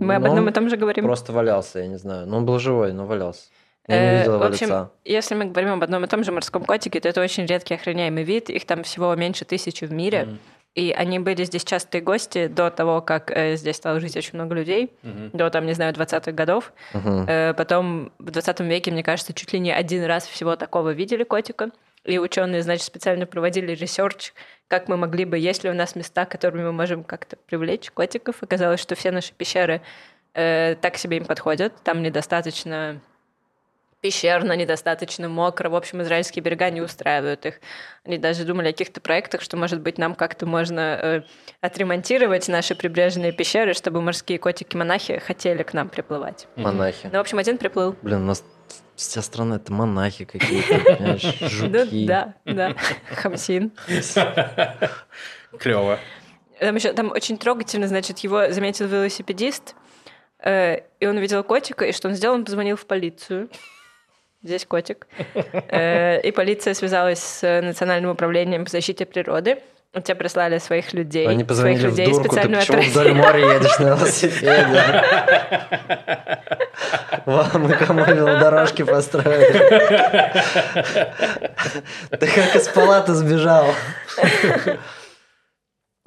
Мы 0.00 0.14
об 0.14 0.22
Ну, 0.22 0.30
одном 0.30 0.48
и 0.48 0.52
том 0.52 0.70
же 0.70 0.78
говорим. 0.78 1.04
Просто 1.04 1.30
валялся, 1.34 1.80
я 1.80 1.88
не 1.88 1.98
знаю. 1.98 2.26
Ну, 2.26 2.38
он 2.38 2.46
был 2.46 2.58
живой, 2.58 2.94
но 2.94 3.04
валялся. 3.04 3.50
Я 3.86 3.96
Э, 3.96 4.12
не 4.12 4.18
видел 4.20 4.34
его 4.36 4.44
в 4.44 4.46
общем, 4.46 4.66
лица. 4.68 4.90
если 5.04 5.34
мы 5.34 5.44
говорим 5.44 5.72
об 5.74 5.82
одном 5.82 6.04
и 6.04 6.08
том 6.08 6.24
же 6.24 6.32
морском 6.32 6.64
котике, 6.64 7.00
то 7.00 7.08
это 7.10 7.20
очень 7.20 7.44
редкий 7.44 7.74
охраняемый 7.74 8.24
вид. 8.24 8.48
Их 8.48 8.64
там 8.64 8.82
всего 8.82 9.14
меньше 9.14 9.44
тысячи 9.44 9.84
в 9.84 9.92
мире. 9.92 10.24
Мгм. 10.24 10.38
И 10.74 10.92
они 10.92 11.18
были 11.18 11.44
здесь 11.44 11.64
частые 11.64 12.02
гости 12.02 12.46
до 12.46 12.70
того, 12.70 13.00
как 13.00 13.30
э, 13.30 13.56
здесь 13.56 13.76
стало 13.76 13.98
жить 14.00 14.16
очень 14.16 14.34
много 14.34 14.54
людей. 14.54 14.92
Мгм. 15.02 15.30
До, 15.32 15.50
там, 15.50 15.66
не 15.66 15.72
знаю, 15.72 15.92
20-х 15.92 16.32
годов. 16.32 16.72
Мгм. 16.92 17.26
Э, 17.28 17.54
Потом 17.54 18.12
в 18.18 18.30
20 18.30 18.60
веке, 18.60 18.90
мне 18.90 19.02
кажется, 19.02 19.32
чуть 19.32 19.52
ли 19.52 19.58
не 19.58 19.72
один 19.72 20.04
раз 20.04 20.26
всего 20.26 20.54
такого 20.56 20.90
видели 20.90 21.24
котика. 21.24 21.70
И 22.04 22.18
ученые, 22.18 22.62
значит, 22.62 22.84
специально 22.84 23.26
проводили 23.26 23.72
research, 23.72 24.32
как 24.68 24.88
мы 24.88 24.96
могли 24.96 25.24
бы, 25.24 25.36
есть 25.36 25.64
ли 25.64 25.70
у 25.70 25.74
нас 25.74 25.96
места, 25.96 26.26
которыми 26.26 26.62
мы 26.62 26.72
можем 26.72 27.02
как-то 27.02 27.36
привлечь 27.36 27.90
котиков. 27.90 28.36
Оказалось, 28.42 28.80
что 28.80 28.94
все 28.94 29.10
наши 29.10 29.32
пещеры 29.32 29.82
э, 30.34 30.76
так 30.80 30.96
себе 30.96 31.16
им 31.16 31.24
подходят. 31.24 31.72
Там 31.82 32.02
недостаточно 32.02 33.00
пещерно, 34.00 34.52
недостаточно 34.52 35.28
мокро. 35.28 35.68
В 35.70 35.74
общем, 35.76 36.02
израильские 36.02 36.42
берега 36.42 36.70
не 36.70 36.80
устраивают 36.80 37.44
их. 37.46 37.60
Они 38.04 38.18
даже 38.18 38.44
думали 38.44 38.68
о 38.68 38.72
каких-то 38.72 39.00
проектах, 39.00 39.40
что, 39.42 39.56
может 39.56 39.80
быть, 39.80 39.98
нам 39.98 40.14
как-то 40.14 40.46
можно 40.46 40.80
э, 40.80 41.22
отремонтировать 41.60 42.48
наши 42.48 42.74
прибрежные 42.74 43.32
пещеры, 43.32 43.74
чтобы 43.74 44.00
морские 44.00 44.38
котики-монахи 44.38 45.18
хотели 45.18 45.62
к 45.62 45.72
нам 45.74 45.88
приплывать. 45.88 46.46
Монахи. 46.56 47.10
Ну, 47.12 47.18
в 47.18 47.20
общем, 47.20 47.38
один 47.38 47.58
приплыл. 47.58 47.96
Блин, 48.02 48.22
у 48.22 48.26
нас 48.26 48.44
вся 48.94 49.22
страна 49.22 49.56
это 49.56 49.72
монахи 49.72 50.24
какие-то, 50.24 50.74
понимаешь, 50.96 51.40
Ну, 51.40 51.48
жуки. 51.48 52.06
да, 52.06 52.34
да. 52.44 52.74
Хамсин. 53.14 53.72
Клево. 55.58 55.98
Там 56.60 56.74
еще 56.74 56.92
там 56.92 57.12
очень 57.12 57.38
трогательно, 57.38 57.86
значит, 57.86 58.18
его 58.20 58.50
заметил 58.50 58.86
велосипедист, 58.86 59.76
э, 60.42 60.80
и 60.98 61.06
он 61.06 61.16
увидел 61.16 61.44
котика, 61.44 61.84
и 61.84 61.92
что 61.92 62.08
он 62.08 62.14
сделал? 62.14 62.34
Он 62.34 62.44
позвонил 62.44 62.76
в 62.76 62.84
полицию. 62.86 63.48
Здесь 64.42 64.64
котик. 64.66 65.06
Э, 65.34 66.20
и 66.20 66.30
полиция 66.30 66.74
связалась 66.74 67.18
с 67.18 67.60
Национальным 67.60 68.10
управлением 68.10 68.64
по 68.64 68.70
защите 68.70 69.04
природы. 69.04 69.58
Те 70.04 70.14
прислали 70.14 70.58
своих 70.58 70.92
людей. 70.92 71.26
Они 71.26 71.42
позвонили 71.44 71.80
своих 71.80 71.94
в 71.94 71.98
людей, 71.98 72.12
дурку, 72.12 72.22
ты 72.22 72.28
специальную 72.28 72.60
почему 72.60 72.78
отряд- 72.78 72.90
вдоль 72.90 73.12
моря 73.14 73.54
едешь 73.54 73.78
на 73.78 73.86
велосипеде? 73.88 74.82
Вам 77.26 77.62
мы 77.62 77.72
кому 77.74 78.04
велодорожки 78.04 78.82
построили. 78.84 79.58
Ты 82.10 82.26
как 82.26 82.54
из 82.54 82.68
палаты 82.68 83.14
сбежал. 83.14 83.74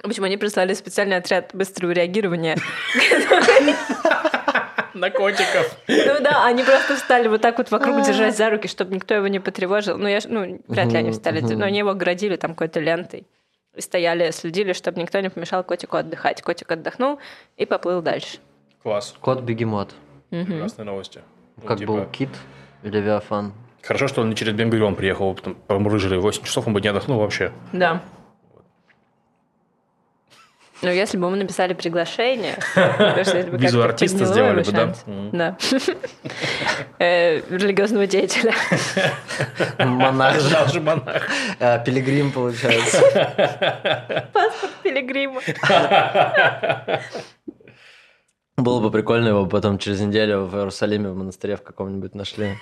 Общем, 0.02 0.24
они 0.24 0.36
прислали 0.36 0.74
специальный 0.74 1.16
отряд 1.16 1.50
быстрого 1.52 1.90
реагирования. 1.90 2.56
На 4.94 5.10
котиков. 5.10 5.76
Ну 5.88 6.20
да, 6.20 6.44
они 6.44 6.62
просто 6.62 6.96
встали 6.96 7.28
вот 7.28 7.40
так 7.40 7.58
вот 7.58 7.70
вокруг, 7.70 8.04
держась 8.04 8.36
за 8.36 8.50
руки, 8.50 8.68
чтобы 8.68 8.94
никто 8.94 9.14
его 9.14 9.26
не 9.28 9.40
потревожил. 9.40 9.96
Ну, 9.98 10.08
я, 10.08 10.20
ну 10.28 10.60
вряд 10.68 10.92
ли 10.92 10.98
они 10.98 11.10
встали, 11.10 11.40
но 11.40 11.64
они 11.64 11.78
его 11.78 11.90
оградили 11.90 12.36
там 12.36 12.52
какой-то 12.52 12.80
лентой. 12.80 13.26
И 13.74 13.80
стояли, 13.80 14.30
следили, 14.32 14.74
чтобы 14.74 15.00
никто 15.00 15.18
не 15.20 15.30
помешал 15.30 15.64
котику 15.64 15.96
отдыхать. 15.96 16.42
Котик 16.42 16.70
отдохнул 16.70 17.18
и 17.56 17.64
поплыл 17.64 18.02
дальше. 18.02 18.38
Класс. 18.82 19.14
Кот-бегемот. 19.20 19.94
Прекрасные 20.30 20.84
новости. 20.84 21.20
Ну, 21.56 21.68
Как 21.68 21.78
типа, 21.78 21.92
был 21.92 22.04
кит 22.06 22.30
Левиафан. 22.82 23.52
Хорошо, 23.82 24.08
что 24.08 24.20
он 24.20 24.30
не 24.30 24.36
через 24.36 24.52
Бенгурион 24.52 24.94
приехал, 24.94 25.34
потом 25.34 25.54
промурыжили 25.54 26.16
8 26.16 26.44
часов, 26.44 26.66
он 26.66 26.74
бы 26.74 26.80
не 26.80 26.88
отдохнул 26.88 27.18
вообще. 27.18 27.52
Да. 27.72 28.02
Ну, 30.82 30.90
если 30.90 31.16
бы 31.16 31.30
мы 31.30 31.36
написали 31.36 31.74
приглашение, 31.74 32.56
Визу 33.56 33.82
артиста 33.82 34.24
сделали 34.24 34.64
бы, 34.64 34.72
да? 34.72 34.94
Да. 35.32 35.56
Э, 36.98 37.38
Религиозного 37.56 38.08
деятеля. 38.08 38.52
Монах 39.78 40.40
же. 40.40 40.50
Даже 40.50 40.80
монах. 40.80 41.28
Э, 41.60 41.82
Пилигрим, 41.84 42.32
получается. 42.32 43.00
Паспорт 44.32 44.72
пилигрима. 44.82 45.40
Было 48.56 48.80
бы 48.80 48.90
прикольно 48.90 49.28
его 49.28 49.46
потом 49.46 49.78
через 49.78 50.00
неделю 50.00 50.46
в 50.46 50.56
Иерусалиме 50.56 51.10
в 51.10 51.16
монастыре 51.16 51.56
в 51.56 51.62
каком-нибудь 51.62 52.14
нашли. 52.16 52.56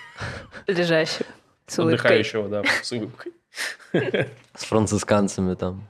Лежащий. 0.66 1.24
С 1.66 1.78
улыбкой. 1.78 1.94
Отдыхающего, 1.96 2.48
да, 2.48 2.62
с 2.82 2.92
улыбкой. 2.92 3.32
С 3.92 4.64
францисканцами 4.64 5.54
там. 5.54 5.88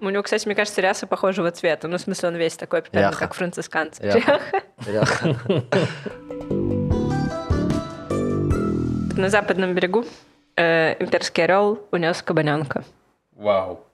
У 0.00 0.08
него, 0.10 0.22
кстати, 0.22 0.46
мне 0.46 0.54
кажется, 0.54 0.80
ряса 0.80 1.06
похожего 1.06 1.50
цвета. 1.50 1.88
Ну, 1.88 1.96
в 1.98 2.00
смысле, 2.00 2.28
он 2.28 2.36
весь 2.36 2.56
такой 2.56 2.82
примерно, 2.82 3.10
Ряха. 3.10 3.20
как 3.26 3.34
францисканцы. 3.34 4.02
Ряха. 4.02 4.40
Ряха. 4.86 5.36
На 9.16 9.28
западном 9.30 9.74
берегу 9.74 10.04
э, 10.56 10.94
имперский 11.02 11.42
орел 11.44 11.80
унес 11.90 12.22
кабаненка. 12.22 12.84
Вау. 13.34 13.84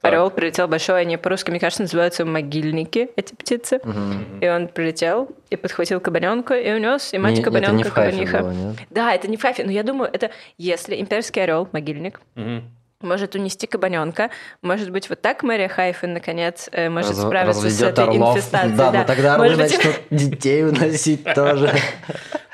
Так. 0.00 0.12
Орел 0.12 0.30
прилетел 0.30 0.66
большой, 0.66 1.02
они 1.02 1.18
по-русски, 1.18 1.50
мне 1.50 1.60
кажется, 1.60 1.82
называются 1.82 2.24
могильники, 2.24 3.10
эти 3.16 3.34
птицы. 3.34 3.80
Мгм. 3.84 4.38
И 4.40 4.48
он 4.48 4.68
прилетел 4.68 5.28
и 5.50 5.56
подхватил 5.56 6.00
кабаненка 6.00 6.54
и 6.58 6.72
унес, 6.72 7.12
и 7.12 7.18
мать 7.18 7.36
Не- 7.36 7.42
кабаненка 7.42 7.72
Это 7.72 7.76
не 7.76 8.24
кабаниха. 8.24 8.38
было, 8.38 8.50
нет? 8.52 8.76
Да, 8.88 9.14
это 9.14 9.28
не 9.28 9.36
Хайфе, 9.36 9.64
но 9.64 9.70
я 9.70 9.82
думаю, 9.82 10.08
это 10.10 10.30
если 10.56 10.98
имперский 10.98 11.42
орел, 11.42 11.68
могильник, 11.72 12.22
Мгм. 12.34 12.64
Может 13.02 13.34
унести 13.34 13.66
кабаненка, 13.66 14.30
может 14.62 14.90
быть, 14.90 15.08
вот 15.08 15.20
так 15.20 15.42
Мария 15.42 15.68
Хайфа 15.68 16.06
наконец 16.06 16.68
э, 16.72 16.88
может 16.88 17.10
Раз- 17.12 17.22
справиться 17.22 17.70
с 17.70 17.82
этой 17.82 18.04
орлов. 18.04 18.36
инфестацией. 18.36 18.76
Да, 18.76 18.92
но 18.92 19.04
тогда 19.04 19.34
орлы 19.34 19.44
Может 19.48 19.60
быть, 19.62 19.76
начнут 19.76 19.96
детей 20.10 20.64
уносить 20.64 21.24
тоже. 21.34 21.72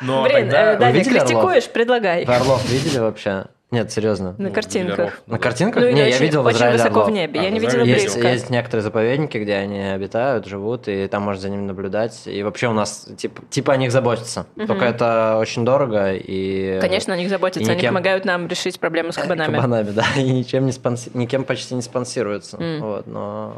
Блин, 0.00 0.50
э, 0.52 0.76
Даня, 0.78 1.04
критикуешь, 1.04 1.68
предлагай. 1.68 2.22
Орлов 2.24 2.64
видели 2.68 2.98
вообще? 2.98 3.46
Нет, 3.72 3.90
серьезно. 3.90 4.36
На 4.38 4.48
Ну, 4.48 4.54
картинках. 4.54 4.96
Виллеров. 4.98 5.22
На 5.26 5.38
картинках? 5.40 5.82
Ну, 5.82 5.90
не, 5.90 5.98
я 5.98 6.06
очень- 6.06 6.18
видел 6.20 6.42
в 6.44 6.46
очень 6.46 6.56
Израиле 6.58 6.76
высоко 6.78 7.00
орлов. 7.00 7.08
в 7.08 7.12
небе. 7.12 7.40
А, 7.40 7.42
Я 7.42 7.50
не 7.50 7.58
видела 7.58 7.70
Израиле 7.78 7.92
Есть, 7.94 8.04
близко. 8.14 8.28
есть 8.32 8.50
некоторые 8.50 8.82
заповедники, 8.82 9.38
где 9.38 9.54
они 9.56 9.80
обитают, 9.80 10.46
живут, 10.46 10.86
и 10.86 11.08
там 11.08 11.22
можно 11.24 11.40
за 11.42 11.48
ними 11.50 11.62
наблюдать. 11.62 12.22
И 12.26 12.42
вообще 12.44 12.68
у 12.68 12.72
нас 12.72 13.08
типа, 13.16 13.42
типа 13.50 13.72
о 13.72 13.76
них 13.76 13.90
заботятся. 13.90 14.46
Только 14.68 14.84
это 14.84 15.36
очень 15.40 15.64
дорого 15.64 16.14
и... 16.14 16.78
Конечно, 16.80 17.12
о 17.12 17.16
них 17.16 17.28
заботятся, 17.28 17.60
и 17.68 17.72
они 17.72 17.80
никем- 17.80 17.88
помогают 17.90 18.24
нам 18.24 18.46
решить 18.46 18.78
проблему 18.78 19.10
с 19.10 19.16
кабанами. 19.16 19.56
Кабанами, 19.56 19.90
да, 19.90 20.04
и 20.16 20.22
ничем 20.30 20.64
не 20.64 20.70
спонси- 20.72 21.10
никем 21.14 21.42
почти 21.44 21.74
не 21.74 21.82
спонсируется. 21.82 22.56
М. 22.58 22.80
Вот, 22.82 23.06
но... 23.08 23.56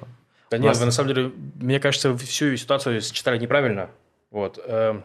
Да 0.51 0.57
нет, 0.57 0.69
Вас- 0.69 0.79
вы 0.81 0.87
на 0.87 0.93
самом 0.93 1.09
деле, 1.15 1.33
мне 1.57 1.79
кажется, 1.81 2.17
всю 2.17 2.57
ситуацию 2.57 3.03
считали 3.03 3.37
неправильно. 3.39 3.91
Вот. 4.31 4.59
эм, 4.67 5.05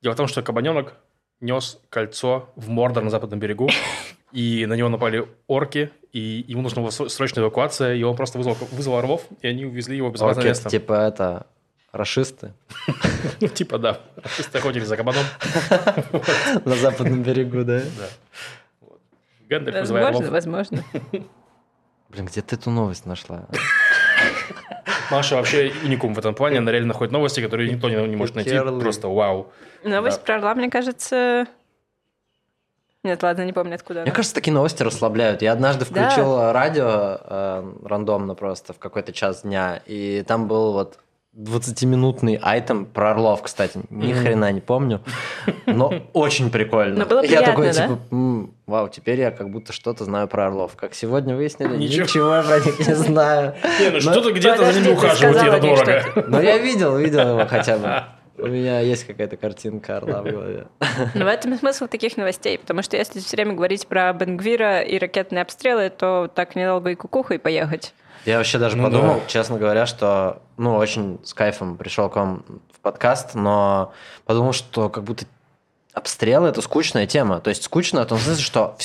Дело 0.00 0.12
в 0.14 0.16
том, 0.16 0.28
что 0.28 0.42
кабаненок 0.42 0.94
нес 1.40 1.80
кольцо 1.90 2.48
в 2.54 2.68
Мордор 2.68 3.02
на 3.02 3.10
западном 3.10 3.40
берегу, 3.40 3.68
и 4.32 4.66
на 4.66 4.74
него 4.74 4.88
напали 4.88 5.26
орки, 5.46 5.90
и 6.12 6.44
ему 6.48 6.62
нужна 6.62 6.82
была 6.82 6.90
сро- 6.90 7.08
срочная 7.08 7.42
эвакуация, 7.44 7.94
и 7.94 8.02
он 8.02 8.16
просто 8.16 8.38
вызвал, 8.38 8.56
вызвал 8.72 8.98
орлов, 8.98 9.22
и 9.40 9.46
они 9.46 9.64
увезли 9.64 9.96
его 9.96 10.08
в 10.10 10.12
безопасное 10.12 10.42
Орки, 10.42 10.48
место. 10.48 10.70
типа 10.70 10.92
это... 11.08 11.46
Рашисты 11.92 12.54
Ну, 13.42 13.48
Типа, 13.48 13.76
да. 13.76 14.00
Расисты 14.16 14.56
охотились 14.56 14.86
за 14.86 14.96
кабаном. 14.96 15.24
на 16.64 16.74
западном 16.76 17.22
берегу, 17.22 17.64
да? 17.64 17.80
Да. 17.80 18.88
Гэндальф 19.50 19.80
вызывает 19.80 20.06
Возможно, 20.14 20.28
орлов. 20.28 20.32
возможно. 20.32 20.84
Блин, 22.08 22.24
где 22.26 22.40
ты 22.40 22.56
эту 22.56 22.70
новость 22.70 23.04
нашла? 23.04 23.46
Маша 25.10 25.36
вообще 25.36 25.70
уникум 25.84 26.14
в 26.14 26.18
этом 26.18 26.34
плане. 26.34 26.58
Она 26.58 26.72
реально 26.72 26.88
находит 26.88 27.12
новости, 27.12 27.40
которые 27.42 27.70
никто 27.70 27.90
не, 27.90 27.96
не 28.08 28.16
может 28.16 28.34
найти. 28.36 28.58
Просто 28.58 29.08
вау. 29.08 29.52
Новость 29.84 30.20
Да. 30.20 30.24
про 30.24 30.34
орла, 30.36 30.54
мне 30.54 30.70
кажется... 30.70 31.46
Нет, 33.04 33.22
ладно, 33.22 33.42
не 33.44 33.52
помню, 33.52 33.74
откуда 33.74 34.00
Мне 34.00 34.02
она. 34.04 34.12
кажется, 34.14 34.34
такие 34.34 34.52
новости 34.54 34.82
расслабляют. 34.82 35.42
Я 35.42 35.52
однажды 35.52 35.84
Да. 35.90 36.08
включил 36.08 36.52
радио 36.52 37.18
э, 37.24 37.72
рандомно 37.84 38.34
просто 38.34 38.72
в 38.72 38.78
какой-то 38.78 39.12
час 39.12 39.42
дня, 39.42 39.80
и 39.86 40.22
там 40.26 40.46
был 40.46 40.72
вот 40.72 40.98
20-минутный 41.36 42.38
айтем 42.42 42.84
про 42.84 43.12
орлов, 43.12 43.42
кстати. 43.42 43.80
Ни 43.90 44.12
хрена 44.12 44.52
не 44.52 44.60
помню, 44.60 45.00
но 45.66 45.92
очень 46.12 46.50
прикольно. 46.50 47.00
Но 47.00 47.06
было 47.06 47.22
я 47.24 47.40
такой, 47.42 47.68
приятно, 47.70 47.88
да? 47.88 47.94
типа, 47.94 48.14
«М, 48.14 48.54
вау, 48.66 48.88
теперь 48.88 49.18
я 49.20 49.30
как 49.30 49.50
будто 49.50 49.72
что-то 49.72 50.04
знаю 50.04 50.28
про 50.28 50.46
орлов. 50.46 50.76
Как 50.76 50.94
сегодня 50.94 51.34
выяснили, 51.34 51.76
Ничего. 51.76 52.04
ничего, 52.04 52.42
про 52.46 52.60
них 52.60 52.78
не 52.86 52.94
знаю. 52.94 53.54
Не, 53.80 53.90
ну 53.90 54.00
что-то 54.00 54.30
где-то 54.32 54.64
за 54.72 54.72
ними 54.78 54.84
ты 54.84 54.92
ухаживать, 54.92 55.42
и 55.42 55.46
это 55.46 55.60
дорого. 55.60 56.24
Но 56.28 56.40
я 56.40 56.58
видел, 56.58 56.96
видел 56.98 57.20
его 57.38 57.46
хотя 57.46 57.78
бы. 57.78 58.02
У 58.42 58.48
меня 58.48 58.80
есть 58.80 59.04
какая-то 59.06 59.36
картинка 59.36 59.98
орла 59.98 60.22
в 60.22 60.24
голове. 60.24 60.66
Но 61.14 61.24
в 61.24 61.28
этом 61.28 61.54
и 61.54 61.56
смысл 61.56 61.86
таких 61.86 62.16
новостей, 62.16 62.58
потому 62.58 62.82
что 62.82 62.96
если 62.96 63.20
все 63.20 63.36
время 63.36 63.54
говорить 63.54 63.86
про 63.86 64.12
Бенгвира 64.12 64.80
и 64.80 64.98
ракетные 64.98 65.42
обстрелы, 65.42 65.90
то 65.90 66.30
так 66.34 66.56
недолго 66.56 66.90
и 66.90 66.94
кукухой 66.94 67.38
поехать. 67.38 67.94
Я 68.24 68.38
вообще 68.38 68.58
даже 68.58 68.76
Ну 68.76 68.84
подумал, 68.84 69.14
да. 69.16 69.26
честно 69.26 69.58
говоря, 69.58 69.86
что, 69.86 70.42
ну, 70.56 70.76
очень 70.76 71.18
с 71.24 71.34
кайфом 71.34 71.76
пришел 71.76 72.08
к 72.08 72.16
вам 72.16 72.44
в 72.72 72.80
подкаст, 72.80 73.34
но 73.34 73.92
подумал, 74.24 74.52
что 74.52 74.88
как 74.88 75.02
будто 75.04 75.24
обстрелы 75.92 76.48
это 76.48 76.60
скучная 76.62 77.06
тема. 77.06 77.40
То 77.40 77.50
есть 77.50 77.64
скучно 77.64 78.02
в 78.02 78.06
том 78.06 78.18
смысле, 78.18 78.42
что 78.42 78.76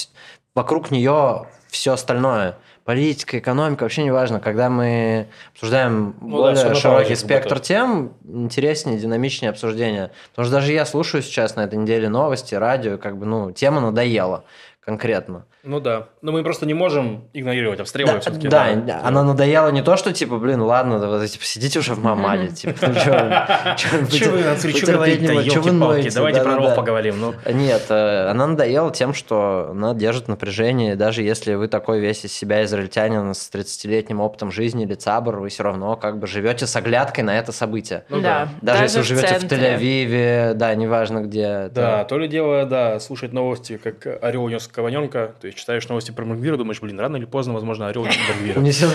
вокруг 0.56 0.92
нее 0.92 1.48
все 1.68 1.94
остальное. 1.94 2.58
Политика, 2.88 3.38
экономика, 3.38 3.84
вообще 3.84 4.04
не 4.04 4.12
важно. 4.12 4.40
Когда 4.40 4.70
мы 4.70 5.28
обсуждаем 5.52 6.16
Ну 6.22 6.30
да, 6.30 6.36
более 6.38 6.56
всё 6.56 6.74
широкий 6.74 7.10
как 7.10 7.18
спектр 7.18 7.60
тем, 7.60 8.14
интереснее, 8.26 8.98
динамичнее 8.98 9.50
обсуждение. 9.50 10.12
Потому 10.30 10.46
что 10.46 10.56
даже 10.56 10.72
я 10.72 10.86
слушаю 10.86 11.22
сейчас 11.22 11.58
на 11.58 11.66
этой 11.66 11.78
неделе 11.78 12.08
новости, 12.08 12.56
радио, 12.56 12.98
как 12.98 13.18
бы, 13.18 13.26
ну, 13.26 13.52
тема 13.52 13.82
надоела 13.82 14.46
конкретно. 14.80 15.44
Ну 15.68 15.82
да. 15.82 16.08
Но 16.22 16.32
мы 16.32 16.44
просто 16.44 16.66
не 16.66 16.74
можем 16.74 17.26
игнорировать 17.34 17.82
обстрелы. 17.82 18.14
Да, 18.14 18.20
всё-таки, 18.22 18.48
да, 18.48 19.02
она 19.04 19.24
надоела 19.24 19.70
не 19.70 19.82
то, 19.82 19.98
что 19.98 20.14
типа, 20.14 20.38
блин, 20.38 20.62
ладно, 20.62 21.00
да, 21.00 21.08
вы, 21.08 21.28
типа, 21.28 21.44
сидите 21.44 21.80
уже 21.80 21.94
в 21.94 22.00
мамаде, 22.00 22.48
типа, 22.48 22.74
ну 22.88 22.94
чё, 22.94 23.76
Че 23.76 24.30
вы 24.30 24.38
будете 24.62 24.78
что 24.78 24.98
вы 24.98 25.10
елки-палки? 25.10 26.10
Давайте 26.14 26.42
про 26.42 26.56
ров 26.56 26.76
поговорим. 26.76 27.20
Ну, 27.20 27.34
Нет, 27.46 27.86
э, 27.90 28.30
она 28.30 28.48
надоела 28.48 28.92
тем, 28.92 29.14
что 29.14 29.70
она 29.72 29.94
держит 29.94 30.30
напряжение, 30.30 30.96
даже 30.96 31.22
если 31.22 31.54
вы 31.56 31.68
такой 31.68 32.00
весь 32.00 32.24
из 32.24 32.32
себя 32.32 32.64
израильтянин 32.64 33.34
с 33.34 33.50
30-летним 33.54 34.22
опытом 34.22 34.52
жизни 34.52 34.86
или 34.86 34.94
цабр, 34.94 35.38
вы 35.38 35.50
все 35.50 35.64
равно 35.64 35.98
как 35.98 36.18
бы 36.18 36.28
живете 36.28 36.66
с 36.66 36.76
оглядкой 36.76 37.26
на 37.26 37.38
это 37.38 37.52
событие. 37.52 38.06
Ну 38.10 38.22
да. 38.22 38.50
Даже, 38.62 38.84
если 38.84 39.00
вы 39.00 39.04
живете 39.04 39.40
в. 39.40 39.44
Тель-Авиве, 39.44 40.54
да, 40.54 40.74
неважно 40.76 41.20
где. 41.24 41.70
Да, 41.74 42.06
то 42.06 42.18
ли 42.18 42.28
дело, 42.28 42.66
да, 42.66 43.00
слушать 43.00 43.34
новости, 43.34 43.78
как 43.78 44.24
орел 44.24 44.46
унес 44.46 44.68
кабаненка, 44.68 45.34
то 45.42 45.48
есть 45.48 45.57
читаешь 45.58 45.88
новости 45.88 46.12
про 46.12 46.26
Бангвира, 46.26 46.58
думаешь, 46.58 46.80
блин, 46.80 47.00
рано 47.00 47.18
или 47.18 47.26
поздно, 47.26 47.54
возможно, 47.54 47.88
орел 47.88 48.04
унесет 48.04 48.28
Бангвира. 48.30 48.60
Унесет 48.60 48.90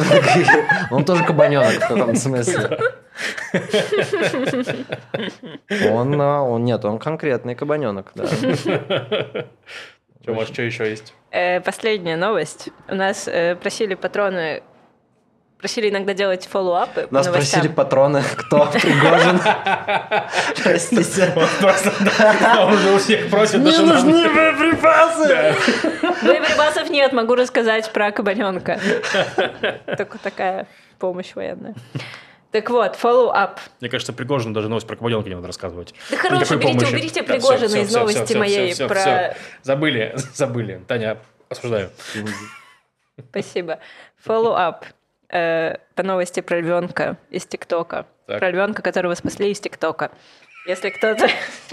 Он 0.90 1.04
тоже 1.04 1.24
кабаненок 1.24 1.72
в 1.74 1.88
каком 1.88 2.16
смысле. 2.16 2.78
Он, 5.90 6.20
а, 6.20 6.42
он, 6.42 6.64
нет, 6.64 6.84
он 6.84 6.98
конкретный 6.98 7.54
кабаненок, 7.54 8.12
да. 8.14 8.26
Че, 10.24 10.32
может, 10.32 10.52
что 10.52 10.62
еще 10.62 10.88
есть? 10.88 11.14
Э, 11.30 11.60
Последняя 11.60 12.16
новость. 12.16 12.68
У 12.88 12.94
нас 12.94 13.28
э, 13.28 13.56
просили 13.56 13.94
патроны, 13.94 14.62
просили 15.62 15.88
иногда 15.90 16.12
делать 16.12 16.46
фоллоуапы 16.50 17.06
Нас 17.10 17.26
новостям. 17.26 17.60
просили 17.60 17.72
патроны, 17.72 18.22
кто 18.36 18.66
Пригожин. 18.72 19.40
Простите. 20.62 21.32
Уже 22.72 22.94
у 22.94 22.98
всех 22.98 23.30
даже 23.30 23.58
нам- 23.58 23.94
нужны 23.94 24.28
боеприпасы! 24.28 25.54
Боеприпасов 26.22 26.90
нет, 26.90 27.12
могу 27.12 27.36
рассказать 27.36 27.92
про 27.92 28.10
кабаненка. 28.10 28.80
Только 29.96 30.18
такая 30.18 30.66
помощь 30.98 31.34
военная. 31.36 31.74
Так 32.50 32.68
вот, 32.68 32.98
follow-up. 33.00 33.58
Мне 33.80 33.88
кажется, 33.88 34.12
Пригожину 34.12 34.52
даже 34.52 34.68
новость 34.68 34.86
про 34.88 34.96
кабаненка 34.96 35.28
не 35.28 35.36
надо 35.36 35.46
рассказывать. 35.46 35.94
Да 36.10 36.16
хорошо, 36.16 36.56
уберите, 36.56 36.78
помощи. 36.78 36.92
уберите 36.92 37.22
Пригожина 37.22 37.76
из 37.76 37.88
всё, 37.88 38.00
новости 38.00 38.34
моей 38.34 38.74
про... 38.76 39.36
Забыли, 39.62 40.14
забыли. 40.34 40.82
Таня, 40.88 41.18
осуждаю. 41.48 41.90
Спасибо. 43.30 43.78
Follow-up. 44.26 44.82
Э, 45.32 45.76
по 45.94 46.02
новости 46.02 46.40
про 46.40 46.60
львенка 46.60 47.16
из 47.30 47.46
ТикТока. 47.46 48.06
Про 48.26 48.50
львенка, 48.50 48.82
которого 48.82 49.14
спасли 49.14 49.50
из 49.50 49.60
ТикТока. 49.60 50.10
Если 50.66 50.90
кто-то... 50.90 51.28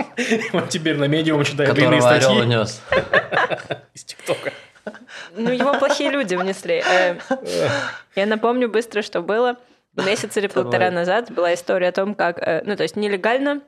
Вот 0.54 0.70
теперь 0.70 0.96
на 0.98 1.06
медиум 1.06 1.44
читаю 1.44 1.74
длинные 1.74 2.00
Которого 2.02 2.20
статьи 2.22 2.42
унес. 2.42 2.82
из 3.94 4.04
ТикТока. 4.06 4.52
Ну, 5.36 5.52
его 5.52 5.78
плохие 5.78 6.10
люди 6.10 6.36
внесли. 6.36 6.82
Э, 6.90 7.18
Я 8.16 8.26
напомню 8.26 8.70
быстро, 8.70 9.02
что 9.02 9.22
было. 9.22 9.58
Месяц 9.96 10.38
или 10.38 10.48
полтора 10.48 10.90
назад 10.90 11.30
была 11.32 11.54
история 11.54 11.90
о 11.90 11.92
том, 11.92 12.16
как... 12.16 12.40
э, 12.40 12.62
Ну, 12.66 12.76
то 12.78 12.84
есть 12.84 12.96
нелегально 12.96 13.62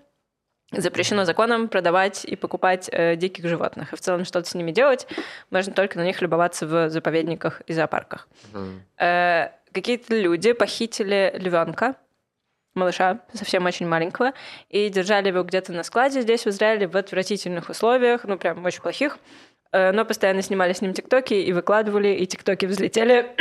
запрещено 0.72 1.26
законом 1.26 1.68
продавать 1.68 2.24
и 2.24 2.38
покупать 2.38 2.90
э, 2.92 3.18
диких 3.18 3.46
животных. 3.46 3.92
И 3.92 3.96
в 3.98 4.00
целом 4.00 4.24
что-то 4.24 4.50
с 4.50 4.54
ними 4.56 4.72
делать. 4.72 5.06
Можно 5.50 5.74
только 5.74 5.98
на 6.00 6.04
них 6.06 6.22
любоваться 6.22 6.66
в 6.66 6.90
заповедниках 6.90 7.62
и 7.68 7.74
зоопарках. 7.74 8.28
Э, 8.98 9.50
Какие-то 9.74 10.20
люди 10.20 10.54
похитили 10.54 11.34
львенка, 11.38 11.96
малыша, 12.74 13.20
совсем 13.34 13.66
очень 13.66 13.88
маленького, 13.88 14.34
и 14.70 14.90
держали 14.90 15.30
его 15.30 15.44
где-то 15.44 15.72
на 15.74 15.84
складе 15.84 16.22
здесь, 16.22 16.46
в 16.46 16.48
Израиле, 16.50 16.88
в 16.88 16.96
отвратительных 16.98 17.70
условиях, 17.70 18.24
ну, 18.26 18.38
прям 18.38 18.64
очень 18.66 18.82
плохих, 18.82 19.18
Э, 19.72 19.92
но 19.92 20.06
постоянно 20.06 20.42
снимали 20.42 20.74
с 20.74 20.82
ним 20.82 20.94
тиктоки 20.94 21.34
и 21.34 21.54
выкладывали, 21.54 22.10
и 22.10 22.28
тиктоки 22.28 22.66
взлетели. 22.66 23.36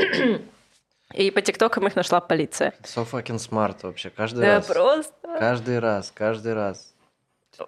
И 1.12 1.32
по 1.32 1.42
тиктокам 1.42 1.88
их 1.88 1.96
нашла 1.96 2.20
полиция. 2.20 2.72
So 2.84 3.04
fucking 3.04 3.38
smart 3.38 3.78
вообще, 3.82 4.10
каждый 4.10 4.42
Да, 4.42 4.56
раз. 4.56 4.66
просто... 4.66 5.12
Каждый 5.22 5.80
раз, 5.80 6.12
каждый 6.14 6.54
раз. 6.54 6.94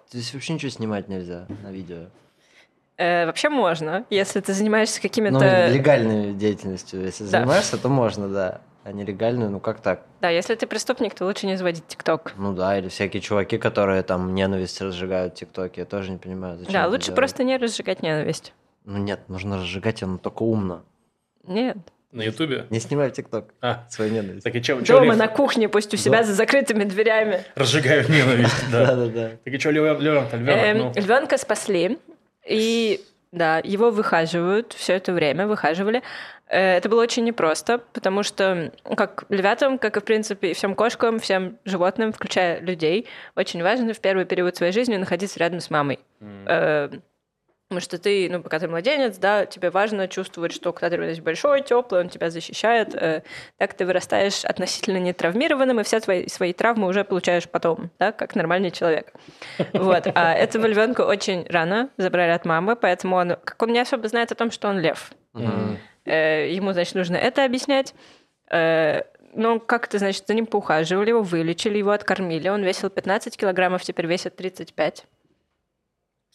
Здесь 0.09 0.33
вообще 0.33 0.53
ничего 0.53 0.71
снимать 0.71 1.09
нельзя 1.09 1.45
на 1.61 1.69
видео. 1.69 2.05
Э, 3.03 3.25
Вообще 3.25 3.49
можно, 3.49 4.05
если 4.09 4.39
ты 4.39 4.53
занимаешься 4.53 4.99
Ну, 5.03 5.09
какими-то... 5.09 5.67
легальной 5.67 6.33
деятельностью, 6.33 7.01
если 7.03 7.25
Да. 7.25 7.39
занимаешься, 7.39 7.77
то 7.77 7.89
можно, 7.89 8.29
да. 8.29 8.61
А 8.85 8.91
нелегальную, 8.93 9.49
ну 9.49 9.59
как 9.59 9.81
так? 9.81 10.01
Да, 10.21 10.29
если 10.29 10.55
ты 10.55 10.67
преступник, 10.67 11.13
то 11.13 11.25
лучше 11.25 11.45
не 11.45 11.57
заводить 11.57 11.85
тикток. 11.87 12.33
Ну 12.37 12.53
да, 12.53 12.77
или 12.77 12.87
всякие 12.89 13.21
чуваки, 13.21 13.57
которые 13.57 14.03
там 14.03 14.33
ненависть 14.35 14.81
разжигают 14.81 15.33
в 15.33 15.37
ТикТоке, 15.37 15.81
я 15.81 15.85
тоже 15.85 16.11
не 16.11 16.17
понимаю, 16.17 16.57
зачем 16.57 16.73
Да, 16.73 16.81
это 16.81 16.89
лучше 16.91 17.05
делать. 17.07 17.15
просто 17.17 17.43
не 17.43 17.57
разжигать 17.57 18.01
ненависть. 18.03 18.53
Ну 18.85 18.97
нет, 18.99 19.21
нужно 19.29 19.57
разжигать 19.57 20.01
ее, 20.01 20.07
но 20.07 20.17
только 20.17 20.43
умно. 20.43 20.83
Нет. 21.45 21.77
На 22.11 22.21
Ютубе? 22.21 22.67
Не 22.69 22.79
снимай 22.79 23.09
в 23.09 23.13
ТикТок 23.13 23.53
А, 23.61 23.85
свою 23.89 24.13
ненависть. 24.13 24.43
так 24.43 24.53
и 24.55 24.61
что, 24.61 24.75
Дома 24.81 25.15
на 25.15 25.27
кухне, 25.27 25.67
пусть 25.67 25.93
у 25.93 25.97
себя 25.97 26.19
Да. 26.19 26.23
за 26.25 26.33
закрытыми 26.33 26.83
дверями. 26.83 27.43
разжигают 27.55 28.07
ненависть, 28.09 28.65
да. 28.71 28.85
Да-да-да. 28.95 29.29
Так 29.43 29.53
и 29.53 29.59
что, 29.59 29.71
ну. 29.71 30.91
Львенка 30.95 31.37
спасли, 31.37 31.97
и 32.45 33.01
да, 33.31 33.59
его 33.63 33.89
выхаживают 33.89 34.73
все 34.73 34.93
это 34.93 35.11
время, 35.11 35.47
выхаживали. 35.47 36.03
Э, 36.47 36.77
Это 36.77 36.87
было 36.87 37.01
очень 37.01 37.23
непросто, 37.23 37.79
потому 37.93 38.21
что, 38.21 38.71
ну, 38.87 38.95
как 38.95 39.25
львятам, 39.29 39.79
как 39.79 39.97
и, 39.97 39.99
в 39.99 40.03
принципе, 40.03 40.51
и 40.51 40.53
всем 40.53 40.75
кошкам, 40.75 41.19
всем 41.19 41.57
животным, 41.65 42.13
включая 42.13 42.59
людей, 42.61 43.07
очень 43.35 43.63
важно 43.63 43.93
в 43.93 43.99
первый 43.99 44.25
период 44.25 44.55
своей 44.55 44.71
жизни 44.71 44.97
находиться 44.97 45.39
рядом 45.39 45.61
с 45.61 45.71
мамой. 45.71 45.99
Э, 46.21 46.89
Потому 47.73 47.81
что 47.85 47.97
ты, 47.97 48.29
ну, 48.29 48.39
пока 48.41 48.59
ты 48.59 48.67
младенец, 48.67 49.17
да, 49.17 49.47
тебе 49.47 49.71
важно 49.71 50.07
чувствовать, 50.07 50.51
что 50.53 50.71
когда 50.73 50.91
ты 50.91 50.97
родился 50.97 51.23
большой, 51.23 51.63
теплый, 51.63 52.01
он 52.01 52.09
тебя 52.09 52.29
защищает. 52.29 52.93
э, 52.93 53.23
Так 53.57 53.73
ты 53.73 53.85
вырастаешь 53.87 54.45
относительно 54.45 54.97
нетравмированным, 54.97 55.79
и 55.79 55.83
все 55.83 55.99
твои, 55.99 56.27
свои 56.27 56.53
травмы 56.53 56.87
уже 56.87 57.03
получаешь 57.03 57.49
потом, 57.49 57.89
да, 57.97 58.11
как 58.11 58.35
нормальный 58.35 58.69
человек. 58.69 59.11
Вот. 59.73 60.05
А 60.13 60.33
этого 60.35 60.67
львенка 60.67 61.01
очень 61.01 61.47
рано 61.49 61.89
забрали 61.97 62.29
от 62.29 62.45
мамы, 62.45 62.75
поэтому 62.75 63.15
он, 63.15 63.29
как 63.43 63.59
он 63.63 63.71
не 63.73 63.79
особо 63.79 64.07
знает 64.07 64.31
о 64.31 64.35
том, 64.35 64.51
что 64.51 64.67
он 64.67 64.79
лев. 64.79 65.11
Мгм. 65.33 65.79
Э, 66.05 66.53
Ему, 66.53 66.73
значит, 66.73 66.93
нужно 66.93 67.15
это 67.15 67.43
объяснять. 67.43 67.95
Э, 68.51 69.01
Ну, 69.35 69.59
как-то, 69.59 69.97
значит, 69.97 70.27
за 70.27 70.35
ним 70.35 70.45
поухаживали, 70.45 71.09
его 71.09 71.23
вылечили, 71.23 71.79
его 71.79 71.89
откормили. 71.89 72.49
Он 72.49 72.61
весил 72.63 72.91
15 72.91 73.35
килограммов, 73.35 73.81
теперь 73.81 74.05
весит 74.05 74.35
35. 74.35 75.05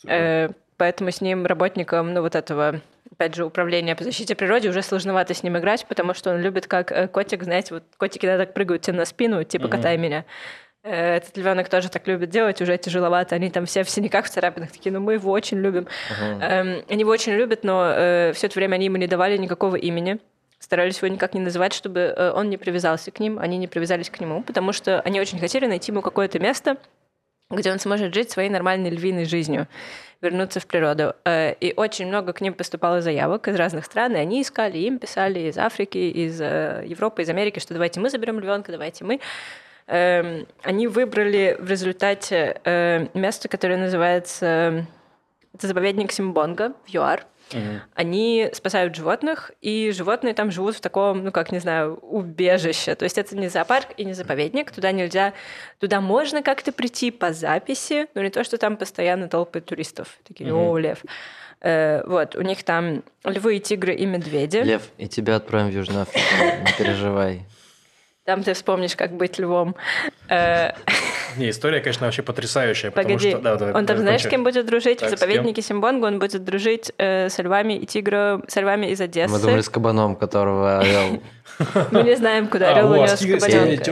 Э, 0.08 0.48
Поэтому 0.78 1.10
с 1.10 1.20
ним, 1.20 1.44
работникам, 1.44 2.14
ну, 2.14 2.22
вот 2.22 2.34
этого, 2.34 2.80
опять 3.12 3.34
же, 3.34 3.44
управления 3.44 3.94
по 3.96 4.04
защите 4.04 4.34
природы, 4.34 4.68
уже 4.70 4.80
сложновато 4.82 5.34
с 5.34 5.42
ним 5.42 5.58
играть, 5.58 5.84
потому 5.86 6.14
что 6.14 6.30
он 6.30 6.40
любит, 6.40 6.66
как 6.66 6.92
э, 6.92 7.08
котик, 7.08 7.42
знаете, 7.42 7.74
вот 7.74 7.82
котики 7.98 8.24
иногда 8.24 8.44
так 8.46 8.54
прыгают 8.54 8.82
тебе 8.82 8.96
на 8.96 9.04
спину, 9.04 9.42
типа 9.44 9.64
Мгм. 9.66 9.76
катай 9.76 9.96
меня. 9.98 10.24
Э, 10.84 11.16
Этот 11.16 11.36
львенок 11.36 11.68
тоже 11.68 11.90
так 11.90 12.06
любит 12.06 12.30
делать, 12.30 12.62
уже 12.62 12.78
тяжеловато. 12.78 13.34
Они 13.34 13.50
там 13.50 13.66
все 13.66 13.82
в 13.82 13.90
синяках, 13.90 14.26
в 14.26 14.30
царапинах 14.30 14.70
такие, 14.70 14.92
ну 14.92 15.00
мы 15.00 15.14
его 15.14 15.32
очень 15.32 15.58
любим. 15.58 15.88
Эм, 16.40 16.84
Они 16.88 17.00
его 17.00 17.10
очень 17.10 17.32
любят, 17.34 17.64
но 17.64 18.32
все 18.34 18.46
это 18.46 18.54
время 18.58 18.76
они 18.76 18.84
ему 18.86 18.96
не 18.96 19.08
давали 19.08 19.36
никакого 19.36 19.74
имени. 19.76 20.18
Старались 20.60 20.98
его 20.98 21.08
никак 21.08 21.34
не 21.34 21.40
называть, 21.40 21.72
чтобы 21.72 22.00
э, 22.00 22.32
он 22.32 22.50
не 22.50 22.56
привязался 22.56 23.10
к 23.10 23.20
ним, 23.20 23.38
они 23.38 23.58
не 23.58 23.66
привязались 23.68 24.10
к 24.10 24.18
нему, 24.20 24.42
потому 24.42 24.72
что 24.72 25.00
они 25.00 25.20
очень 25.20 25.38
хотели 25.38 25.66
найти 25.66 25.92
ему 25.92 26.02
какое-то 26.02 26.38
место, 26.40 26.76
где 27.50 27.72
он 27.72 27.78
сможет 27.78 28.14
жить 28.14 28.30
своей 28.30 28.50
нормальной 28.50 28.90
львиной 28.90 29.24
жизнью, 29.24 29.66
вернуться 30.20 30.60
в 30.60 30.66
природу. 30.66 31.14
Э, 31.24 31.54
И 31.60 31.72
очень 31.76 32.06
много 32.06 32.32
к 32.32 32.40
ним 32.40 32.54
поступало 32.54 33.00
заявок 33.00 33.48
из 33.48 33.56
разных 33.56 33.84
стран, 33.84 34.16
и 34.16 34.18
они 34.18 34.42
искали, 34.42 34.78
им 34.78 34.98
писали 34.98 35.40
из 35.48 35.56
Африки, 35.58 35.98
из 35.98 36.40
э, 36.40 36.84
Европы, 36.86 37.22
из 37.22 37.28
Америки, 37.28 37.58
что 37.58 37.74
давайте 37.74 38.00
мы 38.00 38.10
заберем 38.10 38.38
львенка, 38.40 38.72
давайте 38.72 39.04
мы. 39.04 39.20
Эм, 39.86 40.46
Они 40.62 40.86
выбрали 40.86 41.56
в 41.58 41.70
результате 41.70 42.60
э, 42.64 43.06
место, 43.14 43.48
которое 43.48 43.78
называется... 43.78 44.86
Это 45.54 45.66
заповедник 45.66 46.12
Симбонга 46.12 46.74
в 46.84 46.90
ЮАР. 46.90 47.24
Они 47.94 48.50
спасают 48.52 48.94
животных, 48.94 49.52
и 49.60 49.90
животные 49.92 50.34
там 50.34 50.50
живут 50.50 50.76
в 50.76 50.80
таком, 50.80 51.24
ну 51.24 51.32
как, 51.32 51.52
не 51.52 51.58
знаю, 51.58 51.96
убежище. 51.96 52.94
То 52.94 53.04
есть 53.04 53.18
это 53.18 53.36
не 53.36 53.48
зоопарк 53.48 53.88
и 53.96 54.04
не 54.04 54.12
заповедник, 54.12 54.70
туда 54.70 54.92
нельзя, 54.92 55.32
туда 55.78 56.00
можно 56.00 56.42
как-то 56.42 56.72
прийти 56.72 57.10
по 57.10 57.32
записи, 57.32 58.06
но 58.14 58.22
не 58.22 58.30
то, 58.30 58.44
что 58.44 58.58
там 58.58 58.76
постоянно 58.76 59.28
толпы 59.28 59.60
туристов. 59.60 60.18
Такие, 60.26 60.52
о, 60.52 60.78
лев. 60.78 60.98
Э, 61.60 62.02
вот, 62.06 62.36
у 62.36 62.42
них 62.42 62.62
там 62.62 63.02
львы, 63.24 63.58
тигры 63.58 63.94
и 63.94 64.06
медведи. 64.06 64.58
Лев, 64.58 64.82
и 64.96 65.08
тебя 65.08 65.36
отправим 65.36 65.70
в 65.70 65.74
Южную 65.74 66.02
Африку, 66.02 66.26
не 66.64 66.72
переживай. 66.78 67.42
Там 68.28 68.42
ты 68.42 68.52
вспомнишь, 68.52 68.94
как 68.94 69.12
быть 69.12 69.38
львом. 69.38 69.74
Э, 70.28 70.72
Не, 71.38 71.48
история, 71.48 71.80
конечно, 71.80 72.04
вообще 72.04 72.20
потрясающая. 72.20 72.90
потому 72.90 73.14
Погоди, 73.14 73.30
что- 73.30 73.38
да, 73.38 73.56
да, 73.56 73.66
он 73.68 73.86
там 73.86 73.96
да, 73.96 74.02
знаешь, 74.02 74.22
с 74.22 74.26
кем 74.28 74.44
будет 74.44 74.66
дружить? 74.66 74.98
Так, 74.98 75.08
в 75.08 75.16
с 75.16 75.18
заповеднике 75.18 75.62
Симбонго 75.62 76.04
он 76.04 76.18
будет 76.18 76.44
дружить 76.44 76.92
э, 76.98 77.30
со 77.30 77.40
львами 77.40 77.72
и 77.78 77.86
тигром, 77.86 78.44
со 78.46 78.60
львами 78.60 78.88
из 78.88 79.00
Одессы. 79.00 79.32
Мы 79.32 79.38
думали 79.40 79.62
с 79.62 79.70
кабаном, 79.70 80.14
которого 80.14 80.80
орел. 80.80 81.22
Мы 81.90 82.02
не 82.02 82.16
знаем, 82.16 82.48
куда 82.48 82.68
А, 82.68 82.74
орел 82.74 82.90
унес 82.90 83.18
те, 83.18 83.34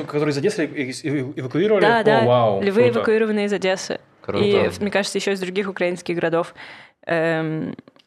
которые 0.03 0.33
из 0.33 0.37
Одессы 0.37 0.67
эваку- 0.67 1.01
эваку- 1.03 1.33
эвакуировали? 1.41 1.81
Да, 1.81 2.03
да, 2.03 2.61
львы 2.61 2.91
эвакуированы 2.91 3.47
из 3.47 3.53
Одессы. 3.55 4.01
И, 4.35 4.71
мне 4.81 4.91
кажется, 4.91 5.17
еще 5.17 5.33
из 5.33 5.41
других 5.41 5.67
украинских 5.67 6.15
городов. 6.15 6.55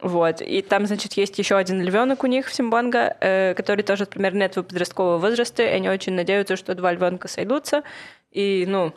Вот. 0.02 0.42
И 0.42 0.62
там, 0.62 0.86
значит, 0.86 1.14
есть 1.14 1.38
еще 1.38 1.58
один 1.58 1.82
львенок 1.82 2.24
у 2.24 2.28
них 2.28 2.48
в 2.48 2.54
Симбонго, 2.54 3.18
э, 3.20 3.54
который 3.54 3.84
тоже 3.84 4.06
примерно 4.06 4.44
этого 4.44 4.64
подросткового 4.64 5.18
возраста, 5.18 5.64
и 5.64 5.68
они 5.68 5.90
очень 5.90 6.14
надеются, 6.14 6.56
что 6.56 6.74
два 6.74 6.94
львенка 6.94 7.28
сойдутся 7.28 7.84
и, 8.32 8.66
ну, 8.68 8.94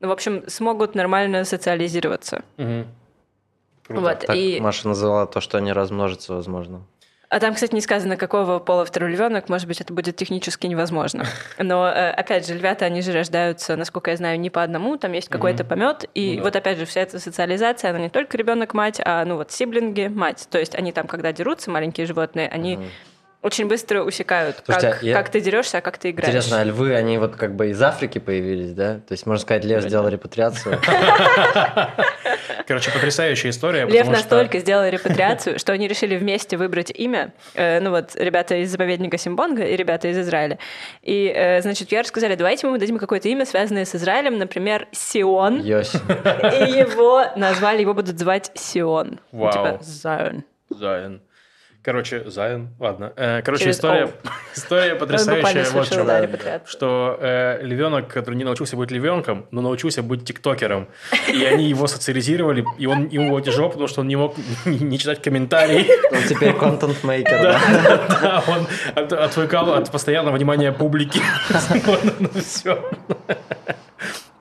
в 0.00 0.10
общем, 0.10 0.48
смогут 0.48 0.94
нормально 0.94 1.44
социализироваться. 1.44 2.42
Круто. 2.56 4.00
Вот. 4.00 4.20
Так 4.20 4.36
и... 4.36 4.60
Маша 4.60 4.88
назвала 4.88 5.26
то, 5.26 5.40
что 5.40 5.58
они 5.58 5.72
размножатся, 5.72 6.34
возможно. 6.34 6.82
А 7.32 7.40
там, 7.40 7.54
кстати, 7.54 7.74
не 7.74 7.80
сказано, 7.80 8.18
какого 8.18 8.58
пола 8.58 8.84
второй 8.84 9.12
львенок. 9.12 9.48
Может 9.48 9.66
быть, 9.66 9.80
это 9.80 9.94
будет 9.94 10.16
технически 10.16 10.66
невозможно. 10.66 11.24
Но, 11.58 11.88
э, 11.88 12.10
опять 12.10 12.46
же, 12.46 12.52
львята, 12.52 12.84
они 12.84 13.00
же 13.00 13.10
рождаются, 13.12 13.74
насколько 13.74 14.10
я 14.10 14.18
знаю, 14.18 14.38
не 14.38 14.50
по 14.50 14.62
одному. 14.62 14.98
Там 14.98 15.12
есть 15.12 15.30
какой-то 15.30 15.64
помет. 15.64 16.04
И 16.12 16.32
Ну 16.32 16.36
да. 16.36 16.42
вот, 16.42 16.56
опять 16.56 16.76
же, 16.76 16.84
вся 16.84 17.00
эта 17.00 17.18
социализация, 17.18 17.88
она 17.88 18.00
не 18.00 18.10
только 18.10 18.36
ребенок-мать, 18.36 19.00
а, 19.02 19.24
ну 19.24 19.36
вот, 19.36 19.50
сиблинги, 19.50 20.08
мать. 20.08 20.46
То 20.50 20.58
есть 20.58 20.74
они 20.74 20.92
там, 20.92 21.06
когда 21.06 21.32
дерутся, 21.32 21.70
маленькие 21.70 22.06
животные, 22.06 22.50
они 22.50 22.78
очень 23.42 23.66
быстро 23.66 24.02
усекают, 24.02 24.62
Слушайте, 24.64 24.90
как, 24.92 25.02
я- 25.02 25.14
как 25.14 25.28
ты 25.28 25.40
дерешься, 25.40 25.78
а 25.78 25.80
как 25.80 25.98
ты 25.98 26.10
играешь. 26.10 26.28
Интересно, 26.28 26.60
а 26.60 26.64
львы, 26.64 26.94
они 26.94 27.18
вот 27.18 27.36
как 27.36 27.54
бы 27.56 27.70
из 27.70 27.82
Африки 27.82 28.18
появились, 28.18 28.72
да? 28.72 28.94
То 29.06 29.12
есть, 29.12 29.26
можно 29.26 29.42
сказать, 29.42 29.64
лев 29.64 29.82
сделал 29.82 30.08
репатриацию. 30.08 30.78
Короче, 32.66 32.90
потрясающая 32.92 33.50
история. 33.50 33.84
Лев 33.86 34.08
настолько 34.08 34.58
сделал 34.60 34.88
репатриацию, 34.88 35.58
что 35.58 35.72
они 35.72 35.88
решили 35.88 36.16
вместе 36.16 36.56
выбрать 36.56 36.90
имя. 36.90 37.32
Э, 37.54 37.80
ну 37.80 37.90
вот, 37.90 38.14
ребята 38.14 38.54
из 38.56 38.70
заповедника 38.70 39.18
Симбонга 39.18 39.64
и 39.64 39.76
ребята 39.76 40.08
из 40.08 40.18
Израиля. 40.18 40.58
И, 41.02 41.32
э, 41.34 41.60
значит, 41.62 41.90
я 41.92 42.00
рассказали, 42.00 42.34
давайте 42.34 42.66
мы 42.66 42.78
дадим 42.78 42.98
какое-то 42.98 43.28
имя, 43.28 43.44
связанное 43.44 43.84
с 43.84 43.94
Израилем, 43.94 44.38
например, 44.38 44.88
Сион. 44.92 45.60
И 45.60 45.64
его 46.78 47.24
назвали, 47.36 47.80
его 47.80 47.94
будут 47.94 48.18
звать 48.18 48.50
Сион. 48.54 49.20
Ну, 49.32 49.38
Вау. 49.40 49.52
Типа 49.52 49.80
Zion. 49.82 50.42
Зайн. 50.70 51.20
Короче, 51.84 52.22
Зайн, 52.30 52.68
ладно. 52.78 53.12
Э, 53.16 53.42
Короче, 53.42 53.64
Через 53.64 53.76
история, 53.76 54.08
история 54.54 54.94
потрясающая. 54.94 55.64
буквально 55.64 55.70
Вот 55.72 55.88
чем. 55.88 56.06
да, 56.06 56.60
что 56.64 57.18
э, 57.20 57.58
львенок, 57.62 58.06
который 58.06 58.36
не 58.36 58.44
научился 58.44 58.76
быть 58.76 58.92
львенком, 58.92 59.46
но 59.50 59.62
научился 59.62 60.02
быть 60.04 60.24
тиктокером. 60.24 60.86
И 61.28 61.42
они 61.52 61.68
его 61.68 61.88
социализировали, 61.88 62.64
и 62.78 62.86
он, 62.86 63.08
ему 63.08 63.30
было 63.30 63.42
тяжело, 63.42 63.68
потому 63.68 63.88
что 63.88 64.02
он 64.02 64.06
не 64.08 64.14
мог 64.14 64.36
не 64.64 64.96
читать 64.96 65.20
комментарии. 65.20 65.84
Он 66.14 66.22
теперь 66.28 66.52
контент-мейкер, 66.52 67.42
да? 67.42 67.60
Да, 68.22 68.44
он 68.46 68.66
от- 68.94 69.12
отвыкал 69.12 69.72
от 69.74 69.90
постоянного 69.90 70.36
внимания 70.36 70.70
публики. 70.70 71.20
Вот, 71.84 72.00
ну, 72.20 72.28
всё. 72.40 72.78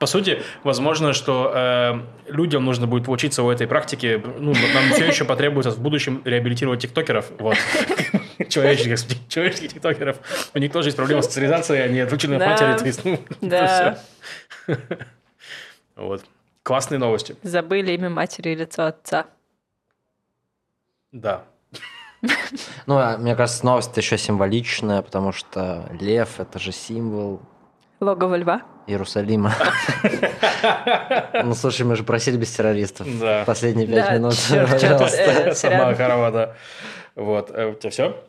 По 0.01 0.07
сути, 0.07 0.41
возможно, 0.63 1.13
что 1.13 1.51
э, 1.53 1.99
людям 2.31 2.65
нужно 2.65 2.87
будет 2.87 3.05
поучиться 3.05 3.43
у 3.43 3.51
этой 3.51 3.67
практики. 3.67 4.19
Ну, 4.39 4.51
нам 4.73 4.93
все 4.93 5.05
еще 5.05 5.25
потребуется 5.25 5.69
в 5.69 5.79
будущем 5.79 6.23
реабилитировать 6.25 6.81
тиктокеров. 6.81 7.29
Вот. 7.37 7.55
Человеческих, 8.49 9.27
человеческих 9.27 9.73
тиктокеров. 9.73 10.17
У 10.55 10.57
них 10.57 10.71
тоже 10.71 10.87
есть 10.87 10.97
проблема 10.97 11.21
с 11.21 11.25
социализацией, 11.25 11.83
они 11.83 11.99
отвлечены 11.99 12.33
от 12.33 12.39
Да. 12.39 12.49
матери. 12.49 12.93
ну, 13.03 13.19
Да. 13.47 13.99
всё. 14.65 14.77
Вот. 15.95 16.25
Классные 16.63 16.97
новости. 16.97 17.35
Забыли 17.43 17.91
имя 17.91 18.09
матери 18.09 18.49
и 18.49 18.55
лицо 18.55 18.87
отца. 18.87 19.27
Да. 21.11 21.43
Ну, 22.87 22.97
а 22.97 23.17
мне 23.19 23.35
кажется, 23.35 23.63
новость 23.63 23.95
еще 23.97 24.17
символичная, 24.17 25.03
потому 25.03 25.31
что 25.31 25.87
лев– 25.99 26.29
это 26.39 26.57
же 26.57 26.71
символ 26.71 27.39
Логово 27.99 28.33
льва. 28.37 28.63
Иерусалима. 28.91 29.53
Ну, 31.43 31.55
слушай, 31.55 31.83
мы 31.83 31.95
же 31.95 32.03
просили 32.03 32.37
без 32.37 32.51
террористов. 32.51 33.07
Да. 33.19 33.43
Последние 33.45 33.87
пять 33.87 34.11
минут, 34.13 34.35
пожалуйста. 34.49 35.17
э, 35.17 35.53
Сама 35.55 35.77
сорян. 35.77 35.95
корова, 35.95 36.31
да. 36.31 36.53
Вот. 37.15 37.49
Э, 37.51 37.71
У 37.71 37.73
тебя 37.75 37.89
все? 37.89 38.23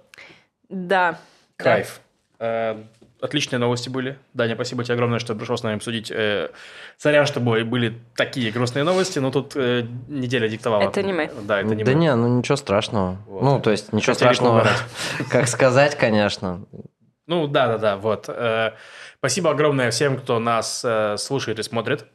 Да. 0.68 1.18
Кайф. 1.56 2.00
Э, 2.38 2.76
Отличные 3.20 3.60
новости 3.60 3.88
были. 3.88 4.18
Даня, 4.34 4.54
спасибо 4.56 4.82
тебе 4.82 4.94
огромное, 4.94 5.20
что 5.20 5.34
пришел 5.36 5.56
с 5.56 5.62
нами 5.62 5.76
обсудить. 5.76 6.12
Сорян, 6.98 7.24
что 7.26 7.38
были- 7.38 7.98
такие 8.16 8.50
грустные 8.50 8.82
новости, 8.82 9.20
но 9.20 9.30
тут 9.30 9.54
неделя 9.54 10.48
диктовала. 10.48 10.82
Это 10.82 11.02
не 11.04 11.12
мы. 11.12 11.30
Да, 11.42 11.60
это 11.60 11.72
не 11.74 11.84
Да 11.84 11.92
мы. 11.92 11.98
не, 11.98 12.12
ну 12.16 12.38
ничего 12.38 12.56
страшного. 12.56 13.18
Вот. 13.26 13.42
Ну, 13.42 13.60
то 13.60 13.70
есть 13.70 13.92
ничего 13.92 14.14
Хотели 14.14 14.32
страшного, 14.34 14.66
как 15.30 15.46
сказать, 15.46 15.96
конечно. 15.96 16.62
Ну, 17.26 17.46
да-да-да, 17.46 17.96
вот. 17.96 18.28
Э, 18.28 18.72
Спасибо 19.18 19.50
огромное 19.50 19.90
всем, 19.90 20.18
кто 20.18 20.38
нас 20.38 20.82
э, 20.84 21.16
слушает 21.18 21.58
и 21.58 21.62
смотрит. 21.62 22.06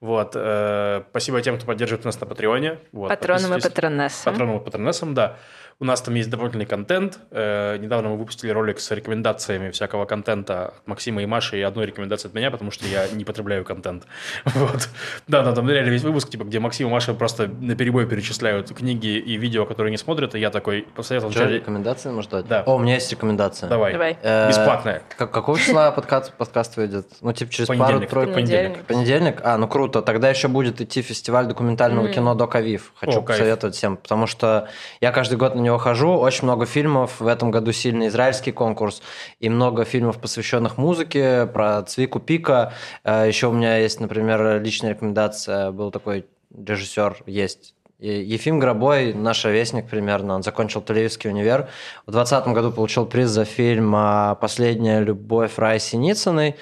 Вот. 0.00 0.32
э, 0.34 1.02
Спасибо 1.10 1.40
тем, 1.40 1.56
кто 1.56 1.66
поддерживает 1.66 2.04
нас 2.04 2.20
на 2.20 2.26
Патреоне. 2.26 2.78
Вот, 2.92 3.08
Патроном 3.08 3.40
и 3.40 3.48
подписывайтесь. 3.54 3.70
патронессом. 3.70 4.32
Патроном 4.32 4.60
и 4.60 4.64
патронессом, 4.64 5.14
да. 5.14 5.36
У 5.80 5.84
нас 5.84 6.00
там 6.00 6.14
есть 6.14 6.30
дополнительный 6.30 6.66
контент. 6.66 7.18
Э, 7.30 7.76
недавно 7.78 8.10
мы 8.10 8.16
выпустили 8.16 8.50
ролик 8.50 8.78
с 8.78 8.90
рекомендациями 8.92 9.70
всякого 9.70 10.04
контента 10.04 10.66
от 10.68 10.86
Максима 10.86 11.22
и 11.22 11.26
Маши 11.26 11.58
и 11.58 11.62
одной 11.62 11.86
рекомендации 11.86 12.28
от 12.28 12.34
меня, 12.34 12.50
потому 12.50 12.70
что 12.70 12.86
я 12.86 13.08
не 13.08 13.24
потребляю 13.24 13.64
контент. 13.64 14.04
Вот. 14.54 14.88
Да, 15.26 15.42
да, 15.42 15.52
там 15.52 15.68
реально 15.68 15.90
весь 15.90 16.02
выпуск, 16.02 16.30
типа, 16.30 16.44
где 16.44 16.60
Максим 16.60 16.88
и 16.88 16.90
Маша 16.90 17.12
просто 17.12 17.48
на 17.48 17.74
перебой 17.74 18.06
перечисляют 18.06 18.72
книги 18.72 19.18
и 19.18 19.36
видео, 19.36 19.66
которые 19.66 19.90
не 19.90 19.96
смотрят, 19.98 20.34
и 20.34 20.38
я 20.38 20.50
такой 20.50 20.86
посоветовал 20.94 21.32
Что, 21.32 21.40
вначале... 21.40 21.58
рекомендации 21.58 22.10
можно 22.10 22.38
дать? 22.38 22.46
Да. 22.48 22.62
О, 22.66 22.76
у 22.76 22.78
меня 22.78 22.94
есть 22.94 23.10
рекомендация. 23.10 23.68
Давай. 23.68 23.92
Давай. 23.92 24.16
Э, 24.22 24.48
Бесплатная. 24.48 25.02
как- 25.18 25.32
какого 25.32 25.58
числа 25.58 25.90
подкаст, 25.90 26.32
подкаст 26.34 26.76
выйдет? 26.76 27.08
Ну, 27.20 27.32
типа 27.32 27.50
через 27.52 27.68
Понедельник. 27.68 27.94
пару 28.00 28.06
тройку 28.08 28.34
Понедельник. 28.34 28.84
Понедельник? 28.84 29.40
А, 29.42 29.58
ну 29.58 29.66
круто. 29.66 30.02
Тогда 30.02 30.30
еще 30.30 30.48
будет 30.48 30.80
идти 30.80 31.02
фестиваль 31.02 31.46
документального 31.46 32.08
кино 32.08 32.34
Док 32.34 32.54
Авив. 32.54 32.92
Хочу 32.96 33.18
О, 33.18 33.22
кайф. 33.22 33.38
посоветовать 33.38 33.74
всем, 33.74 33.96
потому 33.96 34.26
что 34.26 34.68
я 35.00 35.10
каждый 35.10 35.36
год 35.36 35.54
на 35.56 35.60
него 35.64 35.78
хожу. 35.78 36.10
Очень 36.10 36.44
много 36.44 36.66
фильмов. 36.66 37.20
В 37.20 37.26
этом 37.26 37.50
году 37.50 37.72
сильный 37.72 38.08
израильский 38.08 38.52
конкурс. 38.52 39.02
И 39.40 39.48
много 39.48 39.84
фильмов, 39.84 40.20
посвященных 40.20 40.78
музыке, 40.78 41.46
про 41.46 41.82
Цвику 41.82 42.20
Пика. 42.20 42.72
Э, 43.02 43.26
Еще 43.26 43.48
у 43.48 43.52
меня 43.52 43.78
есть, 43.78 44.00
например, 44.00 44.60
личная 44.62 44.90
рекомендация. 44.90 45.70
Был 45.72 45.90
такой 45.90 46.26
режиссер, 46.56 47.24
есть 47.26 47.74
Ефим 47.98 48.58
Гробой, 48.58 49.14
наш 49.14 49.44
ровесник 49.44 49.88
примерно, 49.88 50.34
он 50.34 50.42
закончил 50.42 50.82
Тель-Авивский 50.82 51.30
универ. 51.30 51.68
В 52.06 52.12
2020 52.12 52.48
году 52.48 52.72
получил 52.72 53.06
приз 53.06 53.30
за 53.30 53.44
фильм 53.44 53.94
а, 53.96 54.34
«Последняя 54.34 55.00
любовь» 55.00 55.58
Раи 55.58 55.78
Синицыной, 55.78 56.56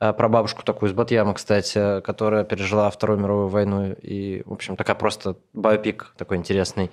а, 0.00 0.12
про 0.12 0.28
бабушку 0.28 0.64
такую 0.64 0.90
из 0.90 0.94
Батьяма, 0.94 1.34
кстати, 1.34 2.00
которая 2.00 2.44
пережила 2.44 2.90
Вторую 2.90 3.20
мировую 3.20 3.48
войну. 3.48 3.94
И, 4.02 4.42
в 4.44 4.52
общем, 4.52 4.76
такая 4.76 4.96
просто 4.96 5.36
биопик 5.54 6.12
такой 6.18 6.36
интересный. 6.36 6.90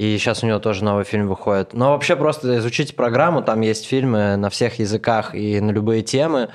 И 0.00 0.16
сейчас 0.16 0.42
у 0.42 0.46
него 0.46 0.58
тоже 0.60 0.82
новый 0.82 1.04
фильм 1.04 1.28
выходит. 1.28 1.74
Но 1.74 1.90
вообще 1.90 2.16
просто 2.16 2.56
изучите 2.56 2.94
программу, 2.94 3.42
там 3.42 3.60
есть 3.60 3.84
фильмы 3.86 4.36
на 4.36 4.48
всех 4.48 4.78
языках 4.78 5.34
и 5.34 5.60
на 5.60 5.72
любые 5.72 6.00
темы. 6.00 6.48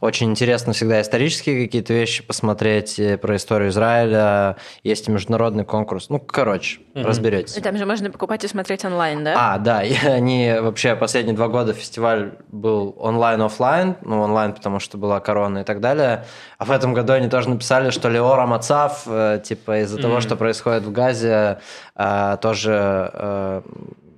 Очень 0.00 0.30
интересно 0.30 0.72
всегда 0.72 1.00
исторические 1.00 1.64
какие-то 1.64 1.92
вещи 1.94 2.22
посмотреть 2.22 3.00
э, 3.00 3.18
про 3.18 3.34
историю 3.34 3.70
Израиля. 3.70 4.56
Есть 4.84 5.08
и 5.08 5.10
международный 5.10 5.64
конкурс. 5.64 6.10
Ну, 6.10 6.20
короче, 6.20 6.78
разберетесь. 6.94 7.56
И 7.56 7.60
там 7.60 7.76
же 7.76 7.86
можно 7.86 8.08
покупать 8.08 8.44
и 8.44 8.48
смотреть 8.48 8.84
онлайн, 8.84 9.24
да? 9.24 9.34
А, 9.36 9.58
да, 9.58 9.82
и 9.82 9.96
они 10.06 10.54
вообще 10.60 10.94
последние 10.94 11.34
два 11.34 11.48
года 11.48 11.72
фестиваль 11.72 12.34
был 12.52 12.94
онлайн-оффлайн, 13.00 13.96
ну, 14.02 14.20
онлайн, 14.20 14.52
потому 14.52 14.78
что 14.78 14.96
была 14.96 15.18
корона 15.18 15.58
и 15.58 15.64
так 15.64 15.80
далее. 15.80 16.24
А 16.58 16.64
в 16.64 16.70
этом 16.70 16.94
году 16.94 17.14
они 17.14 17.28
тоже 17.28 17.48
написали, 17.48 17.90
что 17.90 18.08
Леора 18.08 18.46
Мацав, 18.46 19.02
э, 19.06 19.40
типа, 19.42 19.82
из-за 19.82 19.98
того, 19.98 20.20
что 20.20 20.36
происходит 20.36 20.84
в 20.84 20.92
Газе, 20.92 21.58
тоже 21.94 23.10
э, 23.12 23.62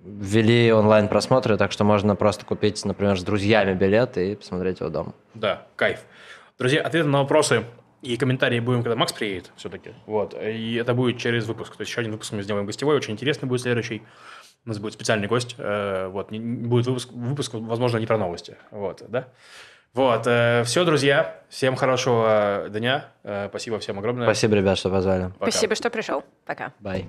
ввели 0.05 0.73
онлайн-просмотры, 0.73 1.57
так 1.57 1.73
что 1.73 1.85
можно 1.85 2.15
просто 2.17 2.45
купить, 2.47 2.85
например, 2.85 3.19
с 3.19 3.23
друзьями 3.23 3.75
билет 3.75 4.17
и 4.17 4.37
посмотреть 4.37 4.81
его 4.81 4.91
дома. 4.91 5.13
Да, 5.35 5.67
кайф. 5.77 6.01
Друзья, 6.59 6.83
ответы 6.83 7.09
на 7.09 7.19
вопросы 7.19 7.65
И 8.05 8.19
комментарии 8.19 8.61
будем, 8.61 8.83
когда 8.83 8.97
Макс 8.97 9.15
приедет 9.15 9.51
все-таки. 9.57 9.95
Вот. 10.05 10.35
И 10.41 10.75
это 10.75 10.93
будет 10.93 11.17
через 11.19 11.47
выпуск. 11.47 11.75
То 11.75 11.81
есть 11.81 11.91
еще 11.91 12.03
один 12.03 12.13
выпуск 12.13 12.33
мы 12.33 12.43
сделаем 12.43 12.67
гостевой, 12.67 12.97
очень 12.97 13.15
интересный 13.15 13.49
будет 13.49 13.63
следующий. 13.63 14.03
У 14.67 14.69
нас 14.69 14.79
будет 14.79 14.93
специальный 14.93 15.27
гость. 15.27 15.55
Э, 15.57 16.09
вот. 16.09 16.31
Будет 16.31 16.87
выпуск, 16.87 17.09
выпуск, 17.13 17.55
возможно, 17.55 17.97
не 17.97 18.07
про 18.07 18.19
новости. 18.19 18.57
Вот, 18.71 19.03
да? 19.09 19.29
Вот. 19.95 20.27
Э, 20.27 20.65
все, 20.65 20.85
друзья. 20.85 21.41
Всем 21.49 21.77
хорошего 21.77 22.67
дня. 22.69 23.07
Спасибо 23.49 23.79
всем 23.79 23.99
огромное. 23.99 24.27
Спасибо, 24.27 24.55
ребят, 24.55 24.77
что 24.77 24.91
позвали. 24.91 25.33
Пока. 25.39 25.51
Спасибо, 25.51 25.75
что 25.75 25.89
пришел. 25.89 26.25
Пока. 26.45 26.75
Bye. 26.83 27.07